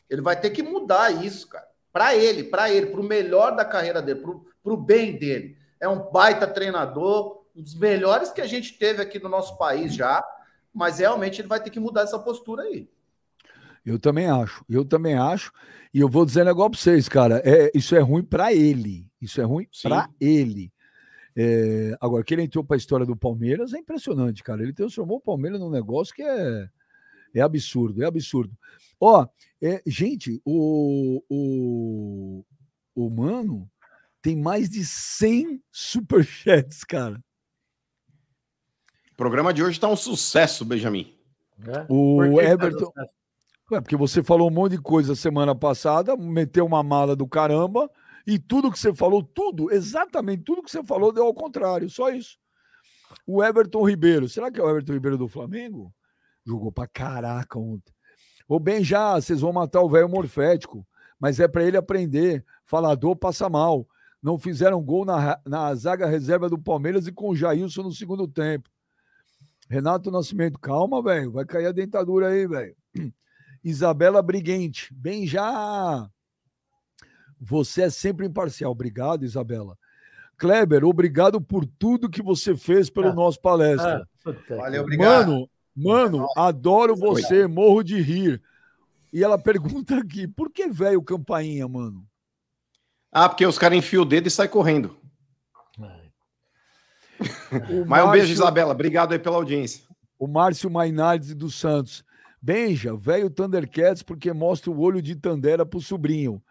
Ele 0.09 0.21
vai 0.21 0.39
ter 0.39 0.49
que 0.49 0.63
mudar 0.63 1.11
isso, 1.23 1.47
cara. 1.47 1.67
Para 1.91 2.15
ele, 2.15 2.43
para 2.43 2.71
ele, 2.71 2.87
para 2.87 3.01
o 3.01 3.03
melhor 3.03 3.55
da 3.55 3.65
carreira 3.65 4.01
dele, 4.01 4.21
para 4.21 4.73
o 4.73 4.77
bem 4.77 5.17
dele 5.17 5.57
é 5.79 5.87
um 5.87 6.11
baita 6.11 6.47
treinador, 6.47 7.43
um 7.55 7.61
dos 7.61 7.75
melhores 7.75 8.31
que 8.31 8.41
a 8.41 8.47
gente 8.47 8.77
teve 8.77 9.01
aqui 9.01 9.19
no 9.19 9.29
nosso 9.29 9.57
país 9.57 9.93
já, 9.93 10.23
mas 10.73 10.99
realmente 10.99 11.41
ele 11.41 11.47
vai 11.47 11.61
ter 11.61 11.69
que 11.69 11.79
mudar 11.79 12.01
essa 12.01 12.19
postura 12.19 12.63
aí. 12.63 12.89
Eu 13.85 13.97
também 13.97 14.27
acho, 14.27 14.65
eu 14.67 14.83
também 14.83 15.15
acho, 15.15 15.51
e 15.93 15.99
eu 15.99 16.09
vou 16.09 16.25
dizer 16.25 16.41
um 16.41 16.45
negócio 16.45 16.71
para 16.71 16.79
vocês, 16.79 17.07
cara, 17.07 17.41
é, 17.45 17.71
isso 17.73 17.95
é 17.95 17.99
ruim 17.99 18.23
para 18.23 18.53
ele, 18.53 19.09
isso 19.21 19.39
é 19.39 19.43
ruim 19.45 19.67
para 19.81 20.09
ele. 20.19 20.71
É, 21.39 21.95
agora, 22.01 22.23
que 22.23 22.33
ele 22.33 22.41
entrou 22.41 22.63
para 22.63 22.75
a 22.75 22.77
história 22.77 23.05
do 23.05 23.15
Palmeiras 23.15 23.71
é 23.71 23.77
impressionante, 23.77 24.43
cara. 24.43 24.63
Ele 24.63 24.73
transformou 24.73 25.17
o 25.17 25.21
Palmeiras 25.21 25.59
num 25.59 25.69
negócio 25.69 26.13
que 26.13 26.23
é, 26.23 26.67
é 27.33 27.41
absurdo, 27.41 28.03
é 28.03 28.07
absurdo. 28.07 28.55
Ó, 28.99 29.27
é, 29.61 29.81
gente, 29.85 30.41
o, 30.45 31.23
o, 31.29 32.45
o 32.95 33.09
Mano, 33.09 33.69
tem 34.21 34.35
mais 34.35 34.69
de 34.69 34.83
100 34.83 35.61
superchats, 35.71 36.83
cara. 36.83 37.23
O 39.11 39.15
programa 39.15 39.53
de 39.53 39.63
hoje 39.63 39.77
está 39.77 39.87
um 39.87 39.95
sucesso, 39.95 40.65
Benjamin. 40.65 41.15
É? 41.65 41.85
O 41.89 42.39
Everton. 42.39 42.91
É, 43.71 43.81
porque 43.81 43.97
você 43.97 44.23
falou 44.23 44.47
um 44.47 44.53
monte 44.53 44.73
de 44.73 44.81
coisa 44.81 45.15
semana 45.15 45.53
passada, 45.53 46.15
meteu 46.15 46.65
uma 46.65 46.81
mala 46.81 47.15
do 47.15 47.27
caramba, 47.27 47.89
e 48.25 48.39
tudo 48.39 48.71
que 48.71 48.79
você 48.79 48.93
falou, 48.93 49.21
tudo, 49.21 49.71
exatamente 49.71 50.43
tudo 50.43 50.63
que 50.63 50.71
você 50.71 50.83
falou 50.83 51.11
deu 51.11 51.25
ao 51.25 51.33
contrário, 51.33 51.89
só 51.89 52.09
isso. 52.09 52.37
O 53.25 53.43
Everton 53.43 53.87
Ribeiro, 53.87 54.29
será 54.29 54.51
que 54.51 54.59
é 54.59 54.63
o 54.63 54.69
Everton 54.69 54.93
Ribeiro 54.93 55.17
do 55.17 55.27
Flamengo? 55.27 55.93
Jogou 56.47 56.71
pra 56.71 56.87
caraca 56.87 57.59
ontem. 57.59 57.93
Ou 58.47 58.59
bem 58.59 58.83
já, 58.83 59.15
vocês 59.15 59.41
vão 59.41 59.51
matar 59.51 59.81
o 59.81 59.89
velho 59.89 60.07
morfético, 60.07 60.87
mas 61.19 61.39
é 61.39 61.47
para 61.47 61.63
ele 61.63 61.75
aprender. 61.75 62.45
Falador 62.63 63.15
passa 63.15 63.49
mal 63.49 63.85
não 64.21 64.37
fizeram 64.37 64.83
gol 64.83 65.05
na, 65.05 65.39
na 65.45 65.73
zaga 65.75 66.05
reserva 66.05 66.49
do 66.49 66.57
Palmeiras 66.57 67.07
e 67.07 67.11
com 67.11 67.29
o 67.29 67.35
Jailson 67.35 67.83
no 67.83 67.93
segundo 67.93 68.27
tempo. 68.27 68.69
Renato 69.69 70.09
Nascimento, 70.11 70.59
calma, 70.59 71.01
velho. 71.01 71.31
Vai 71.31 71.45
cair 71.45 71.67
a 71.67 71.71
dentadura 71.71 72.29
aí, 72.29 72.47
velho. 72.47 72.75
Isabela 73.63 74.21
Briguente, 74.21 74.93
bem 74.93 75.27
já. 75.27 76.09
Você 77.39 77.83
é 77.83 77.89
sempre 77.89 78.25
imparcial. 78.25 78.71
Obrigado, 78.71 79.23
Isabela. 79.23 79.77
Kleber, 80.37 80.85
obrigado 80.85 81.41
por 81.41 81.65
tudo 81.65 82.09
que 82.09 82.21
você 82.21 82.55
fez 82.55 82.89
pelo 82.89 83.09
ah, 83.09 83.13
nosso 83.13 83.41
palestra. 83.41 84.07
Ah, 84.25 84.55
Valeu, 84.55 84.83
obrigado. 84.83 85.31
Mano, 85.31 85.49
mano, 85.77 86.27
adoro 86.35 86.95
você, 86.95 87.45
morro 87.45 87.83
de 87.83 88.01
rir. 88.01 88.41
E 89.13 89.23
ela 89.23 89.37
pergunta 89.39 89.97
aqui, 89.97 90.27
por 90.27 90.51
que 90.51 90.67
velho 90.67 91.01
campainha, 91.03 91.67
mano? 91.67 92.03
Ah, 93.11 93.29
porque 93.29 93.45
os 93.45 93.57
caras 93.57 93.77
enfiam 93.77 94.01
o 94.01 94.05
dedo 94.05 94.27
e 94.27 94.31
saem 94.31 94.49
correndo. 94.49 94.97
Mas 97.87 98.05
um 98.05 98.11
beijo, 98.11 98.31
Isabela. 98.31 98.73
Obrigado 98.73 99.13
aí 99.13 99.19
pela 99.19 99.37
audiência. 99.37 99.83
O 100.19 100.27
Márcio 100.27 100.69
Mainardi 100.69 101.33
dos 101.33 101.55
Santos. 101.55 102.03
Benja, 102.41 102.95
velho 102.95 103.29
Thundercats, 103.29 104.03
porque 104.03 104.31
mostra 104.31 104.69
o 104.69 104.79
olho 104.79 105.01
de 105.01 105.15
Tandera 105.15 105.65
pro 105.65 105.81
sobrinho. 105.81 106.41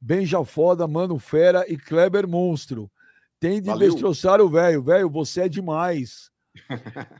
Benja 0.00 0.44
foda, 0.44 0.86
mano 0.86 1.18
fera 1.18 1.64
e 1.68 1.76
Kleber 1.76 2.26
monstro. 2.26 2.90
Tem 3.38 3.60
de 3.60 3.68
Valeu. 3.68 3.90
destroçar 3.90 4.40
o 4.40 4.48
velho. 4.48 4.82
Velho, 4.82 5.08
você 5.08 5.42
é 5.42 5.48
demais. 5.48 6.31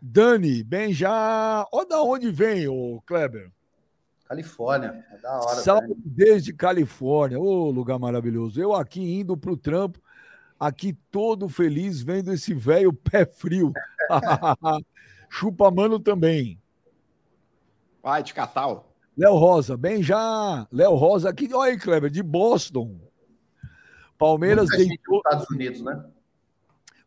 Dani, 0.00 0.62
Benja. 0.62 1.66
Ó 1.72 1.84
da 1.84 2.02
onde 2.02 2.30
vem, 2.30 2.68
o 2.68 3.00
Kleber? 3.06 3.50
Califórnia. 4.32 5.04
É 5.10 5.18
da 5.18 5.40
hora. 5.40 5.60
Salve 5.60 5.94
desde 6.04 6.52
Califórnia. 6.52 7.38
Ô, 7.38 7.70
lugar 7.70 7.98
maravilhoso. 7.98 8.60
Eu 8.60 8.74
aqui 8.74 9.00
indo 9.00 9.36
pro 9.36 9.56
trampo, 9.56 10.00
aqui 10.58 10.94
todo 11.10 11.48
feliz 11.48 12.02
vendo 12.02 12.32
esse 12.32 12.54
velho 12.54 12.92
pé 12.92 13.26
frio. 13.26 13.72
Chupa 15.28 15.70
mano 15.70 15.98
também. 15.98 16.58
Vai 18.02 18.22
de 18.22 18.34
Catal. 18.34 18.92
Léo 19.16 19.34
Rosa, 19.34 19.76
bem 19.76 20.02
já. 20.02 20.66
Léo 20.72 20.94
Rosa 20.94 21.28
aqui, 21.28 21.52
olha 21.52 21.72
aí, 21.72 21.78
Kleber, 21.78 22.10
de 22.10 22.22
Boston. 22.22 22.98
Palmeiras 24.18 24.68
Muita 24.68 24.84
deitou. 24.84 25.18
Estados 25.18 25.50
Unidos, 25.50 25.82
né? 25.82 26.04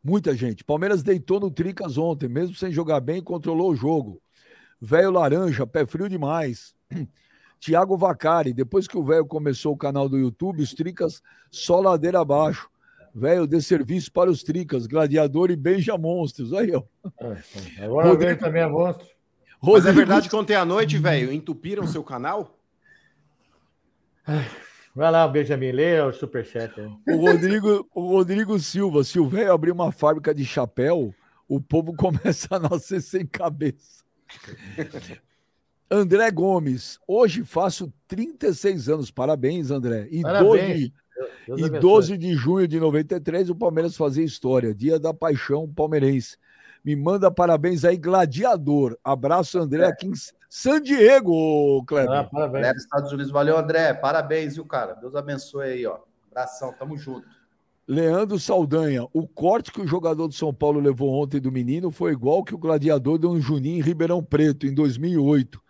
Muita 0.06 0.36
gente. 0.36 0.64
Palmeiras 0.64 1.02
deitou 1.02 1.40
no 1.40 1.50
Tricas 1.50 1.98
ontem, 1.98 2.30
mesmo 2.30 2.56
sem 2.56 2.72
jogar 2.72 3.00
bem, 3.00 3.24
controlou 3.24 3.72
o 3.72 3.76
jogo. 3.76 4.22
Velho 4.80 5.10
laranja, 5.10 5.66
pé 5.66 5.84
frio 5.84 6.08
demais. 6.08 6.76
Tiago 7.60 7.98
Vacari, 7.98 8.54
depois 8.54 8.88
que 8.88 8.96
o 8.96 9.04
velho 9.04 9.26
começou 9.26 9.74
o 9.74 9.78
canal 9.78 10.08
do 10.08 10.16
YouTube, 10.16 10.62
os 10.62 10.76
Tricas 10.76 11.24
só 11.50 11.80
ladeira 11.80 12.20
abaixo. 12.20 12.70
Velho, 13.16 13.48
dê 13.48 13.60
serviço 13.60 14.12
para 14.12 14.30
os 14.30 14.44
Tricas, 14.44 14.86
Gladiador 14.86 15.50
e 15.50 15.56
Beija 15.56 15.98
Monstros. 15.98 16.54
Aí, 16.54 16.72
ó. 16.72 16.84
É, 17.20 17.38
é. 17.80 17.86
Agora 17.86 18.10
Rodrigo... 18.10 18.40
também 18.40 18.62
é 18.62 18.68
monstro. 18.68 19.08
Mas 19.60 19.88
é 19.88 19.92
verdade 19.92 20.30
que 20.30 20.36
ontem 20.36 20.54
à 20.54 20.64
noite, 20.64 21.00
velho, 21.00 21.34
entupiram 21.34 21.88
seu 21.88 22.04
canal? 22.04 22.60
Vai 24.96 25.12
lá, 25.12 25.28
Benjamin, 25.28 25.74
lê 25.74 26.00
o 26.00 26.14
superchat. 26.14 26.80
Aí. 26.80 26.88
O 27.14 27.18
Rodrigo, 27.18 27.86
o 27.94 28.12
Rodrigo 28.12 28.58
Silva, 28.58 29.04
se 29.04 29.20
o 29.20 29.28
velho 29.28 29.52
abrir 29.52 29.72
uma 29.72 29.92
fábrica 29.92 30.34
de 30.34 30.46
chapéu, 30.46 31.14
o 31.50 31.60
povo 31.60 31.94
começa 31.98 32.56
a 32.56 32.60
nascer 32.60 33.02
sem 33.02 33.26
cabeça. 33.26 34.06
André 35.92 36.32
Gomes, 36.32 36.98
hoje 37.06 37.44
faço 37.44 37.92
36 38.08 38.88
anos. 38.88 39.12
Parabéns, 39.12 39.70
André. 39.70 40.08
E, 40.10 40.22
Parabéns. 40.22 40.92
12, 41.48 41.64
e 41.64 41.70
12 41.80 42.18
de 42.18 42.34
junho 42.34 42.68
de 42.68 42.80
93, 42.80 43.50
o 43.50 43.56
Palmeiras 43.56 43.98
fazia 43.98 44.24
história. 44.24 44.74
Dia 44.74 44.98
da 44.98 45.14
paixão 45.14 45.68
palmeirense. 45.68 46.38
Me 46.84 46.96
manda 46.96 47.30
parabéns 47.30 47.84
aí, 47.84 47.98
Gladiador. 47.98 48.98
Abraço, 49.04 49.60
André, 49.60 49.86
aqui 49.86 50.08
em 50.08 50.14
San 50.58 50.82
Diego, 50.82 51.84
Kleber. 51.84 52.10
Ah, 52.10 52.24
parabéns. 52.24 52.78
Estados 52.78 53.12
Unidos, 53.12 53.30
valeu, 53.30 53.58
André. 53.58 53.94
Parabéns, 53.94 54.56
viu, 54.56 54.64
cara? 54.64 54.94
Deus 54.94 55.14
abençoe 55.14 55.66
aí, 55.66 55.86
ó. 55.86 55.98
Abração, 56.32 56.74
tamo 56.80 56.98
junto. 56.98 57.28
Leandro 57.86 58.40
Saldanha, 58.40 59.06
o 59.12 59.28
corte 59.28 59.70
que 59.70 59.82
o 59.82 59.86
jogador 59.86 60.30
do 60.30 60.34
São 60.34 60.54
Paulo 60.54 60.80
levou 60.80 61.12
ontem 61.12 61.42
do 61.42 61.52
menino 61.52 61.92
foi 61.92 62.14
igual 62.14 62.42
que 62.42 62.56
o 62.56 62.58
gladiador 62.58 63.18
deu 63.18 63.32
um 63.32 63.42
Juninho 63.42 63.80
em 63.80 63.82
Ribeirão 63.82 64.24
Preto, 64.24 64.66
em 64.66 64.74
2008. 64.74 65.62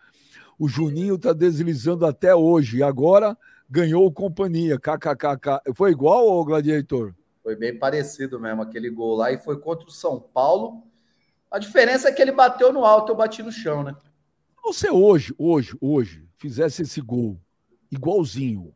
O 0.60 0.68
Juninho 0.68 1.18
tá 1.18 1.34
deslizando 1.34 2.06
até 2.06 2.36
hoje 2.36 2.78
e 2.78 2.84
agora 2.84 3.36
ganhou 3.68 4.12
companhia. 4.12 4.78
KKKK. 4.78 5.74
Foi 5.74 5.90
igual 5.90 6.30
ao 6.30 6.46
gladiador? 6.46 7.12
Foi 7.42 7.56
bem 7.56 7.76
parecido 7.76 8.40
mesmo 8.40 8.62
aquele 8.62 8.92
gol 8.92 9.16
lá 9.16 9.32
e 9.32 9.40
foi 9.40 9.58
contra 9.58 9.88
o 9.88 9.92
São 9.92 10.20
Paulo. 10.20 10.84
A 11.50 11.58
diferença 11.58 12.10
é 12.10 12.12
que 12.12 12.22
ele 12.22 12.32
bateu 12.32 12.72
no 12.72 12.86
alto, 12.86 13.12
eu 13.12 13.16
bati 13.16 13.42
no 13.42 13.52
chão, 13.52 13.82
né? 13.82 13.96
Você 14.66 14.90
hoje, 14.90 15.34
hoje, 15.38 15.78
hoje, 15.80 16.28
fizesse 16.38 16.82
esse 16.82 17.00
gol 17.00 17.40
igualzinho 17.92 18.74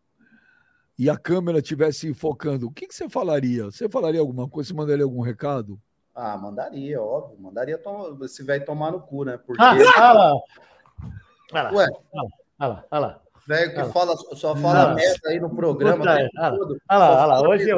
e 0.98 1.10
a 1.10 1.18
câmera 1.18 1.61
tivesse 1.64 2.14
focando, 2.14 2.68
o 2.68 2.72
que, 2.72 2.86
que 2.88 2.94
você 2.94 3.10
falaria? 3.10 3.66
Você 3.66 3.90
falaria 3.90 4.20
alguma 4.20 4.48
coisa? 4.48 4.68
Você 4.68 4.74
mandaria 4.76 5.03
algum 5.03 5.22
recado? 5.22 5.80
Ah, 6.14 6.38
mandaria, 6.38 7.02
óbvio. 7.02 7.40
Mandaria 7.40 7.78
tom... 7.78 8.18
esse 8.24 8.44
velho 8.44 8.64
tomar 8.66 8.91
no 8.91 8.99
cu, 9.02 9.24
né? 9.24 9.38
Porque. 9.48 9.61
Ah, 9.64 9.74
olha 9.74 10.14
lá. 10.14 10.34
Olha 11.53 11.64
lá. 11.64 11.72
Ué, 11.74 11.88
Olha 12.60 12.68
lá, 12.70 12.86
olha 12.91 12.99
lá. 12.99 13.22
velho 13.48 13.74
que 13.74 13.80
Ah. 13.80 13.86
fala, 13.86 14.16
só 14.36 14.56
fala 14.56 14.94
merda 14.94 15.30
aí 15.30 15.40
no 15.40 15.49
programa. 15.56 16.03
Olha 16.03 16.30
lá, 16.36 16.52
olha 16.52 16.60
lá, 16.60 16.70
olha 16.90 16.98
lá. 16.99 17.18
fala 17.18 17.49
Hoje, 17.49 17.74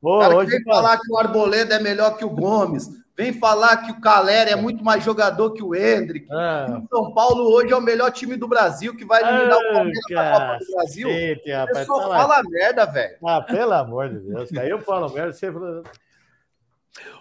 O 0.00 0.18
cara 0.18 0.30
que 0.34 0.40
hoje, 0.40 0.50
vem 0.52 0.62
falar 0.64 0.98
que 0.98 1.12
o 1.12 1.18
Arboleda 1.18 1.74
é 1.74 1.80
melhor 1.80 2.16
que 2.16 2.24
o 2.24 2.30
Gomes, 2.30 2.88
vem 3.16 3.32
falar 3.32 3.78
que 3.78 3.92
o 3.92 4.00
Caleri 4.00 4.50
é 4.50 4.56
muito 4.56 4.82
mais 4.84 5.04
jogador 5.04 5.52
que 5.52 5.62
o 5.62 5.74
Hendrick. 5.74 6.26
Ah. 6.30 6.82
O 6.84 6.88
São 6.88 7.12
Paulo 7.14 7.44
hoje 7.52 7.72
é 7.72 7.76
o 7.76 7.80
melhor 7.80 8.10
time 8.10 8.36
do 8.36 8.48
Brasil, 8.48 8.96
que 8.96 9.04
vai 9.04 9.22
eliminar 9.22 9.56
o 9.58 9.72
Palmeiras 9.72 10.00
da 10.10 10.32
Copa 10.32 10.58
do 10.64 10.72
Brasil. 10.74 11.08
Cacete, 11.08 11.42
Você 11.44 11.52
rapaz, 11.52 11.86
só 11.86 12.00
tá 12.00 12.06
lá. 12.06 12.16
fala 12.20 12.42
merda, 12.48 12.84
velho. 12.86 13.16
Ah, 13.24 13.40
pelo 13.40 13.72
amor 13.72 14.08
de 14.08 14.18
Deus, 14.20 14.50
cara. 14.50 14.68
Eu 14.68 14.80
falo 14.80 15.08
merda, 15.12 15.32
você 15.32 15.52
fala- 15.52 15.82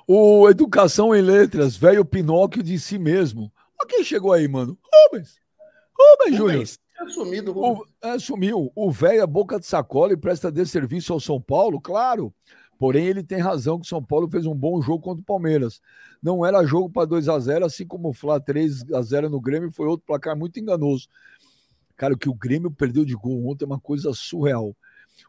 O 0.07 0.49
Educação 0.49 1.15
em 1.15 1.21
Letras, 1.21 1.75
velho 1.75 2.03
Pinóquio 2.05 2.61
de 2.63 2.77
si 2.79 2.97
mesmo. 2.97 3.51
Olha 3.79 3.87
quem 3.89 4.03
chegou 4.03 4.31
aí, 4.33 4.47
mano. 4.47 4.77
Rubens. 5.11 5.35
Rubens, 5.97 6.37
Júnior. 6.37 6.63
É 7.01 7.05
sumido, 7.09 7.51
Rubens. 7.51 7.79
O, 8.01 8.07
é, 8.07 8.19
sumiu. 8.19 8.71
O 8.75 8.91
velho 8.91 9.21
é 9.21 9.27
boca 9.27 9.59
de 9.59 9.65
sacola 9.65 10.13
e 10.13 10.17
presta 10.17 10.51
desserviço 10.51 11.11
ao 11.13 11.19
São 11.19 11.39
Paulo, 11.41 11.79
claro. 11.81 12.33
Porém, 12.83 13.05
ele 13.05 13.23
tem 13.23 13.39
razão 13.39 13.79
que 13.79 13.85
o 13.85 13.87
São 13.87 14.03
Paulo 14.03 14.29
fez 14.29 14.45
um 14.45 14.53
bom 14.53 14.81
jogo 14.81 15.01
contra 15.01 15.21
o 15.21 15.25
Palmeiras. 15.25 15.79
Não 16.21 16.45
era 16.45 16.65
jogo 16.65 16.89
para 16.89 17.07
2 17.07 17.29
a 17.29 17.39
0 17.39 17.63
assim 17.63 17.87
como 17.87 18.09
o 18.09 18.13
Fla 18.13 18.41
3 18.41 18.91
a 18.91 19.01
0 19.01 19.29
no 19.29 19.39
Grêmio 19.39 19.71
foi 19.71 19.87
outro 19.87 20.05
placar 20.05 20.35
muito 20.35 20.59
enganoso. 20.59 21.07
Cara, 21.95 22.13
o 22.13 22.17
que 22.17 22.27
o 22.27 22.33
Grêmio 22.33 22.69
perdeu 22.69 23.05
de 23.05 23.15
gol 23.15 23.47
ontem 23.47 23.63
é 23.63 23.67
uma 23.67 23.79
coisa 23.79 24.11
surreal. 24.13 24.75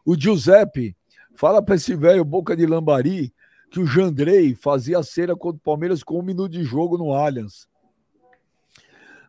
O 0.05 0.19
Giuseppe 0.19 0.97
fala 1.33 1.61
para 1.61 1.75
esse 1.75 1.95
velho 1.95 2.25
boca 2.25 2.57
de 2.57 2.65
lambari 2.65 3.33
que 3.71 3.79
o 3.79 3.85
Jandrei 3.87 4.53
fazia 4.53 5.01
cera 5.01 5.33
contra 5.33 5.55
o 5.55 5.63
Palmeiras 5.63 6.03
com 6.03 6.19
um 6.19 6.23
minuto 6.23 6.51
de 6.51 6.63
jogo 6.65 6.97
no 6.97 7.13
Allianz. 7.13 7.69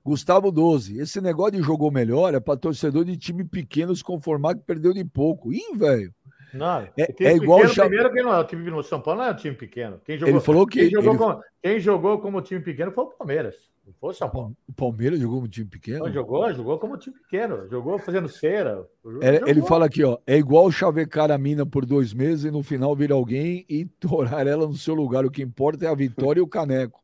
Gustavo 0.05 0.51
12. 0.51 0.99
Esse 0.99 1.21
negócio 1.21 1.53
de 1.53 1.63
jogou 1.63 1.93
melhor 1.93 2.35
é 2.35 2.41
para 2.41 2.59
torcedor 2.59 3.05
de 3.05 3.17
time 3.17 3.45
pequeno 3.45 3.95
se 3.95 4.03
conformar 4.03 4.57
que 4.57 4.63
perdeu 4.63 4.93
de 4.93 5.05
pouco. 5.05 5.53
Ih, 5.53 5.77
velho. 5.77 6.13
Não, 6.55 6.81
É- 6.97 7.15
é 7.21 7.37
igual 7.37 7.61
pequeno, 7.61 7.73
o 7.73 7.89
Primeiro 7.89 8.13
que 8.13 8.23
não 8.23 8.33
é 8.33 8.39
o 8.41 8.45
time 8.45 8.71
no 8.71 8.83
São 8.83 9.01
Paulo 9.01 9.21
não 9.21 9.29
é 9.29 9.33
um 9.33 9.37
time 9.37 9.55
pequeno. 9.55 10.01
Quem 10.05 10.17
jogou, 10.17 10.35
Ele 10.35 10.41
falou 10.45 10.67
que 10.67 10.79
quem 10.81 10.91
jogou, 10.91 11.11
ele- 11.11 11.19
como, 11.19 11.41
quem 11.63 11.81
jogou 11.81 12.19
como 12.21 12.41
time 12.41 12.61
pequeno 12.61 12.93
foi 12.93 13.05
o 13.05 13.09
Palmeiras. 13.09 13.57
Não 13.87 13.93
foi 14.01 14.11
o 14.11 14.13
São 14.15 14.31
Paulo. 14.31 14.57
O 14.69 14.73
Palmeiras 14.73 15.21
jogou 15.21 15.43
um 15.43 15.49
time 15.49 15.69
pequeno? 15.69 16.07
Não, 16.07 16.13
jogou, 16.13 16.53
jogou 16.55 16.79
como 16.79 16.97
time 16.97 17.17
pequeno. 17.19 17.69
Jogou 17.69 17.99
fazendo 17.99 18.29
cera. 18.29 18.87
É, 19.21 19.35
Jogou. 19.35 19.49
ele 19.49 19.63
fala 19.63 19.87
aqui, 19.87 20.03
ó, 20.05 20.19
é 20.27 20.37
igual 20.37 20.71
chavecar 20.71 21.31
a 21.31 21.39
mina 21.39 21.67
por 21.67 21.85
dois 21.85 22.15
meses 22.15 22.45
e 22.45 22.51
no 22.51 22.63
final 22.63 22.95
vir 22.97 23.13
alguém 23.13 23.65
e 23.69 23.85
torar 23.85 24.47
ela 24.47 24.67
no 24.67 24.75
seu 24.75 24.95
lugar. 24.95 25.25
O 25.27 25.31
que 25.31 25.43
importa 25.43 25.85
é 25.85 25.89
a 25.89 25.95
vitória 25.95 26.41
e 26.41 26.43
o 26.43 26.49
caneco. 26.49 27.01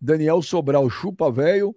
Daniel 0.00 0.40
Sobral, 0.42 0.88
chupa 0.90 1.30
velho. 1.30 1.74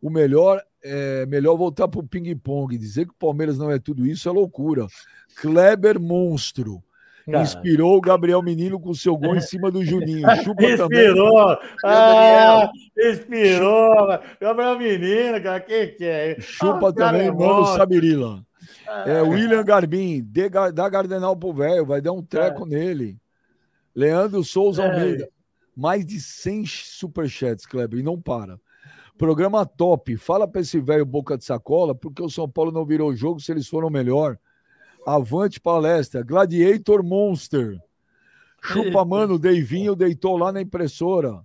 O 0.00 0.10
melhor 0.10 0.62
é 0.82 1.24
melhor 1.26 1.56
voltar 1.56 1.88
pro 1.88 2.02
ping-pong. 2.02 2.76
Dizer 2.76 3.06
que 3.06 3.12
o 3.12 3.16
Palmeiras 3.18 3.56
não 3.58 3.70
é 3.70 3.78
tudo 3.78 4.06
isso 4.06 4.28
é 4.28 4.32
loucura. 4.32 4.86
Kleber 5.40 6.00
Monstro. 6.00 6.82
Cara. 7.26 7.42
Inspirou 7.42 7.96
o 7.96 8.00
Gabriel 8.02 8.42
Menino 8.42 8.78
com 8.78 8.92
seu 8.92 9.16
gol 9.16 9.34
em 9.34 9.40
cima 9.40 9.70
do 9.70 9.82
Juninho. 9.82 10.28
Chupa 10.42 10.76
também. 10.76 11.06
Inspirou! 11.08 11.58
Ah, 11.82 12.70
inspirou! 12.98 14.18
Gabriel 14.40 14.78
Menino, 14.78 15.42
cara, 15.42 15.60
quem 15.60 15.94
que 15.94 16.04
é? 16.04 16.36
Chupa 16.40 16.88
Ah, 16.90 16.92
também, 16.92 17.28
é 17.28 17.32
mano. 17.32 17.64
Sabirila. 17.66 18.44
É, 19.06 19.20
Ah, 19.20 19.22
William 19.22 19.64
Garbim, 19.64 20.22
dê 20.22 20.48
ga- 20.50 20.70
dá 20.70 20.86
Gardenal 20.88 21.34
pro 21.36 21.52
velho, 21.52 21.86
vai 21.86 22.00
dar 22.02 22.12
um 22.12 22.22
treco 22.22 22.66
nele. 22.66 23.16
Leandro 23.94 24.44
Souza 24.44 24.82
É. 24.82 24.92
Almeida, 24.92 25.28
mais 25.74 26.04
de 26.04 26.20
100 26.20 26.64
superchats, 26.66 27.64
Kleber, 27.64 28.00
e 28.00 28.02
não 28.02 28.20
para. 28.20 28.58
Programa 29.16 29.64
top, 29.64 30.16
fala 30.16 30.46
pra 30.46 30.60
esse 30.60 30.78
velho 30.80 31.06
boca 31.06 31.38
de 31.38 31.44
sacola, 31.44 31.94
porque 31.94 32.22
o 32.22 32.28
São 32.28 32.48
Paulo 32.48 32.70
não 32.72 32.84
virou 32.84 33.14
jogo 33.14 33.40
se 33.40 33.50
eles 33.52 33.66
foram 33.68 33.88
melhor. 33.88 34.36
Avante 35.06 35.60
palestra, 35.60 36.22
Gladiator 36.22 37.02
Monster. 37.02 37.78
Chupa, 38.62 39.04
mano, 39.06 39.38
Deivinho 39.38 39.94
deitou 39.94 40.36
lá 40.36 40.50
na 40.52 40.60
impressora. 40.60 41.42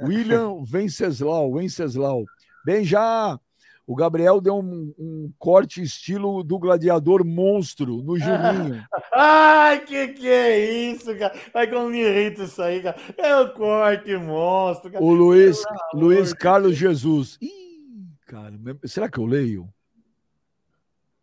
William 0.00 0.62
Venceslau, 0.64 1.54
Venceslau. 1.54 2.24
Bem 2.64 2.84
já, 2.84 3.38
o 3.86 3.96
Gabriel 3.96 4.40
deu 4.40 4.56
um, 4.56 4.94
um 4.98 5.32
corte 5.38 5.82
estilo 5.82 6.42
do 6.42 6.58
gladiador 6.58 7.24
monstro 7.24 8.02
no 8.02 8.16
Juninho. 8.16 8.84
Ai, 9.12 9.80
que 9.84 10.08
que 10.08 10.28
é 10.28 10.90
isso, 10.92 11.16
cara? 11.18 11.34
Ai, 11.52 11.66
como 11.68 11.88
me 11.88 12.00
irrita 12.00 12.44
isso 12.44 12.62
aí, 12.62 12.82
cara. 12.82 12.96
É 13.18 13.36
o 13.36 13.52
corte 13.52 14.16
monstro, 14.16 14.90
cara. 14.90 15.04
O 15.04 15.12
Luiz, 15.12 15.62
Luiz 15.94 16.32
Carlos 16.32 16.76
Jesus. 16.76 17.38
Ih, 17.40 18.06
cara, 18.26 18.54
será 18.84 19.08
que 19.08 19.18
eu 19.18 19.26
leio? 19.26 19.68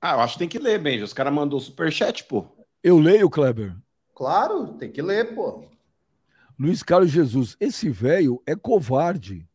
Ah, 0.02 0.14
eu 0.14 0.20
acho 0.22 0.34
que 0.34 0.40
tem 0.40 0.48
que 0.48 0.60
ler, 0.60 0.80
Benja. 0.80 1.04
Os 1.04 1.14
caras 1.14 1.34
mandou 1.34 1.60
superchat, 1.60 2.24
pô. 2.24 2.46
Eu 2.84 2.98
leio, 2.98 3.30
Kleber. 3.30 3.76
Claro, 4.16 4.74
tem 4.74 4.92
que 4.92 5.02
ler, 5.02 5.36
pô. 5.36 5.64
Luiz 6.58 6.84
Carlos 6.84 7.10
Jesus, 7.10 7.56
esse 7.60 7.90
velho 7.90 8.42
é 8.46 8.56
covarde. 8.56 9.48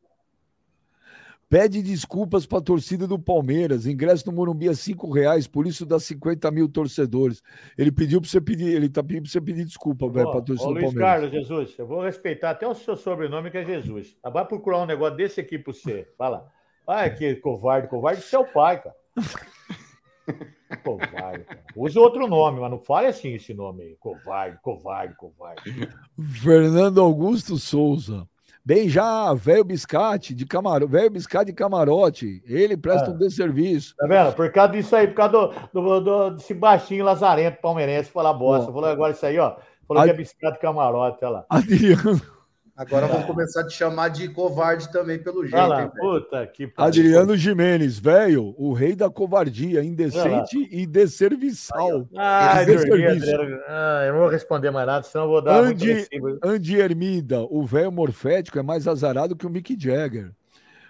Pede 1.48 1.82
desculpas 1.82 2.46
para 2.46 2.58
a 2.58 2.62
torcida 2.62 3.06
do 3.06 3.18
Palmeiras. 3.18 3.86
Ingresso 3.86 4.26
no 4.26 4.32
Morumbi 4.32 4.68
é 4.68 4.74
cinco 4.74 5.10
reais, 5.12 5.46
por 5.46 5.66
isso 5.66 5.86
dá 5.86 6.00
50 6.00 6.50
mil 6.50 6.68
torcedores. 6.68 7.42
Ele 7.76 7.92
pediu 7.92 8.20
para 8.20 8.28
você 8.28 8.40
pedir, 8.40 8.74
ele 8.74 8.88
tá 8.88 9.02
pedindo 9.02 9.22
para 9.22 9.32
você 9.32 9.40
pedir 9.40 9.64
desculpa, 9.64 10.08
velho, 10.08 10.30
para 10.30 10.40
a 10.40 10.42
torcida 10.42 10.68
ô, 10.68 10.72
do 10.72 10.80
Luiz 10.80 10.86
Palmeiras. 10.86 11.12
Carlos 11.12 11.30
Jesus, 11.30 11.78
eu 11.78 11.86
vou 11.86 12.02
respeitar 12.02 12.50
até 12.50 12.66
o 12.66 12.74
seu 12.74 12.96
sobrenome, 12.96 13.50
que 13.50 13.58
é 13.58 13.64
Jesus. 13.64 14.16
Ah, 14.22 14.30
Vai 14.30 14.46
procurar 14.46 14.82
um 14.82 14.86
negócio 14.86 15.16
desse 15.16 15.40
aqui 15.40 15.58
para 15.58 15.72
você. 15.72 16.08
Vai 16.18 16.30
lá. 16.30 16.50
Ai, 16.88 17.14
que 17.14 17.36
covarde, 17.36 17.88
covarde, 17.88 18.22
seu 18.22 18.44
pai, 18.44 18.82
cara. 18.82 18.96
Covarde, 20.82 21.44
cara. 21.44 21.60
Use 21.76 21.98
outro 21.98 22.26
nome, 22.26 22.60
mas 22.60 22.70
não 22.70 22.78
fale 22.78 23.06
assim 23.08 23.34
esse 23.34 23.52
nome 23.54 23.82
aí. 23.82 23.96
Covarde, 24.00 24.58
covarde, 24.62 25.14
covarde. 25.16 25.88
Fernando 26.42 27.00
Augusto 27.00 27.56
Souza. 27.56 28.26
Bem 28.66 28.88
já, 28.88 29.34
velho 29.34 29.62
biscate 29.62 30.34
de 30.34 30.46
camarote, 30.46 30.90
velho 30.90 31.10
biscate 31.10 31.46
de 31.50 31.52
camarote. 31.52 32.42
Ele 32.46 32.76
presta 32.78 33.10
Ah. 33.10 33.12
um 33.12 33.18
desserviço. 33.18 33.94
Tá 33.96 34.06
vendo? 34.06 34.32
Por 34.34 34.50
causa 34.50 34.72
disso 34.72 34.96
aí, 34.96 35.06
por 35.06 35.14
causa 35.16 35.32
do, 35.32 35.80
do, 35.82 36.00
do- 36.00 36.30
desse 36.36 36.54
baixinho 36.54 37.04
lazarento 37.04 37.60
palmeirense 37.60 38.10
falar 38.10 38.32
bosta. 38.32 38.72
Falou 38.72 38.88
agora 38.88 39.12
isso 39.12 39.26
aí, 39.26 39.38
ó. 39.38 39.56
Falou 39.86 40.02
que 40.04 40.10
é 40.10 40.14
biscate 40.14 40.58
camarote, 40.60 41.22
olha 41.22 41.30
lá. 41.34 41.46
Adriano, 41.50 42.20
Agora 42.76 43.06
vamos 43.06 43.26
começar 43.26 43.60
a 43.60 43.66
te 43.66 43.74
chamar 43.74 44.08
de 44.08 44.28
covarde 44.28 44.90
também, 44.90 45.16
pelo 45.16 45.42
jeito. 45.42 45.56
Olha 45.56 45.66
lá, 45.66 45.82
hein, 45.84 45.90
puta 45.96 46.44
que. 46.46 46.72
Adriano 46.76 47.36
Jimenez, 47.36 47.98
velho, 47.98 48.52
o 48.58 48.72
rei 48.72 48.96
da 48.96 49.08
covardia, 49.08 49.84
indecente 49.84 50.68
e 50.70 50.84
desserviçal. 50.84 52.08
Ai. 52.16 52.62
Adriano. 52.64 53.60
Ah, 53.68 54.02
eu 54.06 54.12
não 54.14 54.20
vou 54.20 54.28
responder 54.28 54.72
mais 54.72 54.86
nada, 54.86 55.04
senão 55.04 55.26
eu 55.26 55.30
vou 55.30 55.42
dar 55.42 55.60
Andy. 55.60 56.08
Andy 56.42 56.76
Hermida, 56.76 57.42
o 57.42 57.64
velho 57.64 57.92
morfético 57.92 58.58
é 58.58 58.62
mais 58.62 58.88
azarado 58.88 59.36
que 59.36 59.46
o 59.46 59.50
Mick 59.50 59.76
Jagger. 59.78 60.32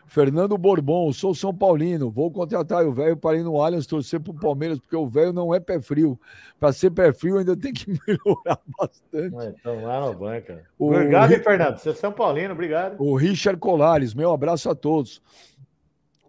Fernando 0.07 0.57
Bourbon, 0.59 1.13
sou 1.13 1.35
São 1.35 1.53
Paulino, 1.55 2.11
vou 2.11 2.31
contratar 2.31 2.85
o 2.87 2.93
velho 2.93 3.17
para 3.17 3.39
ir 3.39 3.43
no 3.43 3.61
Allianz 3.61 3.87
torcer 3.87 4.21
pro 4.21 4.35
Palmeiras, 4.35 4.79
porque 4.79 4.95
o 4.95 5.09
velho 5.09 5.33
não 5.33 5.53
é 5.55 5.59
pé 5.59 5.81
frio. 5.81 6.21
Para 6.61 6.73
ser 6.73 6.91
pé 6.91 7.13
frio 7.13 7.39
ainda 7.39 7.57
tem 7.57 7.73
que 7.73 7.87
melhorar 8.07 8.61
bastante. 8.79 9.57
Então, 9.59 9.83
lá 9.83 10.01
no 10.07 10.15
banco. 10.15 10.47
cara. 10.47 10.65
O- 10.79 10.93
Obrigado, 10.93 11.33
hein, 11.33 11.43
Fernando. 11.43 11.79
Você 11.79 11.91
é 11.91 11.95
São 11.95 12.13
Paulino, 12.13 12.53
obrigado. 12.53 12.97
O 13.01 13.17
Richard 13.17 13.59
Colares, 13.59 14.15
meu 14.15 14.31
abraço 14.33 14.71
a 14.71 14.75
todos. 14.75 15.21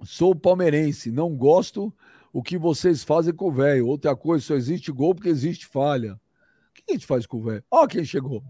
Sou 0.03 0.35
palmeirense, 0.35 1.11
não 1.11 1.35
gosto 1.35 1.93
o 2.31 2.41
que 2.43 2.57
vocês 2.57 3.03
fazem 3.03 3.33
com 3.33 3.47
o 3.47 3.51
velho. 3.51 3.87
Outra 3.87 4.15
coisa, 4.15 4.43
só 4.45 4.55
existe 4.55 4.91
gol 4.91 5.13
porque 5.15 5.29
existe 5.29 5.65
falha. 5.67 6.13
O 6.13 6.73
que 6.73 6.83
a 6.89 6.93
gente 6.93 7.05
faz 7.05 7.25
com 7.25 7.37
o 7.37 7.43
velho? 7.43 7.63
Ó 7.71 7.87
quem 7.87 8.03
chegou. 8.03 8.43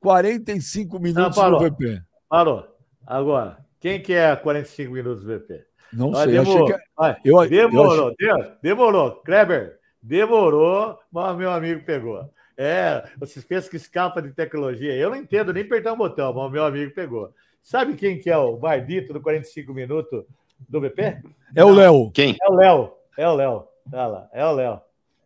45 0.00 0.98
minutos 1.00 1.36
parou. 1.36 1.60
no 1.60 1.70
VP. 1.70 2.02
Parou. 2.28 2.64
Agora, 3.06 3.58
quem 3.80 4.00
que 4.00 4.12
é 4.12 4.34
45 4.36 4.92
minutos 4.92 5.24
do 5.24 5.38
VP? 5.38 5.64
Não 5.92 6.08
Olha, 6.12 6.24
sei. 6.24 6.32
demorou. 6.32 6.68
Achei 6.98 7.22
que... 7.22 7.28
Eu- 7.30 7.42
eu 7.42 7.48
demorou, 7.48 8.10
de- 8.10 8.52
demorou. 8.62 9.10
Kleber, 9.24 9.78
demorou, 10.02 10.98
mas 11.10 11.36
meu 11.36 11.50
amigo 11.50 11.84
pegou. 11.84 12.28
É, 12.56 13.04
vocês 13.16 13.44
pensam 13.44 13.70
que 13.70 13.76
escapa 13.76 14.20
de 14.20 14.32
tecnologia. 14.32 14.92
Eu 14.94 15.10
não 15.10 15.16
entendo 15.16 15.52
nem 15.52 15.62
apertar 15.62 15.92
um 15.92 15.96
botão, 15.96 16.32
mas 16.34 16.44
o 16.44 16.50
meu 16.50 16.64
amigo 16.64 16.92
pegou. 16.92 17.32
Sabe 17.62 17.94
quem 17.94 18.18
que 18.18 18.28
é 18.30 18.36
o 18.36 18.56
Bardito 18.56 19.12
do 19.12 19.20
45 19.20 19.72
minutos 19.72 20.24
do 20.68 20.80
VP? 20.80 21.22
É 21.54 21.64
o 21.64 21.70
Léo. 21.70 22.10
Quem? 22.10 22.36
É 22.42 22.48
o 22.50 22.54
Léo. 22.54 22.92
É 23.16 23.28
o 23.28 23.34
Léo. 23.34 23.64
Olha 23.92 24.06
lá. 24.06 24.28
É 24.32 24.44
o 24.44 24.52
Léo. 24.52 24.80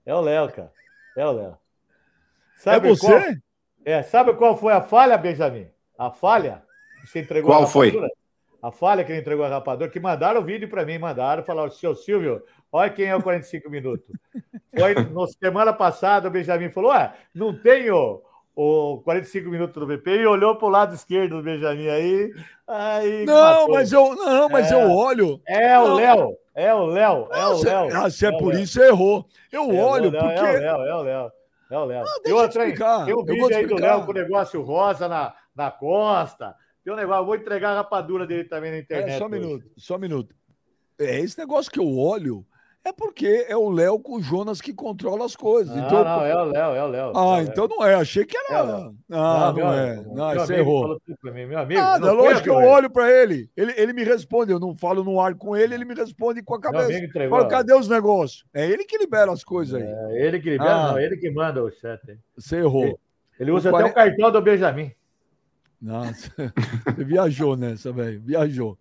É 0.05 0.15
o 0.15 0.21
Léo, 0.21 0.49
cara. 0.53 0.73
É 1.17 1.27
o 1.27 1.33
Léo. 1.33 1.57
É 2.67 2.79
você? 2.81 3.07
Qual, 3.07 3.21
é, 3.85 4.03
sabe 4.03 4.35
qual 4.35 4.57
foi 4.57 4.73
a 4.73 4.81
falha, 4.83 5.17
Benjamin? 5.19 5.67
A 5.99 6.11
falha? 6.11 6.63
Você 7.05 7.21
entregou 7.21 7.51
Qual 7.51 7.65
a 7.65 7.67
foi? 7.67 7.89
rapadura? 7.89 8.13
A 8.63 8.71
falha 8.71 9.03
que 9.05 9.11
ele 9.11 9.21
entregou 9.21 9.45
a 9.45 9.49
rapadura, 9.49 9.91
que 9.91 9.99
mandaram 9.99 10.41
o 10.41 10.45
vídeo 10.45 10.69
para 10.69 10.85
mim, 10.87 10.97
mandaram, 10.97 11.43
falaram, 11.43 11.69
seu 11.71 11.97
Silvio, 11.97 12.43
olha 12.71 12.89
quem 12.91 13.07
é 13.07 13.17
o 13.17 13.21
45 13.23 13.69
minutos. 13.69 14.07
Foi 14.79 14.95
na 14.95 15.27
semana 15.27 15.73
passada, 15.73 16.29
o 16.29 16.31
Benjamin 16.31 16.71
falou, 16.71 16.93
ué, 16.93 17.13
não 17.35 17.53
tem 17.61 17.91
o, 17.91 18.23
o 18.55 19.01
45 19.03 19.51
minutos 19.51 19.75
do 19.75 19.87
VP, 19.87 20.11
e 20.19 20.27
olhou 20.27 20.55
para 20.55 20.67
o 20.67 20.71
lado 20.71 20.95
esquerdo 20.95 21.39
do 21.39 21.43
Benjamin 21.43 21.89
aí, 21.89 22.33
aí 22.69 23.27
Não, 23.27 23.35
matou. 23.35 23.75
mas 23.75 23.93
eu, 23.93 24.15
não, 24.15 24.49
mas 24.49 24.71
É. 24.71 24.75
eu 24.75 24.91
olho. 24.93 25.41
É 25.45 25.77
o 25.81 25.89
Não. 25.89 25.97
Léo, 25.97 26.37
é 26.55 26.73
o 26.75 26.87
Léo, 26.87 27.29
é 27.33 27.47
o 27.49 27.53
Ah, 27.53 27.57
se- 27.57 27.65
Léo. 27.67 27.97
ah, 27.97 28.11
se 28.11 28.27
é, 28.27 28.29
o 28.31 28.39
por 28.39 28.53
Léo. 28.55 28.63
isso, 28.63 28.81
errou. 28.81 29.27
Eu 29.51 29.73
É 29.73 29.83
olho, 29.83 30.11
Léo, 30.11 30.23
porque. 30.23 30.39
É 30.41 30.43
o 30.53 30.53
Léo, 30.61 30.83
é 30.87 30.95
o 30.95 31.03
Léo. 31.03 31.33
É 31.69 31.79
o 31.79 31.85
Léo. 31.85 32.05
deixa 32.05 32.21
E 32.27 32.31
eu 32.31 32.37
outra 32.37 32.63
aí, 32.63 32.69
explicar, 32.69 33.05
tem 33.07 33.15
um 33.15 33.19
eu 33.21 33.25
vídeo 33.25 33.57
aí 33.57 33.67
do. 33.67 33.75
Léo 33.81 34.05
com 34.05 34.11
o 34.13 34.15
negócio 34.15 34.63
rosa 34.63 35.09
na, 35.09 35.35
na 35.57 35.71
costa. 35.71 36.55
Tem 36.85 36.93
um 36.93 36.97
negócio, 36.97 37.21
eu 37.23 37.27
vou 37.27 37.35
entregar 37.37 37.71
a 37.71 37.77
rapadura 37.77 38.27
dele 38.27 38.45
também 38.45 38.73
na 38.73 38.79
internet. 38.79 39.15
É, 39.15 39.19
só 39.19 39.25
um 39.25 39.29
hoje. 39.29 39.39
minuto, 39.41 39.71
só 39.77 39.97
um 39.97 39.99
minuto. 39.99 40.35
É, 40.99 41.21
esse 41.21 41.39
negócio 41.39 41.71
que 41.71 41.79
eu 41.79 41.97
olho 41.97 42.45
é 42.85 42.93
porque 42.93 43.47
é 43.49 43.57
o 43.57 43.71
Léo 43.71 44.01
com 44.01 44.17
o 44.17 44.21
Jonas 44.21 44.61
que 44.61 44.75
controla 44.75 45.25
as 45.25 45.37
coisas. 45.37 45.75
Não, 45.77 45.87
então, 45.87 46.03
não, 46.05 46.25
é 46.27 46.35
o 46.35 46.45
Léo, 46.47 46.75
é 46.75 46.83
o 46.85 46.87
Léo. 46.89 47.13
Ah, 47.17 47.39
é 47.39 47.43
então 47.45 47.69
não 47.69 47.87
é. 47.87 47.95
Achei 47.95 48.25
que 48.25 48.37
É 48.37 48.41
era. 48.53 48.63
Léo. 48.65 48.97
Não, 49.09 49.53
meu 49.55 49.65
não 49.65 49.73
é. 49.73 49.91
amigo, 49.93 50.15
Não, 50.17 50.35
você 50.35 50.55
errou. 50.57 51.01
mim, 51.23 51.47
meu 51.47 51.59
amigo. 51.61 51.81
Nada, 51.81 52.07
não 52.09 52.15
lógico 52.17 52.43
que 52.43 52.51
eu 52.51 52.59
ele. 52.61 52.67
olho 52.69 52.91
pra 52.91 53.09
ele. 53.09 53.49
ele. 53.57 53.73
Ele 53.77 53.93
me 53.93 54.03
responde. 54.03 54.51
Eu 54.51 54.59
não 54.59 54.77
falo 54.77 55.05
no 55.05 55.21
ar 55.21 55.37
com 55.37 55.57
ele, 55.57 55.75
ele 55.75 55.85
me 55.85 55.95
responde 55.95 56.43
com 56.43 56.57
a 56.57 56.59
Meu 56.59 56.71
cabeça. 56.73 56.91
amigo 56.91 57.07
entregou. 57.07 57.39
Fala, 57.39 57.49
cadê 57.49 57.73
os 57.73 57.89
negócios? 57.89 58.45
É 58.53 58.67
ele 58.69 58.85
que 58.85 58.99
libera 58.99 59.31
as 59.31 59.45
coisas 59.45 59.81
aí. 59.81 59.87
É 59.89 60.27
ele 60.27 60.41
que 60.41 60.51
libera, 60.51 60.75
Ah. 60.75 60.91
não, 60.93 60.99
ele 60.99 61.17
que 61.17 61.31
manda 61.31 61.63
o 61.63 61.71
chat. 61.71 62.01
Você 62.37 62.57
errou. 62.57 62.99
Ele 63.39 63.51
usa 63.53 63.71
O 63.71 63.77
até 63.77 63.91
quare- 63.91 64.11
o 64.11 64.17
cartão 64.17 64.33
do 64.33 64.43
Benjamin. 64.43 64.93
Nossa, 65.83 66.31
você 66.87 67.05
viajou 67.05 67.57
nessa, 67.57 67.93
velho. 67.93 68.23
Viajou. 68.23 68.79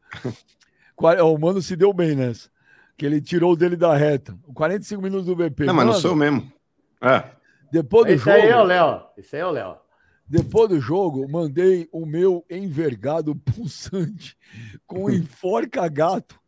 O 0.96 1.38
mano 1.40 1.60
se 1.60 1.76
deu 1.76 1.92
bem 1.92 2.16
nessa. 2.16 2.48
Que 2.96 3.08
ele 3.08 3.20
tirou 3.20 3.56
dele 3.56 3.76
da 3.76 3.96
reta. 3.96 4.38
45 4.54 5.02
minutos 5.02 5.26
do 5.26 5.36
VP. 5.36 5.66
Não, 5.66 5.74
mas 5.74 5.86
não 5.88 5.94
sou 5.94 6.12
eu 6.12 6.16
mesmo. 6.16 6.54
É. 7.02 7.24
Depois 7.72 8.06
do 8.06 8.14
Esse 8.14 8.30
aí 8.30 8.42
é 8.44 8.50
o 8.50 8.52
jogo, 8.52 8.64
Léo. 8.66 9.04
Esse 9.18 9.36
aí 9.36 9.42
é 9.42 9.46
o 9.46 9.52
Léo. 9.52 9.78
depois 10.28 10.70
do 10.70 10.80
jogo, 10.80 11.28
mandei 11.28 11.90
o 11.92 12.06
meu 12.06 12.46
envergado 12.48 13.34
pulsante 13.56 14.38
com 14.86 15.10
enforca 15.10 15.88
gato, 15.88 16.40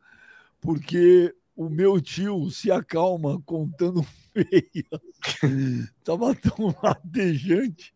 porque 0.62 1.34
o 1.56 1.70
meu 1.70 2.02
tio 2.02 2.50
se 2.50 2.72
acalma 2.72 3.42
contando 3.46 4.04
feias. 4.34 4.86
Tava 6.04 6.34
tão 6.36 6.74
latejante 6.82 7.94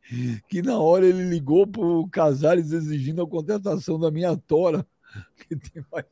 que 0.48 0.62
na 0.62 0.78
hora 0.80 1.06
ele 1.06 1.24
ligou 1.30 1.66
pro 1.68 2.08
Casares 2.12 2.72
exigindo 2.72 3.22
a 3.22 3.28
contratação 3.28 4.00
da 4.00 4.12
minha 4.12 4.36
tora. 4.38 4.86
Que 5.48 5.56
tem 5.56 5.84
mais 5.92 6.06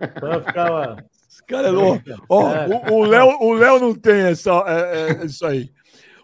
Então 0.00 0.32
eu 0.32 0.42
ficava. 0.44 1.04
Esse 1.30 1.44
cara 1.44 1.68
é 1.68 1.70
louco. 1.70 2.02
Ó, 2.28 2.42
o- 2.90 2.94
o 3.00 3.04
Léo 3.04 3.28
o 3.40 3.52
Léo 3.54 3.78
não 3.80 3.94
tem 3.94 4.22
essa, 4.22 4.50
é, 4.66 5.22
é, 5.22 5.26
isso 5.26 5.44
aí. 5.46 5.70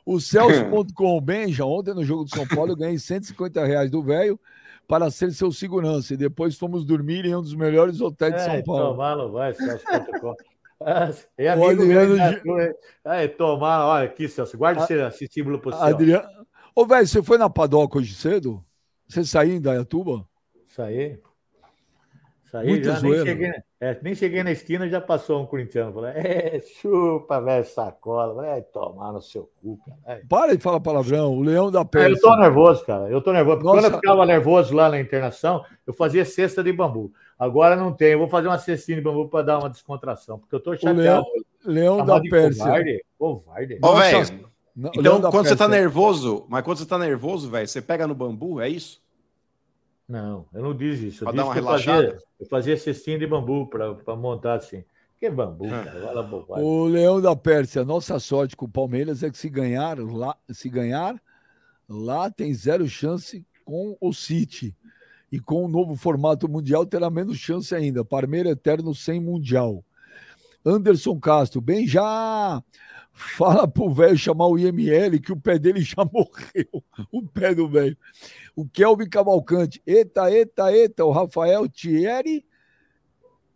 O 0.05 0.19
Celso.com, 0.21 1.21
Benja, 1.21 1.65
ontem 1.67 1.95
no 1.95 2.05
jogo 2.05 2.25
de 2.25 2.35
São 2.35 2.47
Paulo 2.49 2.73
eu 2.73 2.77
ganhei 2.77 2.99
150 2.99 3.65
reais 3.65 3.91
do 3.91 4.03
velho 4.03 4.41
para 4.89 5.11
ser 5.11 5.31
seu 5.33 5.53
segurança. 5.53 6.15
E 6.15 6.17
depois 6.17 6.57
fomos 6.59 6.85
dormir 6.85 7.25
em 7.27 7.37
um 7.37 7.43
dos 7.43 7.55
melhores 7.55 8.01
hotéis 8.01 8.35
de 8.35 8.41
São 8.43 8.55
É, 8.55 8.63
Paulo. 8.63 8.91
tomar 8.93 9.17
não 9.17 9.31
vai, 9.31 9.55
Celso. 9.55 9.85
Protocolo. 9.85 10.37
É 11.37 11.57
O 11.57 11.65
amigo 11.65 11.83
Adriano 11.83 12.15
grande 12.15 12.17
da 12.19 12.33
Gi- 12.33 12.41
tua, 12.41 12.65
hein? 12.65 12.75
Aí, 13.05 13.29
tomar, 13.29 13.85
olha 13.87 14.05
aqui, 14.07 14.29
Celso. 14.29 14.57
Guarda 14.57 14.85
esse, 14.85 14.95
esse 14.95 15.29
símbolo 15.33 15.59
pro 15.59 15.73
céu. 15.73 15.83
Adriano. 15.83 16.29
Ô, 16.75 16.87
velho, 16.87 17.05
você 17.07 17.21
foi 17.21 17.37
na 17.37 17.51
Padoca 17.51 17.99
hoje 17.99 18.15
cedo? 18.15 18.65
Você 19.09 19.25
saiu 19.25 19.55
em 19.55 19.61
Dayatuba? 19.61 20.25
Isso 20.65 20.81
aí. 22.57 22.81
Isso 22.81 22.91
aí, 22.91 22.93
Muita 22.93 22.93
já 22.95 23.01
nem 23.03 23.25
cheguei, 23.27 23.53
é, 23.81 23.99
nem 24.03 24.15
cheguei 24.15 24.43
na 24.43 24.51
esquina 24.53 24.87
e 24.87 24.91
já 24.91 25.01
passou 25.01 25.43
um 25.43 25.47
corintiano. 25.47 25.93
Falei, 25.93 26.13
é, 26.15 26.61
chupa, 26.81 27.41
velho, 27.41 27.65
sacola. 27.67 28.47
É, 28.47 28.61
tomar 28.61 29.13
no 29.13 29.21
seu 29.21 29.51
cu, 29.61 29.79
cara. 29.85 30.19
É. 30.19 30.23
Para 30.29 30.57
de 30.57 30.63
falar 30.63 30.81
palavrão. 30.81 31.35
O 31.37 31.43
Leão 31.43 31.71
da 31.71 31.81
Ah, 31.81 31.85
Pérsia. 31.85 32.15
Eu 32.17 32.21
tô 32.21 32.37
nervoso, 32.37 32.85
cara. 32.87 33.09
Eu 33.11 33.21
tô 33.21 33.33
nervoso. 33.33 33.59
Porque 33.59 33.67
Nossa. 33.69 33.81
Quando 33.83 33.93
eu 33.93 33.99
ficava 34.01 34.27
nervoso 34.27 34.75
lá 34.75 34.89
na 34.89 34.99
internação, 35.01 35.65
eu 35.87 35.93
fazia 35.93 36.25
cesta 36.25 36.63
de 36.63 36.73
bambu. 36.73 37.13
Agora 37.39 37.77
não 37.77 37.93
tem. 37.93 38.13
Eu 38.13 38.19
vou 38.19 38.29
fazer 38.29 38.49
uma 38.49 38.59
cestinha 38.59 38.97
de 38.97 39.03
bambu 39.03 39.29
para 39.29 39.45
dar 39.45 39.59
uma 39.59 39.71
descontração, 39.71 40.39
porque 40.39 40.55
eu 40.55 40.61
tô 40.61 40.71
O 40.73 40.77
chateado. 40.77 41.01
Leão, 41.65 41.99
Leão 41.99 42.05
da 42.05 42.21
Pérsia. 42.21 42.65
Covarde. 42.65 43.05
Covarde. 43.19 43.79
Ô, 43.83 43.95
velho. 43.95 44.49
Então, 44.97 45.21
quando 45.23 45.47
você 45.49 45.57
tá 45.57 45.67
Pérsia. 45.67 45.83
nervoso, 45.83 46.47
mas 46.49 46.63
quando 46.65 46.79
você 46.79 46.87
tá 46.87 46.97
nervoso, 46.99 47.51
velho, 47.51 47.67
você 47.67 47.83
pega 47.83 48.07
no 48.07 48.15
bambu, 48.15 48.61
é 48.61 48.69
isso? 48.69 49.01
Não, 50.09 50.47
eu 50.55 50.63
não 50.63 50.75
disse 50.75 51.09
isso. 51.09 51.25
Eu 51.25 51.33
disse 51.33 51.53
que 51.53 51.59
eu 51.59 51.65
fazia, 51.65 52.19
eu 52.41 52.47
fazia 52.47 52.77
cestinha 52.77 53.19
de 53.19 53.27
bambu 53.27 53.67
para 53.69 54.17
montar 54.17 54.55
assim. 54.55 54.83
Que 55.19 55.29
bambu, 55.29 55.67
Ah. 55.67 55.85
cara? 55.85 56.23
Bobagem. 56.23 56.65
O 56.65 56.85
Leão 56.87 57.21
da 57.21 57.35
Pérsia, 57.37 57.85
nossa 57.85 58.19
sorte 58.19 58.57
com 58.57 58.65
o 58.67 58.71
Palmeiras 58.71 59.23
é 59.23 59.31
que 59.31 59.37
se 59.37 59.49
ganhar 59.51 59.99
lá, 59.99 60.37
se 60.51 60.69
ganhar, 60.69 61.21
lá 61.89 62.31
tem 62.31 62.55
zero 62.55 62.89
chance 62.89 63.45
com 63.65 63.97
o 64.01 64.13
City. 64.13 64.75
E 65.31 65.39
com 65.39 65.63
o 65.65 65.69
novo 65.69 65.95
formato 65.95 66.49
mundial 66.49 66.87
terá 66.87 67.11
menos 67.11 67.37
chance 67.37 67.75
ainda. 67.75 68.03
Parmeira 68.03 68.49
eterno 68.49 68.95
sem 68.95 69.21
mundial. 69.21 69.85
Anderson 70.65 71.19
Castro, 71.21 71.61
bem 71.61 71.87
já. 71.87 72.63
Fala 73.13 73.67
pro 73.67 73.91
velho 73.93 74.17
chamar 74.17 74.47
o 74.47 74.57
IML 74.59 75.19
que 75.21 75.33
o 75.33 75.37
pé 75.37 75.59
dele 75.59 75.81
já 75.83 76.03
morreu. 76.05 76.83
O 77.13 77.23
pé 77.27 77.55
do 77.55 77.69
velho. 77.69 77.97
O 78.59 78.67
Kelvin 78.69 79.09
Cavalcante. 79.09 79.81
Eita, 79.87 80.29
eita, 80.33 80.73
eita. 80.73 81.05
O 81.05 81.13
Rafael 81.13 81.69
Thierry. 81.69 82.45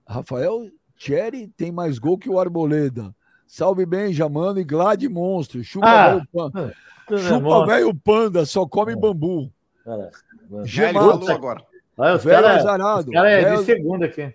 Rafael 0.06 0.70
Thierry 0.96 1.48
tem 1.48 1.72
mais 1.72 1.98
gol 1.98 2.16
que 2.16 2.30
o 2.30 2.38
Arboleda. 2.38 3.12
Salve 3.44 3.84
bem, 3.84 4.12
mano. 4.28 4.60
E 4.60 4.64
Glad 4.64 5.02
Monstro. 5.08 5.64
Chupa 5.64 5.86
Ah, 5.88 6.08
velho 6.14 6.26
panda. 6.32 6.74
É 7.10 7.16
Chupa 7.18 7.66
velho 7.66 7.94
panda. 7.96 8.46
Só 8.46 8.64
come 8.64 8.92
É. 8.92 8.96
bambu. 8.96 9.52
É, 9.84 10.92
falou 10.92 11.28
agora. 11.28 11.64
olha, 11.98 12.16
Velho 12.18 12.42
caras 12.42 12.60
azarado. 12.60 13.10
cara 13.10 13.28
é 13.30 13.42
Velho- 13.42 13.58
de 13.58 13.64
segunda 13.64 14.06
aqui. 14.06 14.32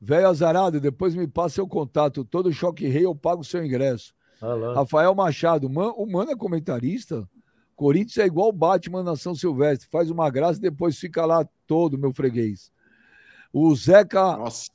Velho 0.00 0.26
azarado, 0.28 0.80
depois 0.80 1.14
me 1.14 1.28
passa 1.28 1.56
seu 1.56 1.68
contato. 1.68 2.24
Todo 2.24 2.50
choque 2.50 2.88
rei, 2.88 3.04
eu 3.04 3.14
pago 3.14 3.44
seu 3.44 3.62
ingresso. 3.62 4.14
Lá. 4.40 4.74
Rafael 4.74 5.14
Machado, 5.14 5.68
man, 5.68 5.92
o 5.98 6.06
mano 6.10 6.30
é 6.30 6.36
comentarista? 6.36 7.28
Corinthians 7.82 8.18
é 8.18 8.26
igual 8.26 8.48
o 8.50 8.52
Batman 8.52 9.02
na 9.02 9.16
São 9.16 9.34
Silvestre, 9.34 9.88
faz 9.90 10.08
uma 10.08 10.30
graça 10.30 10.60
e 10.60 10.62
depois 10.62 10.96
fica 10.96 11.26
lá 11.26 11.44
todo, 11.66 11.98
meu 11.98 12.12
freguês. 12.14 12.70
O 13.52 13.74
Zeca. 13.74 14.36
Nossa. 14.36 14.70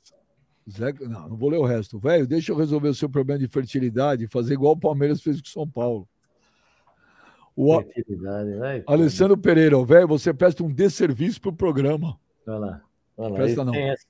Zeca 0.70 1.08
não, 1.08 1.30
não 1.30 1.36
vou 1.38 1.48
ler 1.48 1.56
o 1.56 1.64
resto. 1.64 1.98
Velho, 1.98 2.26
deixa 2.26 2.52
eu 2.52 2.56
resolver 2.56 2.88
o 2.88 2.94
seu 2.94 3.08
problema 3.08 3.38
de 3.38 3.48
fertilidade 3.48 4.24
e 4.24 4.28
fazer 4.28 4.52
igual 4.52 4.74
o 4.74 4.78
Palmeiras 4.78 5.22
fez 5.22 5.40
com 5.40 5.46
o 5.46 5.50
São 5.50 5.66
Paulo. 5.66 6.06
O 7.56 7.72
A- 7.78 7.84
Alessandro 8.86 9.38
Pereira, 9.38 9.82
velho, 9.86 10.06
você 10.06 10.34
presta 10.34 10.62
um 10.62 10.70
desserviço 10.70 11.40
pro 11.40 11.50
programa. 11.52 12.20
Olha 12.46 12.58
lá. 12.58 12.82
Olha 13.16 13.28
lá. 13.30 13.34
Presta 13.36 13.64
não. 13.64 13.72
Tem 13.72 13.88
essa, 13.88 14.04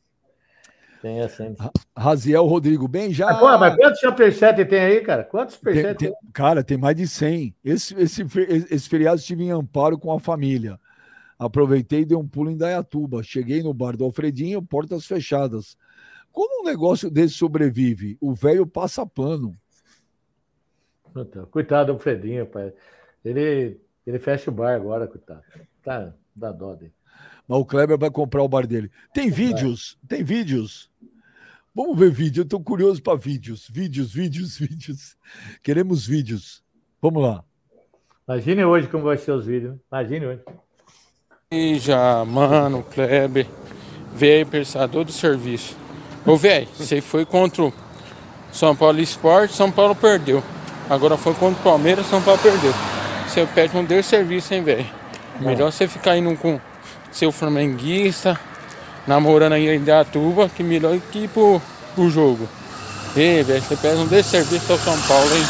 tem 1.01 1.21
essa 1.21 1.45
hein? 1.45 1.57
Raziel 1.97 2.45
Rodrigo, 2.47 2.87
bem 2.89 3.13
já. 3.13 3.27
Mas, 3.27 3.39
pô, 3.39 3.59
mas 3.59 3.77
quantos 3.77 4.01
superchat 4.01 4.65
tem 4.65 4.81
aí, 4.81 5.01
cara? 5.01 5.25
Quantos 5.25 5.57
Tem- 5.57 5.73
superchat 5.75 5.99
tem- 5.99 6.11
tem? 6.13 6.31
cara, 6.33 6.65
tem 6.65 6.77
mais 6.77 6.97
de 6.97 7.07
100. 7.07 7.55
Esse, 7.65 7.95
esse, 7.95 8.23
esse 8.71 8.89
feriado 8.89 9.19
estive 9.19 9.45
em 9.45 9.51
Amparo 9.51 9.99
com 9.99 10.13
a 10.13 10.21
família. 10.21 10.79
Aproveitei 11.39 12.01
e 12.01 12.05
dei 12.05 12.17
um 12.17 12.27
pulo 12.27 12.51
em 12.51 12.57
Dayatuba. 12.57 13.23
Cheguei 13.23 13.63
no 13.63 13.73
bar 13.73 13.97
do 13.97 14.05
Alfredinho, 14.05 14.61
portas 14.61 15.07
fechadas. 15.07 15.77
Como 16.33 16.63
um 16.63 16.65
negócio 16.65 17.11
desse 17.11 17.35
sobrevive? 17.35 18.17
O 18.21 18.35
velho 18.35 18.67
passa 18.67 19.07
pano. 19.07 19.57
Coitado 21.51 21.93
do 21.93 21.99
Fredinho, 21.99 22.47
pai. 22.47 22.73
Ele, 23.25 23.81
ele 24.07 24.19
fecha 24.19 24.51
o 24.51 24.55
bar 24.55 24.75
agora, 24.75 25.07
coitado. 25.07 25.43
Tá, 25.83 26.13
dá 26.35 26.53
dó 26.53 26.75
dele. 26.75 26.93
Mas 27.49 27.59
o 27.59 27.65
Kleber 27.65 27.99
vai 27.99 28.11
comprar 28.11 28.43
o 28.43 28.49
bar 28.49 28.67
dele. 28.67 28.91
Tem 29.15 29.31
vídeos? 29.31 29.97
Tem 30.07 30.23
vídeos? 30.23 30.91
Vamos 31.75 31.99
ver 31.99 32.11
vídeo. 32.11 32.41
Eu 32.43 32.45
estou 32.45 32.61
curioso 32.61 33.03
para 33.03 33.17
vídeos. 33.17 33.67
Vídeos, 33.71 34.13
vídeos, 34.13 34.59
vídeos. 34.61 35.17
Queremos 35.63 36.07
vídeos. 36.07 36.63
Vamos 37.01 37.23
lá. 37.23 37.43
Imagine 38.29 38.65
hoje 38.65 38.89
como 38.89 39.05
vai 39.05 39.17
ser 39.17 39.33
os 39.33 39.47
vídeos. 39.47 39.73
né? 39.73 39.79
Imagine 39.91 40.27
hoje. 40.27 40.43
Já, 41.81 42.23
mano, 42.27 42.83
Kleber, 42.83 43.47
velho, 44.15 44.47
prestador 44.47 45.07
de 45.07 45.13
serviço. 45.13 45.75
Ô, 46.27 46.37
velho, 46.37 46.69
você 46.77 47.01
foi 47.01 47.25
contra 47.25 47.63
o 47.63 47.73
São 48.53 48.77
Paulo 48.77 49.01
Esporte, 49.01 49.55
São 49.55 49.73
Paulo 49.73 49.95
perdeu. 49.97 50.43
Agora 50.91 51.17
foi 51.17 51.33
contra 51.33 51.59
o 51.59 51.63
Palmeiras, 51.65 52.05
São 52.05 52.21
Paulo 52.21 52.39
perdeu. 52.43 52.73
Você 53.27 53.47
perde 53.47 53.77
um 53.79 53.85
deu 53.85 54.03
serviço, 54.03 54.53
hein, 54.53 54.63
velho? 54.63 54.87
Melhor 55.41 55.73
você 55.73 55.89
ficar 55.89 56.19
indo 56.19 56.37
com 56.37 56.61
seu 57.11 57.33
flamenguista, 57.33 58.39
namorando 59.07 59.55
aí 59.55 59.69
em 59.69 59.83
Datuba, 59.83 60.49
que 60.49 60.63
melhor 60.63 60.99
que 61.13 61.25
ir 61.25 61.29
pro, 61.29 61.61
pro 61.95 62.11
jogo. 62.11 62.49
Ei, 63.17 63.43
velho, 63.43 63.63
você 63.63 63.77
perde 63.77 64.03
um 64.03 64.07
desserviço 64.07 64.73
ao 64.73 64.79
São 64.79 65.01
Paulo, 65.03 65.35
hein? 65.35 65.45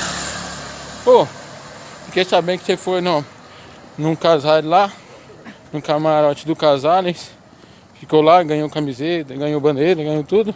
Pô, 1.04 1.26
fiquei 2.06 2.24
sabendo 2.24 2.60
que 2.60 2.66
você 2.66 2.76
foi 2.76 3.00
no, 3.00 3.24
num 3.96 4.14
casal 4.14 4.62
lá, 4.62 4.92
no 5.72 5.82
camarote 5.82 6.46
do 6.46 6.56
Casales. 6.56 7.30
Ficou 7.94 8.22
lá, 8.22 8.42
ganhou 8.44 8.70
camiseta, 8.70 9.34
ganhou 9.34 9.60
bandeira, 9.60 10.02
ganhou 10.02 10.22
tudo. 10.22 10.54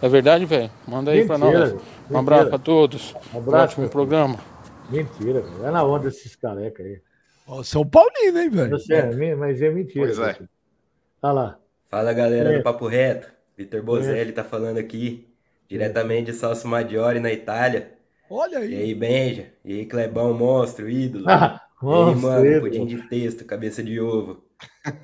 É 0.00 0.08
verdade, 0.08 0.44
velho? 0.44 0.70
Manda 0.86 1.10
aí 1.10 1.26
pra 1.26 1.36
Mentira, 1.36 1.58
nós. 1.70 1.82
Um 2.08 2.18
abraço 2.18 2.44
mentira. 2.44 2.58
pra 2.58 2.58
todos. 2.58 3.14
Um 3.34 3.38
abraço, 3.38 3.64
Ótimo 3.74 3.88
programa. 3.88 4.36
Mentira, 4.88 5.40
velho. 5.40 5.66
É 5.66 5.70
na 5.72 5.82
onda 5.82 6.06
esses 6.08 6.36
careca 6.36 6.82
aí. 6.82 7.00
Ó, 7.48 7.62
São 7.64 7.84
Paulino, 7.88 8.38
hein, 8.38 8.50
velho? 8.50 8.70
Você 8.70 8.94
é, 8.94 9.06
mi- 9.14 9.34
mas 9.34 9.60
é 9.62 9.70
mentira. 9.70 10.06
Pois 10.06 10.18
é. 10.18 10.38
Olha 11.22 11.32
lá. 11.32 11.60
Fala 11.90 12.12
galera 12.12 12.50
É. 12.50 12.58
do 12.58 12.62
Papo 12.62 12.86
Reto, 12.86 13.30
Vitor 13.56 13.82
Bozelli 13.82 14.32
tá 14.32 14.44
falando 14.44 14.78
aqui, 14.78 15.28
diretamente 15.68 16.32
de 16.32 16.34
Salso 16.38 16.68
Maggiore, 16.68 17.20
na 17.20 17.32
Itália. 17.32 17.98
Olha 18.30 18.64
E 18.64 18.74
aí. 18.74 18.74
aí, 18.76 18.94
Benja? 18.94 19.52
E 19.64 19.72
aí, 19.74 19.86
Clebão, 19.86 20.34
monstro, 20.34 20.88
ídolo? 20.88 21.26
Ah, 21.26 21.60
E 21.86 21.94
aí, 21.94 22.14
monstro, 22.14 22.14
mano, 22.14 22.44
ídolo. 22.44 22.60
pudim 22.60 22.86
de 22.86 22.98
texto, 23.08 23.44
cabeça 23.44 23.82
de 23.82 24.00
ovo. 24.00 24.44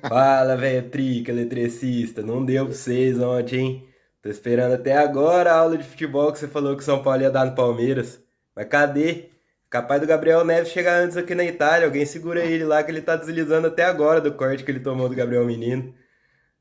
Fala, 0.07 0.55
velho, 0.57 0.89
trica, 0.89 1.31
eletricista, 1.31 2.21
não 2.23 2.43
deu 2.45 2.65
pra 2.65 2.73
vocês 2.75 3.19
ontem, 3.19 3.59
hein? 3.59 3.89
Tô 4.21 4.29
esperando 4.29 4.73
até 4.73 4.97
agora 4.97 5.51
a 5.53 5.57
aula 5.59 5.77
de 5.77 5.83
futebol 5.83 6.31
que 6.33 6.39
você 6.39 6.47
falou 6.47 6.75
que 6.75 6.81
o 6.83 6.85
São 6.85 7.01
Paulo 7.03 7.21
ia 7.21 7.31
dar 7.31 7.45
no 7.45 7.55
Palmeiras. 7.55 8.21
Mas 8.55 8.67
cadê? 8.67 9.29
Capaz 9.75 9.99
do 9.99 10.07
Gabriel 10.07 10.45
Neves 10.45 10.71
chegar 10.71 11.03
antes 11.03 11.17
aqui 11.17 11.35
na 11.35 11.43
Itália. 11.43 11.85
Alguém 11.85 12.05
segura 12.05 12.45
ele 12.45 12.63
lá 12.63 12.81
que 12.81 12.89
ele 12.89 13.01
tá 13.01 13.17
deslizando 13.17 13.67
até 13.67 13.83
agora 13.83 14.21
do 14.21 14.31
corte 14.31 14.63
que 14.63 14.71
ele 14.71 14.79
tomou 14.79 15.09
do 15.09 15.15
Gabriel 15.15 15.45
Menino. 15.45 15.93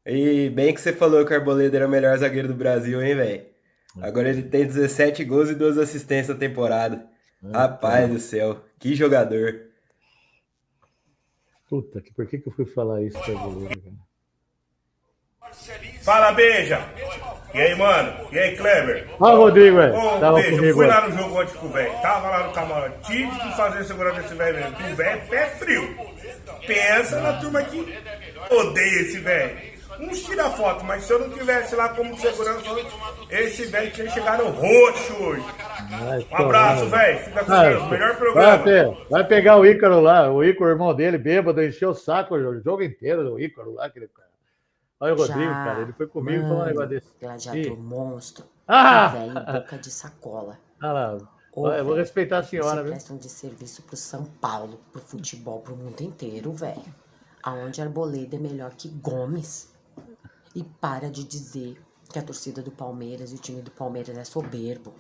E 0.05 0.51
bem 0.51 0.75
que 0.75 0.81
você 0.81 0.93
falou 0.93 1.25
que 1.25 1.33
o 1.33 1.37
Arboleda 1.37 1.77
era 1.77 1.87
o 1.87 1.89
melhor 1.89 2.19
zagueiro 2.19 2.49
do 2.49 2.55
Brasil, 2.55 3.01
hein, 3.01 3.15
velho? 3.15 3.47
Agora 4.03 4.31
ele 4.31 4.43
tem 4.43 4.67
17 4.67 5.25
gols 5.27 5.49
e 5.49 5.55
2 5.55 5.79
assistências 5.79 6.35
na 6.35 6.41
temporada. 6.41 7.07
Rapaz 7.53 8.11
do 8.11 8.19
céu, 8.19 8.65
que 8.81 8.97
jogador. 8.97 9.61
Puta, 11.71 12.01
que, 12.01 12.13
por 12.13 12.27
que, 12.27 12.39
que 12.39 12.49
eu 12.49 12.53
fui 12.53 12.67
falar 12.67 13.01
isso 13.01 13.17
pra 13.21 13.35
goleiro, 13.35 13.81
cara? 13.81 13.95
Fala, 16.03 16.33
beija. 16.33 16.81
E 17.55 17.61
aí, 17.61 17.75
mano? 17.77 18.13
E 18.33 18.39
aí, 18.39 18.57
Kleber? 18.57 19.07
Ó, 19.21 19.33
o 19.33 19.37
Rodrigo, 19.37 19.77
velho. 19.77 19.95
Ô, 19.95 20.19
Tava 20.19 20.35
beija, 20.35 20.51
eu 20.51 20.57
comigo, 20.57 20.75
fui 20.79 20.87
velho. 20.87 21.01
lá 21.01 21.09
no 21.09 21.17
jogo 21.19 21.41
ontem 21.41 21.55
com 21.59 21.67
o 21.67 21.71
velho. 21.71 21.93
Tava 22.03 22.29
lá 22.29 22.47
no 22.47 22.53
camarote. 22.53 22.95
Tive 23.07 23.31
que 23.39 23.57
fazer 23.57 23.85
segurança 23.85 24.21
desse 24.23 24.35
velho 24.35 24.57
mesmo. 24.57 24.77
que 24.77 24.93
O 24.93 24.97
velho 24.97 25.11
é 25.11 25.17
pé 25.27 25.47
frio. 25.47 25.97
Pensa 26.67 27.21
na 27.21 27.33
turma 27.35 27.63
que 27.63 27.99
odeia 28.51 29.01
esse 29.03 29.19
velho. 29.19 29.75
Uns 30.01 30.25
tira 30.25 30.51
foto, 30.51 30.85
mas 30.85 31.05
se 31.05 31.13
eu 31.13 31.21
não 31.21 31.31
tivesse 31.31 31.77
lá 31.77 31.89
como 31.91 32.19
segurança, 32.19 32.61
esse 33.31 33.67
velho 33.67 33.93
tinha 33.93 34.11
chegado 34.11 34.43
roxo 34.49 35.15
hoje. 35.23 35.45
Vai 35.89 36.27
Um 36.33 36.45
abraço, 36.47 36.87
velho. 36.87 37.19
Fica 37.21 37.45
com 37.45 37.61
Deus. 37.61 37.89
Melhor 37.91 38.09
Vai, 38.09 38.17
programa. 38.17 38.65
ter- 38.65 38.97
vai 39.09 39.25
pegar 39.25 39.57
o 39.57 39.65
Ícaro 39.65 40.01
lá, 40.01 40.29
o 40.33 40.43
Ícaro, 40.43 40.71
irmão 40.71 40.93
dele, 40.93 41.17
bêbado, 41.17 41.63
encheu 41.63 41.91
o 41.91 41.95
saco 41.95 42.35
o 42.35 42.61
jogo 42.61 42.83
inteiro 42.83 43.23
do 43.23 43.39
Ícaro 43.41 43.75
lá, 43.75 43.87
aquele 43.87 44.09
cara. 44.09 44.24
Olha 45.05 45.13
o 45.13 45.19
Rodrigo, 45.19 45.51
Já, 45.53 45.65
cara, 45.65 45.83
ele 45.83 45.93
foi 45.93 46.07
comigo 46.07 46.39
e 46.39 46.41
falou 46.41 46.55
um 46.55 46.59
mano, 46.61 46.69
negócio 46.71 46.89
desse. 46.89 47.13
Gladiador 47.21 47.61
Ih. 47.61 47.77
monstro. 47.77 48.47
Ah! 48.67 49.09
Velho, 49.09 49.35
boca 49.35 49.77
de 49.77 49.91
sacola. 49.91 50.59
Olha 50.83 50.93
lá, 50.93 51.19
Ô, 51.53 51.69
eu 51.69 51.85
vou 51.85 51.95
respeitar 51.95 52.39
a 52.39 52.43
senhora, 52.43 52.83
viu? 52.83 52.93
presta 52.93 53.13
um 53.13 53.19
desserviço 53.19 53.83
pro 53.83 53.99
São 53.99 54.25
Paulo, 54.25 54.81
pro 54.91 55.03
futebol, 55.03 55.61
pro 55.61 55.77
mundo 55.77 56.01
inteiro, 56.01 56.55
velho. 56.55 56.83
Aonde 57.43 57.83
Arboleda 57.83 58.37
é 58.37 58.39
melhor 58.39 58.71
que 58.75 58.89
Gomes. 58.89 59.75
E 60.55 60.65
para 60.65 61.11
de 61.11 61.23
dizer 61.23 61.79
que 62.11 62.19
a 62.19 62.23
torcida 62.23 62.63
do 62.63 62.71
Palmeiras 62.71 63.31
e 63.31 63.35
o 63.35 63.39
time 63.39 63.61
do 63.61 63.71
Palmeiras 63.71 64.17
é 64.17 64.25
soberbo. 64.25 64.95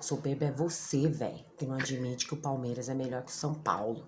Soberbo 0.00 0.44
é 0.44 0.52
você, 0.52 1.08
velho, 1.08 1.44
que 1.56 1.66
não 1.66 1.74
admite 1.74 2.28
que 2.28 2.34
o 2.34 2.36
Palmeiras 2.36 2.88
é 2.88 2.94
melhor 2.94 3.22
que 3.22 3.32
o 3.32 3.34
São 3.34 3.54
Paulo. 3.54 4.06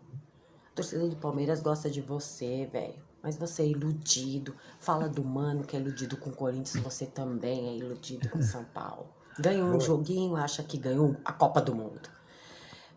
A 0.71 0.77
torcida 0.77 1.09
do 1.09 1.17
Palmeiras 1.17 1.61
gosta 1.61 1.91
de 1.91 2.01
você, 2.01 2.69
velho. 2.73 3.10
Mas 3.23 3.37
você 3.37 3.63
é 3.63 3.67
iludido. 3.67 4.55
Fala 4.79 5.09
do 5.09 5.25
mano 5.25 5.65
que 5.65 5.77
é 5.77 5.81
iludido 5.81 6.17
com 6.17 6.31
o 6.31 6.35
Corinthians, 6.35 6.83
você 6.83 7.07
também 7.07 7.69
é 7.69 7.77
iludido 7.77 8.29
com 8.29 8.39
o 8.39 8.43
São 8.43 8.65
Paulo. 8.65 9.09
Ganhou 9.39 9.67
um 9.67 9.73
Boa. 9.73 9.81
joguinho, 9.81 10.37
acha 10.37 10.63
que 10.63 10.77
ganhou 10.77 11.17
a 11.25 11.33
Copa 11.33 11.61
do 11.61 11.75
Mundo. 11.75 12.09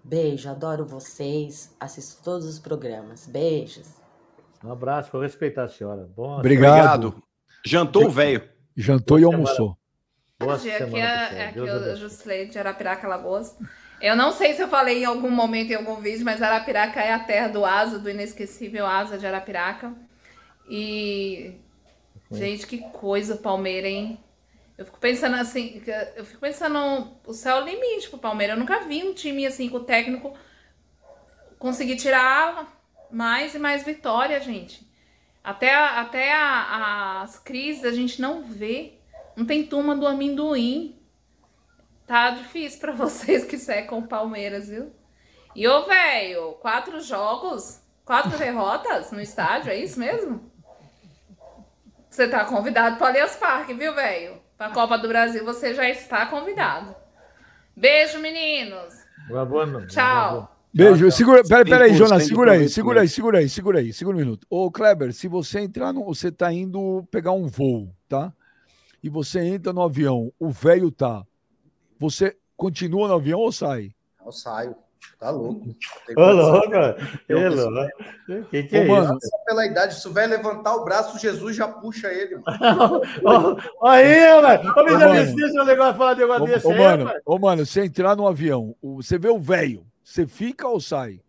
Beijo, 0.04 0.50
adoro 0.50 0.86
vocês. 0.86 1.74
Assisto 1.80 2.22
todos 2.24 2.46
os 2.46 2.60
programas. 2.60 3.26
Beijos. 3.26 3.88
Um 4.64 4.72
abraço, 4.72 5.12
vou 5.12 5.22
respeitar 5.22 5.64
a 5.64 5.68
senhora. 5.68 6.10
Bom, 6.16 6.40
Obrigado. 6.40 7.22
Jantou 7.66 8.08
o 8.08 8.10
velho. 8.10 8.48
Jantou 8.76 9.20
e 9.20 9.24
almoçou. 9.24 9.78
Boa 10.40 10.58
Dia 10.58 10.76
aqui 10.76 10.86
semana, 10.86 11.30
é, 11.30 11.36
é 11.36 11.46
aqui 11.48 11.62
Deus 11.62 12.22
o 12.22 12.52
de 12.52 12.60
Arapiraca, 12.60 13.08
Lagoas. 13.08 13.56
Eu 14.02 14.16
não 14.16 14.32
sei 14.34 14.54
se 14.54 14.62
eu 14.62 14.68
falei 14.68 15.04
em 15.04 15.06
algum 15.06 15.30
momento 15.30 15.72
em 15.72 15.76
algum 15.76 15.96
vídeo, 15.96 16.26
mas 16.26 16.42
Arapiraca 16.42 17.00
é 17.00 17.14
a 17.14 17.20
terra 17.20 17.48
do 17.48 17.64
Asa, 17.64 18.00
do 18.00 18.10
inesquecível 18.10 18.86
Asa 18.86 19.18
de 19.18 19.26
Arapiraca. 19.26 19.94
E. 20.70 21.60
Gente, 22.32 22.66
que 22.66 22.80
coisa 22.92 23.36
o 23.36 23.40
Palmeiras, 23.40 23.92
hein? 23.92 24.20
Eu 24.78 24.86
fico 24.86 25.00
pensando 25.00 25.36
assim, 25.36 25.82
eu 26.16 26.26
fico 26.26 26.40
pensando, 26.40 27.12
o 27.28 27.34
céu 27.34 27.58
é 27.58 27.62
o 27.62 27.66
limite 27.66 28.10
pro 28.10 28.18
Palmeiras. 28.18 28.56
Eu 28.56 28.60
nunca 28.60 28.80
vi 28.80 29.04
um 29.04 29.14
time 29.14 29.46
assim 29.46 29.70
com 29.70 29.78
o 29.78 29.84
técnico 29.84 30.34
conseguir 31.60 31.96
tirar 31.98 32.82
mais 33.12 33.54
e 33.56 33.60
mais 33.60 33.84
vitória, 33.84 34.40
gente. 34.42 34.88
Até, 35.44 35.74
até 35.74 36.34
a- 36.34 37.22
as 37.22 37.38
crises 37.38 37.84
a 37.86 37.92
gente 37.92 38.22
não 38.22 38.44
vê. 38.44 38.94
Não 39.36 39.46
tem 39.46 39.66
turma 39.66 39.96
do 39.96 40.08
amendoim. 40.08 41.00
Tá 42.08 42.32
difícil 42.32 42.80
pra 42.80 42.92
vocês 42.94 43.46
que 43.46 43.58
secam 43.58 44.00
o 44.00 44.08
Palmeiras, 44.08 44.70
viu? 44.70 44.92
E 45.56 45.68
ô, 45.68 45.84
velho, 45.86 46.54
quatro 46.54 47.00
jogos, 47.00 47.82
quatro 48.06 48.36
derrotas 48.40 49.12
no 49.12 49.22
estádio, 49.22 49.72
é 49.72 49.78
isso 49.78 50.00
mesmo? 50.00 50.52
Você 52.14 52.28
tá 52.28 52.46
convidado 52.46 52.98
para 52.98 53.08
Allianz 53.08 53.36
Parque, 53.38 53.74
viu, 53.74 53.96
velho? 53.96 54.36
Pra 54.56 54.70
Copa 54.70 55.00
do 55.00 55.08
Brasil 55.08 55.44
você 55.44 55.74
já 55.74 55.90
está 55.90 56.28
convidado. 56.28 56.96
Beijo, 57.76 58.20
meninos. 58.20 58.94
Boa 59.28 59.66
noite. 59.66 59.96
Tchau. 59.96 60.56
Beijo, 60.72 61.12
segura, 61.12 61.42
pera, 61.44 61.66
pera 61.66 61.86
aí, 61.86 61.94
100% 61.94 61.96
Jonas, 61.96 62.28
segura 62.28 62.52
aí, 62.52 62.70
segura 62.70 63.02
aí, 63.02 63.10
segura 63.10 63.40
aí, 63.40 63.50
segura 63.50 63.80
aí, 63.80 63.92
segura 63.92 64.16
um 64.16 64.20
minuto. 64.20 64.46
Ô, 64.48 64.70
Kleber, 64.70 65.12
se 65.12 65.28
você 65.28 65.62
entrar 65.62 65.92
no. 65.92 66.06
Você 66.06 66.32
tá 66.32 66.54
indo 66.54 67.04
pegar 67.10 67.32
um 67.32 67.48
voo, 67.48 67.92
tá? 68.08 68.32
E 69.02 69.10
você 69.10 69.40
entra 69.40 69.74
no 69.74 69.82
avião, 69.82 70.32
o 70.38 70.52
velho 70.52 70.92
tá. 70.92 71.26
Você 71.98 72.38
continua 72.56 73.08
no 73.08 73.16
avião 73.16 73.40
ou 73.40 73.52
sai? 73.52 73.90
Eu 74.24 74.32
saio. 74.32 74.76
Tá 75.20 75.30
louco. 75.30 75.76
Ô, 76.18 76.32
louco, 76.32 76.70
preciso- 77.28 77.70
louco. 77.70 78.46
Que 78.50 78.64
que 78.64 78.76
é 78.78 78.86
mano, 78.86 79.18
isso? 79.18 79.30
Só 79.30 79.38
pela 79.46 79.66
idade, 79.66 79.96
se 79.96 80.08
o 80.08 80.12
velho 80.14 80.32
levantar 80.32 80.76
o 80.76 80.84
braço, 80.84 81.18
Jesus 81.18 81.56
já 81.56 81.68
puxa 81.68 82.08
ele. 82.12 82.36
Mano. 82.38 83.02
Ó, 83.80 83.88
Aí, 83.88 84.04
velho. 84.42 84.74
Ô, 84.76 84.84
me 84.84 84.92
mano. 84.92 85.14
licença, 85.14 85.64
negócio 85.64 85.96
falar 85.98 86.14
de 86.16 86.20
negócio 86.22 86.46
desse 86.46 86.72
aí, 86.72 86.78
mano, 86.78 87.12
ô, 87.26 87.40
mano, 87.40 87.66
você 87.66 87.86
entrar 87.86 88.16
no 88.16 88.28
avião, 88.28 88.76
você 88.82 89.18
vê 89.18 89.30
o 89.30 89.40
velho, 89.40 89.86
você 90.04 90.28
fica 90.28 90.68
ou 90.68 90.80
sai? 90.82 91.22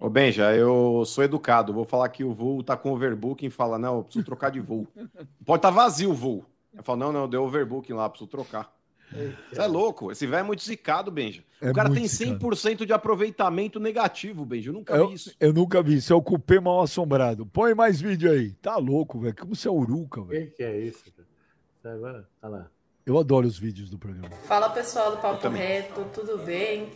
Ô, 0.00 0.08
Benja, 0.08 0.54
eu 0.54 1.02
sou 1.04 1.24
educado. 1.24 1.72
Vou 1.72 1.84
falar 1.84 2.08
que 2.08 2.22
o 2.22 2.32
voo 2.32 2.62
tá 2.62 2.76
com 2.76 2.92
overbooking. 2.92 3.50
Fala, 3.50 3.78
não, 3.78 3.96
eu 3.96 4.04
preciso 4.04 4.24
trocar 4.24 4.48
de 4.50 4.60
voo. 4.60 4.86
Pode 5.44 5.58
estar 5.58 5.70
vazio 5.70 6.10
o 6.10 6.14
voo. 6.14 6.44
Eu 6.76 6.84
falo, 6.84 7.00
não, 7.00 7.12
não, 7.12 7.28
deu 7.28 7.42
overbooking 7.42 7.94
lá, 7.94 8.08
preciso 8.08 8.30
trocar. 8.30 8.72
Você 9.10 9.60
é 9.60 9.66
louco. 9.66 10.12
Esse 10.12 10.26
velho 10.26 10.40
é 10.40 10.42
muito 10.42 10.62
zicado, 10.62 11.10
Benja. 11.10 11.42
É 11.60 11.70
o 11.70 11.74
cara 11.74 11.90
tem 11.90 12.06
zicado. 12.06 12.38
100% 12.38 12.84
de 12.86 12.92
aproveitamento 12.92 13.80
negativo, 13.80 14.44
Benja. 14.44 14.70
Eu 14.70 14.74
nunca 14.74 14.94
Eu, 14.94 15.08
vi 15.08 15.14
isso. 15.14 15.34
eu 15.40 15.52
nunca 15.52 15.82
vi, 15.82 15.96
isso 15.96 16.12
é 16.12 16.16
o 16.16 16.22
cupê 16.22 16.60
mal 16.60 16.82
assombrado. 16.82 17.46
Põe 17.46 17.74
mais 17.74 18.00
vídeo 18.00 18.30
aí. 18.30 18.50
Tá 18.52 18.76
louco, 18.76 19.18
velho. 19.18 19.34
Como 19.34 19.54
você 19.56 19.66
é 19.66 19.70
uruca, 19.70 20.22
velho. 20.22 20.46
Que 20.50 20.56
que 20.58 20.62
é 20.62 20.78
isso, 20.78 21.04
cara? 21.82 22.28
Tá 22.40 22.48
lá. 22.48 22.66
Eu 23.06 23.18
adoro 23.18 23.46
os 23.46 23.58
vídeos 23.58 23.88
do 23.88 23.98
programa. 23.98 24.28
Fala 24.44 24.68
pessoal 24.70 25.12
do 25.12 25.16
Papo. 25.16 25.48
Reto, 25.48 26.04
tudo 26.12 26.38
bem? 26.38 26.88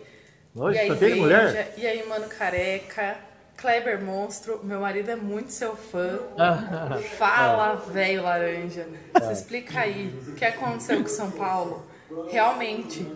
Hoje 0.55 0.77
e 0.77 0.81
aí, 0.81 0.89
só 0.89 0.95
tem 0.97 1.09
Beija? 1.09 1.23
mulher? 1.23 1.75
E 1.79 1.87
aí, 1.87 2.07
mano 2.07 2.29
careca? 2.29 3.17
Kleber 3.57 4.03
Monstro, 4.05 4.61
meu 4.65 4.81
marido 4.81 5.11
é 5.11 5.17
muito 5.17 5.51
seu 5.51 5.75
fã. 5.77 6.19
Fala, 7.17 7.75
velho 7.77 8.23
laranja. 8.23 8.87
Se 9.23 9.33
explica 9.33 9.81
aí, 9.81 10.09
o 10.29 10.35
que 10.35 10.45
aconteceu 10.45 11.01
com 11.01 11.09
São 11.09 11.31
Paulo? 11.31 11.87
Realmente, 12.31 13.07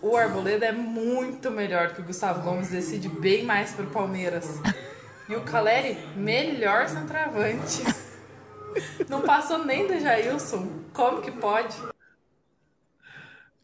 o 0.00 0.16
Arboleda 0.16 0.66
é 0.66 0.72
muito 0.72 1.50
melhor 1.50 1.94
que 1.94 2.00
o 2.00 2.04
Gustavo 2.04 2.42
Gomes, 2.42 2.70
decide 2.70 3.08
bem 3.08 3.44
mais 3.44 3.72
pro 3.72 3.86
Palmeiras. 3.86 4.60
E 5.28 5.36
o 5.36 5.42
Caleri, 5.42 5.96
melhor 6.16 6.88
centroavante. 6.88 7.82
Não 9.08 9.22
passou 9.22 9.64
nem 9.64 9.86
do 9.86 9.98
Jailson. 10.00 10.66
Como 10.92 11.20
que 11.22 11.30
pode? 11.30 11.76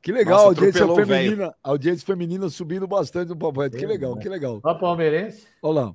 Que 0.00 0.12
legal, 0.12 0.36
Nossa, 0.36 0.44
a 0.44 0.48
audiência 0.48 0.94
feminina. 0.94 1.54
A 1.62 1.68
audiência 1.70 2.06
feminina 2.06 2.48
subindo 2.48 2.86
bastante 2.86 3.34
no 3.34 3.50
Reto. 3.50 3.76
Que 3.76 3.86
legal, 3.86 4.16
que 4.16 4.28
legal. 4.28 4.60
Ó, 4.62 4.74
palmeirense. 4.74 5.46
Olha 5.60 5.80
lá. 5.80 5.94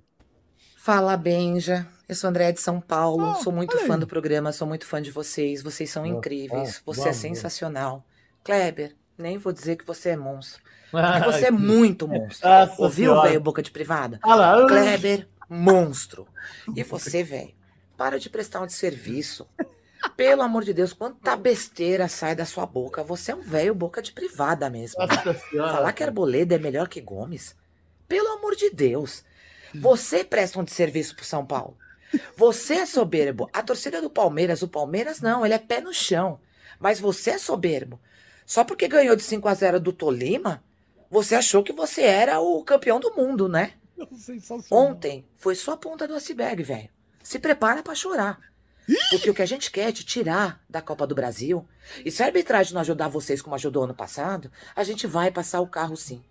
Fala, 0.78 1.16
Benja. 1.16 1.88
Eu 2.10 2.16
sou 2.16 2.30
André 2.30 2.52
de 2.52 2.60
São 2.60 2.82
Paulo. 2.82 3.24
Ah, 3.26 3.36
sou 3.36 3.54
muito 3.54 3.78
fã 3.88 3.98
do 3.98 4.06
programa, 4.06 4.52
sou 4.52 4.68
muito 4.68 4.86
fã 4.86 5.02
de 5.02 5.10
vocês. 5.12 5.64
Vocês 5.64 5.90
são 5.90 6.06
incríveis. 6.06 6.78
ah, 6.78 6.82
Você 6.86 7.10
é 7.10 7.14
sensacional. 7.14 8.06
Kleber, 8.44 8.96
nem 9.18 9.38
vou 9.38 9.54
dizer 9.54 9.76
que 9.76 9.86
você 9.86 10.10
é 10.10 10.18
monstro. 10.18 10.62
Porque 10.92 11.20
você 11.32 11.46
é 11.48 11.52
muito 11.52 12.08
monstro. 12.08 12.48
Nossa 12.48 12.82
Ouviu, 12.82 13.22
velho, 13.22 13.40
boca 13.40 13.62
de 13.62 13.72
privada? 13.72 14.20
Ah 14.22 14.36
lá, 14.36 14.68
Kleber, 14.68 15.28
monstro. 15.50 16.28
E 16.76 16.84
você, 16.84 17.24
velho, 17.24 17.54
para 17.98 18.20
de 18.20 18.30
prestar 18.30 18.62
um 18.62 18.68
desserviço. 18.68 19.48
Pelo 20.18 20.42
amor 20.42 20.64
de 20.64 20.74
Deus, 20.74 20.92
quanta 20.92 21.36
besteira 21.36 22.08
sai 22.10 22.36
da 22.36 22.46
sua 22.46 22.66
boca. 22.66 23.04
Você 23.04 23.32
é 23.32 23.36
um 23.36 23.42
velho 23.42 23.74
boca 23.74 24.02
de 24.02 24.12
privada 24.12 24.70
mesmo. 24.70 25.02
Falar 25.52 25.94
que 25.94 26.04
Arboleda 26.04 26.56
é 26.56 26.60
melhor 26.60 26.90
que 26.90 27.00
Gomes? 27.00 27.56
Pelo 28.08 28.28
amor 28.34 28.56
de 28.56 28.70
Deus. 28.70 29.24
Você 29.74 30.24
presta 30.24 30.60
um 30.60 30.64
desserviço 30.64 31.16
pro 31.16 31.26
São 31.26 31.46
Paulo. 31.46 31.78
Você 32.36 32.76
é 32.76 32.86
soberbo. 32.86 33.50
A 33.52 33.64
torcida 33.64 34.02
do 34.02 34.10
Palmeiras, 34.10 34.62
o 34.62 34.68
Palmeiras 34.68 35.20
não, 35.22 35.46
ele 35.46 35.56
é 35.56 35.60
pé 35.60 35.82
no 35.82 35.94
chão. 35.94 36.40
Mas 36.80 37.00
você 37.00 37.32
é 37.32 37.38
soberbo. 37.38 38.00
Só 38.46 38.64
porque 38.64 38.88
ganhou 38.88 39.16
de 39.16 39.24
5 39.24 39.48
a 39.48 39.54
0 39.54 39.80
do 39.80 39.94
Tolima, 39.94 40.64
você 41.10 41.36
achou 41.36 41.64
que 41.64 41.72
você 41.74 42.02
era 42.02 42.40
o 42.40 42.64
campeão 42.64 43.00
do 43.00 43.14
mundo, 43.16 43.48
né? 43.48 43.74
Ontem 44.70 45.26
foi 45.38 45.56
só 45.56 45.74
a 45.74 45.78
ponta 45.78 46.08
do 46.08 46.16
iceberg, 46.16 46.64
velho. 46.64 46.90
Se 47.22 47.40
prepara 47.40 47.82
pra 47.84 47.96
chorar. 47.96 48.40
Porque 49.12 49.30
o 49.30 49.34
que 49.34 49.42
a 49.42 49.46
gente 49.46 49.72
quer 49.72 49.90
é 49.90 49.92
te 49.94 50.04
tirar 50.04 50.60
da 50.70 50.82
Copa 50.82 51.08
do 51.08 51.16
Brasil. 51.16 51.66
E 52.04 52.12
se 52.12 52.22
a 52.22 52.26
arbitragem 52.26 52.74
não 52.74 52.82
ajudar 52.82 53.08
vocês 53.08 53.42
como 53.42 53.56
ajudou 53.56 53.86
ano 53.86 53.94
passado, 53.94 54.52
a 54.76 54.84
gente 54.84 55.08
vai 55.08 55.32
passar 55.32 55.62
o 55.62 55.68
carro 55.68 55.96
sim. 55.96 56.22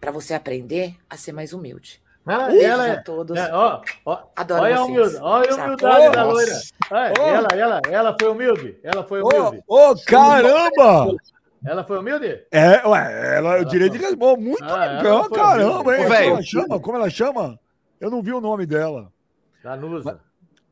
Pra 0.00 0.10
você 0.12 0.34
aprender 0.34 0.94
a 1.08 1.16
ser 1.16 1.32
mais 1.32 1.52
humilde. 1.54 2.02
Ah, 2.26 2.46
Beijos 2.48 2.62
ela 2.64 2.86
é- 2.86 2.90
a 2.92 3.02
todos. 3.02 3.36
é, 3.36 3.52
ó, 3.52 3.82
ó, 4.04 4.24
Adoro 4.36 4.62
olha 4.62 4.74
a 4.76 4.78
vocês. 4.80 4.88
humildade, 4.90 5.24
olha 5.24 5.50
a 5.50 5.64
humildade 5.64 6.04
da 6.04 6.24
Nossa. 6.24 6.32
loira. 6.32 6.60
Olha, 6.90 7.12
Ô. 7.18 7.26
ela, 7.28 7.48
ela, 7.52 7.80
ela 7.90 8.16
foi 8.20 8.28
humilde. 8.28 8.78
Ela 8.82 9.02
foi 9.04 9.22
Ô, 9.22 9.26
humilde. 9.28 9.64
ô, 9.66 9.94
caramba! 10.06 11.16
Ela 11.64 11.84
foi 11.84 11.98
humilde? 11.98 12.40
É, 12.50 12.86
ué, 12.86 13.36
ela, 13.38 13.58
eu 13.58 13.64
direito 13.64 13.92
de 13.92 13.98
resposta. 14.04 14.40
Muito 14.40 14.64
Ah, 14.64 14.96
legal, 14.96 15.30
caramba, 15.30 15.96
hein? 15.96 16.04
Ô, 16.04 16.08
Como 16.08 16.14
ela 16.14 16.42
chama? 16.42 16.80
Como 16.80 16.96
ela 16.98 17.10
chama? 17.10 17.60
Eu 18.00 18.10
não 18.10 18.22
vi 18.22 18.32
o 18.32 18.40
nome 18.40 18.66
dela. 18.66 19.12
Danusa. 19.62 20.20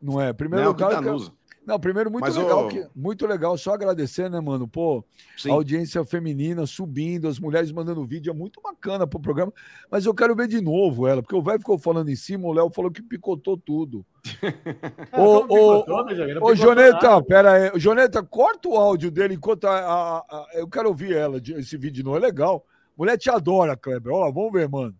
Não 0.03 0.21
é? 0.21 0.33
Primeiro 0.33 0.65
Não, 0.65 0.73
lugar. 0.73 0.91
Danusa. 0.91 1.33
Não, 1.67 1.79
primeiro, 1.79 2.11
muito 2.11 2.25
Mas, 2.25 2.37
legal. 2.37 2.65
ô- 2.67 2.69
que- 2.69 2.87
muito 2.97 3.27
legal. 3.27 3.57
Só 3.57 3.75
agradecer, 3.75 4.29
né, 4.31 4.41
mano? 4.41 4.67
Pô, 4.67 5.05
Sim. 5.37 5.51
a 5.51 5.55
audiência 5.55 6.03
feminina 6.05 6.67
subindo, 6.67 7.29
as 7.29 7.39
mulheres 7.39 7.71
mandando 7.71 8.05
vídeo, 8.05 8.31
é 8.31 8.35
muito 8.35 8.61
bacana 8.61 9.07
pro 9.07 9.21
programa. 9.21 9.53
Mas 9.91 10.05
eu 10.07 10.15
quero 10.15 10.35
ver 10.35 10.49
de 10.49 10.61
novo 10.61 11.07
ela, 11.07 11.23
porque 11.23 11.37
o 11.37 11.43
velho 11.43 11.59
ficou 11.61 11.79
falando 11.79 12.09
em 12.09 12.17
cima, 12.17 12.49
o 12.49 12.53
Léo 12.53 12.71
falou 12.75 12.91
que 12.91 13.03
picotou 13.03 13.57
tudo. 13.57 14.05
Ô, 15.13 15.47
ô? 15.49 15.85
Não 15.87 16.43
Ô, 16.43 16.55
Joneta, 16.55 17.09
nada. 17.11 17.23
pera 17.23 17.53
aí. 17.53 17.79
Joneta, 17.79 18.23
corta 18.23 18.69
o 18.69 18.77
áudio 18.77 19.11
dele 19.11 19.35
enquanto 19.35 19.67
a, 19.67 19.79
a- 19.79 20.19
a- 20.19 20.47
eu 20.55 20.67
quero 20.69 20.89
ouvir 20.89 21.15
ela, 21.15 21.39
esse 21.57 21.77
vídeo 21.77 22.05
não 22.05 22.17
é 22.17 22.19
legal. 22.19 22.65
Mulher 22.97 23.17
te 23.17 23.31
adora, 23.31 23.77
Kleber. 23.77 24.13
Ó, 24.13 24.31
vamos 24.33 24.53
ver, 24.53 24.69
mano. 24.69 24.95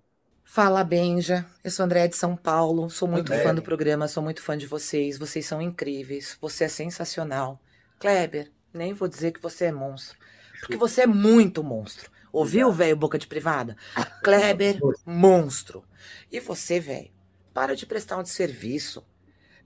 Fala, 0.53 0.83
Benja. 0.83 1.47
Eu 1.63 1.71
sou 1.71 1.85
André 1.85 2.09
de 2.09 2.17
São 2.17 2.35
Paulo. 2.35 2.91
Sou 2.91 3.07
muito 3.07 3.33
André. 3.33 3.45
fã 3.45 3.55
do 3.55 3.63
programa, 3.63 4.09
sou 4.09 4.21
muito 4.21 4.43
fã 4.43 4.59
de 4.59 4.67
vocês. 4.67 5.17
Vocês 5.17 5.47
são 5.47 5.63
incríveis. 5.63 6.37
Você 6.41 6.65
é 6.65 6.69
sensacional. 6.69 7.61
Kleber, 8.01 8.51
nem 8.75 8.93
vou 8.93 9.07
dizer 9.07 9.31
que 9.31 9.41
você 9.41 9.67
é 9.67 9.73
monstro. 9.73 10.19
Porque 10.59 10.77
você 10.77 11.03
é 11.03 11.07
muito 11.07 11.63
monstro. 11.63 12.11
Ouviu, 12.33 12.73
velho, 12.73 12.97
boca 12.97 13.17
de 13.17 13.29
privada? 13.29 13.77
Kleber, 14.25 14.81
monstro. 15.07 15.85
E 16.33 16.41
você, 16.41 16.81
velho, 16.81 17.13
para 17.55 17.77
de 17.77 17.87
prestar 17.87 18.19
um 18.19 18.25
desserviço. 18.25 19.07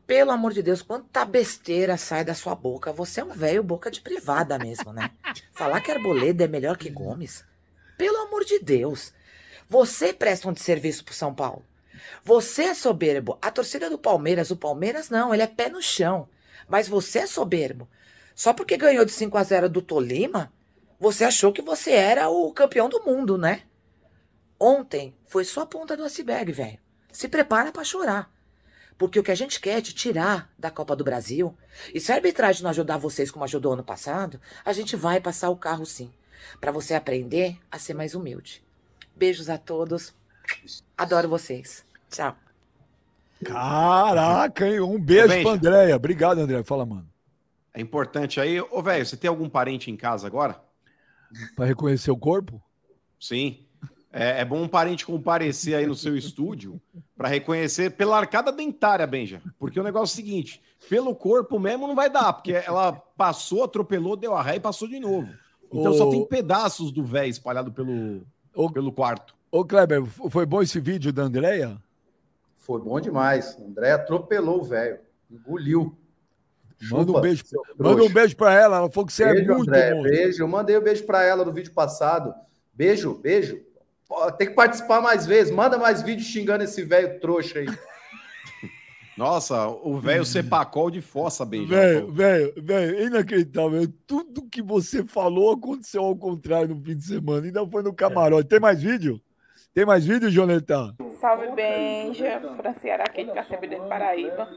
Pelo 0.07 0.33
amor 0.33 0.53
de 0.53 0.63
Deus, 0.63 0.83
quanta 0.83 1.25
besteira 1.25 1.97
sai 1.97 2.27
da 2.27 2.35
sua 2.35 2.55
boca. 2.55 2.93
Você 2.93 3.23
é 3.23 3.25
um 3.25 3.33
velho 3.33 3.63
boca 3.63 3.91
de 3.91 4.03
privada 4.03 4.59
mesmo, 4.59 4.93
né? 4.93 5.11
Falar 5.55 5.81
que 5.81 5.91
Arboleda 5.91 6.45
é 6.45 6.47
melhor 6.47 6.77
que 6.77 6.91
Gomes? 6.91 7.43
Pelo 7.97 8.19
amor 8.19 8.45
de 8.45 8.59
Deus. 8.59 9.15
Você 9.69 10.13
presta 10.13 10.49
um 10.49 10.53
desserviço 10.53 11.05
pro 11.05 11.15
São 11.15 11.35
Paulo. 11.35 11.65
Você 12.23 12.65
é 12.65 12.75
soberbo. 12.75 13.39
A 13.41 13.51
torcida 13.51 13.89
do 13.89 13.99
Palmeiras, 13.99 14.51
o 14.51 14.57
Palmeiras 14.57 15.11
não, 15.11 15.33
ele 15.33 15.43
é 15.43 15.47
pé 15.47 15.69
no 15.69 15.83
chão. 15.83 16.29
Mas 16.69 16.89
você 16.89 17.21
é 17.21 17.27
soberbo. 17.27 17.89
Só 18.35 18.53
porque 18.53 18.77
ganhou 18.77 19.05
de 19.05 19.13
5 19.13 19.37
a 19.37 19.43
0 19.43 19.69
do 19.69 19.83
Tolima, 19.83 20.53
você 20.99 21.25
achou 21.25 21.53
que 21.53 21.63
você 21.63 21.93
era 21.93 22.29
o 22.29 22.53
campeão 22.53 22.89
do 22.89 23.03
mundo, 23.05 23.39
né? 23.39 23.63
Ontem 24.59 25.15
foi 25.27 25.45
só 25.45 25.63
a 25.63 25.67
ponta 25.67 25.97
do 25.97 26.05
iceberg, 26.05 26.53
velho. 26.53 26.79
Se 27.13 27.29
prepara 27.29 27.71
pra 27.71 27.85
chorar. 27.85 28.33
Porque 28.97 29.19
o 29.19 29.23
que 29.23 29.31
a 29.31 29.37
gente 29.37 29.61
quer 29.61 29.79
é 29.79 29.83
te 29.83 29.93
tirar 29.93 30.53
da 30.59 30.71
Copa 30.71 30.97
do 30.97 31.05
Brasil. 31.05 31.57
E 31.93 32.01
se 32.01 32.11
a 32.11 32.15
arbitragem 32.15 32.63
não 32.63 32.71
ajudar 32.71 32.97
vocês 32.97 33.31
como 33.31 33.45
ajudou 33.45 33.73
ano 33.73 33.85
passado, 33.85 34.41
a 34.65 34.73
gente 34.73 34.97
vai 34.97 35.21
passar 35.21 35.51
o 35.51 35.57
carro 35.57 35.85
sim. 35.85 36.13
Pra 36.61 36.73
você 36.73 36.95
aprender 36.95 37.59
a 37.71 37.79
ser 37.79 37.95
mais 37.95 38.15
humilde. 38.15 38.64
Beijos 39.17 39.49
a 39.49 39.59
todos. 39.59 40.15
Adoro 40.97 41.29
vocês. 41.29 41.85
Tchau. 42.11 42.37
Caraca, 43.45 44.67
hein? 44.67 44.81
Um 44.81 44.99
beijo 45.01 45.43
pra 45.43 45.53
Andréia. 45.53 45.97
Obrigado, 45.97 46.39
André. 46.39 46.63
Fala, 46.63 46.87
mano. 46.87 47.09
É 47.73 47.81
importante 47.81 48.41
aí. 48.41 48.61
Ô, 48.61 48.83
velho, 48.83 49.05
você 49.05 49.17
tem 49.17 49.29
algum 49.29 49.49
parente 49.49 49.91
em 49.91 49.97
casa 49.97 50.27
agora? 50.27 50.61
Pra 51.57 51.67
reconhecer 51.67 52.11
o 52.11 52.17
corpo? 52.17 52.63
Sim. 53.19 53.67
É, 54.13 54.43
é 54.43 54.45
bom 54.45 54.63
um 54.63 54.69
parente 54.69 55.05
comparecer 55.05 55.75
aí 55.75 55.87
no 55.87 55.95
seu 55.97 56.17
estúdio 56.17 56.81
para 57.17 57.29
reconhecer 57.29 57.91
pela 57.91 58.17
arcada 58.17 58.53
dentária, 58.53 59.05
Benja. 59.07 59.43
Porque 59.59 59.81
o 59.81 59.83
negócio 59.83 60.13
é 60.13 60.15
o 60.15 60.25
seguinte: 60.25 60.63
pelo 60.89 61.15
corpo 61.17 61.59
mesmo 61.59 61.89
não 61.89 61.97
vai 61.97 62.09
dar, 62.09 62.33
porque 62.33 62.53
ela 62.53 62.93
passou, 62.93 63.65
atropelou, 63.65 64.17
deu 64.17 64.35
a 64.35 64.43
ré 64.43 64.57
e 64.57 64.61
passou 64.61 64.87
de 64.87 65.01
novo. 65.01 65.29
Então 65.67 65.91
Ô- 65.91 65.95
só 65.99 66.09
tem 66.11 66.25
pedaços 66.29 66.93
do 66.93 67.05
véio 67.05 67.29
espalhado 67.29 67.73
pelo, 67.73 68.25
pelo 68.73 68.93
quarto. 68.93 69.35
Ô, 69.51 69.65
Kleber, 69.65 70.05
foi 70.05 70.47
bom 70.47 70.63
esse 70.63 70.81
vídeo 70.81 71.13
da 71.13 71.23
Andréia? 71.23 71.77
Foi 72.57 72.81
bom 72.81 72.99
demais. 73.01 73.57
O 73.59 73.67
André 73.67 73.93
atropelou 73.93 74.61
o 74.61 74.65
velho. 74.65 74.99
Engoliu. 75.31 75.97
Manda 76.91 77.05
um 77.05 77.07
Chupa, 77.07 77.21
beijo. 77.21 77.45
seu 77.47 77.63
Manda 77.79 78.03
um 78.03 78.09
beijo 78.09 78.37
pra 78.37 78.53
ela. 78.53 78.77
Ela 78.79 78.91
falou 78.91 79.07
que 79.07 79.13
você 79.13 79.25
beijo, 79.25 79.53
é 79.53 79.55
muito 79.55 79.69
André, 79.71 79.95
bom. 79.95 80.03
beijo. 80.03 80.43
Eu 80.43 80.49
mandei 80.49 80.77
o 80.77 80.81
um 80.81 80.83
beijo 80.83 81.05
pra 81.05 81.23
ela 81.23 81.45
no 81.45 81.53
vídeo 81.53 81.73
passado. 81.73 82.35
Beijo, 82.73 83.15
beijo. 83.15 83.61
Tem 84.39 84.49
que 84.49 84.55
participar 84.55 85.01
mais 85.01 85.27
vezes. 85.27 85.53
Manda 85.53 85.79
mais 85.79 86.03
vídeo 86.03 86.25
xingando 86.25 86.65
esse 86.65 86.83
velho 86.83 87.21
trouxa 87.21 87.61
aí. 87.61 87.67
Nossa, 89.17 89.69
o 89.69 89.99
velho 89.99 90.25
Cepacol 90.25 90.91
de 90.91 91.01
fossa, 91.01 91.45
Benja. 91.45 91.69
Velho, 91.69 92.13
velho, 92.13 92.55
velho, 92.57 92.99
é 92.99 93.03
inacreditável. 93.05 93.87
Tudo 94.07 94.49
que 94.49 94.61
você 94.61 95.05
falou 95.05 95.53
aconteceu 95.53 96.05
ao 96.05 96.17
contrário 96.17 96.75
no 96.75 96.83
fim 96.83 96.97
de 96.97 97.05
semana. 97.05 97.47
Ainda 97.47 97.67
foi 97.67 97.83
no 97.83 97.93
camarote. 97.93 98.49
Tem 98.49 98.59
mais 98.59 98.83
vídeo? 98.83 99.21
Tem 99.73 99.85
mais 99.85 100.05
vídeo, 100.05 100.31
Jonetá? 100.31 100.95
Salve, 101.21 101.49
Benja. 101.53 102.41
Franciara 102.57 103.05
aqui 103.05 103.25
de 103.25 103.33
Cacebideiro, 103.33 103.85
Paraíba. 103.89 104.49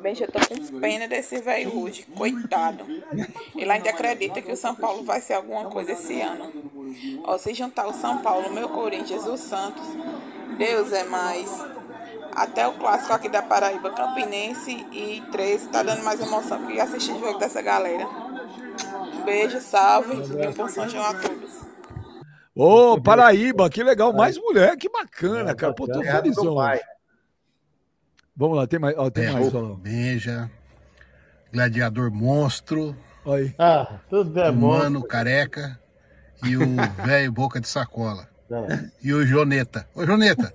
Benja, 0.00 0.24
eu 0.24 0.32
tô 0.32 0.38
com 0.38 0.80
pena 0.80 1.08
desse 1.08 1.40
velho 1.40 1.78
hoje. 1.78 2.06
Coitado. 2.16 2.84
Ele 3.56 3.70
ainda 3.70 3.90
acredita 3.90 4.40
que 4.40 4.52
o 4.52 4.56
São 4.56 4.74
Paulo 4.74 5.02
vai 5.02 5.20
ser 5.20 5.34
alguma 5.34 5.66
coisa 5.66 5.92
esse 5.92 6.20
ano. 6.20 6.50
Ó, 7.24 7.36
se 7.36 7.52
juntar 7.52 7.86
o 7.86 7.92
São 7.92 8.18
Paulo, 8.18 8.52
meu 8.52 8.68
Corinthians, 8.68 9.26
o 9.26 9.36
Santos, 9.36 9.86
Deus 10.56 10.92
é 10.92 11.04
mais. 11.04 11.66
Até 12.34 12.66
o 12.66 12.72
clássico 12.74 13.12
aqui 13.12 13.28
da 13.28 13.42
Paraíba, 13.42 13.90
Campinense 13.90 14.86
e 14.92 15.22
13, 15.30 15.68
tá 15.68 15.82
dando 15.82 16.02
mais 16.02 16.20
emoção 16.20 16.66
que 16.66 16.80
assistir 16.80 17.12
o 17.12 17.20
jogo 17.20 17.38
dessa 17.38 17.62
galera. 17.62 18.06
Um 18.06 19.24
beijo, 19.24 19.60
salve 19.60 20.14
e 20.16 20.46
um 20.48 20.52
bom 20.52 20.68
São 20.68 20.88
João 20.88 21.04
a 21.04 21.14
todos. 21.14 21.60
Ô, 22.54 23.00
Paraíba, 23.00 23.68
que 23.70 23.82
legal. 23.82 24.12
Mais 24.12 24.36
mulher, 24.38 24.76
que 24.76 24.88
bacana, 24.88 25.54
cara. 25.54 25.72
Pô, 25.74 25.86
tô 25.86 25.98
meu 26.00 26.10
felizão. 26.10 26.54
pai. 26.56 26.80
Vamos 28.36 28.56
lá, 28.56 28.66
tem 28.66 28.78
mais. 28.80 28.96
Ó, 28.98 29.10
tem 29.10 29.26
É, 29.26 29.30
mais. 29.30 29.54
ó. 29.54 29.74
Beija, 29.74 30.50
Gladiador 31.52 32.10
Monstro, 32.10 32.96
Aí. 33.26 33.54
Ah, 33.58 34.00
tudo 34.10 34.38
é. 34.38 34.50
Mano 34.50 35.02
Careca 35.02 35.80
e 36.44 36.56
o 36.56 36.60
velho 37.06 37.32
Boca 37.32 37.58
de 37.60 37.66
Sacola. 37.68 38.28
É. 38.50 38.90
E 39.02 39.12
o 39.14 39.24
Joneta. 39.24 39.88
Ô, 39.94 40.04
Joneta, 40.04 40.52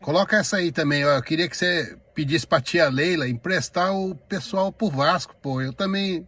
coloca 0.00 0.36
essa 0.36 0.56
aí 0.56 0.72
também, 0.72 1.04
ó. 1.04 1.16
Eu 1.16 1.22
queria 1.22 1.48
que 1.48 1.56
você 1.56 1.96
pedisse 2.14 2.46
pra 2.46 2.60
tia 2.60 2.88
Leila 2.88 3.28
emprestar 3.28 3.94
o 3.94 4.14
pessoal 4.14 4.72
pro 4.72 4.90
Vasco, 4.90 5.36
pô. 5.40 5.60
Eu 5.60 5.72
também 5.72 6.26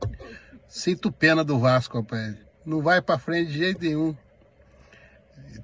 sinto 0.69 1.11
pena 1.11 1.43
do 1.43 1.59
Vasco, 1.59 1.99
rapaz. 1.99 2.37
Não 2.65 2.83
vai 2.83 3.01
pra 3.01 3.19
frente 3.19 3.53
de 3.53 3.59
jeito 3.59 3.83
nenhum. 3.83 4.17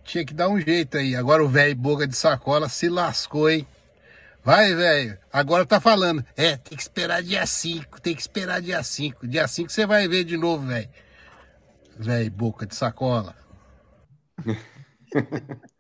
Tinha 0.04 0.24
que 0.24 0.34
dar 0.34 0.48
um 0.48 0.60
jeito 0.60 0.98
aí. 0.98 1.14
Agora 1.14 1.44
o 1.44 1.48
velho 1.48 1.76
Boca 1.76 2.06
de 2.06 2.16
Sacola 2.16 2.68
se 2.68 2.88
lascou, 2.88 3.50
hein? 3.50 3.66
Vai, 4.42 4.74
velho. 4.74 5.18
Agora 5.32 5.66
tá 5.66 5.80
falando. 5.80 6.24
É, 6.36 6.56
tem 6.56 6.76
que 6.76 6.82
esperar 6.82 7.22
dia 7.22 7.44
5, 7.44 8.00
tem 8.00 8.14
que 8.14 8.20
esperar 8.20 8.62
dia 8.62 8.82
5. 8.82 9.26
Dia 9.26 9.48
5 9.48 9.70
você 9.70 9.84
vai 9.84 10.06
ver 10.06 10.24
de 10.24 10.36
novo, 10.36 10.66
velho. 10.66 10.88
Velho, 11.98 12.30
boca 12.30 12.66
de 12.66 12.74
sacola. 12.74 13.34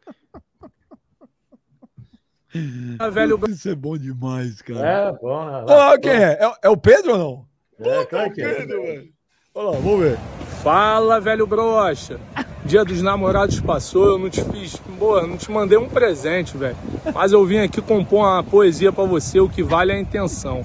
Ah, 2.98 3.10
velho, 3.10 3.38
isso 3.48 3.68
é 3.68 3.74
bom 3.74 3.96
demais, 3.96 4.62
cara. 4.62 4.88
É, 4.88 5.12
bom, 5.12 5.44
né? 5.44 5.64
Ó, 5.68 5.98
quem 5.98 6.12
é? 6.12 6.38
é? 6.40 6.52
é 6.62 6.68
o 6.68 6.76
Pedro 6.76 7.12
ou 7.12 7.18
não? 7.18 7.46
É, 7.86 8.04
claro 8.06 8.32
que 8.32 8.42
é. 8.42 8.54
Pedro, 8.54 8.82
velho. 8.82 9.08
Olha 9.54 9.70
lá, 9.70 9.78
vamos 9.78 10.00
ver. 10.00 10.18
Fala, 10.62 11.20
velho 11.20 11.46
brocha. 11.46 12.18
Dia 12.64 12.84
dos 12.84 13.00
namorados 13.00 13.60
passou, 13.60 14.06
eu 14.06 14.18
não 14.18 14.28
te 14.28 14.42
fiz, 14.42 14.76
boa, 14.98 15.26
não 15.26 15.36
te 15.36 15.50
mandei 15.50 15.78
um 15.78 15.88
presente, 15.88 16.56
velho. 16.56 16.76
Mas 17.14 17.32
eu 17.32 17.44
vim 17.44 17.58
aqui 17.58 17.80
compor 17.80 18.24
uma 18.24 18.42
poesia 18.42 18.90
pra 18.90 19.04
você, 19.04 19.38
o 19.38 19.48
que 19.48 19.62
vale 19.62 19.92
é 19.92 19.94
a 19.94 20.00
intenção. 20.00 20.64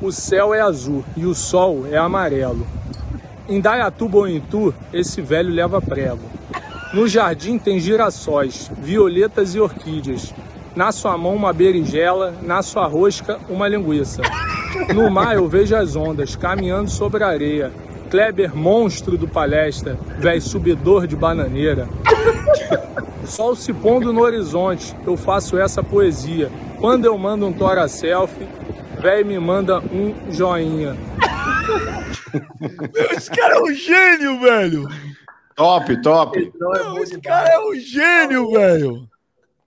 O 0.00 0.12
céu 0.12 0.52
é 0.52 0.60
azul 0.60 1.04
e 1.16 1.24
o 1.24 1.34
sol 1.34 1.86
é 1.90 1.96
amarelo. 1.96 2.66
Em 3.48 3.60
Dayatuba 3.60 4.18
ou 4.18 4.28
em 4.28 4.40
Tu, 4.40 4.74
esse 4.92 5.22
velho 5.22 5.50
leva 5.50 5.80
prego. 5.80 6.20
No 6.92 7.08
jardim 7.08 7.58
tem 7.58 7.80
girassóis, 7.80 8.70
violetas 8.78 9.54
e 9.54 9.60
orquídeas. 9.60 10.32
Na 10.78 10.92
sua 10.92 11.18
mão 11.18 11.34
uma 11.34 11.52
berinjela, 11.52 12.32
na 12.40 12.62
sua 12.62 12.86
rosca 12.86 13.40
uma 13.48 13.66
linguiça. 13.66 14.22
No 14.94 15.10
mar 15.10 15.34
eu 15.34 15.48
vejo 15.48 15.74
as 15.74 15.96
ondas 15.96 16.36
caminhando 16.36 16.88
sobre 16.88 17.24
a 17.24 17.26
areia. 17.26 17.72
Kleber, 18.08 18.54
monstro 18.54 19.18
do 19.18 19.26
palestra, 19.26 19.98
véi 20.20 20.40
subidor 20.40 21.08
de 21.08 21.16
bananeira. 21.16 21.88
Sol 23.24 23.56
se 23.56 23.72
pondo 23.72 24.12
no 24.12 24.20
horizonte, 24.20 24.94
eu 25.04 25.16
faço 25.16 25.58
essa 25.58 25.82
poesia. 25.82 26.48
Quando 26.78 27.06
eu 27.06 27.18
mando 27.18 27.44
um 27.44 27.52
tora 27.52 27.88
selfie, 27.88 28.46
véi 29.00 29.24
me 29.24 29.36
manda 29.36 29.80
um 29.80 30.30
joinha. 30.30 30.96
Meu, 32.60 33.10
esse 33.16 33.28
cara 33.32 33.56
é 33.56 33.60
um 33.60 33.74
gênio, 33.74 34.38
velho. 34.38 34.88
Top, 35.56 36.02
top. 36.02 36.52
Meu, 36.56 36.98
esse 37.02 37.20
cara 37.20 37.48
é 37.48 37.58
um 37.58 37.74
gênio, 37.74 38.52
velho. 38.52 39.08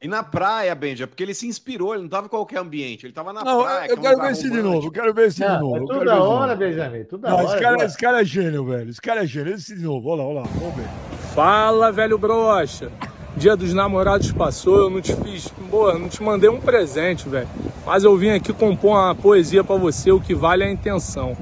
E 0.01 0.07
na 0.07 0.23
praia, 0.23 0.73
Benja, 0.73 1.05
porque 1.05 1.21
ele 1.21 1.33
se 1.35 1.45
inspirou, 1.45 1.93
ele 1.93 2.01
não 2.01 2.09
tava 2.09 2.25
em 2.25 2.29
qualquer 2.29 2.57
ambiente, 2.57 3.05
ele 3.05 3.13
tava 3.13 3.31
na 3.31 3.43
Não, 3.43 3.61
praia. 3.61 3.87
eu 3.87 3.97
é 3.97 3.99
quero 3.99 4.19
ver 4.19 4.31
esse 4.31 4.49
de 4.49 4.59
novo, 4.59 4.87
eu 4.87 4.91
quero 4.91 5.13
ver 5.13 5.27
esse 5.27 5.41
de 5.43 5.47
novo. 5.59 5.77
é 5.77 5.79
tudo 5.79 6.05
da 6.05 6.23
hora. 6.23 6.55
Benjamin, 6.55 7.03
tudo 7.03 7.21
da 7.21 7.35
hora. 7.35 7.43
esse 7.45 7.59
cara, 7.59 7.85
esse 7.85 7.97
cara 7.99 8.21
é 8.21 8.25
gênio, 8.25 8.65
velho. 8.65 8.89
Esse 8.89 8.99
cara 8.99 9.23
é 9.23 9.27
gênio. 9.27 9.53
Esse 9.53 9.75
de 9.75 9.83
novo, 9.83 10.09
olha 10.09 10.23
lá, 10.23 10.27
olha 10.27 10.39
lá, 10.39 10.47
vamos 10.55 10.75
ver. 10.75 10.87
Fala, 11.35 11.91
velho 11.91 12.17
brocha. 12.17 12.91
Dia 13.37 13.55
dos 13.55 13.75
namorados 13.75 14.31
passou, 14.31 14.77
eu 14.79 14.89
não 14.89 14.99
te 15.01 15.15
fiz, 15.15 15.49
boa, 15.69 15.97
não 15.97 16.09
te 16.09 16.21
mandei 16.23 16.49
um 16.49 16.59
presente, 16.59 17.29
velho. 17.29 17.47
Mas 17.85 18.03
eu 18.03 18.17
vim 18.17 18.31
aqui 18.31 18.51
compor 18.51 18.91
uma 18.97 19.13
poesia 19.13 19.63
pra 19.63 19.75
você, 19.75 20.11
o 20.11 20.19
que 20.19 20.33
vale 20.33 20.63
é 20.63 20.67
a 20.67 20.71
intenção. 20.71 21.37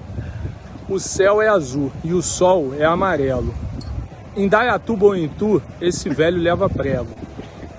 O 0.90 1.00
céu 1.00 1.42
é 1.42 1.48
azul 1.48 1.94
e 2.04 2.12
o 2.14 2.22
sol 2.22 2.74
é 2.78 2.84
amarelo. 2.84 3.54
Em 4.36 4.50
Dayatuba 4.50 5.06
ou 5.06 5.16
em 5.16 5.30
Tu, 5.30 5.62
esse 5.80 6.10
velho 6.10 6.42
leva 6.42 6.70
prego. 6.70 7.08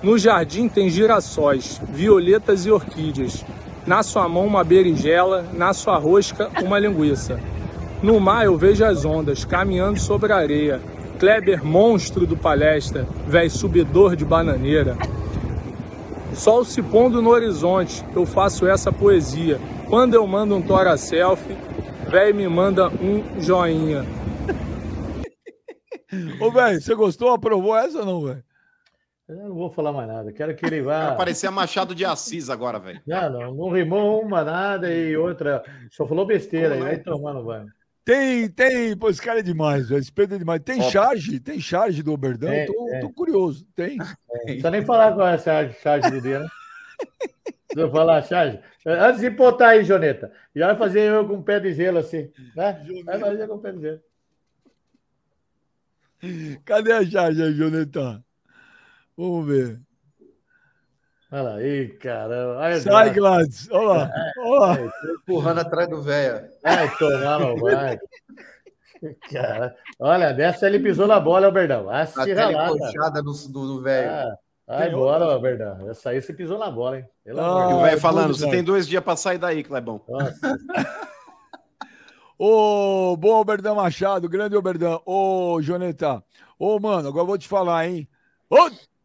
No 0.03 0.17
jardim 0.17 0.67
tem 0.67 0.89
girassóis, 0.89 1.79
violetas 1.89 2.65
e 2.65 2.71
orquídeas. 2.71 3.45
Na 3.85 4.01
sua 4.01 4.27
mão 4.27 4.47
uma 4.47 4.63
berinjela, 4.63 5.45
na 5.53 5.73
sua 5.73 5.97
rosca 5.97 6.49
uma 6.63 6.79
linguiça. 6.79 7.39
No 8.01 8.19
mar 8.19 8.45
eu 8.45 8.57
vejo 8.57 8.83
as 8.83 9.05
ondas 9.05 9.45
caminhando 9.45 9.99
sobre 9.99 10.33
a 10.33 10.37
areia. 10.37 10.81
Kleber, 11.19 11.63
monstro 11.63 12.25
do 12.25 12.35
palestra, 12.35 13.07
véi 13.27 13.47
subidor 13.47 14.15
de 14.15 14.25
bananeira. 14.25 14.97
Sol 16.33 16.65
se 16.65 16.81
pondo 16.81 17.21
no 17.21 17.29
horizonte, 17.29 18.03
eu 18.15 18.25
faço 18.25 18.65
essa 18.65 18.91
poesia. 18.91 19.59
Quando 19.87 20.15
eu 20.15 20.25
mando 20.25 20.55
um 20.55 20.63
tora 20.63 20.97
selfie, 20.97 21.55
véi 22.09 22.33
me 22.33 22.47
manda 22.47 22.87
um 22.87 23.39
joinha. 23.39 24.03
Ô, 26.39 26.49
velho, 26.51 26.81
você 26.81 26.95
gostou? 26.95 27.29
Aprovou 27.29 27.77
essa 27.77 27.99
ou 27.99 28.05
não, 28.05 28.21
velho? 28.21 28.43
Eu 29.31 29.47
não 29.47 29.55
vou 29.55 29.69
falar 29.69 29.93
mais 29.93 30.09
nada. 30.09 30.33
Quero 30.33 30.53
que 30.53 30.65
ele 30.65 30.81
vá. 30.81 31.15
Parecia 31.15 31.49
Machado 31.49 31.95
de 31.95 32.03
Assis 32.03 32.49
agora, 32.49 32.77
velho. 32.79 33.01
Não, 33.07 33.29
não, 33.29 33.53
não 33.53 33.69
rimou 33.69 34.21
uma 34.21 34.43
nada 34.43 34.93
e 34.93 35.15
outra. 35.15 35.63
Só 35.89 36.05
falou 36.05 36.25
besteira 36.25 36.75
aí, 36.75 36.81
vai 36.81 36.97
não? 36.97 37.03
tomar 37.03 37.33
no 37.33 37.45
banho. 37.45 37.71
Tem, 38.03 38.49
tem, 38.49 38.97
pô, 38.97 39.09
esse 39.09 39.21
cara 39.21 39.39
é 39.39 39.43
demais, 39.43 39.87
velho. 39.87 40.01
Esse 40.01 40.11
Pedro 40.11 40.35
é 40.35 40.39
demais. 40.39 40.61
Tem 40.61 40.81
Ó. 40.81 40.89
charge? 40.89 41.39
Tem 41.39 41.61
charge 41.61 42.03
do 42.03 42.11
Oberdão? 42.11 42.49
Tem, 42.49 42.65
tô, 42.65 42.85
tem. 42.89 42.99
tô 42.99 43.09
curioso. 43.11 43.65
Tem? 43.73 43.97
Não 43.97 44.05
precisa 44.43 44.71
nem 44.71 44.83
falar 44.83 45.13
com 45.13 45.25
essa 45.25 45.45
charge, 45.45 45.79
charge 45.81 46.11
do 46.11 46.21
dia, 46.21 46.39
né? 46.39 46.47
Deixa 47.73 47.87
eu 47.87 47.91
falar, 47.91 48.21
charge. 48.23 48.59
Antes 48.85 49.21
de 49.21 49.29
botar 49.29 49.69
aí, 49.69 49.85
Joneta, 49.85 50.29
já 50.53 50.67
vai 50.67 50.75
fazer 50.75 51.09
eu 51.09 51.25
com 51.25 51.35
o 51.35 51.43
pé 51.43 51.57
de 51.57 51.73
gelo 51.73 51.99
assim, 51.99 52.29
né? 52.53 52.85
Vai 53.05 53.17
fazer 53.17 53.47
com 53.47 53.55
o 53.55 53.59
pé 53.59 53.71
de 53.71 53.79
gelo. 53.79 54.01
Cadê 56.65 56.91
a 56.91 57.05
charge 57.05 57.41
aí, 57.41 57.53
Jonathan? 57.53 58.21
Vamos 59.17 59.45
ver. 59.47 59.79
Olha 61.31 61.41
lá, 61.43 61.63
ih, 61.63 61.87
caramba. 61.97 62.57
Olha 62.59 62.79
Sai, 62.81 63.09
Gladys. 63.11 63.69
Olha 63.71 63.87
lá. 63.87 64.11
Olha 64.39 64.59
lá. 64.59 64.91
Empurrando 65.21 65.59
atrás 65.59 65.87
do 65.89 66.01
velho. 66.01 66.49
Vai 66.61 66.97
tomar 66.97 67.39
no 67.39 67.55
banho. 67.55 67.99
Cara, 69.31 69.75
olha, 69.99 70.31
dessa 70.33 70.67
ele 70.67 70.79
pisou 70.79 71.07
na 71.07 71.19
bola, 71.19 71.47
o 71.47 71.51
Berdão. 71.51 71.85
Vai 71.85 72.05
se 72.05 72.33
ralar, 72.33 72.69
encoxada 72.69 73.23
do 73.23 73.31
do- 73.33 73.67
do 73.77 73.81
velho. 73.81 74.11
Ah, 74.11 74.35
vai 74.67 74.89
embora, 74.89 75.25
ó, 75.25 75.39
Berdão. 75.39 75.89
Essa 75.89 76.09
aí 76.11 76.21
você 76.21 76.33
pisou 76.33 76.59
na 76.59 76.69
bola, 76.69 76.99
hein? 76.99 77.05
Pelo 77.23 77.39
amor 77.39 77.67
de 77.67 77.73
E 77.73 77.75
o 77.77 77.81
velho 77.81 77.99
falando, 77.99 78.35
você 78.35 78.49
tem 78.49 78.63
dois 78.63 78.87
dias 78.87 79.03
pra 79.03 79.15
sair 79.15 79.37
daí, 79.37 79.63
Clebão. 79.63 80.01
Nossa. 80.07 80.57
Ô, 82.37 83.15
bom 83.17 83.35
Alberdão 83.35 83.75
Machado, 83.75 84.27
grande 84.27 84.55
Alberdão. 84.55 85.01
Ô, 85.05 85.61
Joneta. 85.61 86.23
Ô, 86.57 86.79
mano, 86.79 87.07
agora 87.07 87.23
eu 87.23 87.27
vou 87.27 87.37
te 87.37 87.47
falar, 87.47 87.87
hein? 87.87 88.07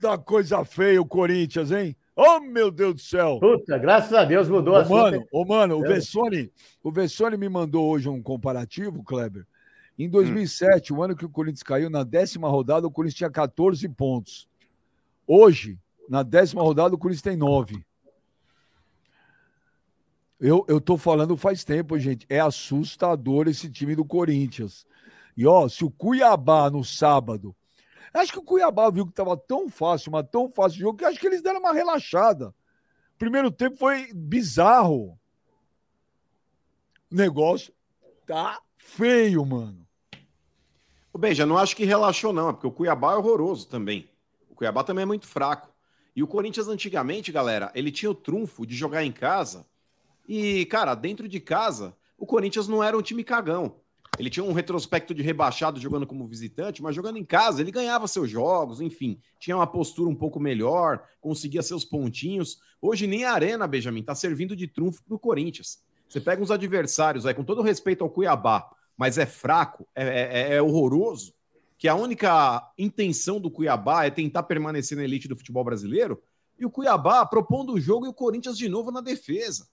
Outra 0.03 0.19
coisa 0.19 0.63
feia 0.65 1.01
o 1.01 1.07
Corinthians, 1.07 1.73
hein? 1.73 1.97
Ô, 2.15 2.39
meu 2.41 2.71
Deus 2.71 2.95
do 2.95 3.01
céu. 3.01 3.39
Puta, 3.41 3.79
graças 3.79 4.13
a 4.13 4.25
Deus 4.25 4.49
mudou 4.49 4.75
Ô, 4.75 4.77
a 4.77 4.85
mano, 4.85 5.27
ô, 5.33 5.45
mano, 5.45 5.79
o 5.79 5.85
É. 5.85 5.89
Vessone, 5.89 6.53
o 6.83 6.93
Vessone 6.93 7.37
me 7.37 7.49
mandou 7.49 7.89
hoje 7.89 8.09
um 8.09 8.23
comparativo, 8.23 9.03
Kleber. 9.03 9.47
Em 9.99 10.09
2007, 10.09 10.93
o 10.93 11.03
ano 11.03 11.17
que 11.17 11.25
o 11.25 11.31
Corinthians 11.31 11.63
caiu, 11.63 11.89
na 11.89 12.05
décima 12.05 12.49
rodada, 12.49 12.87
o 12.87 12.91
Corinthians 12.91 13.17
tinha 13.17 13.31
14 13.31 13.89
pontos. 13.89 14.47
Hoje, 15.27 15.79
na 16.09 16.23
décima 16.23 16.63
rodada, 16.63 16.95
o 16.95 16.99
Corinthians 16.99 17.23
tem 17.23 17.37
9. 17.37 17.83
Eu, 20.39 20.65
eu 20.69 20.79
tô 20.79 20.99
falando 20.99 21.35
faz 21.39 21.65
tempo, 21.65 21.99
gente. 21.99 22.27
É 22.29 22.39
assustador 22.39 23.49
esse 23.49 23.71
time 23.71 23.97
do 23.97 24.05
Corinthians. 24.05 24.87
E 25.35 25.47
ó, 25.47 25.67
se 25.69 25.85
o 25.85 25.91
Cuiabá 25.91 26.71
no 26.71 26.85
sábado. 26.85 27.57
Acho 28.17 28.33
que 28.33 28.39
o 28.39 28.43
Cuiabá 28.43 28.91
viu 28.91 29.07
que 29.07 29.13
tava 29.13 29.37
tão 29.37 29.69
fácil, 29.69 30.11
mas 30.13 30.27
tão 30.31 30.49
fácil 30.49 30.79
o 30.79 30.81
jogo, 30.81 30.99
que 30.99 31.05
acho 31.05 31.21
que 31.21 31.27
eles 31.27 31.43
deram 31.43 31.61
uma 31.61 31.73
relaxada. 31.73 32.55
Primeiro 33.19 33.51
tempo 33.51 33.77
foi 33.77 34.13
bizarro. 34.15 35.19
O 37.11 37.15
negócio 37.15 37.75
tá 38.27 38.61
feio, 38.77 39.45
mano. 39.45 39.87
Ô, 41.13 41.19
Benja, 41.19 41.47
não 41.47 41.57
acho 41.57 41.77
que 41.77 41.85
relaxou, 41.85 42.33
não, 42.33 42.51
é 42.51 42.53
porque 42.53 42.67
o 42.67 42.73
Cuiabá 42.73 43.13
é 43.13 43.17
horroroso 43.17 43.69
também. 43.69 44.11
O 44.51 44.55
Cuiabá 44.55 44.83
também 44.83 45.03
é 45.03 45.07
muito 45.07 45.27
fraco. 45.27 45.75
E 46.15 46.23
o 46.23 46.27
Corinthians, 46.27 46.69
antigamente, 46.69 47.31
galera, 47.31 47.71
ele 47.75 47.93
tinha 47.93 48.11
o 48.11 48.15
trunfo 48.15 48.67
de 48.67 48.75
jogar 48.75 49.05
em 49.05 49.13
casa. 49.13 49.67
E, 50.27 50.65
cara, 50.67 50.95
dentro 50.95 51.29
de 51.29 51.41
casa, 51.41 51.97
o 52.19 52.27
Corinthians 52.27 52.67
não 52.67 52.83
era 52.83 52.97
um 52.97 53.03
time 53.03 53.23
cagão. 53.23 53.77
Ele 54.19 54.31
tinha 54.31 54.45
um 54.45 54.53
retrospecto 54.53 55.15
de 55.15 55.23
rebaixado 55.23 55.79
jogando 55.79 56.07
como 56.07 56.27
visitante, 56.27 56.83
mas 56.83 56.95
jogando 56.95 57.19
em 57.19 57.25
casa, 57.25 57.61
ele 57.61 57.71
ganhava 57.71 58.09
seus 58.09 58.31
jogos, 58.31 58.81
enfim, 58.81 59.21
tinha 59.39 59.57
uma 59.57 59.67
postura 59.67 60.09
um 60.09 60.15
pouco 60.15 60.41
melhor, 60.41 61.03
conseguia 61.21 61.63
seus 61.63 61.85
pontinhos. 61.85 62.59
Hoje 62.81 63.07
nem 63.07 63.25
a 63.25 63.33
Arena, 63.33 63.67
Benjamin, 63.67 64.03
tá 64.03 64.15
servindo 64.15 64.57
de 64.57 64.67
trunfo 64.67 65.03
pro 65.05 65.19
Corinthians. 65.19 65.85
Você 66.09 66.21
pega 66.21 66.43
uns 66.43 66.51
adversários 66.51 67.27
aí, 67.27 67.35
com 67.35 67.45
todo 67.45 67.63
respeito 67.63 68.05
ao 68.05 68.11
Cuiabá, 68.11 68.71
mas 68.97 69.19
é 69.19 69.27
fraco, 69.27 69.87
é, 69.95 70.05
é- 70.05 70.55
é 70.55 70.63
horroroso, 70.63 71.35
que 71.77 71.89
a 71.89 71.95
única 71.95 72.73
intenção 72.79 73.39
do 73.39 73.51
Cuiabá 73.51 74.07
é 74.07 74.11
tentar 74.11 74.45
permanecer 74.45 74.97
na 74.97 75.05
elite 75.05 75.29
do 75.29 75.37
futebol 75.37 75.63
brasileiro, 75.63 76.23
e 76.59 76.65
o 76.65 76.71
Cuiabá 76.71 77.27
propondo 77.27 77.75
o 77.75 77.81
jogo 77.81 78.07
e 78.07 78.09
o 78.09 78.15
Corinthians 78.15 78.57
de 78.57 78.67
novo 78.67 78.91
na 78.91 79.03
defesa. 79.03 79.69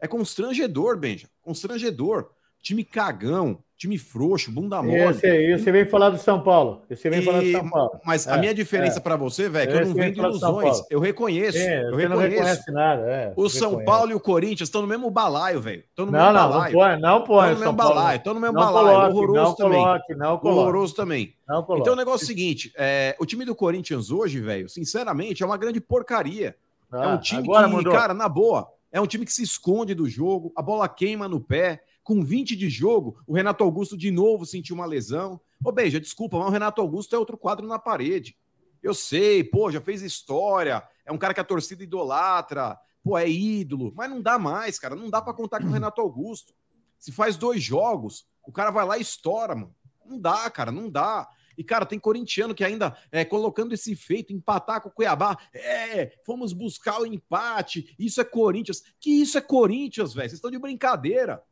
É 0.00 0.08
constrangedor, 0.08 0.98
Benja, 0.98 1.30
constrangedor. 1.40 2.30
Time 2.64 2.82
cagão, 2.82 3.58
time 3.76 3.98
frouxo, 3.98 4.50
bunda 4.50 4.82
mole. 4.82 4.96
Esse 4.98 5.26
aí, 5.26 5.58
você 5.58 5.70
vem 5.70 5.84
falar 5.84 6.08
do 6.08 6.16
São 6.16 6.40
Paulo. 6.42 6.80
Esse 6.88 7.10
vem 7.10 7.20
E- 7.20 7.22
falar 7.22 7.42
do 7.42 7.52
São 7.52 7.68
Paulo. 7.68 8.00
Mas 8.06 8.26
a 8.26 8.36
É, 8.36 8.40
minha 8.40 8.54
diferença 8.54 8.98
é. 8.98 9.02
pra 9.02 9.16
você, 9.16 9.50
velho, 9.50 9.68
é 9.70 9.76
que 9.76 9.82
eu 9.82 9.86
não 9.86 9.94
vendo 9.94 10.16
ilusões. 10.16 10.82
Eu 10.88 10.98
reconheço. 10.98 11.58
É, 11.58 11.82
eu 11.88 11.90
você 11.94 12.08
não 12.08 12.16
reconheço. 12.16 12.30
reconhece 12.42 12.72
nada. 12.72 13.02
é, 13.02 13.34
O 13.36 13.50
São 13.50 13.68
reconheço. 13.72 13.84
Paulo 13.92 14.10
e 14.12 14.14
o 14.14 14.20
Corinthians 14.20 14.68
estão 14.70 14.80
no 14.80 14.88
mesmo 14.88 15.10
balaio, 15.10 15.60
velho. 15.60 15.84
Estão 15.90 16.06
no 16.06 16.12
Não, 16.12 16.18
mesmo 16.18 16.32
não, 16.32 16.42
não 16.42 16.50
balaio. 16.52 16.72
põe, 16.72 16.98
não 17.00 17.20
põe. 17.22 17.36
Estão 17.52 17.52
no 17.54 17.60
mesmo 17.60 17.76
Paulo. 17.76 17.94
balaio, 17.94 18.16
estão 18.16 18.34
no 18.34 18.40
mesmo 18.40 18.54
Não 18.54 18.62
balaio. 18.64 18.86
coloque, 18.88 19.12
horroroso 19.14 19.38
não 19.50 19.54
também. 19.56 19.82
coloque, 19.82 20.14
não 20.14 20.38
coloque. 20.38 20.58
Horroroso 20.60 20.94
também. 20.94 21.34
Não 21.46 21.62
coloque. 21.62 21.82
Então 21.82 21.92
o 21.92 21.96
negócio 21.96 22.22
é 22.22 22.24
o 22.24 22.26
seguinte: 22.26 22.72
é, 22.78 23.14
o 23.20 23.26
time 23.26 23.44
do 23.44 23.54
Corinthians 23.54 24.10
hoje, 24.10 24.40
velho, 24.40 24.70
sinceramente, 24.70 25.42
é 25.42 25.46
uma 25.46 25.58
grande 25.58 25.82
porcaria. 25.82 26.56
é 26.90 26.96
Ah, 26.96 27.08
um 27.14 27.18
time 27.18 27.42
agora 27.42 27.68
que, 27.68 27.74
mudou. 27.74 27.92
cara, 27.92 28.14
na 28.14 28.28
boa, 28.28 28.66
É 28.90 29.00
um 29.00 29.06
time 29.08 29.24
que 29.26 29.32
se 29.32 29.42
esconde 29.42 29.92
do 29.92 30.08
jogo, 30.08 30.52
a 30.56 30.62
bola 30.62 30.88
queima 30.88 31.26
no 31.26 31.40
pé. 31.40 31.82
Com 32.04 32.22
20 32.22 32.54
de 32.54 32.68
jogo, 32.68 33.20
o 33.26 33.34
Renato 33.34 33.64
Augusto 33.64 33.96
de 33.96 34.10
novo 34.10 34.46
sentiu 34.46 34.76
uma 34.76 34.86
lesão. 34.86 35.40
Ô, 35.64 35.72
Beija, 35.72 35.98
desculpa, 35.98 36.38
mas 36.38 36.48
o 36.48 36.52
Renato 36.52 36.80
Augusto 36.80 37.16
é 37.16 37.18
outro 37.18 37.36
quadro 37.36 37.66
na 37.66 37.78
parede. 37.78 38.36
Eu 38.82 38.94
sei, 38.94 39.42
pô, 39.42 39.72
já 39.72 39.80
fez 39.80 40.02
história, 40.02 40.86
é 41.06 41.10
um 41.10 41.16
cara 41.16 41.32
que 41.32 41.40
a 41.40 41.44
torcida 41.44 41.82
idolatra, 41.82 42.78
pô, 43.02 43.16
é 43.16 43.28
ídolo, 43.28 43.92
mas 43.96 44.10
não 44.10 44.20
dá 44.20 44.38
mais, 44.38 44.78
cara, 44.78 44.94
não 44.94 45.08
dá 45.08 45.22
para 45.22 45.32
contar 45.32 45.60
com 45.60 45.66
o 45.66 45.72
Renato 45.72 46.02
Augusto. 46.02 46.54
Se 46.98 47.10
faz 47.10 47.38
dois 47.38 47.62
jogos, 47.62 48.26
o 48.46 48.52
cara 48.52 48.70
vai 48.70 48.84
lá 48.84 48.98
e 48.98 49.02
estoura, 49.02 49.54
mano. 49.54 49.74
Não 50.04 50.20
dá, 50.20 50.50
cara, 50.50 50.70
não 50.70 50.90
dá. 50.90 51.26
E, 51.56 51.64
cara, 51.64 51.86
tem 51.86 51.98
corintiano 51.98 52.54
que 52.54 52.64
ainda 52.64 52.96
é 53.10 53.24
colocando 53.24 53.72
esse 53.72 53.94
feito, 53.94 54.32
empatar 54.32 54.80
com 54.80 54.88
o 54.88 54.92
Cuiabá. 54.92 55.38
É, 55.52 56.12
fomos 56.24 56.52
buscar 56.52 57.00
o 57.00 57.06
empate. 57.06 57.94
Isso 57.98 58.20
é 58.20 58.24
Corinthians. 58.24 58.82
Que 59.00 59.10
isso 59.10 59.38
é 59.38 59.40
Corinthians, 59.40 60.12
velho? 60.12 60.28
Vocês 60.28 60.38
estão 60.38 60.50
de 60.50 60.58
brincadeira. 60.58 61.42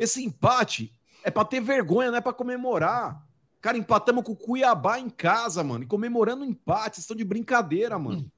Esse 0.00 0.24
empate 0.24 0.90
é 1.22 1.30
para 1.30 1.44
ter 1.44 1.60
vergonha, 1.60 2.10
não 2.10 2.16
é 2.16 2.22
para 2.22 2.32
comemorar. 2.32 3.22
Cara, 3.60 3.76
empatamos 3.76 4.24
com 4.24 4.32
o 4.32 4.36
Cuiabá 4.36 4.98
em 4.98 5.10
casa, 5.10 5.62
mano. 5.62 5.84
E 5.84 5.86
comemorando 5.86 6.42
o 6.42 6.46
empate. 6.46 7.00
Estão 7.00 7.14
de 7.14 7.22
brincadeira, 7.22 7.98
mano. 7.98 8.32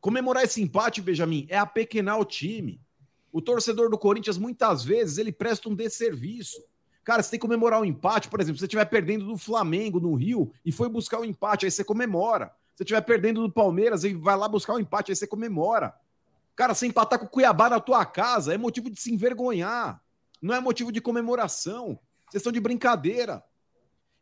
Comemorar 0.00 0.44
esse 0.44 0.62
empate, 0.62 1.02
Benjamin, 1.02 1.48
é 1.50 1.58
apequenar 1.58 2.20
o 2.20 2.24
time. 2.24 2.80
O 3.32 3.42
torcedor 3.42 3.90
do 3.90 3.98
Corinthians, 3.98 4.38
muitas 4.38 4.84
vezes, 4.84 5.18
ele 5.18 5.32
presta 5.32 5.68
um 5.68 5.74
desserviço. 5.74 6.62
Cara, 7.02 7.24
você 7.24 7.32
tem 7.32 7.40
que 7.40 7.44
comemorar 7.46 7.80
o 7.80 7.82
um 7.82 7.86
empate, 7.86 8.28
por 8.28 8.40
exemplo, 8.40 8.58
se 8.58 8.60
você 8.60 8.66
estiver 8.66 8.84
perdendo 8.84 9.26
do 9.26 9.36
Flamengo 9.36 9.98
no 9.98 10.14
Rio 10.14 10.52
e 10.64 10.70
foi 10.70 10.88
buscar 10.88 11.18
o 11.18 11.22
um 11.22 11.24
empate, 11.24 11.64
aí 11.64 11.72
você 11.72 11.82
comemora. 11.82 12.46
Se 12.74 12.78
você 12.78 12.82
estiver 12.84 13.00
perdendo 13.00 13.42
do 13.42 13.52
Palmeiras 13.52 14.04
e 14.04 14.14
vai 14.14 14.36
lá 14.36 14.48
buscar 14.48 14.74
o 14.74 14.76
um 14.76 14.80
empate, 14.80 15.10
aí 15.10 15.16
você 15.16 15.26
comemora. 15.26 15.92
Cara, 16.54 16.72
você 16.72 16.86
empatar 16.86 17.18
com 17.18 17.26
o 17.26 17.28
Cuiabá 17.28 17.68
na 17.68 17.80
tua 17.80 18.04
casa 18.06 18.54
é 18.54 18.58
motivo 18.58 18.88
de 18.88 19.00
se 19.00 19.12
envergonhar. 19.12 20.00
Não 20.40 20.54
é 20.54 20.60
motivo 20.60 20.90
de 20.90 21.00
comemoração. 21.00 21.98
Vocês 22.30 22.40
estão 22.40 22.52
de 22.52 22.60
brincadeira. 22.60 23.42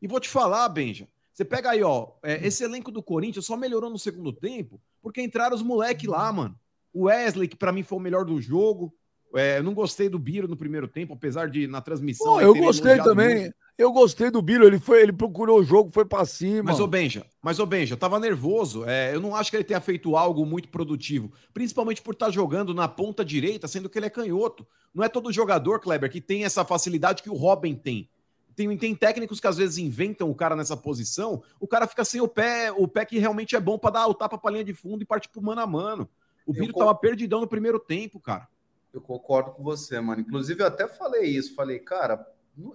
E 0.01 0.07
vou 0.07 0.20
te 0.20 0.28
falar, 0.28 0.69
Benja. 0.69 1.09
Você 1.32 1.45
pega 1.45 1.70
aí, 1.70 1.82
ó, 1.82 2.12
é, 2.23 2.45
esse 2.47 2.65
elenco 2.65 2.90
do 2.90 3.03
Corinthians 3.03 3.47
só 3.47 3.57
melhorou 3.57 3.90
no 3.90 3.99
segundo 3.99 4.32
tempo 4.32 4.81
porque 5.01 5.23
entraram 5.23 5.55
os 5.55 5.62
moleques 5.62 6.09
lá, 6.09 6.32
mano. 6.32 6.59
O 6.93 7.05
Wesley, 7.05 7.47
que 7.47 7.57
para 7.57 7.73
mim 7.73 7.82
foi 7.82 7.99
o 7.99 8.01
melhor 8.01 8.24
do 8.24 8.40
jogo. 8.40 8.93
É, 9.35 9.59
eu 9.59 9.62
não 9.62 9.74
gostei 9.74 10.09
do 10.09 10.19
Biro 10.19 10.49
no 10.49 10.57
primeiro 10.57 10.89
tempo, 10.89 11.15
apesar 11.15 11.49
de 11.49 11.66
na 11.66 11.81
transmissão. 11.81 12.27
Pô, 12.27 12.40
eu 12.40 12.55
gostei 12.55 12.97
também. 13.03 13.40
Muito. 13.40 13.57
Eu 13.79 13.93
gostei 13.93 14.29
do 14.29 14.43
Biro, 14.43 14.67
ele 14.67 14.81
foi, 14.81 15.03
ele 15.03 15.13
procurou 15.13 15.61
o 15.61 15.63
jogo, 15.63 15.89
foi 15.89 16.05
para 16.05 16.27
cima. 16.27 16.65
Mas 16.65 16.81
o 16.81 16.87
Benja, 16.89 17.25
mas 17.41 17.61
o 17.61 17.65
Benja, 17.65 17.95
eu 17.95 17.99
tava 17.99 18.19
nervoso. 18.19 18.85
É, 18.85 19.15
eu 19.15 19.21
não 19.21 19.37
acho 19.37 19.53
que 19.53 19.57
ele 19.57 19.63
tenha 19.63 19.81
feito 19.81 20.17
algo 20.17 20.45
muito 20.45 20.69
produtivo, 20.69 21.33
principalmente 21.55 22.03
por 22.03 22.13
estar 22.13 22.27
tá 22.27 22.33
jogando 22.33 22.75
na 22.75 22.89
ponta 22.89 23.25
direita, 23.25 23.69
sendo 23.69 23.89
que 23.89 23.97
ele 23.97 24.07
é 24.07 24.11
canhoto. 24.11 24.67
Não 24.93 25.05
é 25.05 25.09
todo 25.09 25.33
jogador, 25.33 25.79
Kleber, 25.79 26.11
que 26.11 26.21
tem 26.21 26.45
essa 26.45 26.65
facilidade 26.65 27.23
que 27.23 27.31
o 27.31 27.35
Robin 27.35 27.77
tem. 27.77 28.11
Tem, 28.57 28.77
tem 28.77 28.97
técnicos 28.97 29.39
que 29.39 29.47
às 29.47 29.57
vezes 29.57 29.79
inventam 29.79 30.29
o 30.29 30.35
cara 30.35 30.57
nessa 30.57 30.77
posição, 30.77 31.41
o 31.61 31.69
cara 31.69 31.87
fica 31.87 32.05
sem 32.05 32.21
o 32.21 32.27
pé, 32.27 32.73
o 32.73 32.89
pé 32.89 33.05
que 33.05 33.21
realmente 33.21 33.55
é 33.55 33.61
bom 33.61 33.79
para 33.79 33.93
dar 33.93 34.09
o 34.09 34.15
tapa 34.15 34.37
pra 34.37 34.51
linha 34.51 34.65
de 34.65 34.75
fundo 34.75 35.03
e 35.03 35.07
partir 35.07 35.29
pro 35.29 35.41
mano 35.41 35.61
a 35.61 35.67
mano. 35.69 36.09
O 36.45 36.53
Biro 36.53 36.73
tava 36.73 36.93
perdidão 36.97 37.43
no 37.43 37.47
primeiro 37.47 37.79
tempo, 37.79 38.19
cara. 38.19 38.49
Eu 38.93 39.01
concordo 39.01 39.53
com 39.53 39.63
você, 39.63 40.01
mano. 40.01 40.23
Inclusive, 40.23 40.61
eu 40.61 40.67
até 40.67 40.89
falei 40.89 41.27
isso. 41.27 41.55
Falei, 41.55 41.79
cara, 41.79 42.27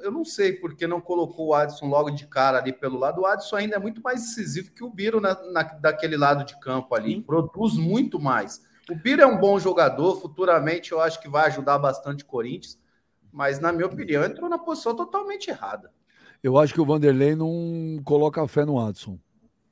eu 0.01 0.11
não 0.11 0.23
sei 0.23 0.53
porque 0.53 0.87
não 0.87 1.01
colocou 1.01 1.47
o 1.47 1.53
Adson 1.53 1.87
logo 1.87 2.09
de 2.11 2.27
cara 2.27 2.57
ali 2.57 2.71
pelo 2.71 2.97
lado. 2.97 3.21
O 3.21 3.25
Adson 3.25 3.55
ainda 3.55 3.75
é 3.75 3.79
muito 3.79 4.01
mais 4.01 4.21
decisivo 4.21 4.71
que 4.71 4.83
o 4.83 4.89
Biro 4.89 5.19
na, 5.19 5.33
na 5.51 5.63
daquele 5.63 6.17
lado 6.17 6.45
de 6.45 6.59
campo 6.59 6.95
ali. 6.95 7.15
Sim. 7.15 7.21
Produz 7.21 7.75
muito 7.75 8.19
mais. 8.19 8.61
O 8.89 8.95
Biro 8.95 9.21
é 9.21 9.25
um 9.25 9.37
bom 9.37 9.59
jogador. 9.59 10.19
Futuramente, 10.21 10.91
eu 10.91 11.01
acho 11.01 11.21
que 11.21 11.29
vai 11.29 11.47
ajudar 11.47 11.77
bastante 11.77 12.23
o 12.23 12.27
Corinthians 12.27 12.81
mas 13.33 13.59
na 13.59 13.73
minha 13.73 13.87
opinião 13.87 14.23
entrou 14.23 14.47
na 14.47 14.59
posição 14.59 14.95
totalmente 14.95 15.49
errada. 15.49 15.91
Eu 16.41 16.57
acho 16.57 16.73
que 16.73 16.79
o 16.79 16.85
Vanderlei 16.85 17.35
não 17.35 17.99
coloca 18.05 18.47
fé 18.47 18.63
no 18.63 18.79
Adson. 18.79 19.17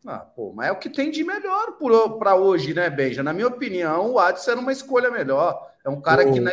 Ah, 0.06 0.20
pô, 0.20 0.52
mas 0.56 0.70
é 0.70 0.72
o 0.72 0.80
que 0.80 0.90
tem 0.90 1.12
de 1.12 1.24
melhor 1.24 1.78
para 2.18 2.36
hoje, 2.36 2.74
né, 2.74 2.90
Benja? 2.90 3.22
Na 3.22 3.32
minha 3.32 3.48
opinião, 3.48 4.14
o 4.14 4.20
Adson 4.20 4.52
era 4.52 4.60
uma 4.60 4.72
escolha 4.72 5.12
melhor. 5.12 5.71
É 5.84 5.90
um 5.90 6.00
cara 6.00 6.32
que 6.32 6.40
na, 6.40 6.52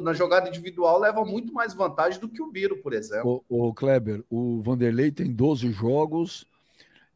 na, 0.00 0.12
jogada 0.12 0.48
individual 0.48 0.98
leva 0.98 1.24
muito 1.24 1.52
mais 1.52 1.74
vantagem 1.74 2.20
do 2.20 2.28
que 2.28 2.40
o 2.40 2.50
Biro, 2.50 2.76
por 2.76 2.92
exemplo. 2.92 3.44
O, 3.48 3.68
o 3.68 3.74
Kleber, 3.74 4.24
o 4.30 4.62
Vanderlei 4.62 5.10
tem 5.10 5.32
12 5.32 5.72
jogos, 5.72 6.46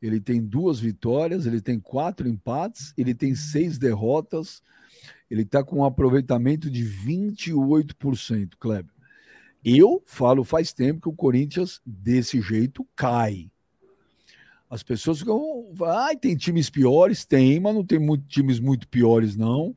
ele 0.02 0.20
tem 0.20 0.42
duas 0.42 0.80
vitórias, 0.80 1.46
ele 1.46 1.60
tem 1.60 1.78
quatro 1.78 2.28
empates, 2.28 2.92
ele 2.98 3.14
tem 3.14 3.34
seis 3.36 3.78
derrotas, 3.78 4.62
ele 5.30 5.42
está 5.42 5.62
com 5.62 5.78
um 5.78 5.84
aproveitamento 5.84 6.68
de 6.68 6.84
28%, 6.84 8.56
Kleber. 8.58 8.92
Eu 9.64 10.02
falo 10.04 10.44
faz 10.44 10.72
tempo 10.72 11.00
que 11.00 11.08
o 11.08 11.16
Corinthians, 11.16 11.80
desse 11.86 12.40
jeito, 12.40 12.86
cai. 12.94 13.50
As 14.68 14.82
pessoas 14.82 15.20
ficam. 15.20 15.72
Ai, 15.86 16.16
tem 16.16 16.36
times 16.36 16.68
piores? 16.68 17.24
Tem, 17.24 17.58
mas 17.60 17.74
não 17.74 17.84
tem 17.84 17.98
muito, 17.98 18.26
times 18.26 18.60
muito 18.60 18.88
piores, 18.88 19.36
não. 19.36 19.74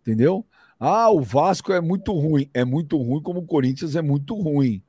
Entendeu? 0.00 0.46
Ah, 0.80 1.10
o 1.10 1.20
Vasco 1.20 1.74
é 1.74 1.80
muito 1.80 2.12
ruim. 2.12 2.48
É 2.54 2.64
muito 2.64 2.96
ruim, 2.96 3.22
como 3.22 3.40
o 3.40 3.46
Corinthians 3.46 3.94
é 3.94 4.00
muito 4.00 4.34
ruim. 4.34 4.82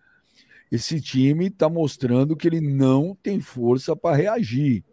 Esse 0.72 1.02
time 1.02 1.48
está 1.48 1.68
mostrando 1.68 2.36
que 2.38 2.48
ele 2.48 2.62
não 2.62 3.14
tem 3.22 3.42
força 3.42 3.94
para 3.94 4.16
reagir. 4.16 4.86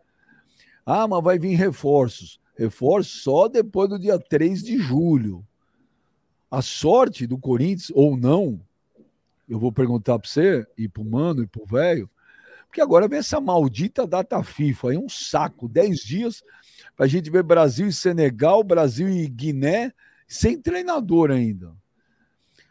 Ah, 0.85 1.07
mas 1.07 1.23
vai 1.23 1.39
vir 1.39 1.55
reforços. 1.55 2.41
Reforços 2.57 3.23
só 3.23 3.47
depois 3.47 3.89
do 3.89 3.97
dia 3.97 4.19
3 4.19 4.61
de 4.61 4.77
julho. 4.77 5.47
A 6.51 6.61
sorte 6.61 7.29
do 7.29 7.39
Corinthians, 7.39 7.93
ou 7.95 8.17
não, 8.17 8.61
eu 9.49 9.61
vou 9.61 9.71
perguntar 9.71 10.19
para 10.19 10.29
você, 10.29 10.67
e 10.77 10.89
para 10.89 11.03
o 11.03 11.07
mano, 11.09 11.45
e 11.45 11.47
para 11.47 11.63
o 11.63 11.67
velho, 11.67 12.11
porque 12.67 12.81
agora 12.81 13.07
vem 13.07 13.19
essa 13.19 13.41
maldita 13.41 14.07
data 14.07 14.43
FIFA, 14.43 14.91
aí 14.91 14.99
um 14.99 15.09
saco, 15.09 15.69
10 15.69 16.01
dias 16.01 16.43
para 16.97 17.07
a 17.07 17.09
gente 17.09 17.31
ver 17.31 17.43
Brasil 17.43 17.87
e 17.87 17.93
Senegal, 17.93 18.63
Brasil 18.65 19.09
e 19.09 19.27
Guiné, 19.29 19.93
sem 20.29 20.61
treinador 20.61 21.31
ainda. 21.31 21.75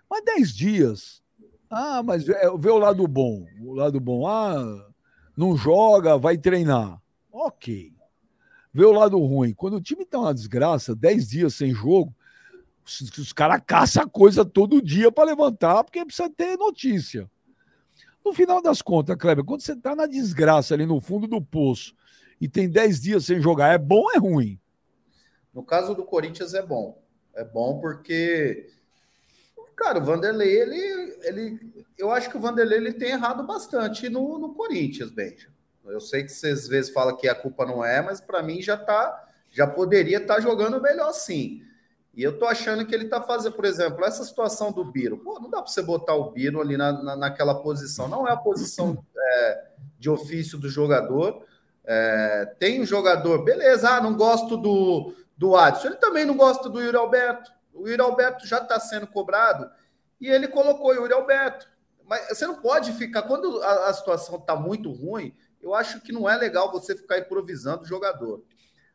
Mas 0.10 0.24
10 0.24 0.54
dias. 0.54 1.24
Ah, 1.70 2.02
mas 2.04 2.30
é, 2.30 2.50
vê 2.58 2.70
o 2.70 2.78
lado 2.78 3.06
bom. 3.08 3.46
O 3.60 3.74
lado 3.74 4.00
bom, 4.00 4.28
ah, 4.28 4.88
não 5.36 5.58
joga, 5.58 6.18
vai 6.18 6.38
treinar. 6.38 7.02
Ok. 7.32 7.94
Vê 8.74 8.86
o 8.86 8.92
lado 8.92 9.18
ruim. 9.18 9.54
Quando 9.54 9.78
o 9.78 9.82
time 9.82 10.06
tá 10.06 10.20
uma 10.20 10.34
desgraça, 10.34 10.96
10 10.96 11.30
dias 11.30 11.56
sem 11.56 11.74
jogo, 11.74 12.16
os, 12.86 13.02
os 13.18 13.34
caras 13.34 13.62
caçam 13.66 14.08
coisa 14.08 14.46
todo 14.46 14.82
dia 14.82 15.12
para 15.12 15.26
levantar, 15.26 15.84
porque 15.84 16.06
precisa 16.06 16.30
ter 16.30 16.56
notícia. 16.58 17.30
No 18.24 18.34
final 18.34 18.62
das 18.62 18.82
contas, 18.82 19.16
Kleber, 19.18 19.44
quando 19.44 19.62
você 19.62 19.74
está 19.74 19.96
na 19.96 20.06
desgraça 20.06 20.74
ali 20.74 20.86
no 20.86 21.02
fundo 21.02 21.28
do 21.28 21.42
poço 21.42 21.96
e 22.40 22.48
tem 22.48 22.70
10 22.70 23.02
dias 23.02 23.26
sem 23.26 23.42
jogar, 23.42 23.74
é 23.74 23.78
bom 23.78 24.02
ou 24.04 24.12
é 24.12 24.18
ruim? 24.18 24.60
No 25.54 25.64
caso 25.64 25.96
do 25.96 26.04
Corinthians 26.04 26.54
é 26.54 26.62
bom. 26.62 27.02
É 27.38 27.44
bom 27.44 27.80
porque, 27.80 28.68
cara, 29.76 30.00
o 30.00 30.04
Vanderlei, 30.04 30.60
ele, 30.60 31.18
ele 31.22 31.86
eu 31.96 32.12
acho 32.12 32.32
que 32.32 32.36
o 32.36 32.40
Vanderlei 32.40 32.80
ele 32.80 32.94
tem 32.94 33.12
errado 33.12 33.46
bastante 33.46 34.10
no, 34.10 34.40
no 34.40 34.56
Corinthians, 34.56 35.12
Benja. 35.12 35.50
Eu 35.86 36.02
sei 36.02 36.24
que 36.24 36.30
vocês 36.30 36.62
às 36.62 36.68
vezes 36.68 36.92
falam 36.92 37.16
que 37.16 37.30
a 37.30 37.36
culpa 37.36 37.64
não 37.64 37.86
é, 37.86 38.02
mas 38.02 38.20
para 38.20 38.42
mim 38.42 38.60
já 38.60 38.76
tá, 38.76 39.24
já 39.52 39.68
poderia 39.68 40.18
estar 40.18 40.36
tá 40.36 40.42
jogando 40.42 40.82
melhor 40.82 41.14
sim. 41.14 41.62
E 42.16 42.24
eu 42.24 42.40
tô 42.40 42.48
achando 42.48 42.84
que 42.88 42.96
ele 42.96 43.08
tá 43.08 43.22
fazendo, 43.22 43.54
por 43.54 43.66
exemplo, 43.66 44.04
essa 44.04 44.24
situação 44.24 44.72
do 44.72 44.84
Biro. 44.84 45.20
Pô, 45.20 45.40
não 45.40 45.52
dá 45.52 45.62
para 45.62 45.72
você 45.72 45.84
botar 45.84 46.16
o 46.16 46.32
Biro 46.32 46.60
ali 46.60 46.76
na, 46.76 46.92
na, 46.92 47.16
naquela 47.16 47.62
posição. 47.62 48.08
Não 48.08 48.28
é 48.28 48.32
a 48.32 48.38
posição 48.38 49.06
é, 49.16 49.66
de 50.00 50.10
ofício 50.10 50.58
do 50.58 50.68
jogador. 50.68 51.46
É, 51.86 52.56
tem 52.58 52.82
um 52.82 52.86
jogador, 52.86 53.44
beleza, 53.44 53.92
ah, 53.92 54.02
não 54.02 54.18
gosto 54.18 54.58
do, 54.58 55.14
do 55.38 55.56
Adson. 55.56 55.88
Ele 55.88 55.96
também 55.98 56.26
não 56.26 56.36
gosta 56.36 56.68
do 56.70 56.82
Yuri 56.82 56.98
Alberto. 56.98 57.52
O 57.74 57.88
Yuri 57.88 58.02
Alberto 58.02 58.48
já 58.48 58.58
está 58.58 58.80
sendo 58.80 59.08
cobrado 59.08 59.70
e 60.20 60.28
ele 60.28 60.48
colocou 60.48 60.92
o 60.92 60.94
Yuri 60.94 61.14
Alberto. 61.14 61.70
Mas 62.06 62.28
você 62.30 62.48
não 62.48 62.56
pode 62.56 62.92
ficar. 62.94 63.24
Quando 63.24 63.62
a, 63.62 63.90
a 63.90 63.94
situação 63.94 64.38
está 64.38 64.56
muito 64.56 64.92
ruim, 64.92 65.36
eu 65.62 65.74
acho 65.74 66.02
que 66.02 66.12
não 66.12 66.30
é 66.30 66.36
legal 66.36 66.72
você 66.72 66.96
ficar 66.96 67.20
improvisando 67.20 67.84
o 67.84 67.88
jogador. 67.88 68.44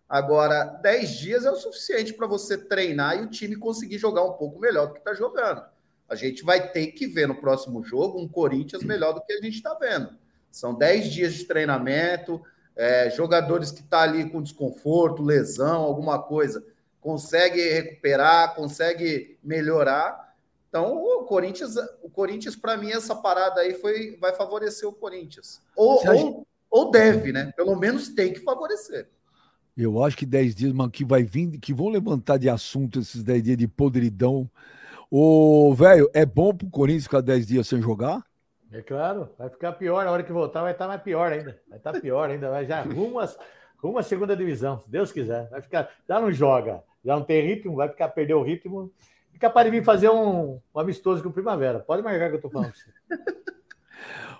Agora, 0.08 0.64
10 0.64 1.10
dias 1.10 1.44
é 1.44 1.50
o 1.50 1.56
suficiente 1.56 2.12
para 2.12 2.26
você 2.26 2.58
treinar 2.58 3.16
e 3.18 3.22
o 3.22 3.30
time 3.30 3.56
conseguir 3.56 3.98
jogar 3.98 4.24
um 4.24 4.34
pouco 4.34 4.58
melhor 4.58 4.88
do 4.88 4.94
que 4.94 4.98
está 4.98 5.14
jogando. 5.14 5.64
A 6.08 6.14
gente 6.14 6.44
vai 6.44 6.70
ter 6.70 6.88
que 6.88 7.06
ver 7.06 7.26
no 7.26 7.40
próximo 7.40 7.82
jogo 7.82 8.20
um 8.20 8.28
Corinthians 8.28 8.82
melhor 8.82 9.14
do 9.14 9.22
que 9.22 9.32
a 9.32 9.40
gente 9.40 9.54
está 9.54 9.72
vendo. 9.74 10.10
São 10.50 10.74
10 10.74 11.10
dias 11.10 11.34
de 11.34 11.44
treinamento, 11.44 12.42
é, 12.76 13.10
jogadores 13.10 13.70
que 13.70 13.80
estão 13.80 13.98
tá 13.98 14.04
ali 14.04 14.28
com 14.30 14.42
desconforto, 14.42 15.22
lesão, 15.22 15.82
alguma 15.82 16.18
coisa, 16.18 16.64
consegue 17.00 17.60
recuperar, 17.68 18.54
consegue 18.54 19.38
melhorar. 19.42 20.34
Então, 20.68 20.96
o 20.96 21.24
Corinthians, 21.24 21.74
o 22.02 22.08
Corinthians, 22.08 22.56
para 22.56 22.76
mim, 22.76 22.90
essa 22.90 23.14
parada 23.14 23.60
aí 23.60 23.74
foi, 23.74 24.16
vai 24.18 24.32
favorecer 24.34 24.88
o 24.88 24.92
Corinthians. 24.92 25.60
Ou, 25.76 26.00
ou, 26.08 26.46
ou 26.70 26.90
deve, 26.90 27.30
né? 27.30 27.52
Pelo 27.54 27.76
menos 27.76 28.08
tem 28.08 28.32
que 28.32 28.40
favorecer. 28.40 29.06
Eu 29.76 30.02
acho 30.02 30.16
que 30.16 30.26
10 30.26 30.54
dias, 30.54 30.72
mano, 30.72 30.90
que 30.90 31.04
vai 31.04 31.22
vir, 31.22 31.58
que 31.58 31.74
vão 31.74 31.88
levantar 31.88 32.38
de 32.38 32.48
assunto 32.48 33.00
esses 33.00 33.22
10 33.22 33.42
dias 33.42 33.56
de 33.58 33.68
podridão. 33.68 34.48
Ô, 35.10 35.74
velho, 35.74 36.10
é 36.14 36.24
bom 36.24 36.54
pro 36.54 36.70
Corinthians 36.70 37.04
ficar 37.04 37.20
10 37.20 37.46
dias 37.46 37.68
sem 37.68 37.80
jogar? 37.82 38.22
É 38.72 38.80
claro, 38.80 39.28
vai 39.38 39.50
ficar 39.50 39.72
pior. 39.72 40.04
Na 40.04 40.10
hora 40.10 40.22
que 40.22 40.32
voltar, 40.32 40.62
vai 40.62 40.72
estar 40.72 40.88
mais 40.88 41.02
pior 41.02 41.30
ainda. 41.30 41.60
Vai 41.68 41.78
estar 41.78 41.92
pior 42.00 42.30
ainda. 42.30 42.50
Vai 42.50 42.64
já 42.64 42.82
rumo, 42.82 43.20
a, 43.20 43.28
rumo 43.76 43.98
à 43.98 44.02
segunda 44.02 44.34
divisão, 44.34 44.80
se 44.80 44.90
Deus 44.90 45.12
quiser. 45.12 45.48
Vai 45.50 45.60
ficar. 45.60 45.90
Já 46.08 46.18
não 46.18 46.32
joga, 46.32 46.82
já 47.04 47.14
não 47.14 47.22
tem 47.22 47.46
ritmo, 47.46 47.76
vai 47.76 47.88
ficar 47.88 48.08
perder 48.08 48.34
o 48.34 48.42
ritmo. 48.42 48.90
E 49.34 49.38
capaz 49.38 49.66
de 49.66 49.70
vir 49.70 49.84
fazer 49.84 50.08
um, 50.08 50.58
um 50.74 50.80
amistoso 50.80 51.22
com 51.22 51.28
o 51.28 51.32
Primavera. 51.32 51.80
Pode 51.80 52.02
marcar 52.02 52.30
que 52.30 52.36
eu 52.36 52.40
tô 52.40 52.48
falando. 52.48 52.72
pra 52.72 52.80
você. 52.80 53.52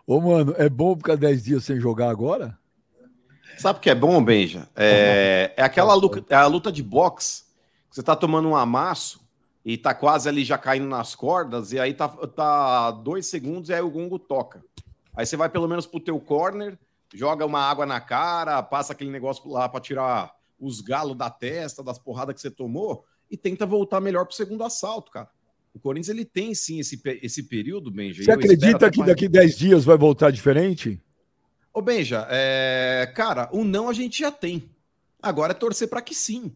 Ô, 0.06 0.20
mano, 0.20 0.54
é 0.56 0.68
bom 0.68 0.96
ficar 0.96 1.16
10 1.16 1.44
dias 1.44 1.64
sem 1.64 1.78
jogar 1.78 2.08
agora? 2.08 2.58
Sabe 3.58 3.78
o 3.78 3.82
que 3.82 3.90
é 3.90 3.94
bom, 3.94 4.22
Benja? 4.24 4.66
É, 4.74 5.52
é 5.58 5.62
aquela 5.62 5.94
luta, 5.94 6.24
é 6.28 6.36
a 6.36 6.46
luta 6.46 6.72
de 6.72 6.82
boxe. 6.82 7.44
Você 7.90 8.02
tá 8.02 8.16
tomando 8.16 8.48
um 8.48 8.56
amasso 8.56 9.21
e 9.64 9.76
tá 9.76 9.94
quase 9.94 10.28
ali 10.28 10.44
já 10.44 10.58
caindo 10.58 10.86
nas 10.86 11.14
cordas, 11.14 11.72
e 11.72 11.78
aí 11.78 11.94
tá, 11.94 12.08
tá 12.08 12.90
dois 12.90 13.26
segundos 13.26 13.68
e 13.68 13.74
aí 13.74 13.80
o 13.80 13.90
gongo 13.90 14.18
toca. 14.18 14.64
Aí 15.14 15.24
você 15.24 15.36
vai 15.36 15.48
pelo 15.48 15.68
menos 15.68 15.86
pro 15.86 16.00
teu 16.00 16.18
corner, 16.18 16.78
joga 17.14 17.46
uma 17.46 17.60
água 17.60 17.86
na 17.86 18.00
cara, 18.00 18.62
passa 18.62 18.92
aquele 18.92 19.10
negócio 19.10 19.48
lá 19.50 19.68
para 19.68 19.80
tirar 19.80 20.32
os 20.58 20.80
galos 20.80 21.16
da 21.16 21.30
testa, 21.30 21.82
das 21.82 21.98
porradas 21.98 22.34
que 22.34 22.40
você 22.40 22.50
tomou, 22.50 23.04
e 23.30 23.36
tenta 23.36 23.66
voltar 23.66 24.00
melhor 24.00 24.24
pro 24.26 24.34
segundo 24.34 24.64
assalto, 24.64 25.10
cara. 25.10 25.28
O 25.74 25.78
Corinthians 25.78 26.10
ele 26.10 26.24
tem 26.24 26.54
sim 26.54 26.80
esse, 26.80 27.00
esse 27.22 27.42
período, 27.44 27.90
Benja. 27.90 28.22
Você 28.22 28.30
acredita 28.30 28.90
que 28.90 29.02
daqui 29.04 29.28
10 29.28 29.56
dias 29.56 29.84
vai 29.84 29.96
voltar 29.96 30.30
diferente? 30.30 31.00
Ô, 31.72 31.80
Benja, 31.80 32.26
é... 32.30 33.10
cara, 33.14 33.48
o 33.52 33.64
não 33.64 33.88
a 33.88 33.92
gente 33.92 34.18
já 34.18 34.30
tem. 34.30 34.70
Agora 35.20 35.52
é 35.52 35.54
torcer 35.54 35.88
para 35.88 36.02
que 36.02 36.14
sim. 36.14 36.54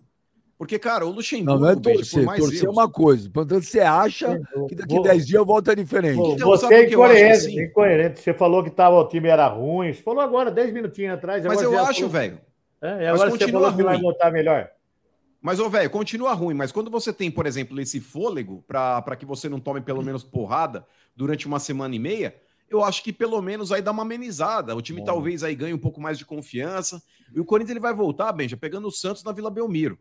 Porque, 0.59 0.79
cara, 0.79 1.05
o 1.07 1.11
Luxemburgo, 1.11 1.53
Não, 1.53 1.61
não 1.61 1.69
é 1.71 1.77
torcer. 1.77 2.21
por 2.21 2.27
mais 2.27 2.41
Torcer 2.41 2.61
é 2.61 2.63
erros- 2.65 2.77
uma 2.77 2.89
coisa. 2.91 3.29
Portanto, 3.31 3.63
você 3.65 3.81
acha 3.81 4.41
que 4.69 4.75
daqui 4.75 4.95
vou- 4.95 5.03
10 5.03 5.27
dias 5.27 5.45
volta 5.45 5.77
diferente. 5.77 6.17
Pô, 6.17 6.33
Então, 6.33 6.49
você 6.49 6.73
é 6.75 6.89
incoerente, 6.89 7.31
assim? 7.33 7.63
incoerente. 7.63 8.21
Você 8.21 8.33
falou 8.33 8.65
que 8.65 8.71
tava, 8.71 8.97
o 8.97 9.07
time 9.07 9.29
era 9.29 9.47
ruim. 9.49 9.93
Você 9.93 10.03
falou 10.03 10.21
agora, 10.23 10.51
10 10.51 10.73
minutinhos 10.73 11.13
atrás. 11.15 11.45
Mas 11.45 11.61
eu 11.61 11.79
acho, 11.79 12.09
velho. 12.09 12.41
É, 12.81 12.91
Mas 12.91 13.07
agora 13.21 13.31
você 13.31 13.39
continua 13.39 13.75
que 13.75 13.83
vai 13.83 13.95
ruim. 13.95 14.03
voltar 14.03 14.31
melhor. 14.33 14.69
Mas, 15.43 15.61
ô, 15.61 15.69
velho, 15.69 15.91
continua 15.91 16.33
ruim. 16.33 16.55
Mas 16.55 16.73
quando 16.73 16.91
você 16.91 17.13
tem, 17.13 17.31
por 17.31 17.47
exemplo, 17.47 17.79
esse 17.81 18.01
fôlego 18.01 18.65
para 18.67 19.15
que 19.17 19.27
você 19.27 19.49
não 19.51 19.61
tome 19.61 19.81
pelo 19.83 20.03
menos 20.03 20.25
porrada 20.25 20.87
durante 21.15 21.47
uma 21.47 21.59
semana 21.61 21.95
e 21.95 21.99
meia, 21.99 22.35
eu 22.71 22.83
acho 22.83 23.03
que 23.05 23.13
pelo 23.13 23.41
menos 23.43 23.71
aí 23.73 23.83
dá 23.83 23.91
uma 23.93 24.03
amenizada. 24.03 24.75
O 24.75 24.81
time 24.83 25.05
talvez 25.05 25.45
aí 25.45 25.55
ganhe 25.55 25.75
um 25.75 25.79
pouco 25.79 26.01
mais 26.01 26.17
de 26.19 26.25
confiança. 26.25 27.01
E 27.35 27.39
o 27.39 27.45
Corinthians 27.45 27.73
ele 27.73 27.81
vai 27.81 27.95
voltar, 27.95 28.33
Benja, 28.33 28.57
pegando 28.57 28.89
o 28.89 28.91
Santos 28.91 29.23
na 29.23 29.33
Vila 29.33 29.51
Belmiro. 29.51 29.99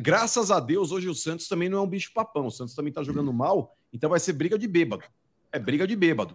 Graças 0.00 0.50
a 0.50 0.58
Deus, 0.58 0.90
hoje 0.90 1.08
o 1.08 1.14
Santos 1.14 1.46
também 1.46 1.68
não 1.68 1.78
é 1.78 1.80
um 1.80 1.86
bicho 1.86 2.12
papão. 2.12 2.46
O 2.46 2.50
Santos 2.50 2.74
também 2.74 2.92
tá 2.92 3.02
jogando 3.02 3.32
mal, 3.32 3.76
então 3.92 4.10
vai 4.10 4.18
ser 4.18 4.32
briga 4.32 4.58
de 4.58 4.66
bêbado. 4.66 5.04
É 5.52 5.58
briga 5.58 5.86
de 5.86 5.94
bêbado. 5.94 6.34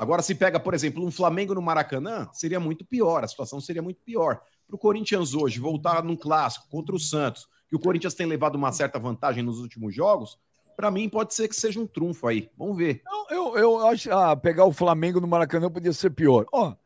Agora, 0.00 0.22
se 0.22 0.34
pega, 0.34 0.60
por 0.60 0.72
exemplo, 0.72 1.04
um 1.04 1.10
Flamengo 1.10 1.54
no 1.54 1.60
Maracanã, 1.60 2.28
seria 2.32 2.60
muito 2.60 2.84
pior. 2.84 3.24
A 3.24 3.28
situação 3.28 3.60
seria 3.60 3.82
muito 3.82 4.00
pior. 4.02 4.40
Para 4.68 4.76
o 4.76 4.78
Corinthians 4.78 5.34
hoje 5.34 5.58
voltar 5.58 6.04
num 6.04 6.16
clássico 6.16 6.68
contra 6.70 6.94
o 6.94 7.00
Santos, 7.00 7.48
que 7.68 7.74
o 7.74 7.78
Corinthians 7.80 8.14
tem 8.14 8.26
levado 8.26 8.54
uma 8.54 8.70
certa 8.70 8.98
vantagem 8.98 9.42
nos 9.42 9.58
últimos 9.58 9.94
jogos, 9.94 10.38
para 10.76 10.90
mim 10.90 11.08
pode 11.08 11.34
ser 11.34 11.48
que 11.48 11.56
seja 11.56 11.80
um 11.80 11.86
trunfo 11.86 12.28
aí. 12.28 12.50
Vamos 12.56 12.76
ver. 12.76 13.02
Não, 13.04 13.26
eu, 13.30 13.56
eu 13.58 13.86
acho 13.86 14.12
ah, 14.12 14.36
pegar 14.36 14.64
o 14.64 14.72
Flamengo 14.72 15.20
no 15.20 15.26
Maracanã 15.26 15.70
podia 15.70 15.92
ser 15.92 16.10
pior. 16.10 16.46
Ó, 16.52 16.70
o 16.70 16.76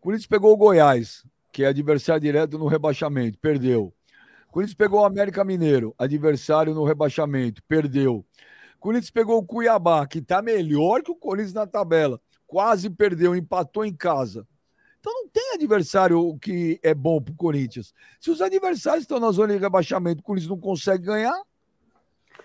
Corinthians 0.00 0.26
pegou 0.26 0.52
o 0.52 0.56
Goiás, 0.56 1.24
que 1.52 1.64
é 1.64 1.66
adversário 1.66 2.22
direto 2.22 2.58
no 2.58 2.66
rebaixamento, 2.66 3.38
perdeu. 3.38 3.92
O 4.48 4.52
Corinthians 4.52 4.74
pegou 4.74 5.00
o 5.00 5.04
América 5.04 5.44
Mineiro, 5.44 5.94
adversário 5.98 6.74
no 6.74 6.84
rebaixamento, 6.84 7.62
perdeu. 7.68 8.24
O 8.76 8.80
Corinthians 8.80 9.10
pegou 9.10 9.38
o 9.38 9.44
Cuiabá, 9.44 10.06
que 10.06 10.20
tá 10.22 10.40
melhor 10.40 11.02
que 11.02 11.10
o 11.10 11.14
Corinthians 11.16 11.52
na 11.52 11.66
tabela, 11.66 12.20
quase 12.46 12.88
perdeu, 12.88 13.36
empatou 13.36 13.84
em 13.84 13.92
casa. 13.94 14.46
Então 15.00 15.12
não 15.12 15.28
tem 15.28 15.52
adversário 15.54 16.36
que 16.40 16.80
é 16.82 16.94
bom 16.94 17.20
pro 17.20 17.34
Corinthians. 17.34 17.92
Se 18.20 18.30
os 18.30 18.40
adversários 18.40 19.02
estão 19.02 19.20
na 19.20 19.30
zona 19.30 19.52
de 19.54 19.58
rebaixamento, 19.60 20.20
o 20.20 20.24
Corinthians 20.24 20.50
não 20.50 20.58
consegue 20.58 21.04
ganhar, 21.04 21.38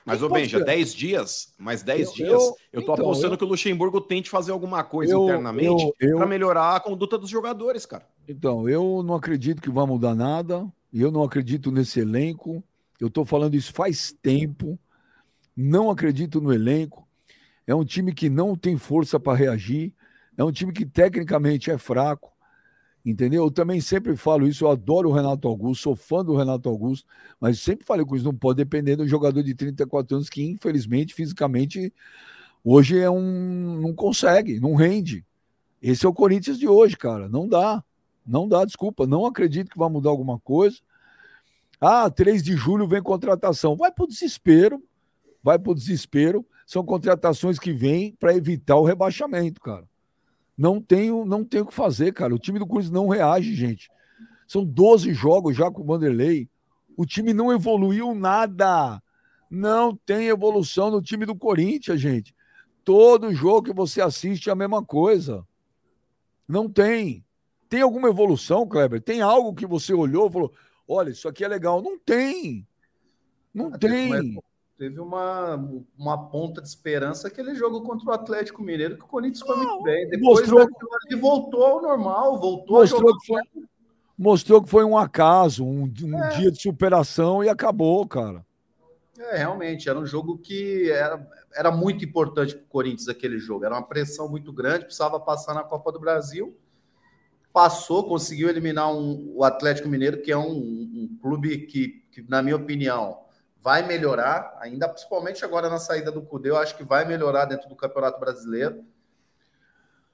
Mas, 0.05 0.21
ô 0.21 0.27
Benja, 0.27 0.57
ser. 0.57 0.65
10 0.65 0.93
dias, 0.93 1.53
mais 1.57 1.81
10 1.81 2.09
Eu- 2.09 2.13
dias, 2.13 2.29
eu- 2.31 2.55
eu, 2.73 2.81
tô 2.85 2.93
então, 2.93 3.05
apostando 3.05 3.35
eu- 3.35 3.37
que 3.37 3.45
o 3.45 3.47
Luxemburgo 3.47 4.01
tente 4.01 4.29
fazer 4.29 4.51
alguma 4.51 4.83
coisa 4.83 5.13
Eu- 5.13 5.23
internamente 5.23 5.93
para 6.17 6.25
melhorar 6.25 6.75
a 6.75 6.79
conduta 6.81 7.17
dos 7.17 7.29
jogadores, 7.29 7.85
cara. 7.85 8.05
Então, 8.27 8.67
eu 8.67 9.01
não 9.01 9.15
acredito 9.15 9.61
que 9.61 9.69
vai 9.69 9.85
mudar 9.85 10.13
nada. 10.13 10.67
Eu 10.93 11.11
não 11.11 11.23
acredito 11.23 11.71
nesse 11.71 11.99
elenco. 11.99 12.63
Eu 12.99 13.07
estou 13.07 13.25
falando 13.25 13.55
isso 13.55 13.73
faz 13.73 14.15
tempo. 14.21 14.79
Não 15.55 15.89
acredito 15.89 16.39
no 16.39 16.53
elenco. 16.53 17.07
É 17.65 17.73
um 17.73 17.83
time 17.83 18.13
que 18.13 18.29
não 18.29 18.55
tem 18.55 18.77
força 18.77 19.19
para 19.19 19.37
reagir. 19.37 19.93
É 20.37 20.43
um 20.43 20.51
time 20.51 20.71
que 20.71 20.85
tecnicamente 20.85 21.71
é 21.71 21.77
fraco. 21.77 22.31
Entendeu? 23.05 23.43
Eu 23.43 23.51
também 23.51 23.81
sempre 23.81 24.15
falo 24.15 24.47
isso. 24.47 24.63
Eu 24.63 24.71
adoro 24.71 25.09
o 25.09 25.13
Renato 25.13 25.47
Augusto, 25.47 25.83
sou 25.83 25.95
fã 25.95 26.23
do 26.23 26.35
Renato 26.35 26.69
Augusto, 26.69 27.05
mas 27.39 27.59
sempre 27.59 27.85
falei 27.85 28.05
que 28.05 28.15
isso 28.15 28.23
não 28.23 28.33
pode 28.33 28.57
depender 28.57 28.95
do 28.95 29.07
jogador 29.07 29.43
de 29.43 29.53
34 29.53 30.15
anos 30.15 30.29
que, 30.29 30.41
infelizmente, 30.41 31.13
fisicamente, 31.13 31.93
hoje 32.63 32.97
é 32.97 33.09
um. 33.09 33.79
não 33.81 33.93
consegue, 33.93 34.59
não 34.59 34.73
rende. 34.73 35.25
Esse 35.81 36.05
é 36.05 36.09
o 36.09 36.13
Corinthians 36.13 36.57
de 36.57 36.65
hoje, 36.65 36.95
cara. 36.95 37.27
Não 37.27 37.45
dá. 37.45 37.83
Não 38.25 38.47
dá, 38.47 38.65
desculpa. 38.65 39.05
Não 39.05 39.25
acredito 39.25 39.69
que 39.69 39.77
vai 39.77 39.89
mudar 39.89 40.09
alguma 40.09 40.39
coisa. 40.39 40.77
Ah, 41.79 42.09
3 42.09 42.41
de 42.41 42.55
julho 42.55 42.87
vem 42.87 43.01
contratação. 43.01 43.75
Vai 43.75 43.91
pro 43.91 44.07
desespero. 44.07 44.81
Vai 45.41 45.59
pro 45.59 45.75
desespero. 45.75 46.45
São 46.65 46.83
contratações 46.85 47.59
que 47.59 47.73
vêm 47.73 48.15
para 48.19 48.35
evitar 48.35 48.77
o 48.77 48.85
rebaixamento, 48.85 49.59
cara. 49.59 49.87
Não 50.57 50.81
tenho, 50.81 51.25
não 51.25 51.43
tenho 51.43 51.63
o 51.63 51.67
que 51.67 51.73
fazer, 51.73 52.13
cara. 52.13 52.33
O 52.33 52.39
time 52.39 52.59
do 52.59 52.65
Corinthians 52.67 52.93
não 52.93 53.09
reage, 53.09 53.55
gente. 53.55 53.89
São 54.47 54.63
12 54.63 55.13
jogos 55.13 55.55
já 55.55 55.69
com 55.69 55.81
o 55.81 55.85
Vanderlei. 55.85 56.47
O 56.95 57.05
time 57.05 57.33
não 57.33 57.51
evoluiu 57.51 58.13
nada. 58.13 59.01
Não 59.49 59.95
tem 59.95 60.27
evolução 60.27 60.89
no 60.89 61.01
time 61.01 61.25
do 61.25 61.35
Corinthians, 61.35 61.99
gente. 61.99 62.33
Todo 62.83 63.33
jogo 63.33 63.63
que 63.63 63.73
você 63.73 64.01
assiste 64.01 64.49
é 64.49 64.51
a 64.51 64.55
mesma 64.55 64.83
coisa. 64.83 65.45
Não 66.47 66.69
tem. 66.69 67.23
Tem 67.73 67.81
alguma 67.81 68.07
evolução, 68.07 68.67
Kleber? 68.67 69.01
Tem 69.01 69.21
algo 69.21 69.51
que 69.55 69.65
você 69.65 69.95
olhou 69.95 70.27
e 70.27 70.31
falou: 70.31 70.53
olha, 70.87 71.09
isso 71.09 71.27
aqui 71.27 71.43
é 71.43 71.47
legal. 71.47 71.81
Não 71.81 71.97
tem. 71.97 72.67
Não 73.51 73.71
Teve 73.71 74.05
uma- 74.05 74.19
tem. 74.21 74.43
Teve 74.77 74.99
uma, 74.99 75.55
uma 75.97 76.29
ponta 76.29 76.61
de 76.61 76.67
esperança 76.67 77.27
aquele 77.27 77.55
jogo 77.55 77.81
contra 77.81 78.07
o 78.07 78.13
Atlético 78.13 78.61
Mineiro, 78.61 78.95
que 78.95 79.03
o 79.03 79.07
Corinthians 79.07 79.41
foi 79.43 79.55
muito 79.57 79.81
bem. 79.81 80.07
Depois 80.07 80.41
mostrou- 80.47 80.61
ali, 80.61 81.19
voltou 81.19 81.63
ao 81.65 81.81
normal, 81.81 82.39
voltou 82.39 82.77
a 82.77 82.79
Mostrou 82.81 82.99
jogar. 83.09 83.19
que, 83.19 83.25
foi, 83.27 83.63
mostrou 84.15 84.61
que 84.61 84.69
foi 84.69 84.83
um 84.83 84.95
acaso, 84.95 85.65
um, 85.65 85.91
um 86.03 86.23
É. 86.25 86.29
dia 86.37 86.51
de 86.51 86.61
superação 86.61 87.43
e 87.43 87.49
acabou, 87.49 88.05
cara. 88.07 88.45
É, 89.17 89.37
realmente, 89.37 89.89
era 89.89 89.97
um 89.97 90.05
jogo 90.05 90.37
que 90.37 90.91
era, 90.91 91.27
era 91.55 91.71
muito 91.71 92.05
importante 92.05 92.53
para 92.55 92.63
o 92.65 92.67
Corinthians 92.67 93.07
aquele 93.07 93.39
jogo. 93.39 93.65
Era 93.65 93.73
uma 93.75 93.87
pressão 93.87 94.29
muito 94.29 94.53
grande, 94.53 94.85
precisava 94.85 95.19
passar 95.19 95.55
na 95.55 95.63
Copa 95.63 95.91
do 95.91 95.99
Brasil. 95.99 96.55
Passou, 97.53 98.07
conseguiu 98.07 98.49
eliminar 98.49 98.91
um- 98.91 99.31
o 99.35 99.43
Atlético 99.43 99.87
Mineiro, 99.87 100.21
que 100.21 100.31
é 100.31 100.37
um, 100.37 100.49
um 100.51 101.17
clube 101.21 101.67
que, 101.67 102.03
que, 102.11 102.25
na 102.27 102.41
minha 102.41 102.55
opinião, 102.55 103.19
vai 103.61 103.85
melhorar, 103.87 104.57
ainda 104.59 104.89
principalmente 104.89 105.45
agora 105.45 105.69
na 105.69 105.77
saída 105.77 106.11
do 106.11 106.21
Cudê, 106.23 106.49
eu 106.49 106.57
acho 106.57 106.75
que 106.75 106.83
vai 106.83 107.05
melhorar 107.05 107.45
dentro 107.45 107.69
do 107.69 107.75
Campeonato 107.75 108.19
Brasileiro. 108.19 108.83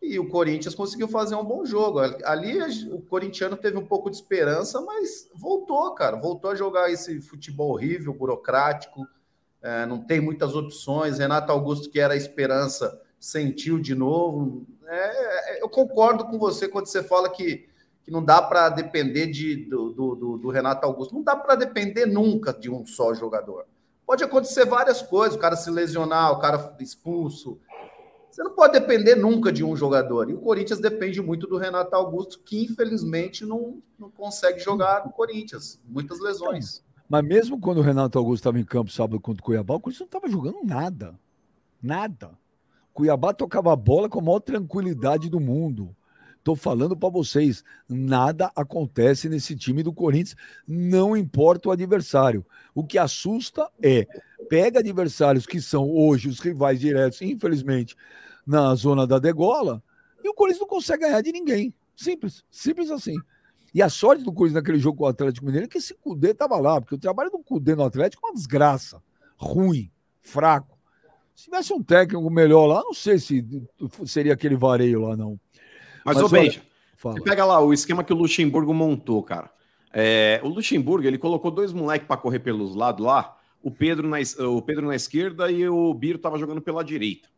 E 0.02 0.18
o 0.18 0.30
Corinthians 0.30 0.76
conseguiu 0.76 1.08
fazer 1.10 1.36
um 1.36 1.44
bom 1.44 1.66
jogo. 1.66 2.00
Ali 2.24 2.58
o 2.92 3.02
corintiano 3.02 3.58
teve 3.58 3.78
um 3.78 3.86
pouco 3.86 4.10
de 4.10 4.16
esperança, 4.16 4.80
mas 4.80 5.30
voltou, 5.36 5.94
cara. 5.94 6.16
Voltou 6.16 6.52
a 6.52 6.56
jogar 6.56 6.90
esse 6.92 7.20
futebol 7.22 7.72
horrível, 7.72 8.14
burocrático. 8.14 9.06
é, 9.62 9.86
não 9.86 10.00
tem 10.02 10.22
muitas 10.22 10.56
opções. 10.56 11.18
Renato 11.20 11.52
Augusto, 11.52 11.90
que 11.90 12.00
era 12.00 12.14
a 12.14 12.18
esperança, 12.18 13.02
sentiu 13.20 13.80
de 13.80 13.94
novo. 13.94 14.66
É, 14.88 15.58
é, 15.58 15.64
eu 15.64 15.70
concordo 15.70 16.26
com 16.26 16.38
você 16.40 16.68
quando 16.68 16.88
você 16.88 17.04
fala 17.04 17.30
que, 17.30 17.68
que 18.04 18.12
não 18.12 18.24
dá 18.24 18.42
para 18.42 18.70
depender 18.70 19.28
de, 19.28 19.56
do, 19.66 19.92
do, 19.92 20.38
do- 20.38 20.50
Renato 20.50 20.86
Augusto. 20.86 21.14
Não 21.14 21.22
dá 21.24 21.36
para 21.36 21.56
depender 21.56 22.06
nunca 22.06 22.54
de 22.54 22.70
um 22.70 22.86
só 22.86 23.14
jogador. 23.14 23.66
Pode 24.06 24.24
acontecer 24.24 24.66
várias 24.66 25.02
coisas, 25.02 25.36
o 25.36 25.40
cara 25.40 25.56
se 25.56 25.70
lesionar, 25.70 26.32
o 26.32 26.40
cara 26.40 26.76
expulso. 26.80 27.60
Você 28.32 28.42
não 28.44 28.54
pode 28.56 28.74
depender 28.74 29.16
nunca 29.16 29.52
de 29.52 29.64
um 29.64 29.76
jogador. 29.76 30.30
E 30.30 30.34
o 30.34 30.40
Corinthians 30.40 30.80
depende 30.80 31.22
muito 31.22 31.46
do 31.46 31.58
Renato 31.58 31.96
Augusto, 31.96 32.40
que 32.40 32.64
infelizmente 32.64 33.46
não, 33.46 33.82
não 34.00 34.10
consegue 34.10 34.60
jogar 34.60 35.06
no 35.06 35.12
Corinthians. 35.12 35.80
Muitas 35.86 36.20
lesões. 36.20 36.84
Mas 37.08 37.24
mesmo 37.26 37.60
quando 37.60 37.80
o 37.80 37.84
Renato 37.84 38.18
Augusto 38.18 38.42
estava 38.42 38.60
em 38.60 38.64
campo 38.64 38.92
sábado 38.92 39.20
contra 39.20 39.42
o 39.42 39.46
Cuiabá, 39.46 39.76
o 39.76 39.80
Corinthians 39.80 40.00
não 40.12 40.18
estava 40.20 40.32
jogando 40.32 40.64
nada. 40.64 41.20
Nada. 41.82 42.32
Cuiabá 43.00 43.34
tocava 43.34 43.72
a 43.72 43.78
bola 43.78 44.10
com 44.10 44.20
a 44.20 44.22
maior 44.22 44.42
tranquilidade 44.42 45.30
do 45.30 45.40
mundo. 45.40 45.96
tô 46.44 46.54
falando 46.54 46.98
para 46.98 47.08
vocês, 47.08 47.64
nada 47.88 48.52
acontece 48.54 49.30
nesse 49.30 49.56
time 49.56 49.82
do 49.82 49.94
Corinthians, 49.94 50.36
não 50.68 51.16
importa 51.16 51.70
o 51.70 51.72
adversário. 51.72 52.46
O 52.76 52.86
que 52.86 52.98
assusta 52.98 53.70
é 53.82 54.06
pega 54.50 54.80
adversários 54.80 55.46
que 55.46 55.62
são 55.62 55.90
hoje 55.90 56.28
os 56.28 56.42
rivais 56.42 56.78
diretos, 56.78 57.22
infelizmente, 57.22 57.96
na 58.46 58.76
zona 58.76 59.08
da 59.08 59.18
degola, 59.18 59.82
e 60.22 60.28
o 60.28 60.34
Corinthians 60.34 60.60
não 60.60 60.68
consegue 60.68 61.04
ganhar 61.04 61.22
de 61.22 61.32
ninguém. 61.32 61.74
Simples, 61.96 62.44
simples 62.52 62.92
assim. 62.92 63.16
E 63.74 63.82
a 63.82 63.88
sorte 63.88 64.26
do 64.26 64.34
Corinthians 64.34 64.62
naquele 64.62 64.80
jogo 64.80 64.98
com 64.98 65.04
o 65.06 65.08
Atlético 65.08 65.46
Mineiro 65.46 65.68
é 65.68 65.70
que 65.70 65.78
esse 65.78 65.94
Cudê 65.94 66.34
tava 66.34 66.58
lá, 66.60 66.82
porque 66.82 66.96
o 66.96 67.00
trabalho 67.00 67.32
do 67.32 67.40
Cudê 67.40 67.76
no 67.76 67.86
Atlético 67.86 68.28
é 68.28 68.30
uma 68.30 68.36
desgraça. 68.36 69.02
Ruim, 69.38 69.90
fraco. 70.20 70.79
Se 71.40 71.46
tivesse 71.46 71.72
um 71.72 71.82
técnico 71.82 72.30
melhor 72.30 72.66
lá, 72.66 72.82
não 72.84 72.94
sei 72.94 73.18
se 73.18 73.46
seria 74.06 74.34
aquele 74.34 74.58
vareio 74.58 75.04
lá, 75.04 75.16
não. 75.16 75.40
Mas, 76.04 76.18
ô 76.18 76.28
Benja, 76.28 76.62
você 77.02 77.22
pega 77.22 77.46
lá 77.46 77.62
o 77.62 77.72
esquema 77.72 78.04
que 78.04 78.12
o 78.12 78.16
Luxemburgo 78.18 78.74
montou, 78.74 79.24
cara. 79.24 79.50
É, 79.94 80.42
o 80.44 80.50
Luxemburgo, 80.50 81.08
ele 81.08 81.18
colocou 81.18 81.50
dois 81.50 81.72
moleques 81.72 82.06
para 82.06 82.18
correr 82.18 82.40
pelos 82.40 82.76
lados 82.76 83.06
lá, 83.06 83.38
o 83.64 83.72
Pedro, 83.72 84.06
na, 84.06 84.18
o 84.50 84.62
Pedro 84.62 84.86
na 84.86 84.98
esquerda 84.98 85.50
e 85.50 85.66
o 85.66 85.94
Biro 85.94 86.20
tava 86.20 86.38
jogando 86.38 86.60
pela 86.60 86.84
direita. 86.84 87.30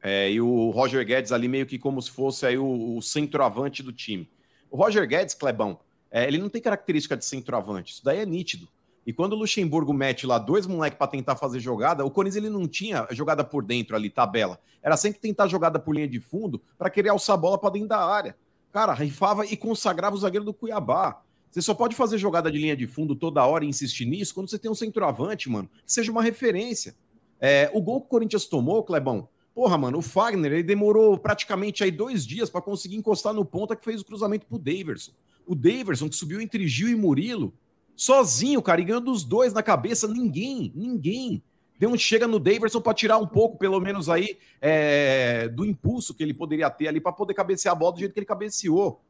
É, 0.00 0.30
e 0.30 0.40
o 0.40 0.70
Roger 0.70 1.04
Guedes 1.04 1.32
ali 1.32 1.48
meio 1.48 1.66
que 1.66 1.80
como 1.80 2.00
se 2.00 2.12
fosse 2.12 2.46
aí 2.46 2.56
o, 2.56 2.96
o 2.96 3.02
centroavante 3.02 3.82
do 3.82 3.92
time. 3.92 4.30
O 4.70 4.76
Roger 4.76 5.04
Guedes, 5.04 5.34
Clebão, 5.34 5.80
é, 6.12 6.28
ele 6.28 6.38
não 6.38 6.48
tem 6.48 6.62
característica 6.62 7.16
de 7.16 7.24
centroavante, 7.24 7.94
isso 7.94 8.04
daí 8.04 8.20
é 8.20 8.26
nítido. 8.26 8.68
E 9.06 9.12
quando 9.12 9.32
o 9.32 9.36
Luxemburgo 9.36 9.92
mete 9.92 10.26
lá 10.26 10.38
dois 10.38 10.66
moleques 10.66 10.96
para 10.96 11.08
tentar 11.08 11.36
fazer 11.36 11.58
jogada, 11.58 12.04
o 12.04 12.10
Corinthians 12.10 12.44
ele 12.44 12.52
não 12.52 12.68
tinha 12.68 13.06
jogada 13.10 13.42
por 13.42 13.64
dentro 13.64 13.96
ali, 13.96 14.08
tabela. 14.08 14.60
Era 14.82 14.96
sempre 14.96 15.20
tentar 15.20 15.48
jogada 15.48 15.78
por 15.78 15.94
linha 15.94 16.06
de 16.06 16.20
fundo 16.20 16.60
para 16.78 16.88
querer 16.88 17.08
alçar 17.08 17.34
a 17.34 17.36
bola 17.36 17.58
para 17.58 17.70
dentro 17.70 17.88
da 17.88 18.04
área. 18.04 18.36
Cara, 18.72 18.94
rifava 18.94 19.44
e 19.44 19.56
consagrava 19.56 20.14
o 20.14 20.18
zagueiro 20.18 20.44
do 20.44 20.54
Cuiabá. 20.54 21.20
Você 21.50 21.60
só 21.60 21.74
pode 21.74 21.94
fazer 21.94 22.16
jogada 22.16 22.50
de 22.50 22.58
linha 22.58 22.76
de 22.76 22.86
fundo 22.86 23.14
toda 23.14 23.44
hora 23.44 23.64
e 23.64 23.68
insistir 23.68 24.06
nisso 24.06 24.34
quando 24.34 24.48
você 24.48 24.58
tem 24.58 24.70
um 24.70 24.74
centroavante, 24.74 25.50
mano, 25.50 25.68
que 25.84 25.92
seja 25.92 26.10
uma 26.10 26.22
referência. 26.22 26.94
É, 27.38 27.70
o 27.74 27.82
gol 27.82 28.00
que 28.00 28.06
o 28.06 28.10
Corinthians 28.10 28.46
tomou, 28.46 28.82
Clebão, 28.82 29.28
porra, 29.54 29.76
mano, 29.76 29.98
o 29.98 30.02
Fagner, 30.02 30.52
ele 30.52 30.62
demorou 30.62 31.18
praticamente 31.18 31.84
aí 31.84 31.90
dois 31.90 32.24
dias 32.24 32.48
para 32.48 32.62
conseguir 32.62 32.96
encostar 32.96 33.34
no 33.34 33.44
ponta 33.44 33.76
que 33.76 33.84
fez 33.84 34.00
o 34.00 34.04
cruzamento 34.04 34.46
pro 34.46 34.58
Daverson. 34.58 35.12
O 35.46 35.54
Daverson, 35.54 36.08
que 36.08 36.16
subiu 36.16 36.40
entre 36.40 36.66
Gil 36.66 36.88
e 36.88 36.94
Murilo, 36.94 37.52
sozinho, 37.96 38.62
cara, 38.62 38.80
e 38.80 38.84
ganhando 38.84 39.10
os 39.10 39.24
dois 39.24 39.52
na 39.52 39.62
cabeça, 39.62 40.08
ninguém, 40.08 40.72
ninguém. 40.74 41.42
Deu 41.78 41.90
um 41.90 41.98
chega 41.98 42.28
no 42.28 42.38
Daverson 42.38 42.80
para 42.80 42.94
tirar 42.94 43.18
um 43.18 43.26
pouco, 43.26 43.58
pelo 43.58 43.80
menos 43.80 44.08
aí, 44.08 44.38
é, 44.60 45.48
do 45.48 45.64
impulso 45.64 46.14
que 46.14 46.22
ele 46.22 46.32
poderia 46.32 46.70
ter 46.70 46.86
ali 46.86 47.00
para 47.00 47.12
poder 47.12 47.34
cabecear 47.34 47.72
a 47.72 47.78
bola 47.78 47.92
do 47.92 47.98
jeito 47.98 48.12
que 48.12 48.20
ele 48.20 48.26
cabeceou. 48.26 49.00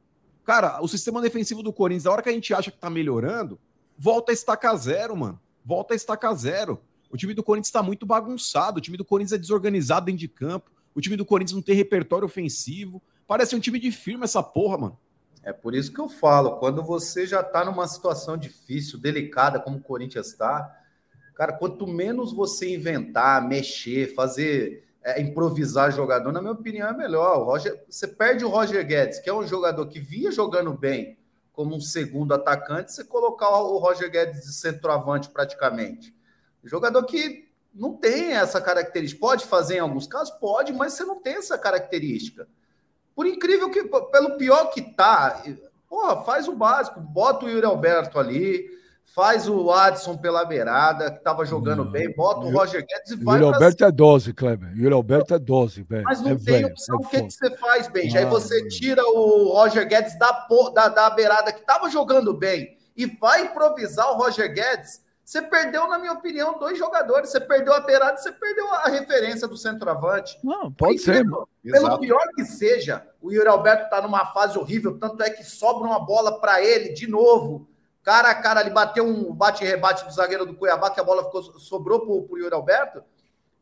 Cara, 0.44 0.82
o 0.82 0.88
sistema 0.88 1.20
defensivo 1.20 1.62
do 1.62 1.72
Corinthians, 1.72 2.06
a 2.06 2.12
hora 2.12 2.22
que 2.22 2.28
a 2.28 2.32
gente 2.32 2.52
acha 2.54 2.70
que 2.70 2.78
tá 2.78 2.88
melhorando, 2.88 3.60
volta 3.98 4.32
a 4.32 4.34
estacar 4.34 4.76
zero, 4.76 5.16
mano. 5.16 5.38
Volta 5.64 5.94
a 5.94 5.96
estacar 5.96 6.34
zero. 6.34 6.80
O 7.10 7.16
time 7.16 7.34
do 7.34 7.42
Corinthians 7.42 7.68
está 7.68 7.82
muito 7.82 8.06
bagunçado, 8.06 8.78
o 8.78 8.80
time 8.80 8.96
do 8.96 9.04
Corinthians 9.04 9.34
é 9.34 9.38
desorganizado 9.38 10.06
dentro 10.06 10.20
de 10.20 10.28
campo, 10.28 10.70
o 10.94 11.00
time 11.00 11.14
do 11.14 11.26
Corinthians 11.26 11.54
não 11.54 11.62
tem 11.62 11.76
repertório 11.76 12.24
ofensivo. 12.24 13.02
Parece 13.26 13.54
um 13.54 13.60
time 13.60 13.78
de 13.78 13.92
firma 13.92 14.24
essa 14.24 14.42
porra, 14.42 14.78
mano. 14.78 14.98
É 15.42 15.52
por 15.52 15.74
isso 15.74 15.92
que 15.92 16.00
eu 16.00 16.08
falo, 16.08 16.58
quando 16.58 16.82
você 16.82 17.26
já 17.26 17.42
tá 17.42 17.64
numa 17.64 17.86
situação 17.88 18.36
difícil, 18.36 18.98
delicada, 18.98 19.58
como 19.58 19.78
o 19.78 19.82
Corinthians 19.82 20.28
está, 20.28 20.72
cara, 21.34 21.52
quanto 21.52 21.86
menos 21.86 22.32
você 22.32 22.72
inventar, 22.72 23.46
mexer, 23.46 24.14
fazer 24.14 24.86
é, 25.02 25.20
improvisar 25.20 25.90
jogador, 25.90 26.30
na 26.30 26.40
minha 26.40 26.52
opinião, 26.52 26.88
é 26.88 26.96
melhor. 26.96 27.38
O 27.38 27.44
Roger, 27.44 27.82
você 27.88 28.06
perde 28.06 28.44
o 28.44 28.48
Roger 28.48 28.86
Guedes, 28.86 29.18
que 29.18 29.28
é 29.28 29.34
um 29.34 29.46
jogador 29.46 29.86
que 29.86 29.98
via 29.98 30.30
jogando 30.30 30.72
bem 30.72 31.18
como 31.52 31.74
um 31.74 31.80
segundo 31.80 32.32
atacante, 32.32 32.92
você 32.92 33.04
colocar 33.04 33.50
o 33.50 33.78
Roger 33.78 34.10
Guedes 34.10 34.42
de 34.42 34.54
centroavante 34.54 35.28
praticamente. 35.28 36.14
Jogador 36.64 37.04
que 37.04 37.48
não 37.74 37.94
tem 37.94 38.32
essa 38.32 38.60
característica. 38.60 39.20
Pode 39.20 39.44
fazer 39.44 39.76
em 39.76 39.80
alguns 39.80 40.06
casos? 40.06 40.32
Pode, 40.38 40.72
mas 40.72 40.94
você 40.94 41.04
não 41.04 41.20
tem 41.20 41.34
essa 41.34 41.58
característica. 41.58 42.48
Por 43.22 43.28
incrível 43.28 43.70
que, 43.70 43.84
pelo 43.84 44.36
pior 44.36 44.70
que 44.70 44.82
tá, 44.82 45.44
porra, 45.88 46.24
faz 46.24 46.48
o 46.48 46.56
básico, 46.56 47.00
bota 47.00 47.46
o 47.46 47.48
Yuri 47.48 47.64
Alberto 47.64 48.18
ali, 48.18 48.64
faz 49.14 49.48
o 49.48 49.70
Adson 49.70 50.16
pela 50.16 50.44
beirada, 50.44 51.08
que 51.08 51.18
estava 51.18 51.44
jogando 51.44 51.84
não, 51.84 51.90
bem, 51.92 52.12
bota 52.16 52.40
o 52.40 52.50
Roger 52.50 52.84
Guedes 52.84 53.12
e 53.12 53.16
vai. 53.22 53.38
Yuri 53.38 53.54
Alberto 53.54 53.84
é 53.84 53.92
dose, 53.92 54.32
Kleber. 54.32 54.76
Yuri 54.76 54.92
Alberto 54.92 55.34
é 55.34 55.38
dose, 55.38 55.84
velho. 55.84 56.02
Mas 56.02 56.20
não 56.20 56.32
é 56.32 56.34
tem 56.34 56.64
opção. 56.64 56.96
é 56.96 57.06
o 57.06 57.08
que, 57.08 57.22
que 57.22 57.30
você 57.30 57.56
faz, 57.58 57.86
Benja? 57.86 58.18
Aí 58.18 58.24
você 58.24 58.66
tira 58.66 59.04
o 59.04 59.52
Roger 59.52 59.86
Guedes 59.86 60.18
da, 60.18 60.48
da, 60.74 60.88
da 60.88 61.10
beirada 61.10 61.52
que 61.52 61.60
estava 61.60 61.88
jogando 61.88 62.34
bem 62.34 62.76
e 62.96 63.06
vai 63.06 63.42
improvisar 63.44 64.10
o 64.10 64.16
Roger 64.16 64.52
Guedes. 64.52 65.00
Você 65.24 65.40
perdeu, 65.40 65.88
na 65.88 65.98
minha 65.98 66.12
opinião, 66.12 66.58
dois 66.58 66.76
jogadores. 66.76 67.30
Você 67.30 67.40
perdeu 67.40 67.72
a 67.72 67.80
beirada 67.80 68.18
e 68.18 68.22
você 68.22 68.32
perdeu 68.32 68.68
a 68.74 68.88
referência 68.88 69.46
do 69.46 69.56
centroavante. 69.56 70.38
Não, 70.42 70.72
pode 70.72 70.98
ser. 70.98 71.24
Pelo 71.24 71.48
Exato. 71.64 72.00
pior 72.00 72.22
que 72.34 72.44
seja, 72.44 73.06
o 73.20 73.30
Yuri 73.30 73.48
Alberto 73.48 73.84
está 73.84 74.02
numa 74.02 74.26
fase 74.26 74.58
horrível, 74.58 74.98
tanto 74.98 75.22
é 75.22 75.30
que 75.30 75.44
sobra 75.44 75.86
uma 75.86 76.00
bola 76.00 76.40
para 76.40 76.60
ele 76.62 76.92
de 76.92 77.06
novo. 77.06 77.68
Cara 78.02 78.30
a 78.30 78.34
cara, 78.34 78.60
ele 78.60 78.70
bateu 78.70 79.06
um 79.06 79.32
bate-rebate 79.32 80.04
do 80.04 80.12
zagueiro 80.12 80.44
do 80.44 80.56
Cuiabá, 80.56 80.90
que 80.90 81.00
a 81.00 81.04
bola 81.04 81.24
ficou, 81.24 81.42
sobrou 81.60 82.00
pro, 82.00 82.22
pro 82.24 82.38
Yuri 82.38 82.54
Alberto. 82.54 83.04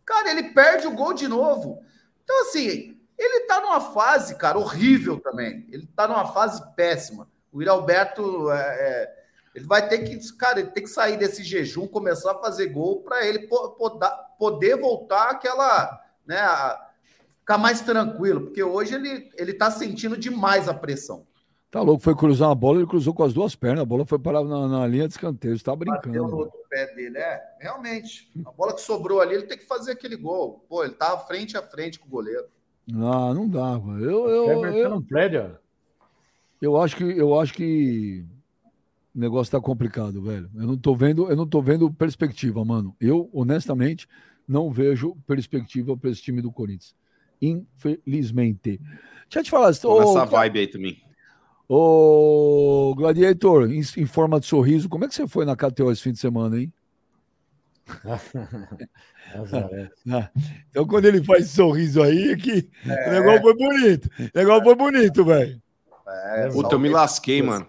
Cara, 0.04 0.30
ele 0.30 0.54
perde 0.54 0.86
o 0.86 0.94
gol 0.94 1.12
de 1.12 1.28
novo. 1.28 1.84
Então, 2.24 2.40
assim, 2.42 2.98
ele 3.18 3.40
tá 3.40 3.60
numa 3.60 3.80
fase, 3.80 4.34
cara, 4.36 4.58
horrível 4.58 5.20
também. 5.20 5.66
Ele 5.70 5.86
tá 5.94 6.08
numa 6.08 6.32
fase 6.32 6.62
péssima. 6.74 7.28
O 7.52 7.60
Yuri 7.60 7.68
Alberto, 7.68 8.50
é, 8.50 8.56
é, 8.56 9.19
ele 9.54 9.66
vai 9.66 9.88
ter 9.88 9.98
que, 9.98 10.32
cara, 10.36 10.60
ele 10.60 10.70
tem 10.70 10.82
que 10.84 10.90
sair 10.90 11.16
desse 11.16 11.42
jejum, 11.42 11.86
começar 11.86 12.32
a 12.32 12.38
fazer 12.38 12.66
gol 12.68 13.00
para 13.02 13.26
ele 13.26 13.40
po- 13.48 13.70
poda- 13.70 14.16
poder 14.38 14.76
voltar 14.76 15.30
àquela, 15.30 16.00
né, 16.26 16.38
a- 16.38 16.88
ficar 17.40 17.58
mais 17.58 17.80
tranquilo, 17.80 18.42
porque 18.42 18.62
hoje 18.62 18.94
ele, 18.94 19.30
ele 19.36 19.52
tá 19.52 19.70
sentindo 19.70 20.16
demais 20.16 20.68
a 20.68 20.74
pressão. 20.74 21.26
Tá 21.70 21.80
louco, 21.82 22.02
foi 22.02 22.16
cruzar 22.16 22.48
uma 22.48 22.54
bola, 22.54 22.78
ele 22.78 22.86
cruzou 22.88 23.14
com 23.14 23.22
as 23.22 23.32
duas 23.32 23.54
pernas, 23.54 23.82
a 23.82 23.84
bola 23.84 24.04
foi 24.04 24.18
parar 24.18 24.42
na, 24.42 24.66
na 24.66 24.86
linha 24.88 25.06
de 25.06 25.14
escanteio, 25.14 25.56
você 25.56 25.62
tá 25.64 25.74
Bateu 25.76 25.94
no 25.94 26.00
brincando. 26.02 26.36
outro 26.36 26.58
pé 26.68 26.92
dele, 26.94 27.16
é, 27.16 27.40
realmente. 27.60 28.28
A 28.44 28.50
bola 28.50 28.74
que 28.74 28.80
sobrou 28.80 29.20
ali, 29.20 29.34
ele 29.34 29.46
tem 29.46 29.56
que 29.56 29.66
fazer 29.66 29.92
aquele 29.92 30.16
gol. 30.16 30.64
Pô, 30.68 30.82
ele 30.82 30.94
tá 30.94 31.16
frente 31.18 31.56
a 31.56 31.62
frente 31.62 32.00
com 32.00 32.08
o 32.08 32.10
goleiro. 32.10 32.44
Não, 32.88 33.32
não 33.34 33.48
dava. 33.48 33.92
Eu, 34.00 34.28
eu, 34.28 34.64
eu, 34.66 35.02
perde, 35.02 35.36
ó. 35.38 35.50
eu 36.60 36.76
acho 36.76 36.96
que 36.96 37.04
eu 37.04 37.38
acho 37.38 37.54
que 37.54 38.24
o 39.14 39.18
negócio 39.18 39.50
tá 39.50 39.60
complicado, 39.60 40.22
velho. 40.22 40.50
Eu 40.54 40.66
não 40.66 40.76
tô 40.76 40.94
vendo, 40.94 41.28
eu 41.28 41.36
não 41.36 41.46
tô 41.46 41.60
vendo 41.60 41.92
perspectiva, 41.92 42.64
mano. 42.64 42.94
Eu, 43.00 43.28
honestamente, 43.32 44.06
não 44.46 44.70
vejo 44.70 45.16
perspectiva 45.26 45.96
para 45.96 46.10
esse 46.10 46.22
time 46.22 46.40
do 46.40 46.52
Corinthians. 46.52 46.94
Infelizmente. 47.40 48.78
Deixa 49.22 49.38
eu 49.38 49.42
te 49.44 49.50
falar, 49.50 49.74
Tô 49.76 49.98
nessa 50.00 50.22
ô, 50.24 50.26
vibe 50.26 50.58
aí 50.60 50.66
também. 50.66 51.02
ô 51.68 52.94
Gladiator, 52.96 53.70
em, 53.70 53.80
em 53.80 54.06
forma 54.06 54.38
de 54.40 54.46
sorriso, 54.46 54.88
como 54.88 55.04
é 55.04 55.08
que 55.08 55.14
você 55.14 55.26
foi 55.26 55.44
na 55.44 55.56
KTO 55.56 55.90
esse 55.90 56.02
fim 56.02 56.12
de 56.12 56.18
semana, 56.18 56.58
hein? 56.60 56.72
Ah, 60.12 60.28
Então, 60.70 60.84
quando 60.86 61.04
ele 61.04 61.22
faz 61.22 61.44
esse 61.44 61.54
sorriso 61.54 62.02
aí, 62.02 62.32
é 62.32 62.36
que 62.36 62.68
o 62.84 63.10
negócio 63.12 63.42
foi 63.42 63.54
bonito. 63.56 64.10
O 64.18 64.38
negócio 64.38 64.64
foi 64.64 64.74
bonito, 64.74 65.24
velho. 65.24 65.62
É, 66.34 66.48
Puta, 66.48 66.74
eu 66.74 66.80
me 66.80 66.88
lasquei, 66.88 67.40
mano. 67.40 67.66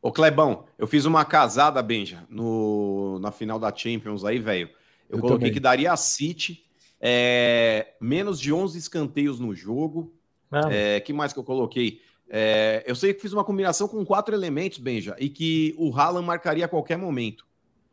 Ô, 0.00 0.12
Clebão, 0.12 0.64
eu 0.78 0.86
fiz 0.86 1.04
uma 1.04 1.24
casada, 1.24 1.82
Benja, 1.82 2.24
no, 2.30 3.18
na 3.20 3.32
final 3.32 3.58
da 3.58 3.74
Champions 3.74 4.24
aí, 4.24 4.38
velho. 4.38 4.68
Eu, 5.08 5.16
Eu 5.16 5.20
coloquei 5.20 5.38
também. 5.38 5.52
que 5.52 5.60
daria 5.60 5.92
a 5.92 5.96
City 5.96 6.64
é, 7.00 7.94
menos 8.00 8.40
de 8.40 8.52
11 8.52 8.78
escanteios 8.78 9.38
no 9.38 9.54
jogo. 9.54 10.14
Ah. 10.50 10.68
É, 10.70 11.00
que 11.00 11.12
mais 11.12 11.32
que 11.32 11.38
eu 11.38 11.44
coloquei? 11.44 12.00
É, 12.28 12.84
eu 12.86 12.94
sei 12.94 13.14
que 13.14 13.20
fiz 13.20 13.32
uma 13.32 13.44
combinação 13.44 13.88
com 13.88 14.04
quatro 14.04 14.34
elementos, 14.34 14.78
Benja, 14.78 15.16
e 15.18 15.28
que 15.28 15.74
o 15.78 15.94
Haaland 15.94 16.26
marcaria 16.26 16.64
a 16.64 16.68
qualquer 16.68 16.98
momento. 16.98 17.46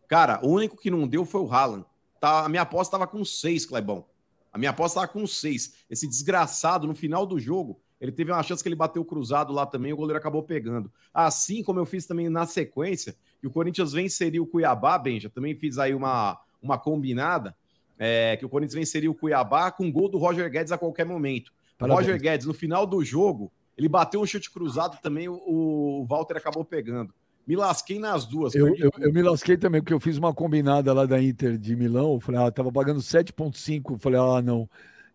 Cara, 0.08 0.40
o 0.44 0.50
único 0.50 0.78
que 0.78 0.92
não 0.92 1.08
deu 1.08 1.26
foi 1.26 1.42
o 1.42 1.52
Haaland. 1.52 1.86
Tá, 2.20 2.46
a 2.46 2.50
minha 2.50 2.62
aposta 2.62 2.96
estava 2.96 3.08
com 3.08 3.24
seis, 3.24 3.66
Clebão. 3.66 4.06
A 4.52 4.58
minha 4.58 4.72
aposta 4.72 5.00
estava 5.00 5.12
com 5.12 5.26
seis. 5.28 5.76
Esse 5.90 6.08
desgraçado, 6.08 6.88
no 6.88 6.96
final 6.96 7.26
do 7.26 7.40
jogo, 7.40 7.82
ele 8.06 8.12
teve 8.12 8.32
uma 8.32 8.44
chance 8.44 8.62
que 8.64 8.70
ele 8.70 8.76
bateu 8.76 9.04
cruzado 9.04 9.52
lá 9.52 9.66
também, 9.66 9.92
o 9.92 9.98
goleiro 9.98 10.18
acabou 10.18 10.44
pegando. 10.44 10.92
Assim 11.14 11.64
como 11.64 11.80
eu 11.80 11.86
fiz 11.86 12.06
também 12.06 12.30
na 12.30 12.46
sequência, 12.46 13.16
que 13.42 13.48
o 13.48 13.52
Corinthians 13.52 13.92
venceria 13.92 14.42
o 14.42 14.48
Cuiabá, 14.48 14.98
Benja, 14.98 15.30
também 15.30 15.56
fiz 15.56 15.78
aí 15.78 15.94
uma, 15.94 16.40
uma 16.62 16.78
combinada, 16.78 17.56
é, 17.98 18.38
que 18.38 18.46
o 18.46 18.50
Corinthians 18.50 18.76
venceria 18.76 19.10
o 19.10 19.16
Cuiabá 19.16 19.72
com 19.72 19.92
gol 19.92 20.10
do 20.10 20.18
Roger 20.18 20.50
Guedes 20.50 20.72
a 20.72 20.78
qualquer 20.78 21.06
momento. 21.06 21.50
O 21.50 21.80
Parabéns. 21.80 22.08
Roger 22.08 22.22
Guedes, 22.22 22.46
no 22.46 22.54
final 22.54 22.86
do 22.86 23.04
jogo, 23.04 23.52
ele 23.78 23.90
bateu 23.90 24.22
um 24.22 24.26
chute 24.26 24.52
cruzado 24.52 24.98
também, 25.02 25.28
o, 25.28 25.36
o 25.36 26.06
Walter 26.06 26.38
acabou 26.38 26.64
pegando. 26.64 27.14
Me 27.48 27.56
lasquei 27.56 28.00
nas 28.00 28.26
duas. 28.26 28.56
Eu, 28.56 28.76
eu, 28.76 28.92
eu 28.98 29.14
me 29.14 29.22
lasquei 29.22 29.56
também, 29.56 29.80
porque 29.80 29.94
eu 29.94 30.00
fiz 30.00 30.18
uma 30.18 30.34
combinada 30.34 30.92
lá 30.92 31.06
da 31.06 31.22
Inter 31.22 31.58
de 31.58 31.76
Milão. 31.76 32.14
Eu 32.14 32.20
falei, 32.20 32.42
ah, 32.42 32.52
tava 32.52 32.72
pagando 32.72 33.00
7,5. 33.00 33.92
Eu 33.92 34.00
falei, 34.00 34.20
ah, 34.20 34.42
não. 34.42 34.68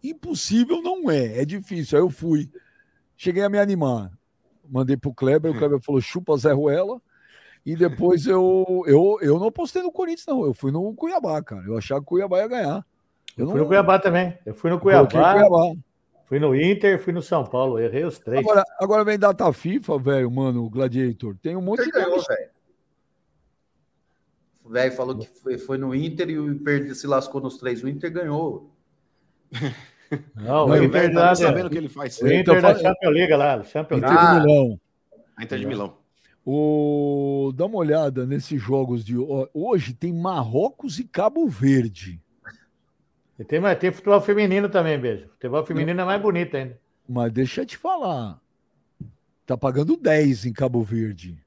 Impossível 0.02 0.80
não 0.80 1.10
é, 1.10 1.40
é 1.40 1.44
difícil. 1.44 1.98
Aí 1.98 2.04
eu 2.04 2.08
fui. 2.08 2.48
Cheguei 3.20 3.42
a 3.42 3.50
me 3.50 3.58
animar. 3.58 4.10
Mandei 4.66 4.96
pro 4.96 5.12
Kleber, 5.12 5.50
o 5.50 5.58
Kleber 5.58 5.80
falou 5.80 6.00
chupa 6.00 6.36
Zé 6.38 6.52
Ruela. 6.52 7.00
E 7.66 7.76
depois 7.76 8.26
eu, 8.26 8.82
eu, 8.86 9.18
eu 9.20 9.38
não 9.38 9.52
postei 9.52 9.82
no 9.82 9.92
Corinthians, 9.92 10.26
não. 10.26 10.46
Eu 10.46 10.54
fui 10.54 10.72
no 10.72 10.94
Cuiabá, 10.94 11.42
cara. 11.42 11.62
Eu 11.66 11.76
achava 11.76 12.00
que 12.00 12.06
o 12.06 12.08
Cuiabá 12.08 12.38
ia 12.38 12.48
ganhar. 12.48 12.86
Eu 13.36 13.46
Fui 13.50 13.60
no 13.60 13.66
Cuiabá 13.66 13.98
também. 13.98 14.38
Eu 14.46 14.54
fui 14.54 14.70
no 14.70 14.80
Cuiabá, 14.80 15.34
Cuiabá. 15.34 15.74
fui 16.24 16.38
no 16.38 16.56
Inter, 16.56 16.98
fui 17.02 17.12
no 17.12 17.20
São 17.20 17.44
Paulo. 17.44 17.78
Errei 17.78 18.04
os 18.04 18.18
três. 18.18 18.40
Agora, 18.40 18.64
agora 18.80 19.04
vem 19.04 19.18
data 19.18 19.52
FIFA, 19.52 19.98
velho, 19.98 20.30
mano, 20.30 20.64
o 20.64 20.70
Gladiator. 20.70 21.36
Tem 21.42 21.54
um 21.54 21.60
monte 21.60 21.82
Inter 21.82 21.92
de. 21.92 22.06
ganhou, 22.06 22.22
velho. 22.26 22.50
O 24.64 24.70
velho 24.70 24.92
falou 24.92 25.18
que 25.18 25.26
foi, 25.26 25.58
foi 25.58 25.76
no 25.76 25.94
Inter 25.94 26.30
e 26.30 26.38
o 26.38 26.50
Inter 26.50 26.94
se 26.94 27.06
lascou 27.06 27.40
nos 27.40 27.58
três. 27.58 27.82
O 27.82 27.88
Inter 27.88 28.10
ganhou. 28.10 28.70
Não, 30.34 30.66
Não, 30.66 30.66
o 30.66 30.70
o 30.70 30.76
Inter 30.76 30.90
velho 30.90 31.14
tá 31.14 31.20
da, 31.20 31.26
nem 31.26 31.36
sabendo 31.36 31.66
o 31.66 31.70
que 31.70 31.78
ele 31.78 31.88
faz. 31.88 32.20
O 32.20 32.26
Inter 32.26 32.40
Então, 32.40 32.60
da 32.60 32.74
Champions 32.74 33.14
League 33.14 33.32
lá, 33.34 33.62
Champions 33.64 33.98
Inter 33.98 34.10
League. 34.10 34.34
de 34.34 34.46
Milão. 34.46 34.80
A 35.36 35.44
Inter 35.44 35.58
de 35.58 35.66
Milão. 35.66 35.96
O... 36.44 37.52
Dá 37.54 37.66
uma 37.66 37.76
olhada 37.76 38.26
nesses 38.26 38.60
jogos 38.60 39.04
de. 39.04 39.14
Hoje 39.54 39.92
tem 39.92 40.12
Marrocos 40.12 40.98
e 40.98 41.04
Cabo 41.04 41.46
Verde. 41.46 42.20
E 43.38 43.44
tem, 43.44 43.60
tem 43.78 43.92
futebol 43.92 44.20
feminino 44.20 44.68
também, 44.68 44.98
beijo. 44.98 45.28
Futebol 45.28 45.64
feminino 45.64 46.00
é 46.00 46.04
mais 46.04 46.20
bonito 46.20 46.56
ainda. 46.56 46.78
Mas 47.08 47.32
deixa 47.32 47.62
eu 47.62 47.66
te 47.66 47.76
falar. 47.76 48.40
Tá 49.46 49.56
pagando 49.56 49.96
10 49.96 50.46
em 50.46 50.52
Cabo 50.52 50.82
Verde. 50.82 51.42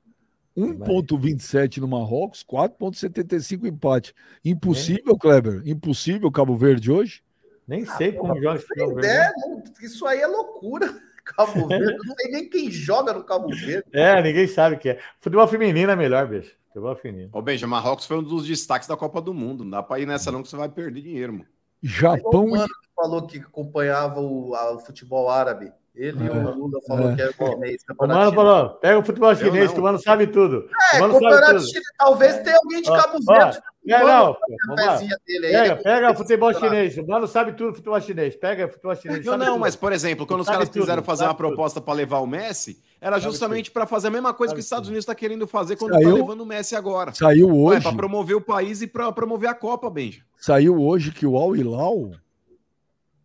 1,27 0.58 1.78
no 1.78 1.88
Marrocos, 1.88 2.44
4,75 2.44 3.66
empate. 3.68 4.14
Impossível, 4.44 5.18
Kleber? 5.18 5.62
Impossível 5.66 6.32
Cabo 6.32 6.56
Verde 6.56 6.92
hoje? 6.92 7.24
Nem 7.68 7.86
sei 7.86 8.12
como 8.12 8.36
joga 8.42 8.58
esse 8.58 8.68
futebol 8.68 8.96
verde. 8.96 9.08
É, 9.10 9.32
não, 9.38 9.64
isso 9.82 10.06
aí 10.06 10.20
é 10.22 10.28
loucura. 10.28 10.94
Cabo 11.24 11.70
Verde, 11.70 11.98
não 12.06 12.16
sei 12.16 12.32
nem 12.32 12.50
quem 12.50 12.70
joga 12.70 13.14
no 13.14 13.24
Cabo 13.24 13.48
Verde. 13.48 13.86
É, 13.94 14.22
ninguém 14.22 14.46
sabe 14.46 14.76
o 14.76 14.80
que 14.80 14.90
é. 14.90 15.00
Futebol 15.22 15.48
feminino 15.48 15.90
é 15.90 15.96
melhor, 15.96 16.28
beijo. 16.28 16.52
Futebol 16.68 16.94
feminino. 16.98 17.30
Ô, 17.32 17.42
Benja, 17.42 17.66
Marrocos 17.66 18.06
foi 18.06 18.18
um 18.18 18.24
dos 18.24 18.46
destaques 18.46 18.90
da 18.90 18.98
Copa 18.98 19.22
do 19.22 19.34
Mundo. 19.34 19.64
Não 19.64 19.72
dá 19.72 19.82
pra 19.82 20.00
ir 20.00 20.06
nessa, 20.06 20.32
não, 20.34 20.44
que 20.44 20.50
você 20.50 20.58
vai 20.58 20.68
perder 20.68 21.02
dinheiro, 21.02 21.32
mano. 21.32 21.46
Japão 21.82 22.44
O 22.44 22.50
mano 22.52 22.68
que 22.68 22.90
falou 22.94 23.26
que 23.26 23.38
acompanhava 23.38 24.20
o, 24.20 24.54
a- 24.54 24.74
o 24.74 24.80
futebol 24.80 25.30
árabe. 25.30 25.72
Ele 25.96 26.24
e 26.24 26.28
É. 26.28 26.32
o 26.32 26.56
Lula 26.56 26.80
falou 26.88 27.12
É. 27.12 27.16
que 27.16 27.22
era 27.22 27.34
chinês. 27.34 27.84
O 28.00 28.08
mano 28.08 28.34
falou: 28.34 28.70
pega 28.72 28.98
o 29.00 29.04
futebol 29.06 29.36
chinês, 29.36 29.72
que 29.72 29.80
o 29.80 29.84
mano 29.84 30.00
sabe 30.00 30.26
tudo. 30.28 30.68
É, 30.94 30.98
o 30.98 31.02
mano 31.02 31.14
sabe 31.14 31.26
campeonato 31.26 31.54
tudo. 31.56 31.68
chinês. 31.68 31.86
Talvez 31.98 32.38
tenha 32.40 32.58
alguém 32.58 32.82
de 32.82 32.90
Cabo 32.90 33.20
Verde. 33.28 33.60
É, 33.86 33.98
Mano, 34.02 34.38
não, 34.78 34.98
dele 35.28 35.48
Pega, 35.52 35.66
ele- 35.74 35.76
pega 35.84 36.12
o 36.12 36.16
futebol 36.16 36.54
chinês. 36.54 36.98
O 36.98 37.06
mano 37.06 37.28
sabe 37.28 37.52
tudo 37.52 37.76
futebol 37.76 38.00
chinês. 38.00 38.34
Pega 38.36 38.66
o 38.66 38.70
futebol 38.70 38.96
chinês. 38.96 39.26
Não, 39.26 39.34
sabe 39.34 39.44
não, 39.46 39.52
tudo. 39.54 39.62
mas, 39.62 39.76
por 39.76 39.92
exemplo, 39.92 40.26
quando 40.26 40.40
os 40.40 40.46
Sabe 40.46 40.56
caras 40.60 40.70
tudo, 40.70 40.82
quiseram 40.82 41.04
fazer 41.04 41.20
sabe 41.26 41.30
uma 41.32 41.36
proposta 41.36 41.82
para 41.82 41.94
levar 41.94 42.20
o 42.20 42.26
Messi, 42.28 42.82
era 43.02 43.18
Sabe 43.18 43.26
justamente 43.26 43.70
para 43.70 43.86
fazer 43.86 44.08
a 44.08 44.12
mesma 44.12 44.34
coisa 44.34 44.54
que 44.54 44.60
os 44.62 44.66
Estados 44.66 44.88
Unidos 44.88 45.04
está 45.04 45.14
querendo 45.14 45.46
fazer 45.46 45.76
quando 45.76 45.94
Saiu- 45.96 46.10
tá 46.12 46.16
levando 46.16 46.42
o 46.42 46.46
Messi 46.46 46.76
agora. 46.78 47.14
Saiu 47.14 47.54
hoje. 47.54 47.82
para 47.84 47.94
promover 47.94 48.38
o 48.38 48.42
país 48.42 48.82
e 48.82 48.88
para 48.88 49.12
promover 49.12 49.50
a 49.50 49.54
Copa, 49.54 49.90
Benja. 49.90 50.22
Saiu 50.38 50.82
hoje 50.82 51.12
que 51.12 51.26
o 51.26 51.38
Al 51.38 51.54
Hilal 51.54 52.12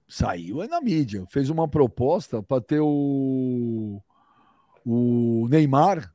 saiu 0.09 0.63
é 0.63 0.67
na 0.67 0.81
mídia, 0.81 1.25
fez 1.29 1.51
uma 1.51 1.69
proposta 1.69 2.43
para 2.43 2.61
ter 2.63 2.81
o 2.81 4.03
o 4.85 5.47
Neymar 5.51 6.13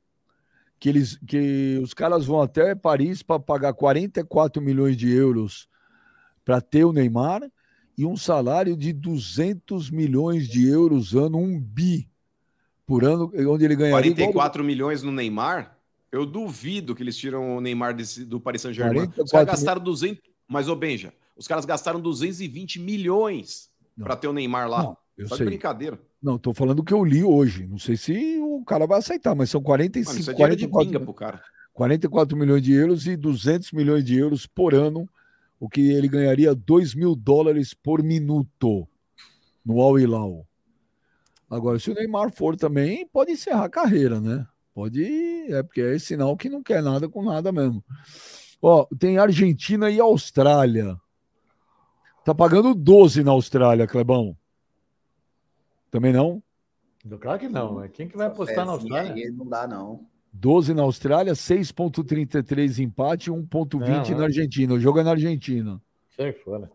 que 0.79 0.89
eles 0.89 1.17
que 1.27 1.79
os 1.83 1.93
caras 1.93 2.25
vão 2.25 2.41
até 2.41 2.73
Paris 2.75 3.21
para 3.21 3.39
pagar 3.39 3.73
44 3.73 4.61
milhões 4.61 4.97
de 4.97 5.09
euros 5.11 5.67
para 6.43 6.59
ter 6.59 6.83
o 6.83 6.91
Neymar 6.91 7.41
e 7.97 8.05
um 8.05 8.17
salário 8.17 8.75
de 8.75 8.91
200 8.91 9.91
milhões 9.91 10.47
de 10.49 10.67
euros 10.67 11.13
ano, 11.13 11.37
um 11.37 11.59
bi 11.59 12.09
por 12.85 13.03
ano, 13.05 13.31
onde 13.47 13.63
ele 13.63 13.75
ganharia 13.75 14.11
igual- 14.11 14.27
44 14.33 14.63
milhões 14.63 15.03
no 15.03 15.11
Neymar. 15.11 15.77
Eu 16.11 16.25
duvido 16.25 16.93
que 16.93 17.01
eles 17.01 17.15
tiram 17.15 17.55
o 17.57 17.61
Neymar 17.61 17.95
desse- 17.95 18.25
do 18.25 18.39
Paris 18.39 18.61
Saint-Germain. 18.61 19.03
Os 19.03 19.05
44 19.05 19.31
caras 19.31 19.45
gastaram 19.59 19.81
200, 19.83 20.21
mas 20.47 20.67
ô 20.67 20.75
Benja, 20.75 21.13
os 21.37 21.47
caras 21.47 21.63
gastaram 21.65 22.01
220 22.01 22.79
milhões 22.79 23.69
para 23.99 24.15
ter 24.15 24.27
o 24.27 24.33
Neymar 24.33 24.69
lá. 24.69 24.83
Não, 24.83 24.97
eu 25.17 25.27
Só 25.27 25.35
sei. 25.35 25.45
de 25.45 25.51
brincadeira. 25.51 25.99
Não, 26.21 26.37
tô 26.37 26.53
falando 26.53 26.79
o 26.79 26.83
que 26.83 26.93
eu 26.93 27.03
li 27.03 27.23
hoje. 27.23 27.67
Não 27.67 27.77
sei 27.77 27.97
se 27.97 28.39
o 28.39 28.63
cara 28.65 28.87
vai 28.87 28.99
aceitar, 28.99 29.35
mas 29.35 29.49
são 29.49 29.61
45, 29.61 30.09
Mano, 30.09 30.19
isso 30.19 30.31
é 30.31 30.33
dinheiro 30.33 30.55
de 30.55 30.67
44 30.67 30.87
pinga 30.87 31.05
pro 31.05 31.13
cara. 31.13 31.43
44 31.73 32.37
milhões 32.37 32.61
de 32.61 32.71
euros 32.73 33.07
e 33.07 33.15
200 33.17 33.71
milhões 33.71 34.03
de 34.03 34.17
euros 34.17 34.45
por 34.45 34.73
ano, 34.73 35.09
o 35.59 35.67
que 35.67 35.91
ele 35.91 36.07
ganharia 36.07 36.53
2 36.53 36.93
mil 36.95 37.15
dólares 37.15 37.73
por 37.73 38.03
minuto 38.03 38.87
no 39.65 39.81
Al 39.81 39.99
Hilal. 39.99 40.47
Agora, 41.49 41.79
se 41.79 41.91
o 41.91 41.93
Neymar 41.93 42.31
for 42.31 42.55
também, 42.55 43.07
pode 43.07 43.31
encerrar 43.31 43.65
a 43.65 43.69
carreira, 43.69 44.19
né? 44.19 44.45
Pode, 44.73 45.03
é 45.51 45.61
porque 45.61 45.81
é 45.81 45.99
sinal 45.99 46.35
que 46.35 46.49
não 46.49 46.63
quer 46.63 46.81
nada 46.81 47.07
com 47.07 47.23
nada 47.23 47.51
mesmo. 47.51 47.83
Ó, 48.61 48.87
tem 48.97 49.17
Argentina 49.17 49.89
e 49.89 49.99
Austrália. 49.99 50.97
Tá 52.23 52.33
pagando 52.33 52.73
12 52.73 53.23
na 53.23 53.31
Austrália, 53.31 53.85
Clebão. 53.85 54.35
Também 55.91 56.13
não? 56.13 56.41
Claro 57.19 57.39
que 57.39 57.49
não. 57.49 57.75
mas 57.75 57.91
Quem 57.91 58.07
que 58.07 58.15
vai 58.15 58.27
apostar 58.27 58.65
na 58.65 58.71
Austrália? 58.71 59.31
Não 59.31 59.45
dá, 59.45 59.67
não. 59.67 60.05
12 60.31 60.73
na 60.73 60.83
Austrália, 60.83 61.33
6,33 61.33 62.79
empate, 62.79 63.29
1,20 63.29 64.09
Não, 64.09 64.17
na 64.17 64.23
é. 64.23 64.25
Argentina. 64.25 64.73
O 64.73 64.79
jogo 64.79 64.99
é 64.99 65.03
na 65.03 65.11
Argentina. 65.11 65.81
Sai 66.15 66.31
fora. 66.31 66.71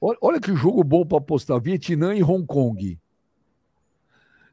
Olha, 0.00 0.18
olha 0.20 0.40
que 0.40 0.54
jogo 0.56 0.82
bom 0.82 1.06
para 1.06 1.18
apostar: 1.18 1.60
Vietnã 1.60 2.14
e 2.14 2.24
Hong 2.24 2.44
Kong. 2.44 2.98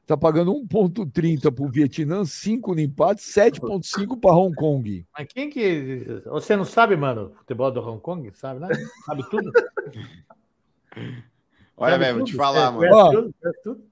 Tá 0.10 0.18
pagando 0.18 0.52
1,30 0.52 1.52
para 1.52 1.64
o 1.64 1.69
Vietnã, 1.69 2.26
5 2.26 2.73
no 2.73 2.81
empate, 2.81 3.22
7,5 3.22 4.19
para 4.19 4.36
Hong 4.36 4.56
Kong. 4.56 5.06
Mas 5.15 5.27
quem 5.27 5.52
que. 5.52 6.23
Você 6.26 6.56
não 6.56 6.65
sabe, 6.65 6.95
mano, 6.95 7.31
futebol 7.38 7.69
do 7.72 7.80
Hong 7.80 8.02
Kong? 8.02 8.31
Sabe, 8.34 8.60
né? 8.60 8.69
Sabe 9.06 9.22
tudo? 9.30 9.52
Olha, 11.77 11.91
Sabe 11.91 12.03
velho, 12.06 12.15
vou 12.18 12.26
te 12.26 12.31
tudo? 12.31 12.41
falar, 12.41 12.72
Você 12.72 12.90
mano. 12.90 12.90
conhece 12.90 13.15
tudo? 13.15 13.36
Conhece 13.40 13.61
tudo? 13.64 13.84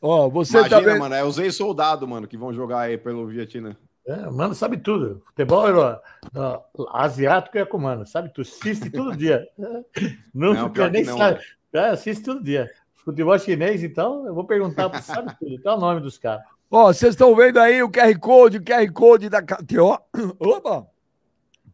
Ó, 0.00 0.28
você 0.30 0.58
Imagina, 0.58 0.80
tá 0.80 0.86
vendo. 0.86 0.98
mano, 1.00 1.14
é 1.16 1.24
os 1.24 1.38
ex-soldados, 1.38 2.08
mano, 2.08 2.28
que 2.28 2.36
vão 2.36 2.52
jogar 2.54 2.78
aí 2.78 2.96
pelo 2.96 3.26
Vietnã. 3.26 3.76
É, 4.06 4.30
mano, 4.30 4.54
sabe 4.54 4.76
tudo. 4.76 5.24
Futebol 5.26 5.66
ó, 5.74 5.98
ó, 6.36 6.62
asiático 6.92 7.58
é 7.58 7.64
com 7.64 7.78
mano, 7.78 8.06
sabe? 8.06 8.32
Tu 8.32 8.42
assiste 8.42 8.90
todo 8.90 9.16
dia. 9.16 9.44
Não, 10.32 10.54
Não, 10.54 10.68
fica 10.68 10.70
pior 10.70 10.90
nem 10.92 11.04
não, 11.04 11.18
sabe. 11.18 11.34
mano. 11.34 11.44
É, 11.72 11.88
assiste 11.90 12.22
todo 12.22 12.40
dia. 12.44 12.70
Futebol 13.04 13.38
chinês, 13.38 13.82
então, 13.84 14.26
eu 14.26 14.34
vou 14.34 14.44
perguntar, 14.44 14.88
pra- 14.88 15.02
sabe 15.02 15.36
tudo. 15.38 15.60
Qual 15.60 15.74
é 15.74 15.78
o 15.78 15.80
nome 15.80 16.00
dos 16.00 16.16
caras? 16.18 16.44
Ó, 16.70 16.86
vocês 16.92 17.12
estão 17.12 17.36
vendo 17.36 17.58
aí 17.60 17.82
o 17.82 17.90
QR 17.90 18.18
Code, 18.18 18.58
o 18.58 18.62
QR 18.64 18.90
Code 18.92 19.28
da 19.28 19.42
KTO. 19.42 19.98
Opa! 20.40 20.86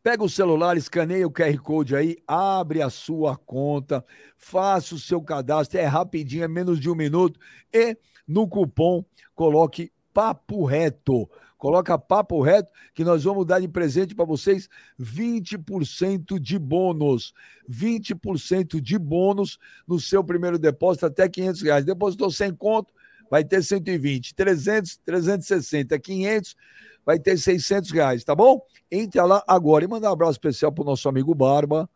Pega 0.02 0.24
o 0.24 0.28
celular, 0.31 0.77
escaneia 0.77 1.27
o 1.27 1.31
QR 1.31 1.57
Code 1.59 1.94
aí, 1.94 2.16
abre 2.27 2.81
a 2.81 2.89
sua 2.89 3.36
conta, 3.36 4.05
faça 4.36 4.94
o 4.94 4.98
seu 4.98 5.20
cadastro, 5.20 5.78
é 5.78 5.85
rapidinho, 5.85 6.43
é 6.43 6.48
menos 6.48 6.81
de 6.81 6.89
um 6.90 6.94
minuto. 6.94 7.39
E 7.73 7.97
no 8.27 8.48
cupom, 8.48 9.05
coloque 9.35 9.93
Papo 10.12 10.64
Reto. 10.64 11.28
Coloca 11.56 11.98
Papo 11.98 12.40
Reto, 12.40 12.72
que 12.94 13.04
nós 13.04 13.24
vamos 13.24 13.44
dar 13.44 13.60
de 13.60 13.68
presente 13.68 14.14
para 14.14 14.24
vocês 14.24 14.68
20% 14.98 16.38
de 16.38 16.58
bônus. 16.58 17.34
20% 17.68 18.80
de 18.80 18.98
bônus 18.98 19.58
no 19.86 20.00
seu 20.00 20.24
primeiro 20.24 20.58
depósito 20.58 21.06
até 21.06 21.28
500 21.28 21.62
reais. 21.62 21.84
Depositou 21.84 22.30
100 22.30 22.54
conto, 22.54 22.92
vai 23.30 23.44
ter 23.44 23.62
120, 23.62 24.34
300, 24.34 24.96
360, 25.04 25.98
500, 25.98 26.56
vai 27.04 27.18
ter 27.18 27.36
600 27.36 27.90
reais, 27.90 28.24
tá 28.24 28.34
bom? 28.34 28.60
Entre 28.90 29.20
lá 29.20 29.44
agora 29.46 29.84
e 29.84 29.88
mandar 29.88 30.10
um 30.10 30.14
abraço 30.14 30.32
especial 30.32 30.72
para 30.72 30.82
o 30.82 30.86
nosso 30.86 31.08
amigo 31.08 31.34
Barba. 31.34 31.88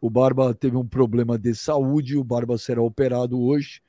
O 0.00 0.08
Barba 0.08 0.54
teve 0.54 0.76
um 0.76 0.86
problema 0.86 1.38
de 1.38 1.54
saúde, 1.54 2.16
o 2.16 2.24
Barba 2.24 2.56
será 2.56 2.82
operado 2.82 3.40
hoje. 3.40 3.82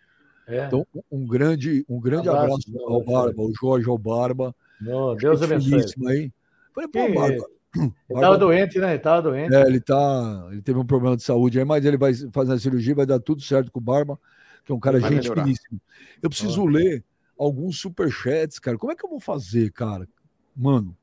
É. 0.47 0.65
Então, 0.65 0.85
um 1.11 1.25
grande, 1.25 1.85
um 1.87 1.99
grande 1.99 2.27
Abraço, 2.29 2.67
abraço, 2.69 2.85
ao 2.87 3.03
Barba, 3.03 3.41
ao 3.41 3.51
Jorge, 3.53 3.89
ao 3.89 3.97
Barba. 3.97 4.55
Não, 4.81 5.15
Deus 5.15 5.41
abençoe. 5.41 5.83
aí. 6.07 6.31
Falei, 6.73 6.89
pô, 6.89 6.99
Barba. 7.13 7.45
Ele 7.75 7.91
Barba- 8.09 8.21
tava 8.21 8.37
doente, 8.37 8.77
né? 8.79 8.89
Ele 8.91 8.99
tava 8.99 9.21
doente. 9.21 9.53
é, 9.55 9.61
ele 9.61 9.79
tá. 9.79 10.47
Ele 10.51 10.61
teve 10.61 10.77
um 10.77 10.85
problema 10.85 11.15
de 11.15 11.23
saúde 11.23 11.57
aí, 11.59 11.65
mas 11.65 11.85
ele 11.85 11.97
vai 11.97 12.13
fazer 12.31 12.53
a 12.53 12.59
cirurgia, 12.59 12.93
vai 12.93 13.05
dar 13.05 13.19
tudo 13.19 13.41
certo 13.41 13.71
com 13.71 13.79
o 13.79 13.81
Barba, 13.83 14.19
que 14.65 14.71
é 14.71 14.75
um 14.75 14.79
cara 14.79 14.99
Vai 14.99 15.09
gente 15.11 15.21
melhorar. 15.23 15.43
finíssimo. 15.43 15.81
Eu 16.21 16.29
preciso 16.29 16.65
ler 16.65 17.03
alguns 17.39 17.79
superchats, 17.79 18.59
cara. 18.59 18.77
Como 18.77 18.91
é 18.91 18.95
que 18.95 19.03
eu 19.05 19.09
vou 19.09 19.19
fazer, 19.19 19.71
cara? 19.71 20.07
Mano, 20.55 20.95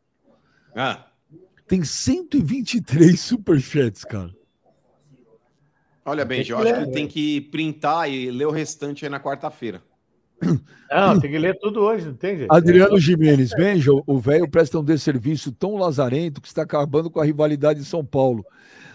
Ah, 0.76 1.06
tem 1.66 1.82
123 1.82 3.18
superchats, 3.18 4.04
cara. 4.04 4.30
Olha, 6.10 6.24
Benja, 6.24 6.44
que 6.44 6.52
eu 6.52 6.58
acho 6.58 6.86
que 6.86 6.92
tem 6.92 7.06
que 7.06 7.40
printar 7.42 8.10
e 8.10 8.30
ler 8.30 8.46
o 8.46 8.50
restante 8.50 9.04
aí 9.04 9.10
na 9.10 9.20
quarta-feira. 9.20 9.82
Não, 10.90 11.20
tem 11.20 11.30
que 11.30 11.38
ler 11.38 11.56
tudo 11.60 11.80
hoje, 11.80 12.06
não 12.06 12.14
tem 12.14 12.36
jeito. 12.36 12.52
Adriano 12.52 12.98
Jimenez, 12.98 13.50
veja, 13.50 13.92
o 13.92 14.18
velho 14.18 14.50
presta 14.50 14.76
um 14.76 14.82
desserviço 14.82 15.52
tão 15.52 15.76
lazarento 15.76 16.40
que 16.40 16.48
está 16.48 16.62
acabando 16.62 17.08
com 17.08 17.20
a 17.20 17.24
rivalidade 17.24 17.78
em 17.78 17.84
São 17.84 18.04
Paulo. 18.04 18.44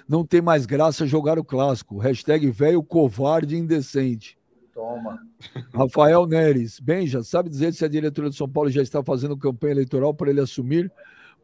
Não 0.05 0.25
tem 0.25 0.41
mais 0.41 0.65
graça 0.65 1.05
jogar 1.05 1.39
o 1.39 1.43
clássico. 1.43 1.97
Hashtag 1.97 2.51
velho 2.51 2.83
covarde 2.83 3.55
indecente. 3.55 4.37
Toma. 4.73 5.19
Rafael 5.73 6.27
Neres. 6.27 6.81
Benja, 6.81 7.23
sabe 7.23 7.49
dizer 7.49 7.73
se 7.73 7.85
a 7.85 7.87
diretoria 7.87 8.29
de 8.29 8.35
São 8.35 8.49
Paulo 8.49 8.69
já 8.69 8.81
está 8.81 9.01
fazendo 9.01 9.37
campanha 9.37 9.71
eleitoral 9.71 10.13
para 10.13 10.29
ele 10.29 10.41
assumir? 10.41 10.91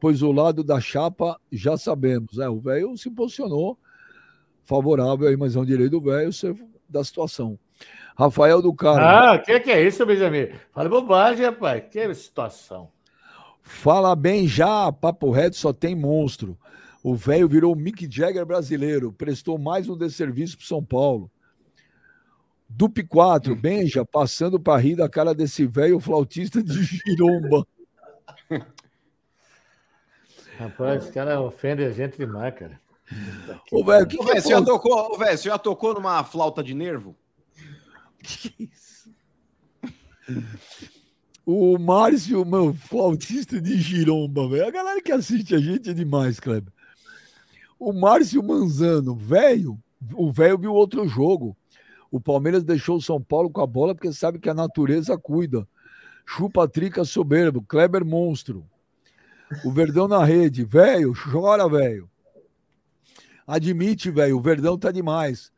Pois 0.02 0.22
o 0.22 0.34
lado 0.34 0.66
da 0.66 0.82
chapa 0.82 1.40
já 1.50 1.78
sabemos. 1.78 2.40
É, 2.40 2.50
o 2.50 2.60
velho 2.60 2.98
se 2.98 3.10
posicionou 3.10 3.80
favorável 4.64 5.28
aí, 5.28 5.38
mas 5.38 5.56
é 5.56 5.60
um 5.60 5.66
direito 5.66 5.92
do 5.92 6.02
velho 6.02 6.32
da 6.88 7.04
situação. 7.04 7.58
Rafael 8.18 8.62
do 8.62 8.74
Carmo. 8.74 9.02
Ah, 9.02 9.36
o 9.36 9.44
que, 9.44 9.60
que 9.60 9.72
é 9.72 9.86
isso, 9.86 10.06
Benjamin? 10.06 10.50
Fala 10.72 10.90
bobagem, 10.90 11.46
rapaz. 11.46 11.84
Que 11.90 12.14
situação. 12.14 12.90
Fala 13.62 14.16
bem 14.16 14.48
já, 14.48 14.92
papo 14.92 15.32
reto 15.32 15.56
só 15.56 15.72
tem 15.72 15.96
monstro. 15.96 16.58
O 17.04 17.16
velho 17.16 17.48
virou 17.48 17.76
Mick 17.76 18.08
Jagger 18.10 18.46
brasileiro, 18.46 19.12
prestou 19.12 19.58
mais 19.58 19.90
um 19.90 19.98
desserviço 19.98 20.58
para 20.58 20.68
São 20.68 20.84
Paulo. 20.84 21.32
Dup 22.70 23.04
4, 23.04 23.56
Benja, 23.56 24.06
passando 24.06 24.60
para 24.60 24.80
rir 24.80 24.96
da 24.96 25.10
cara 25.10 25.34
desse 25.34 25.66
velho 25.66 26.00
flautista 26.00 26.64
de 26.64 26.74
giromba. 26.84 27.68
Rapaz, 30.58 31.04
esse 31.04 31.12
cara 31.12 31.42
ofende 31.42 31.84
a 31.84 31.92
gente 31.92 32.18
demais, 32.18 32.54
cara. 32.54 32.80
Ô, 33.72 33.84
velho, 33.84 34.08
que 34.08 34.18
Ô, 34.18 34.20
que 34.20 34.26
velho, 34.26 34.38
é 34.38 34.42
você, 34.42 34.50
já 34.50 34.62
tocou, 34.62 35.14
ô, 35.14 35.18
velho, 35.18 35.38
você 35.38 35.50
já 35.50 35.58
tocou 35.58 35.94
numa 35.94 36.24
flauta 36.24 36.64
de 36.64 36.74
nervo? 36.74 37.16
O 41.44 41.78
Márcio, 41.80 42.46
meu, 42.46 42.72
flautista 42.72 43.60
de 43.60 43.76
giromba, 43.76 44.48
velho. 44.48 44.68
A 44.68 44.72
galera 44.72 45.02
que 45.02 45.12
assiste 45.12 45.56
a 45.56 45.58
gente 45.60 45.90
é 45.90 45.94
demais, 45.94 46.40
Kleber. 46.40 46.72
O 47.80 47.92
Márcio 47.92 48.44
Manzano, 48.44 49.16
velho, 49.16 49.78
o 50.14 50.32
velho 50.32 50.58
viu 50.60 50.74
outro 50.74 51.08
jogo. 51.08 51.58
O 52.12 52.22
Palmeiras 52.22 52.64
deixou 52.64 52.98
o 52.98 53.02
São 53.02 53.20
Paulo 53.20 53.50
com 53.50 53.60
a 53.60 53.66
bola 53.66 53.96
porque 53.96 54.14
sabe 54.14 54.38
que 54.38 54.50
a 54.50 54.54
natureza 54.54 55.18
cuida. 55.18 55.68
Chupa 56.28 56.68
trica 56.68 57.04
soberbo, 57.04 57.64
Kleber 57.64 58.06
monstro. 58.06 58.64
O 59.66 59.72
Verdão 59.72 60.08
na 60.08 60.24
rede, 60.24 60.64
velho, 60.64 61.12
chora, 61.14 61.68
velho. 61.68 62.11
Admite, 63.54 64.10
velho, 64.10 64.38
o 64.38 64.42
Verdão 64.42 64.78
tá 64.78 64.92
demais. 64.92 65.52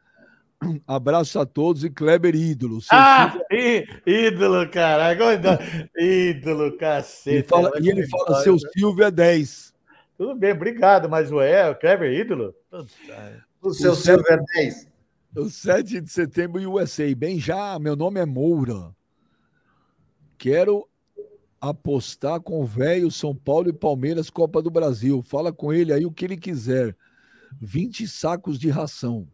Abraço 0.88 1.40
a 1.40 1.46
todos 1.46 1.84
e 1.84 1.90
Kleber 1.92 2.34
ídolo. 2.34 2.80
Ah, 2.92 3.38
í- 3.52 3.86
ídolo, 4.06 4.68
caralho. 4.70 5.20
Ídolo, 5.96 6.76
cacete. 6.78 7.36
Ele 7.38 7.44
fala- 7.44 7.70
Vai 7.70 7.82
e 7.82 7.90
ele 7.90 8.08
fala, 8.08 8.42
seu 8.42 8.54
né? 8.54 8.60
Silvio 8.74 9.04
é 9.06 9.12
10. 9.12 9.74
Tudo 10.18 10.36
bem, 10.36 10.54
obrigado, 10.54 11.08
mas 11.08 11.32
o 11.32 11.40
é, 11.40 11.70
o 11.70 11.76
Kleber 11.76 12.12
ídolo? 12.12 12.56
O 13.62 13.74
seu 13.74 13.94
Silvio 13.94 14.26
é 14.28 14.38
10. 14.56 14.88
O 15.36 15.50
7 15.50 16.02
de 16.02 16.12
setembro 16.12 16.62
USA. 16.72 17.14
Bem 17.16 17.40
já, 17.40 17.78
meu 17.78 17.96
nome 17.96 18.20
é 18.20 18.26
Moura. 18.26 18.92
Quero 20.38 20.88
apostar 21.62 22.42
com 22.42 22.60
o 22.62 22.66
velho 22.66 23.10
São 23.12 23.36
Paulo 23.36 23.70
e 23.70 23.74
Palmeiras 23.74 24.30
Copa 24.30 24.62
do 24.62 24.70
Brasil. 24.72 25.22
Fala 25.22 25.54
com 25.54 25.72
ele 25.72 25.94
aí 25.94 26.06
o 26.06 26.12
que 26.12 26.26
ele 26.26 26.38
quiser. 26.38 26.96
20 27.62 28.08
sacos 28.08 28.60
de 28.60 28.70
ração. 28.70 29.28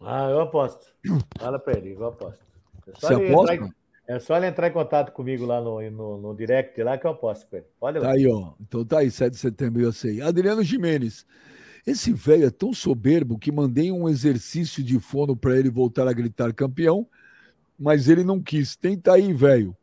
Ah, 0.00 0.28
eu 0.30 0.40
aposto. 0.40 0.86
Fala 1.38 1.58
pra 1.58 1.76
ele, 1.78 1.92
eu 1.94 2.04
aposto. 2.06 2.40
É 2.86 2.92
só 2.98 3.08
Você 3.08 3.14
ele 3.14 3.32
aposta? 3.32 3.54
entrar 3.54 3.66
em- 3.68 3.72
é 4.08 4.18
só 4.18 4.36
ele 4.36 4.46
entrar 4.46 4.68
em 4.68 4.72
contato 4.72 5.12
comigo 5.12 5.46
lá 5.46 5.60
no, 5.60 5.80
no, 5.90 6.18
no 6.20 6.34
direct 6.36 6.82
lá 6.82 6.98
que 6.98 7.06
eu 7.06 7.12
aposto 7.12 7.46
com 7.48 7.56
ele. 7.56 7.66
Olha. 7.80 8.00
Tá 8.00 8.10
aí, 8.10 8.26
ó. 8.26 8.52
Então 8.60 8.84
tá 8.84 8.98
aí, 8.98 9.10
7 9.10 9.34
de 9.34 9.38
setembro 9.38 9.86
USA. 9.88 10.08
Adriano 10.26 10.62
Jimenez. 10.62 11.24
Esse 11.86 12.12
velho 12.12 12.46
é 12.46 12.50
tão 12.50 12.72
soberbo 12.74 13.38
que 13.38 13.50
mandei 13.52 13.90
um 13.92 14.08
exercício 14.08 14.82
de 14.82 14.98
fono 14.98 15.36
para 15.36 15.56
ele 15.56 15.70
voltar 15.70 16.06
a 16.08 16.12
gritar 16.12 16.52
campeão, 16.52 17.06
mas 17.78 18.08
ele 18.08 18.24
não 18.24 18.40
quis. 18.42 18.76
Tenta 18.76 19.12
aí, 19.14 19.32
velho. 19.32 19.76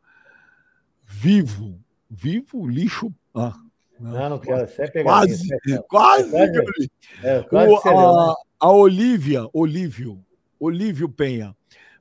Vivo. 1.05 1.79
Vivo, 2.09 2.67
lixo. 2.67 3.13
Ah. 3.33 3.53
Não, 3.99 4.29
não 4.29 4.39
quero. 4.39 4.65
Isso 4.65 4.81
é 4.81 4.87
pegadinha, 4.87 5.03
Quase, 5.03 5.33
isso 5.33 5.53
é- 5.53 5.77
quase. 5.89 6.23
é 6.23 6.29
quase- 6.29 6.51
Gabriel. 6.51 6.89
é, 7.23 7.43
quase 7.43 7.71
O- 7.73 7.75
você 7.81 7.89
leu, 7.89 7.97
né? 7.97 8.03
a, 8.05 8.35
a 8.67 8.71
Olívia, 8.71 9.47
Olívio, 9.53 10.19
Olívio 10.59 11.09
Penha. 11.09 11.55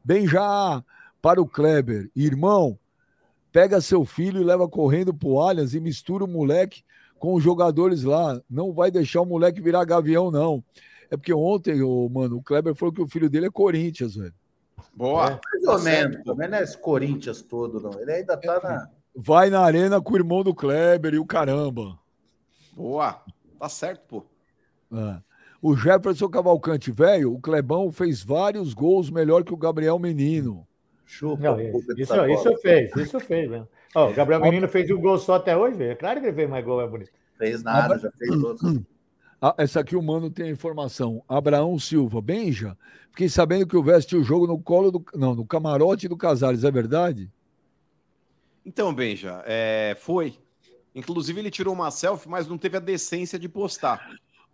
Bem 0.04 0.26
já 0.26 0.82
para 1.20 1.40
o 1.42 1.46
Kleber. 1.48 2.10
Irmão, 2.14 2.78
pega 3.52 3.80
seu 3.80 4.04
filho 4.04 4.40
e 4.40 4.44
leva 4.44 4.68
correndo 4.68 5.12
pro 5.12 5.40
Allianz 5.40 5.74
e 5.74 5.80
mistura 5.80 6.24
o 6.24 6.28
moleque 6.28 6.82
com 7.18 7.34
os 7.34 7.42
jogadores 7.42 8.04
lá. 8.04 8.40
Não 8.48 8.72
vai 8.72 8.90
deixar 8.90 9.20
o 9.20 9.26
moleque 9.26 9.60
virar 9.60 9.84
gavião, 9.84 10.30
não. 10.30 10.62
É 11.10 11.16
porque 11.16 11.32
ontem, 11.34 11.82
ô, 11.82 12.08
mano, 12.08 12.36
o 12.36 12.42
Kleber 12.42 12.74
falou 12.74 12.92
que 12.94 13.02
o 13.02 13.08
filho 13.08 13.28
dele 13.30 13.46
é 13.46 13.50
Corinthians, 13.50 14.14
velho. 14.14 14.34
Boa. 14.94 15.40
Mais 15.52 15.64
ou 15.66 15.78
menos, 15.80 16.22
também 16.22 16.48
não 16.48 16.58
é 16.58 16.62
esse 16.62 16.76
Corinthians 16.78 17.42
todo, 17.42 17.80
não. 17.80 17.98
Ele 18.00 18.12
ainda 18.12 18.36
tá 18.36 18.60
na. 18.62 18.90
Vai 19.20 19.50
na 19.50 19.58
arena 19.62 20.00
com 20.00 20.12
o 20.12 20.16
irmão 20.16 20.44
do 20.44 20.54
Kleber 20.54 21.12
e 21.12 21.18
o 21.18 21.26
caramba. 21.26 21.98
Boa. 22.72 23.20
Tá 23.58 23.68
certo, 23.68 24.02
pô. 24.06 24.24
É. 24.92 25.18
O 25.60 25.74
Jefferson 25.74 26.28
Cavalcante, 26.28 26.92
velho, 26.92 27.34
o 27.34 27.40
Clebão 27.40 27.90
fez 27.90 28.22
vários 28.22 28.72
gols 28.72 29.10
melhor 29.10 29.42
que 29.42 29.52
o 29.52 29.56
Gabriel 29.56 29.98
Menino. 29.98 30.64
Não, 31.40 31.60
isso, 31.60 32.28
isso 32.28 32.56
fez, 32.58 32.94
isso 32.94 33.18
fez, 33.18 33.50
né? 33.50 33.66
Ó, 33.92 34.08
o 34.08 34.14
Gabriel 34.14 34.40
Menino 34.40 34.68
fez 34.68 34.88
um 34.88 35.00
gol 35.00 35.18
só 35.18 35.34
até 35.34 35.56
hoje, 35.56 35.82
é 35.82 35.96
claro 35.96 36.20
que 36.20 36.26
ele 36.26 36.36
fez 36.36 36.48
mais 36.48 36.64
gol, 36.64 36.80
é 36.80 36.86
bonito. 36.86 37.10
Fez 37.36 37.60
nada, 37.64 37.98
já 37.98 38.12
fez 38.12 38.30
todos. 38.40 38.62
Ah, 39.40 39.54
essa 39.56 39.78
aqui 39.78 39.94
o 39.94 40.02
mano 40.02 40.28
tem 40.28 40.46
a 40.46 40.50
informação. 40.50 41.22
Abraão 41.28 41.78
Silva, 41.78 42.20
Benja, 42.20 42.76
fiquei 43.12 43.28
sabendo 43.28 43.68
que 43.68 43.76
o 43.76 43.82
Veste 43.84 44.16
o 44.16 44.24
jogo 44.24 44.48
no 44.48 44.58
colo 44.58 44.90
do. 44.90 45.04
Não, 45.14 45.32
no 45.32 45.46
camarote 45.46 46.08
do 46.08 46.16
Casares, 46.16 46.64
é 46.64 46.70
verdade? 46.72 47.30
Então, 48.68 48.92
Benja, 48.92 49.42
é, 49.46 49.96
foi. 49.98 50.38
Inclusive, 50.94 51.40
ele 51.40 51.50
tirou 51.50 51.72
uma 51.72 51.90
selfie, 51.90 52.28
mas 52.28 52.46
não 52.46 52.58
teve 52.58 52.76
a 52.76 52.80
decência 52.80 53.38
de 53.38 53.48
postar. 53.48 54.06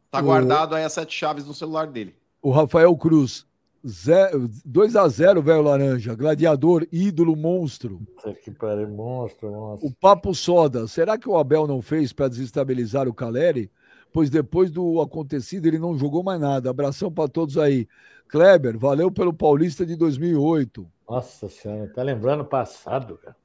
Tá 0.08 0.20
O- 0.20 0.22
guardado 0.22 0.76
aí 0.76 0.84
as 0.84 0.92
sete 0.92 1.12
chaves 1.12 1.44
no 1.44 1.52
celular 1.52 1.88
dele. 1.88 2.14
O 2.40 2.52
Rafael 2.52 2.96
Cruz, 2.96 3.44
2x0, 3.84 5.42
velho 5.42 5.62
Laranja. 5.62 6.14
Gladiador, 6.14 6.86
ídolo, 6.92 7.34
monstro. 7.34 8.00
Que 8.44 8.52
pariu, 8.52 8.88
monstro, 8.88 9.50
monstro. 9.50 9.88
O 9.88 9.92
Papo 9.92 10.32
Soda, 10.32 10.86
será 10.86 11.18
que 11.18 11.28
o 11.28 11.36
Abel 11.36 11.66
não 11.66 11.82
fez 11.82 12.12
para 12.12 12.28
desestabilizar 12.28 13.08
o 13.08 13.14
Caleri? 13.14 13.68
Pois 14.12 14.30
depois 14.30 14.70
do 14.70 15.00
acontecido 15.00 15.66
ele 15.66 15.78
não 15.80 15.98
jogou 15.98 16.22
mais 16.22 16.40
nada. 16.40 16.70
Abração 16.70 17.10
para 17.10 17.28
todos 17.28 17.58
aí. 17.58 17.88
Kleber, 18.28 18.78
valeu 18.78 19.10
pelo 19.10 19.32
Paulista 19.34 19.84
de 19.84 19.96
2008. 19.96 20.86
Nossa 21.08 21.48
senhora, 21.48 21.90
tá 21.92 22.02
lembrando 22.02 22.42
o 22.42 22.46
passado, 22.46 23.18
cara. 23.18 23.36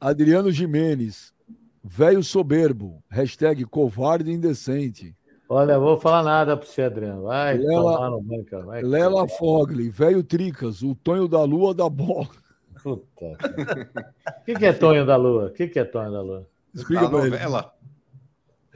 Adriano 0.00 0.50
Jimenez, 0.50 1.32
velho 1.82 2.22
soberbo. 2.22 3.02
Hashtag 3.10 3.64
covarde 3.64 4.30
e 4.30 4.34
indecente. 4.34 5.14
Olha, 5.48 5.72
eu 5.72 5.80
vou 5.80 5.98
falar 5.98 6.22
nada 6.22 6.56
pra 6.56 6.66
você, 6.66 6.82
Adriano. 6.82 7.22
Vai 7.22 7.56
Lela- 7.56 7.94
tomar 7.96 8.10
no 8.10 8.44
cara. 8.44 8.64
Vai, 8.66 8.82
Lela 8.82 9.26
Fogli, 9.28 9.88
velho 9.88 10.22
Tricas, 10.22 10.82
o 10.82 10.94
Tonho 10.94 11.26
da 11.26 11.42
Lua 11.44 11.74
da 11.74 11.88
bola. 11.88 12.28
Puta. 12.82 13.26
O 14.40 14.44
que, 14.44 14.54
que 14.54 14.66
é 14.66 14.72
Tonho 14.72 15.06
da 15.06 15.16
Lua? 15.16 15.46
O 15.46 15.52
que, 15.52 15.66
que 15.68 15.78
é 15.78 15.84
Tonho 15.84 16.12
da 16.12 16.20
Lua? 16.20 16.46
Explica 16.74 17.06
a 17.06 17.08
pra 17.10 17.20
ele. 17.20 17.30
novela. 17.30 17.74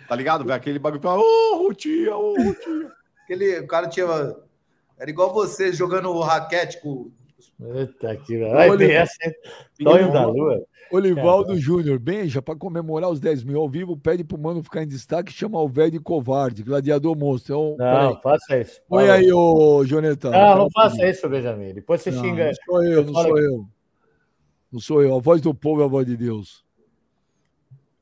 Tá 0.08 0.16
ligado, 0.16 0.44
velho? 0.44 0.54
Aquele 0.56 0.78
bagulho 0.78 1.00
que 1.00 1.06
fala, 1.06 1.20
ô, 1.22 1.62
Rutinha, 1.66 2.16
ô, 2.16 2.34
Rutinha. 2.34 2.90
Aquele, 3.24 3.60
o 3.60 3.66
cara 3.66 3.86
tinha. 3.88 4.06
Era 4.98 5.10
igual 5.10 5.32
você 5.32 5.72
jogando 5.72 6.18
raquete 6.20 6.80
com. 6.80 7.10
Eita, 7.60 8.16
que 8.16 8.42
Olha- 8.42 8.92
essa. 8.92 9.14
hein? 9.24 9.32
Tonho 9.84 10.12
da 10.12 10.26
Lua. 10.26 10.64
Olivaldo 10.92 11.58
Júnior, 11.58 11.98
Benja, 11.98 12.42
para 12.42 12.54
comemorar 12.54 13.10
os 13.10 13.18
10 13.18 13.44
mil 13.44 13.60
ao 13.60 13.68
vivo, 13.68 13.96
pede 13.96 14.22
pro 14.22 14.38
mano 14.38 14.62
ficar 14.62 14.82
em 14.82 14.86
destaque 14.86 15.30
e 15.30 15.34
chama 15.34 15.60
o 15.60 15.68
velho 15.68 15.92
de 15.92 16.00
covarde, 16.00 16.62
gladiador 16.62 17.16
monstro. 17.16 17.74
Então, 17.74 17.76
Não, 17.78 18.20
faça 18.20 18.58
isso. 18.58 18.80
Põe 18.88 19.08
aí, 19.08 19.32
ô 19.32 19.84
Joneta. 19.84 20.30
Não, 20.30 20.58
não 20.58 20.70
faça 20.70 21.08
isso, 21.08 21.28
Benjamin. 21.28 21.72
Depois 21.72 22.02
você 22.02 22.10
Não, 22.10 22.22
xinga. 22.22 22.46
Não 22.46 22.54
sou 22.54 22.84
eu, 22.84 23.04
não 23.04 23.14
sou 23.14 23.38
eu. 23.38 23.68
Não 24.72 24.80
sou 24.80 25.02
eu. 25.02 25.16
A 25.16 25.20
voz 25.20 25.40
do 25.40 25.54
povo 25.54 25.82
é 25.82 25.84
a 25.84 25.88
voz 25.88 26.06
de 26.06 26.16
Deus. 26.16 26.64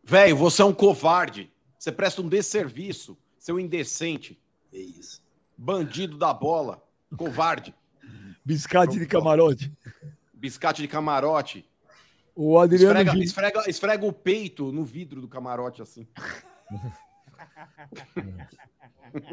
Velho, 0.03 0.37
você 0.37 0.63
é 0.63 0.65
um 0.65 0.73
covarde. 0.73 1.51
Você 1.79 1.93
presta 1.93 2.21
um 2.21 2.29
desserviço. 2.29 3.17
Seu 3.39 3.59
indecente. 3.59 4.39
É 4.73 4.79
isso. 4.79 5.23
Bandido 5.57 6.19
da 6.19 6.35
bola. 6.35 6.83
Covarde. 7.17 7.75
Biscate 8.45 8.99
de 8.99 9.07
camarote. 9.07 9.73
Biscate 10.35 10.83
de 10.83 10.89
camarote. 10.89 11.70
O 12.35 12.59
Adriano 12.59 12.87
Esfrega, 12.99 13.13
Gil- 13.13 13.23
esfrega, 13.23 13.63
esfrega 13.71 14.07
o 14.07 14.13
peito 14.13 14.71
no 14.73 14.85
vidro 14.85 15.21
do 15.21 15.29
camarote, 15.29 15.83
assim. 15.83 16.07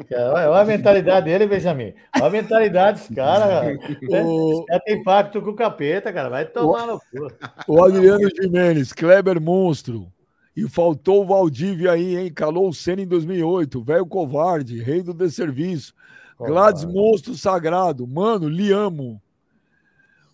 Cara, 0.08 0.50
Olha, 0.50 0.60
a 0.60 0.64
mentalidade 0.64 1.26
dele, 1.26 1.46
Benjamin. 1.46 1.94
Olha 2.16 2.26
a 2.26 2.30
mentalidade 2.30 2.98
desse 3.00 3.14
cara. 3.14 3.78
O- 4.10 4.64
cara 4.66 4.80
tem 4.80 5.02
pacto 5.02 5.40
com 5.40 5.50
o 5.50 5.54
capeta, 5.56 6.12
cara. 6.12 6.28
Vai 6.28 6.44
tomar 6.46 6.86
no 6.86 6.98
cu. 6.98 7.32
O 7.68 7.82
Adriano 7.84 8.28
Jimenez, 8.34 8.92
Kleber 8.92 9.40
monstro. 9.40 10.12
E 10.56 10.68
faltou 10.68 11.22
o 11.22 11.26
Valdívia 11.26 11.92
aí, 11.92 12.16
hein? 12.16 12.32
Calou 12.32 12.68
o 12.68 12.74
Senna 12.74 13.02
em 13.02 13.06
2008. 13.06 13.80
Velho 13.84 14.04
covarde, 14.06 14.82
rei 14.82 15.02
do 15.02 15.14
desserviço. 15.14 15.94
Gladys 16.36 16.84
monstro 16.84 17.34
sagrado. 17.34 18.06
Mano, 18.08 18.48
lhe 18.48 18.72
amo. 18.72 19.22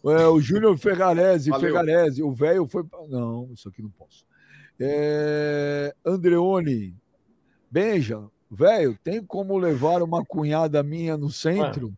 É, 0.05 0.27
o 0.27 0.39
Júnior 0.41 0.77
Ferrarese, 0.77 1.51
Valeu. 1.51 1.71
Ferrarese, 1.71 2.23
o 2.23 2.33
velho 2.33 2.67
foi. 2.67 2.85
Não, 3.09 3.49
isso 3.53 3.69
aqui 3.69 3.83
não 3.83 3.91
posso. 3.91 4.25
É, 4.79 5.95
Andreone, 6.05 6.95
Benja, 7.71 8.23
velho, 8.51 8.99
tem 9.03 9.23
como 9.25 9.57
levar 9.57 10.03
uma 10.03 10.25
cunhada 10.25 10.83
minha 10.83 11.17
no 11.17 11.31
centro? 11.31 11.93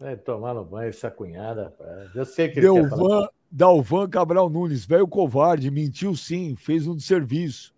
É, 0.00 0.16
tomar 0.16 0.54
no 0.54 0.64
banho 0.64 0.88
essa 0.88 1.10
cunhada. 1.10 1.72
Eu 2.14 2.24
sei 2.24 2.48
que 2.48 2.58
ele 2.58 2.72
quer 2.72 2.88
falar. 2.88 2.98
Delvan, 2.98 3.28
Dalvan 3.50 4.08
Cabral 4.08 4.50
Nunes, 4.50 4.84
velho 4.84 5.06
covarde, 5.06 5.70
mentiu 5.70 6.16
sim, 6.16 6.56
fez 6.56 6.86
um 6.86 6.98
serviço. 6.98 7.72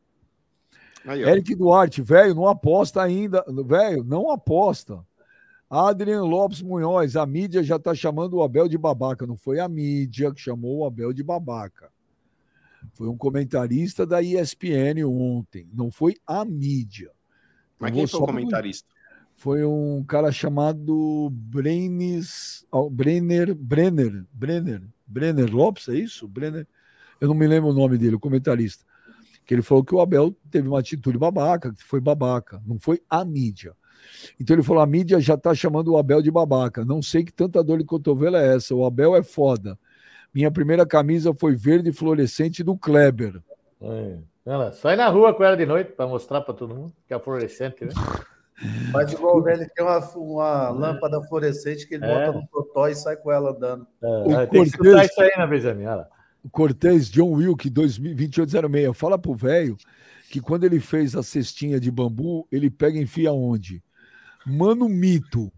Aí. 1.05 1.23
Eric 1.23 1.55
Duarte, 1.55 2.01
velho, 2.01 2.35
não 2.35 2.49
aposta 2.49 3.03
ainda. 3.03 3.45
Velho, 3.67 4.03
não 4.03 4.31
aposta. 4.31 5.05
Adrian 5.77 6.23
Lopes 6.23 6.63
Munhoz, 6.63 7.17
a 7.17 7.27
mídia 7.27 7.61
já 7.61 7.81
tá 7.81 7.93
chamando 7.93 8.35
o 8.35 8.45
Abel 8.45 8.69
de 8.69 8.79
babaca. 8.79 9.27
Não 9.27 9.37
foi 9.37 9.59
a 9.59 9.69
mídia 9.69 10.33
que 10.33 10.41
chamou 10.41 10.79
o 10.79 10.85
Abel 10.85 11.13
de 11.13 11.25
babaca. 11.25 11.91
Foi 12.93 13.09
um 13.09 13.17
comentarista 13.17 14.07
da 14.07 14.23
ESPN 14.23 15.05
ontem. 15.05 15.69
Não 15.75 15.91
foi 15.91 16.15
a 16.25 16.45
mídia. 16.45 17.11
Mas 17.77 17.91
quem 17.91 18.07
foi 18.07 18.21
o 18.21 18.27
comentarista? 18.27 18.89
Foi 19.35 19.65
um 19.65 20.05
cara 20.05 20.31
chamado 20.31 21.29
Brenes, 21.33 22.65
oh, 22.71 22.89
Brenner, 22.89 23.53
Brenner, 23.53 24.25
Brenner, 24.33 24.81
Brenner 25.05 25.53
Lopes, 25.53 25.89
é 25.89 25.97
isso? 25.97 26.29
Brenner, 26.29 26.69
eu 27.21 27.27
não 27.27 27.35
me 27.35 27.49
lembro 27.49 27.71
o 27.71 27.75
nome 27.75 27.99
dele, 27.99 28.15
o 28.15 28.21
comentarista. 28.21 28.85
Que 29.45 29.53
ele 29.53 29.63
falou 29.63 29.85
que 29.85 29.93
o 29.93 30.01
Abel 30.01 30.37
teve 30.53 30.69
uma 30.69 30.79
atitude 30.79 31.19
babaca, 31.19 31.73
que 31.73 31.83
foi 31.83 32.01
babaca, 32.01 32.63
não 32.65 32.79
foi 32.79 33.03
a 33.11 33.25
mídia. 33.25 33.75
Então 34.41 34.55
ele 34.57 34.63
falou: 34.63 34.83
a 34.83 34.87
mídia 34.87 35.21
já 35.21 35.37
tá 35.37 35.55
chamando 35.55 35.93
o 35.93 35.97
Abel 35.97 36.23
de 36.23 36.31
babaca. 36.31 36.85
Não 36.85 37.01
sei 37.03 37.25
que 37.25 37.33
tanta 37.33 37.63
dor 37.63 37.79
de 37.79 37.85
cotovelo 37.85 38.37
é 38.37 38.55
essa. 38.57 38.75
O 38.75 38.85
Abel 38.85 39.15
é 39.17 39.23
foda. 39.23 39.79
Minha 40.35 40.51
primeira 40.51 40.85
camisa 40.85 41.33
foi 41.33 41.55
verde 41.55 41.93
fluorescente 41.93 42.63
do 42.65 42.77
Kleber. 42.77 43.41
É. 43.81 44.19
Ela, 44.47 44.73
sai 44.73 44.95
na 44.97 45.09
rua 45.09 45.33
com 45.33 45.43
ela 45.43 45.57
de 45.57 45.65
noite 45.65 45.93
para 45.93 46.07
mostrar 46.07 46.41
para 46.43 46.53
todo 46.53 46.75
mundo 46.75 46.93
que 47.09 47.15
é 47.15 47.19
fluorescente, 47.19 47.85
né? 47.85 47.91
Faz 48.93 49.13
igual 49.13 49.39
o 49.39 49.43
velho 49.43 49.67
que 49.67 49.75
tem 49.75 49.85
uma, 49.85 49.99
uma 50.17 50.69
lâmpada 50.71 51.21
fluorescente 51.23 51.89
que 51.89 51.95
ele 51.95 52.05
É. 52.05 52.27
bota 52.27 52.39
no 52.39 52.47
totó 52.49 52.87
e 52.89 52.95
sai 52.95 53.17
com 53.17 53.33
ela 53.33 53.51
andando. 53.51 53.87
É, 54.03 54.47
tem 54.47 54.63
que 54.63 54.69
escutar 54.69 55.05
isso 55.05 55.21
aí 55.21 55.33
na 55.37 55.47
Benjamin. 55.47 55.87
olha. 55.87 56.07
O 56.43 56.51
Cortez, 56.51 57.09
John 57.11 57.33
Wilk, 57.33 57.69
2806. 57.71 58.97
Fala 58.97 59.19
pro 59.19 59.35
velho 59.35 59.77
que 60.31 60.41
quando 60.41 60.65
ele 60.65 60.79
fez 60.79 61.17
a 61.17 61.23
cestinha 61.23 61.81
de 61.81 61.91
bambu, 61.91 62.47
ele 62.53 62.71
pega 62.71 62.99
e 62.99 63.03
enfia 63.03 63.33
onde? 63.33 63.83
Mano 64.47 64.89
Mito. 64.89 65.53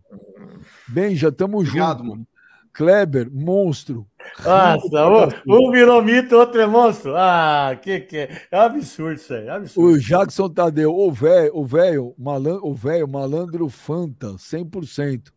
Bem, 0.88 1.14
já 1.16 1.28
estamos 1.28 1.66
juntos. 1.68 2.06
mano. 2.06 2.26
Kleber, 2.72 3.30
monstro. 3.32 4.06
Nossa, 4.44 5.40
um, 5.46 5.68
um 5.68 5.70
virou 5.70 6.02
mito, 6.02 6.36
outro 6.36 6.60
é 6.60 6.66
monstro. 6.66 7.14
Ah, 7.16 7.74
que 7.80 8.00
que 8.00 8.16
é? 8.18 8.42
É 8.50 8.58
um 8.58 8.62
absurdo 8.64 9.14
isso 9.14 9.32
aí, 9.32 9.46
é 9.48 9.52
um 9.52 9.56
absurdo. 9.56 9.88
O 9.94 9.98
Jackson 9.98 10.48
Tadeu, 10.50 10.94
o 10.94 11.10
velho, 11.10 11.50
o 11.56 11.64
velho, 11.64 12.14
malan- 12.18 12.60
o 12.62 12.74
velho, 12.74 13.08
malandro 13.08 13.66
Fanta, 13.70 14.36
100%. 14.36 15.32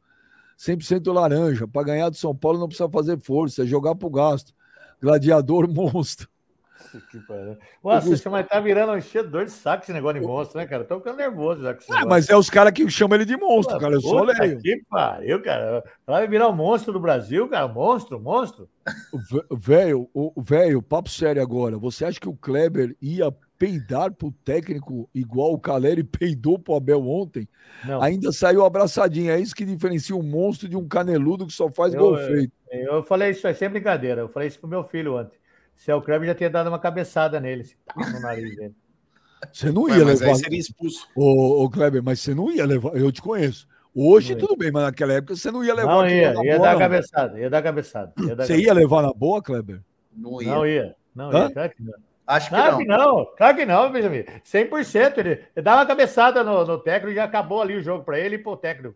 100% 0.57 1.13
laranja. 1.13 1.65
Para 1.65 1.83
ganhar 1.85 2.09
do 2.09 2.17
São 2.17 2.35
Paulo 2.35 2.59
não 2.59 2.67
precisa 2.67 2.89
fazer 2.89 3.17
força, 3.21 3.63
é 3.63 3.65
jogar 3.65 3.95
pro 3.95 4.09
gasto. 4.09 4.53
Gladiador 5.01 5.65
monstro. 5.73 6.27
Que 7.11 7.19
pariu. 7.19 7.57
Nossa, 7.83 8.07
você 8.07 8.29
mas 8.29 8.47
tá 8.47 8.59
virando 8.59 8.93
um 8.93 8.97
enchedor 8.97 9.45
de 9.45 9.51
saco 9.51 9.83
esse 9.83 9.93
negócio 9.93 10.19
de 10.19 10.25
monstro, 10.25 10.57
né, 10.57 10.65
cara? 10.65 10.83
Tô 10.83 10.97
ficando 10.97 11.17
nervoso 11.17 11.61
já 11.61 11.73
com 11.73 11.81
esse 11.81 11.91
Ah, 11.93 12.05
mas 12.05 12.29
é 12.29 12.35
os 12.35 12.49
caras 12.49 12.71
que 12.71 12.89
chamam 12.89 13.15
ele 13.15 13.25
de 13.25 13.37
monstro, 13.37 13.75
Pô, 13.75 13.81
cara. 13.81 13.93
Eu 13.93 14.01
só 14.01 14.23
leio. 14.23 14.59
Que 14.59 14.83
pariu, 14.89 15.41
cara. 15.41 15.83
Vai 16.05 16.27
virar 16.27 16.47
o 16.47 16.53
monstro 16.53 16.93
do 16.93 16.99
Brasil, 16.99 17.47
cara. 17.47 17.67
Monstro, 17.67 18.19
monstro. 18.19 18.69
Velho, 19.51 20.09
velho, 20.37 20.81
papo 20.81 21.09
sério 21.09 21.41
agora. 21.41 21.77
Você 21.77 22.05
acha 22.05 22.19
que 22.19 22.29
o 22.29 22.35
Kleber 22.35 22.95
ia 23.01 23.31
peidar 23.57 24.11
pro 24.11 24.31
técnico 24.31 25.07
igual 25.13 25.51
o 25.53 25.59
Caleri 25.59 26.03
peidou 26.03 26.57
pro 26.57 26.75
Abel 26.75 27.05
ontem? 27.05 27.47
Não. 27.85 28.01
Ainda 28.01 28.31
saiu 28.31 28.63
abraçadinho. 28.63 29.31
É 29.31 29.39
isso 29.39 29.53
que 29.53 29.65
diferencia 29.65 30.15
um 30.15 30.23
monstro 30.23 30.67
de 30.67 30.77
um 30.77 30.87
caneludo 30.87 31.45
que 31.45 31.53
só 31.53 31.69
faz 31.69 31.93
Eu, 31.93 31.99
gol 31.99 32.17
eu, 32.17 32.27
feito. 32.27 32.53
eu 32.71 33.03
falei 33.03 33.31
isso 33.31 33.45
aí, 33.47 33.53
sem 33.53 33.69
brincadeira. 33.69 34.21
Eu 34.21 34.29
falei 34.29 34.47
isso 34.47 34.59
pro 34.59 34.69
meu 34.69 34.83
filho 34.83 35.17
ontem. 35.17 35.37
Se 35.79 35.89
é 35.91 35.95
o 35.95 36.01
Kleber 36.01 36.27
já 36.27 36.35
tinha 36.35 36.49
dado 36.49 36.67
uma 36.67 36.77
cabeçada 36.77 37.39
nele, 37.39 37.61
assim, 37.61 38.11
no 38.13 38.19
nariz 38.19 38.53
dele. 38.53 38.75
Você 39.49 39.71
não 39.71 39.87
ia 39.87 40.03
mas 40.03 40.21
aí 40.21 40.27
levar. 40.27 40.35
seria 40.35 40.59
expulso. 40.59 41.07
Ô, 41.15 41.63
ô, 41.63 41.69
Kleber, 41.69 42.03
mas 42.03 42.19
você 42.19 42.35
não 42.35 42.51
ia 42.51 42.65
levar. 42.65 42.97
Eu 42.97 43.09
te 43.13 43.21
conheço. 43.21 43.65
Hoje 43.95 44.35
tudo 44.35 44.57
bem, 44.57 44.71
mas 44.73 44.83
naquela 44.83 45.13
época 45.13 45.37
você 45.37 45.49
não 45.49 45.63
ia 45.63 45.73
levar. 45.73 45.95
Não 45.95 46.05
ia, 46.09 46.33
na 46.33 46.43
ia 46.43 46.57
boa, 46.57 46.67
dar 46.67 46.73
não. 46.73 46.79
cabeçada, 46.79 47.39
ia 47.39 47.49
dar 47.49 47.61
cabeçada. 47.63 48.13
ia 48.19 48.35
dar 48.35 48.45
Você 48.45 48.53
ia 48.57 48.57
cabeçada. 48.67 48.79
levar 48.81 49.01
na 49.03 49.13
boa, 49.13 49.41
Kleber? 49.41 49.81
Não 50.13 50.31
Não 50.41 50.67
ia, 50.67 50.95
não 51.15 51.31
Hã? 51.31 51.45
ia, 51.45 51.51
claro 51.53 51.69
que 51.71 51.83
não. 51.83 51.93
Acho 52.27 52.49
que 52.49 52.55
Claro 52.55 52.71
não. 52.73 52.77
que 52.79 52.85
não, 52.85 53.25
claro 53.37 53.55
que 53.57 53.65
não, 53.65 53.91
Benjamin. 53.91 54.23
100%. 54.45 55.17
Ele, 55.17 55.29
ele 55.29 55.63
dá 55.63 55.75
uma 55.75 55.85
cabeçada 55.85 56.43
no, 56.43 56.65
no 56.65 56.77
técnico 56.77 57.11
e 57.13 57.15
já 57.15 57.23
acabou 57.23 57.61
ali 57.61 57.75
o 57.77 57.81
jogo 57.81 58.03
para 58.03 58.19
ele 58.19 58.35
e 58.35 58.39
pro 58.39 58.57
técnico. 58.57 58.93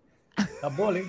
Acabou 0.58 0.90
ali. 0.90 1.06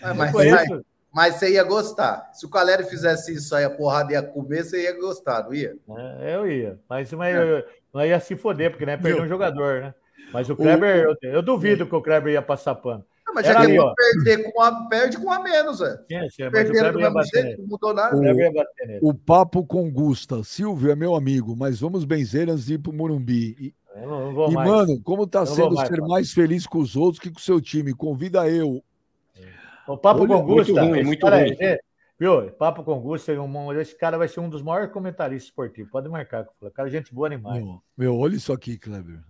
É, 0.00 0.12
mas, 0.14 0.30
Foi 0.30 0.48
mas, 0.50 0.70
isso. 0.70 0.84
Mas 1.12 1.36
você 1.36 1.52
ia 1.52 1.62
gostar. 1.64 2.30
Se 2.32 2.46
o 2.46 2.50
Caleri 2.50 2.84
fizesse 2.84 3.34
isso 3.34 3.54
aí, 3.54 3.64
a 3.64 3.70
porrada 3.70 4.12
ia 4.12 4.22
comer, 4.22 4.64
você 4.64 4.82
ia 4.82 4.98
gostar, 4.98 5.44
não 5.44 5.54
ia? 5.54 5.74
É, 6.20 6.36
eu 6.36 6.50
ia, 6.50 6.78
mas, 6.88 7.12
mas 7.12 7.36
eu, 7.36 7.64
não 7.92 8.04
ia 8.04 8.18
se 8.20 8.34
foder, 8.36 8.70
porque 8.70 8.86
né, 8.86 8.96
perdeu 8.96 9.16
Meu. 9.18 9.26
um 9.26 9.28
jogador, 9.28 9.80
né? 9.82 9.94
Mas 10.32 10.48
o 10.48 10.56
Kleber, 10.56 11.04
eu, 11.04 11.16
eu 11.30 11.42
duvido 11.42 11.86
que 11.86 11.94
o 11.94 12.00
Kleber 12.00 12.32
ia 12.32 12.40
passar 12.40 12.74
pano. 12.74 13.04
Não, 13.26 13.34
mas 13.34 13.44
Era 13.46 13.54
já 13.54 13.60
que 13.60 13.66
ali, 13.66 13.74
ele 13.74 13.80
ó. 13.80 13.94
perder 13.94 14.52
com 14.52 14.62
a, 14.62 14.88
perde 14.88 15.18
com 15.18 15.30
a 15.30 15.42
menos, 15.42 15.78
velho. 15.78 15.98
Sim, 15.98 16.28
sim, 16.30 16.42
mas 16.44 16.48
o 16.48 16.50
Perderam 16.50 16.72
Kleber 16.72 16.92
do 16.92 17.00
ia 17.00 17.04
mesmo 17.04 17.14
bater 17.14 17.30
jeito, 17.30 17.44
nele. 17.46 17.56
não 17.62 17.66
mudou 17.68 17.94
nada. 17.94 18.16
O 18.16 18.24
ia 18.24 18.52
bater 18.52 18.86
nele. 18.86 18.98
O 19.02 19.14
papo 19.14 19.64
com 19.66 19.90
Gusta. 19.90 20.42
Silvio 20.42 20.90
é 20.90 20.96
meu 20.96 21.14
amigo, 21.14 21.54
mas 21.54 21.80
vamos 21.80 22.04
benzer 22.04 22.48
antes 22.50 22.66
de 22.66 22.74
ir 22.74 22.78
pro 22.78 22.92
Morumbi. 22.92 23.56
E, 23.60 23.74
Eu 23.94 24.08
não, 24.08 24.26
não 24.26 24.34
vou 24.34 24.50
e, 24.50 24.54
mais. 24.54 24.68
mano, 24.70 25.00
como 25.02 25.26
tá 25.26 25.40
Eu 25.40 25.46
sendo 25.46 25.74
mais, 25.74 25.88
ser 25.88 25.98
Paulo. 25.98 26.12
mais 26.12 26.32
feliz 26.32 26.66
com 26.66 26.78
os 26.78 26.96
outros 26.96 27.18
que 27.20 27.30
com 27.30 27.38
o 27.38 27.42
seu 27.42 27.60
time? 27.60 27.94
Convida 27.94 28.48
eu. 28.48 28.82
O 29.86 29.96
Papo 29.96 30.20
Olha, 30.20 30.28
com 30.28 30.42
Gusta, 30.44 30.72
muito 30.72 30.90
ruim, 30.94 31.04
muito 31.04 31.26
ruim. 31.26 31.56
viu? 32.18 32.50
Papo 32.52 32.84
com 32.84 33.00
Gusta, 33.00 33.32
um- 33.40 33.72
esse 33.80 33.96
cara 33.96 34.16
vai 34.16 34.28
ser 34.28 34.40
um 34.40 34.48
dos 34.48 34.62
maiores 34.62 34.92
comentaristas 34.92 35.48
esportivos. 35.48 35.90
Pode 35.90 36.08
marcar. 36.08 36.46
O 36.60 36.70
cara, 36.70 36.88
é 36.88 36.92
gente 36.92 37.12
boa 37.12 37.28
demais. 37.28 37.62
Meu, 37.62 37.82
meu, 37.96 38.16
olha 38.16 38.36
isso 38.36 38.52
aqui, 38.52 38.78
Kleber. 38.78 39.20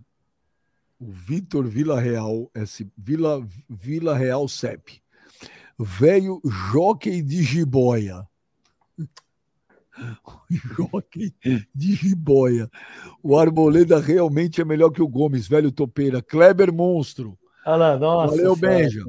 O 0.99 1.11
Vitor 1.11 1.65
Vila 1.65 1.99
Real, 1.99 2.49
esse 2.55 2.89
Vila, 2.97 3.45
Vila 3.69 4.15
Real 4.15 4.47
CEP. 4.47 5.01
Velho 5.77 6.39
jockey 6.71 7.21
de 7.21 7.41
jiboia. 7.41 8.27
jockey 10.49 11.33
de 11.73 11.93
jiboia. 11.95 12.69
O 13.21 13.37
Arboleda 13.37 13.99
realmente 13.99 14.61
é 14.61 14.65
melhor 14.65 14.91
que 14.91 15.01
o 15.01 15.07
Gomes, 15.07 15.47
velho 15.47 15.71
topeira. 15.71 16.21
Kleber 16.21 16.71
monstro. 16.71 17.37
Olha 17.65 17.97
nossa. 17.97 18.35
Valeu, 18.35 18.55
Benja. 18.55 19.03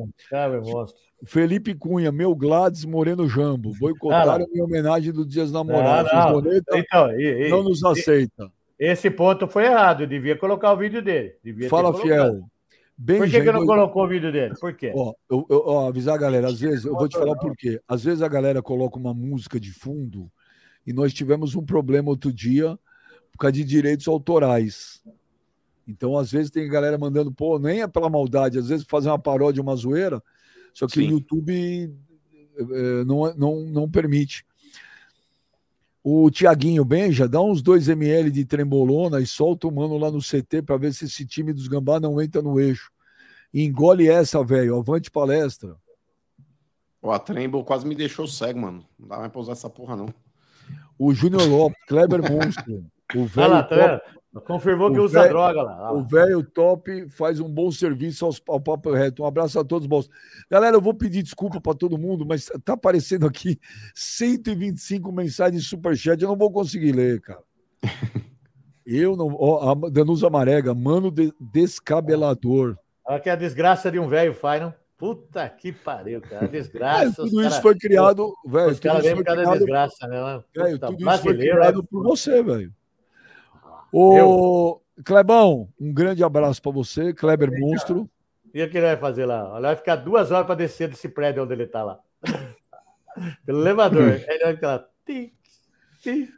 Felipe 1.24 1.74
Cunha, 1.74 2.12
meu 2.12 2.34
Gladys 2.34 2.84
Moreno 2.84 3.28
Jambo. 3.28 3.72
Boicotaram 3.78 4.44
Ah, 4.44 4.48
minha 4.50 4.64
homenagem 4.64 5.12
do 5.12 5.24
Dias 5.26 5.50
Namorados. 5.50 6.12
Não, 6.12 6.24
não. 6.24 6.42
Boneta 6.42 6.78
Então, 6.78 7.10
e- 7.18 7.46
e- 7.46 7.48
não 7.50 7.62
nos 7.62 7.82
aceita. 7.82 8.50
Esse 8.78 9.10
ponto 9.10 9.48
foi 9.48 9.64
errado. 9.64 10.02
Eu 10.02 10.06
devia 10.06 10.36
colocar 10.36 10.72
o 10.72 10.76
vídeo 10.76 11.02
dele. 11.02 11.34
Devia 11.42 11.68
Fala, 11.68 11.94
fiel. 11.94 12.42
Bem, 12.96 13.18
Por 13.18 13.28
que, 13.28 13.40
que 13.40 13.52
não 13.52 13.66
colocou 13.66 14.04
o 14.04 14.08
vídeo 14.08 14.30
dele? 14.30 14.54
Por 14.60 14.72
quê? 14.74 14.92
Ó, 14.94 15.12
eu, 15.28 15.44
eu- 15.50 15.62
ó, 15.66 15.88
avisar 15.88 16.14
a 16.14 16.18
galera, 16.18 16.46
às 16.46 16.60
vezes, 16.60 16.84
eu 16.84 16.94
vou 16.94 17.08
te 17.08 17.16
falar 17.18 17.32
o 17.32 17.38
porquê. 17.38 17.80
Às 17.88 18.04
vezes 18.04 18.22
a 18.22 18.28
galera 18.28 18.62
coloca 18.62 18.96
uma 18.96 19.12
música 19.12 19.58
de 19.58 19.72
fundo 19.72 20.30
e 20.86 20.92
nós 20.92 21.12
tivemos 21.12 21.56
um 21.56 21.64
problema 21.64 22.10
outro 22.10 22.32
dia 22.32 22.78
por 23.32 23.38
causa 23.38 23.52
de 23.54 23.64
direitos 23.64 24.06
autorais. 24.06 25.02
Então, 25.86 26.16
às 26.16 26.30
vezes, 26.30 26.50
tem 26.50 26.68
galera 26.68 26.96
mandando, 26.96 27.30
pô, 27.32 27.58
nem 27.58 27.82
é 27.82 27.86
pela 27.86 28.08
maldade, 28.08 28.58
às 28.58 28.68
vezes 28.68 28.86
fazer 28.88 29.08
uma 29.08 29.18
paródia, 29.18 29.62
uma 29.62 29.76
zoeira, 29.76 30.22
só 30.72 30.86
que 30.86 31.00
o 31.00 31.02
Sim. 31.02 31.10
YouTube 31.10 31.94
eh, 32.56 33.04
não, 33.04 33.26
é- 33.26 33.34
não, 33.36 33.60
não 33.66 33.90
permite. 33.90 34.44
O 36.02 36.30
Tiaguinho 36.30 36.84
Benja, 36.84 37.26
dá 37.26 37.40
uns 37.40 37.62
2 37.62 37.88
ml 37.88 38.30
de 38.30 38.44
trembolona 38.44 39.20
e 39.20 39.26
solta 39.26 39.66
o 39.66 39.72
mano 39.72 39.96
lá 39.96 40.10
no 40.10 40.20
CT 40.20 40.62
para 40.62 40.76
ver 40.76 40.92
se 40.92 41.06
esse 41.06 41.24
time 41.24 41.52
dos 41.52 41.66
gambá 41.66 41.98
não 41.98 42.20
entra 42.20 42.42
no 42.42 42.60
eixo. 42.60 42.90
E 43.52 43.64
engole 43.64 44.08
essa, 44.08 44.44
velho. 44.44 44.76
Avante 44.76 45.10
palestra. 45.10 45.76
Ó, 47.00 47.10
a 47.10 47.18
Tremble 47.18 47.64
quase 47.64 47.86
me 47.86 47.94
deixou 47.94 48.26
cego, 48.26 48.60
mano. 48.60 48.84
Não 48.98 49.08
dá 49.08 49.18
mais 49.18 49.30
pra 49.30 49.40
usar 49.40 49.52
essa 49.52 49.70
porra, 49.70 49.96
não. 49.96 50.06
O 50.98 51.14
Júnior 51.14 51.48
Lopes, 51.48 51.78
Kleber 51.86 52.20
Monstro. 52.20 52.84
O 53.14 53.24
velho 53.26 53.50
lá, 53.50 53.62
tá? 53.62 54.02
Confirmou 54.40 54.90
que 54.92 54.98
o 54.98 55.04
usa 55.04 55.20
velho- 55.20 55.32
droga 55.32 55.62
lá. 55.62 55.92
O 55.92 56.02
velho 56.04 56.42
top 56.42 57.08
faz 57.10 57.38
um 57.40 57.48
bom 57.48 57.70
serviço 57.70 58.24
aos, 58.24 58.42
ao 58.48 58.60
Papo 58.60 58.90
Reto. 58.92 59.22
Um 59.22 59.26
abraço 59.26 59.58
a 59.60 59.64
todos, 59.64 59.86
bons. 59.86 60.08
Galera, 60.50 60.76
eu 60.76 60.80
vou 60.80 60.92
pedir 60.94 61.22
desculpa 61.22 61.60
para 61.60 61.74
todo 61.74 61.96
mundo, 61.98 62.26
mas 62.26 62.50
tá 62.64 62.72
aparecendo 62.72 63.26
aqui 63.26 63.58
125 63.94 65.12
mensagens 65.12 65.62
de 65.62 65.68
superchat. 65.68 66.20
Eu 66.22 66.28
não 66.28 66.36
vou 66.36 66.50
conseguir 66.50 66.92
ler, 66.92 67.20
cara. 67.20 67.42
Eu 68.86 69.16
não. 69.16 69.34
Ó, 69.38 69.72
a 69.72 69.90
Danusa 69.90 70.28
Marega, 70.28 70.74
mano 70.74 71.10
de- 71.10 71.32
descabelador. 71.40 72.76
Olha 73.06 73.20
que 73.20 73.30
a 73.30 73.36
desgraça 73.36 73.90
de 73.90 73.98
um 73.98 74.06
velho 74.08 74.34
faz, 74.34 74.60
não? 74.60 74.74
Puta 74.98 75.48
que 75.48 75.72
pariu, 75.72 76.20
cara. 76.20 76.44
É, 76.44 76.48
Desgraça. 76.48 77.08
os 77.22 77.30
tudo 77.30 77.40
isso 77.40 77.50
cara- 77.50 77.62
foi 77.62 77.76
criado, 77.78 78.32
velho. 78.46 78.70
Os 78.70 78.80
caras 78.80 78.98
isso 79.04 79.06
vêm 79.08 79.16
por 79.16 79.24
causa 79.24 79.42
da 79.42 79.52
desgraça, 79.56 80.06
né? 80.06 80.42
Tudo 80.52 80.66
isso 80.66 80.78
foi 80.78 80.96
brasileiro, 80.96 81.56
criado 81.58 81.80
é- 81.80 81.86
por 81.90 82.02
você, 82.02 82.42
velho. 82.42 82.72
Ô, 83.96 84.80
Clebão, 85.04 85.68
um 85.80 85.94
grande 85.94 86.24
abraço 86.24 86.60
pra 86.60 86.72
você, 86.72 87.14
Kleber 87.14 87.48
Monstro. 87.60 88.10
E 88.52 88.60
o 88.60 88.68
que 88.68 88.76
ele 88.76 88.86
vai 88.86 88.96
fazer 88.96 89.24
lá? 89.24 89.52
Ele 89.52 89.62
vai 89.62 89.76
ficar 89.76 89.94
duas 89.96 90.32
horas 90.32 90.46
para 90.46 90.56
descer 90.56 90.88
desse 90.88 91.08
prédio 91.08 91.44
onde 91.44 91.52
ele 91.52 91.62
está 91.62 91.84
lá. 91.84 92.00
Pelo 93.46 93.60
elevador. 93.60 94.08
Ele 94.26 94.44
vai 94.44 94.54
ficar 94.54 94.68
lá. 94.68 94.88
Tic, 95.06 95.32
tic, 96.02 96.28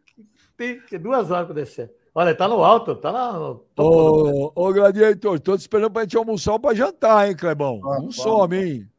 tic, 0.58 1.00
duas 1.00 1.30
horas 1.30 1.46
para 1.46 1.54
descer. 1.54 1.90
Olha, 2.14 2.30
ele 2.30 2.36
tá 2.36 2.46
no 2.46 2.62
alto, 2.62 2.94
tá 2.96 3.10
lá 3.10 3.50
Ô, 3.78 4.52
ô, 4.54 4.72
Gladiator, 4.72 5.40
tô 5.40 5.56
te 5.56 5.60
esperando 5.60 5.90
pra 5.90 6.02
gente 6.02 6.16
almoçar 6.16 6.52
ou 6.52 6.60
pra 6.60 6.74
jantar, 6.74 7.28
hein, 7.28 7.36
Clebão? 7.36 7.78
Não 7.80 7.90
vamos. 7.90 8.16
some, 8.16 8.56
hein? 8.56 8.90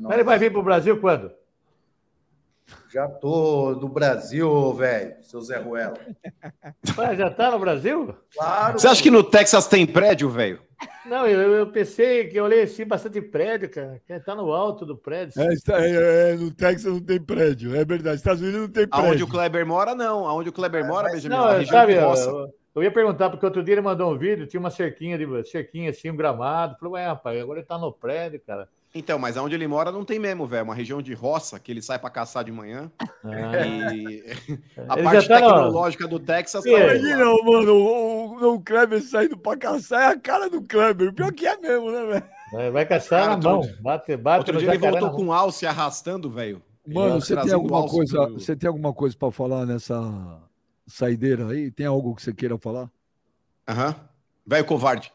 Mas 0.00 0.14
ele 0.14 0.24
vai 0.24 0.38
vir 0.38 0.52
pro 0.52 0.62
Brasil 0.62 1.00
quando? 1.00 1.30
Já 2.92 3.08
tô 3.08 3.74
do 3.74 3.88
Brasil, 3.88 4.72
velho, 4.74 5.16
seu 5.22 5.40
Zé 5.40 5.58
Ruela. 5.58 5.94
Ué, 6.98 7.14
já 7.16 7.30
tá 7.30 7.50
no 7.50 7.58
Brasil? 7.58 8.14
Claro. 8.34 8.78
Você 8.78 8.88
acha 8.88 9.02
que 9.02 9.10
no 9.10 9.22
Texas 9.22 9.66
tem 9.66 9.86
prédio, 9.86 10.28
velho? 10.30 10.60
Não, 11.06 11.26
eu, 11.26 11.52
eu 11.52 11.66
pensei 11.68 12.26
que 12.28 12.36
eu 12.36 12.44
olhei 12.44 12.62
assim 12.62 12.84
bastante 12.84 13.20
prédio, 13.20 13.70
cara. 13.70 14.00
que 14.06 14.20
Tá 14.20 14.34
no 14.34 14.52
alto 14.52 14.84
do 14.84 14.96
prédio. 14.96 15.40
É, 15.40 15.46
está- 15.52 15.80
é, 15.80 16.32
é, 16.32 16.34
no 16.34 16.50
Texas 16.50 16.92
não 16.92 17.00
tem 17.00 17.20
prédio, 17.20 17.74
é 17.74 17.84
verdade. 17.84 18.16
Estados 18.16 18.42
Unidos 18.42 18.60
não 18.62 18.68
tem 18.68 18.86
prédio. 18.86 19.08
Aonde 19.08 19.22
o 19.22 19.28
Kleber 19.28 19.66
mora, 19.66 19.94
não. 19.94 20.26
Aonde 20.26 20.48
o 20.48 20.52
Kleber 20.52 20.86
mora, 20.86 21.10
Benjamin, 21.10 21.34
Não, 21.36 21.58
na 21.58 21.64
sabe, 21.66 21.94
eu, 21.94 22.52
eu 22.74 22.82
ia 22.82 22.90
perguntar, 22.90 23.30
porque 23.30 23.46
outro 23.46 23.62
dia 23.62 23.74
ele 23.74 23.80
mandou 23.80 24.12
um 24.12 24.18
vídeo, 24.18 24.46
tinha 24.46 24.60
uma 24.60 24.70
cerquinha, 24.70 25.16
de, 25.16 25.44
cerquinha 25.50 25.90
assim, 25.90 26.10
um 26.10 26.16
gramado. 26.16 26.76
Falei, 26.78 26.94
ué, 26.94 27.06
rapaz, 27.06 27.40
agora 27.40 27.60
ele 27.60 27.66
tá 27.66 27.78
no 27.78 27.92
prédio, 27.92 28.40
cara. 28.46 28.68
Então, 28.98 29.18
mas 29.18 29.36
aonde 29.36 29.54
ele 29.54 29.66
mora 29.68 29.92
não 29.92 30.04
tem 30.04 30.18
mesmo, 30.18 30.46
velho. 30.46 30.60
É 30.60 30.62
Uma 30.62 30.74
região 30.74 31.02
de 31.02 31.12
roça 31.14 31.58
que 31.60 31.70
ele 31.70 31.82
sai 31.82 31.98
pra 31.98 32.08
caçar 32.10 32.42
de 32.44 32.50
manhã. 32.52 32.90
E 33.24 34.24
a 34.88 34.94
Ele 34.94 35.02
parte 35.02 35.28
tá 35.28 35.40
tecnológica 35.40 36.08
do 36.08 36.18
Texas 36.18 36.64
tá 36.64 36.70
lá. 36.70 36.78
Imagina, 36.78 37.24
mano, 37.44 37.72
o, 37.74 38.26
o, 38.50 38.54
o 38.54 38.60
Kleber 38.60 39.02
saindo 39.02 39.36
pra 39.36 39.56
caçar 39.56 40.02
é 40.02 40.06
a 40.14 40.18
cara 40.18 40.48
do 40.48 40.62
Kleber. 40.62 41.12
Pior 41.12 41.32
que 41.32 41.46
é 41.46 41.56
mesmo, 41.56 41.90
né, 41.90 42.04
velho? 42.52 42.72
Vai, 42.72 42.86
caçar 42.86 43.20
Cara, 43.24 43.36
na 43.36 43.42
mão. 43.42 43.56
outro- 43.58 43.82
Bate, 43.82 44.16
bate 44.16 44.38
Outro 44.38 44.54
no 44.54 44.60
dia 44.60 44.70
ele 44.70 44.78
voltou 44.78 45.10
com 45.10 45.32
alce 45.32 45.66
arrastando, 45.66 46.30
velho. 46.30 46.62
Mano, 46.86 47.20
você 47.20 47.34
tem, 47.34 47.36
trazendo 47.36 47.54
alguma 47.62 47.88
coisa, 47.88 48.26
pro- 48.26 48.32
você 48.40 48.56
tem 48.56 48.68
alguma 48.68 48.92
coisa 48.94 49.16
pra 49.16 49.30
falar 49.32 49.66
nessa 49.66 50.40
saideira 50.86 51.48
aí? 51.48 51.70
Tem 51.70 51.84
algo 51.86 52.14
que 52.14 52.22
você 52.22 52.32
queira 52.32 52.56
falar? 52.56 52.88
Aham. 53.68 53.94
Velho 54.46 54.64
covarde. 54.64 55.12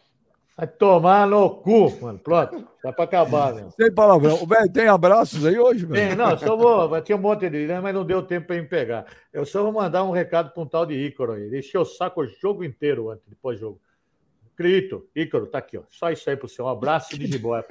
Vai 0.58 0.68
tomar 0.68 1.26
no 1.28 1.50
cu, 1.50 1.90
mano. 2.02 2.20
Pronto. 2.20 2.68
Dá 2.84 2.92
pra 2.92 3.06
acabar, 3.06 3.54
meu. 3.54 3.72
Sem 3.72 3.92
palavrão. 3.94 4.36
Ô, 4.42 4.46
Velho, 4.46 4.72
tem 4.72 4.88
abraços 4.88 5.46
aí 5.46 5.58
hoje, 5.58 5.86
Tem, 5.88 6.10
velho? 6.10 6.16
não, 6.18 6.38
só 6.38 6.56
vou. 6.56 7.02
Tinha 7.02 7.18
um 7.18 7.22
monte 7.22 7.50
de 7.50 7.66
né, 7.68 7.80
mas 7.80 7.94
não 7.96 8.06
deu 8.06 8.22
tempo 8.22 8.48
para 8.48 8.58
me 8.58 8.68
pegar. 8.68 9.06
Eu 9.34 9.46
só 9.46 9.64
vou 9.64 9.72
mandar 9.72 10.04
um 10.04 10.12
recado 10.12 10.52
para 10.52 10.62
um 10.62 10.66
tal 10.68 10.86
de 10.86 10.94
Ícaro 10.94 11.32
aí. 11.34 11.44
Ele 11.44 11.60
encheu 11.60 11.82
o 11.82 11.86
saco 11.86 12.22
o 12.22 12.28
jogo 12.28 12.64
inteiro 12.64 13.10
antes, 13.10 13.26
depois 13.28 13.58
do 13.58 13.62
jogo. 13.62 13.82
Crito, 14.56 15.08
Ícaro, 15.16 15.48
tá 15.48 15.58
aqui, 15.58 15.78
ó. 15.78 15.82
Só 15.90 16.12
isso 16.12 16.30
aí 16.30 16.36
pro 16.36 16.48
seu. 16.48 16.66
Um 16.66 16.70
abraço 16.70 17.18
de 17.18 17.26
jiboia. 17.26 17.66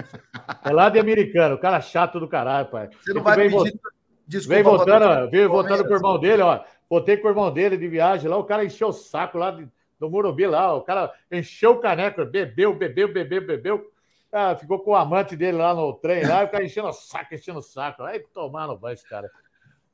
É 0.65 0.70
lá 0.73 0.89
de 0.89 0.98
americano, 0.98 1.59
cara 1.59 1.81
chato 1.81 2.19
do 2.19 2.27
caralho, 2.27 2.69
pai. 2.69 2.89
Você 3.01 3.11
não 3.12 3.19
Ele 3.20 3.24
vai 3.24 3.36
vem 3.36 3.51
pedir 3.51 3.59
vo- 3.73 3.90
desculpa 4.27 4.55
Vem 4.55 4.62
pra 4.65 4.73
voltando, 4.73 4.98
torcida 4.98 5.23
ó, 5.23 5.24
do 5.27 5.31
veio 5.31 5.48
voltando 5.48 5.69
Palmeiras? 5.69 5.86
com 5.89 5.93
o 5.93 5.97
irmão 6.09 6.20
dele, 6.20 6.43
ó. 6.43 6.61
Voltei 6.89 7.16
com 7.19 7.28
o 7.28 7.31
irmão 7.31 7.52
dele 7.52 7.77
de 7.77 7.86
viagem 7.86 8.28
lá, 8.28 8.36
o 8.36 8.44
cara 8.44 8.65
encheu 8.65 8.89
o 8.89 8.93
saco 8.93 9.39
lá 9.39 9.51
de- 9.52 9.69
do 10.01 10.10
Morumbi 10.10 10.47
lá, 10.47 10.74
o 10.74 10.81
cara 10.81 11.12
encheu 11.31 11.72
o 11.72 11.78
caneco, 11.78 12.24
bebeu, 12.24 12.74
bebeu, 12.74 13.12
bebeu, 13.12 13.47
bebeu. 13.47 13.93
Ah, 14.32 14.56
ficou 14.56 14.78
com 14.81 14.93
o 14.93 14.97
amante 14.97 15.36
dele 15.36 15.59
lá 15.59 15.74
no 15.74 15.93
trem 15.93 16.27
lá, 16.27 16.43
e 16.43 16.47
o 16.47 16.48
cara 16.51 16.64
enchendo 16.64 16.89
o 16.89 16.93
saco, 16.93 17.35
enchendo 17.35 17.59
o 17.59 17.62
saco. 17.62 18.02
Aí 18.02 18.18
tomar 18.32 18.66
no 18.66 18.77
banho 18.78 18.94
esse 18.94 19.09
cara. 19.09 19.31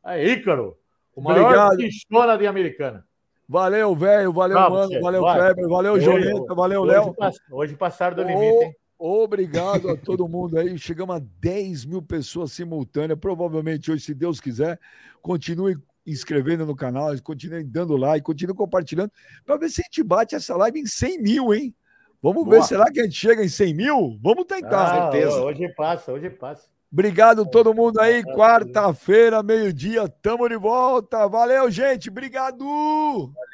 Aí, 0.04 0.32
Ícaro, 0.32 0.76
o 1.14 1.20
maior 1.20 1.76
pistola 1.76 2.38
de 2.38 2.46
americana. 2.46 3.04
Valeu, 3.48 3.94
velho. 3.94 4.32
Valeu, 4.32 4.56
Tchau, 4.56 4.70
mano. 4.70 4.88
você. 4.88 5.00
Valeu, 5.00 5.22
Vai. 5.22 5.38
Kleber. 5.38 5.68
Valeu, 5.68 6.00
Joneta. 6.00 6.54
Valeu, 6.54 6.82
hoje 6.82 6.92
Léo. 6.92 7.14
pass- 7.14 7.40
Hoje 7.50 7.76
passaram 7.76 8.16
do 8.16 8.22
Ô, 8.22 8.26
limite, 8.26 8.64
hein? 8.64 8.76
Obrigado 8.98 9.88
a 9.90 9.96
todo 9.96 10.26
mundo 10.28 10.58
aí. 10.58 10.76
Chegamos 10.78 11.16
a 11.16 11.18
10 11.40 11.84
mil 11.84 12.02
pessoas 12.02 12.52
simultâneas. 12.52 13.18
Provavelmente 13.18 13.90
hoje, 13.90 14.02
se 14.02 14.14
Deus 14.14 14.40
quiser, 14.40 14.78
continue 15.22 15.76
inscrevendo 16.06 16.64
no 16.64 16.76
canal, 16.76 17.12
continue 17.22 17.64
dando 17.64 17.96
like, 17.96 18.24
continue 18.24 18.54
compartilhando, 18.54 19.10
para 19.44 19.56
ver 19.56 19.70
se 19.70 19.80
a 19.80 19.84
gente 19.84 20.02
bate 20.02 20.34
essa 20.34 20.56
live 20.56 20.80
em 20.80 20.86
100 20.86 21.22
mil, 21.22 21.54
hein? 21.54 21.74
Vamos 22.22 22.44
ver, 22.44 22.56
Boa. 22.56 22.62
será 22.62 22.90
que 22.90 23.00
a 23.00 23.04
gente 23.04 23.16
chega 23.16 23.44
em 23.44 23.48
100 23.48 23.74
mil? 23.74 24.18
Vamos 24.22 24.44
tentar. 24.46 25.10
Ah, 25.12 25.44
Hoje 25.44 25.68
passa, 25.74 26.12
hoje 26.12 26.30
passa. 26.30 26.68
Obrigado 26.90 27.44
todo 27.44 27.74
mundo 27.74 28.00
aí. 28.00 28.22
Quarta-feira, 28.22 29.42
meio-dia, 29.42 30.08
tamo 30.22 30.48
de 30.48 30.56
volta. 30.56 31.26
Valeu, 31.28 31.70
gente. 31.70 32.08
Obrigado. 32.08 32.64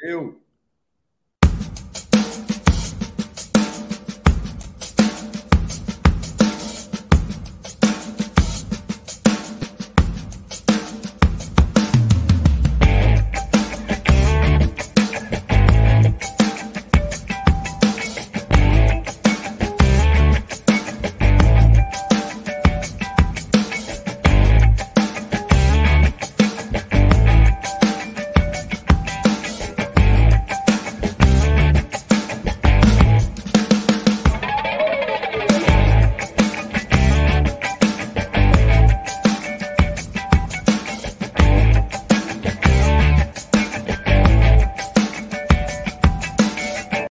Valeu. 0.01 0.42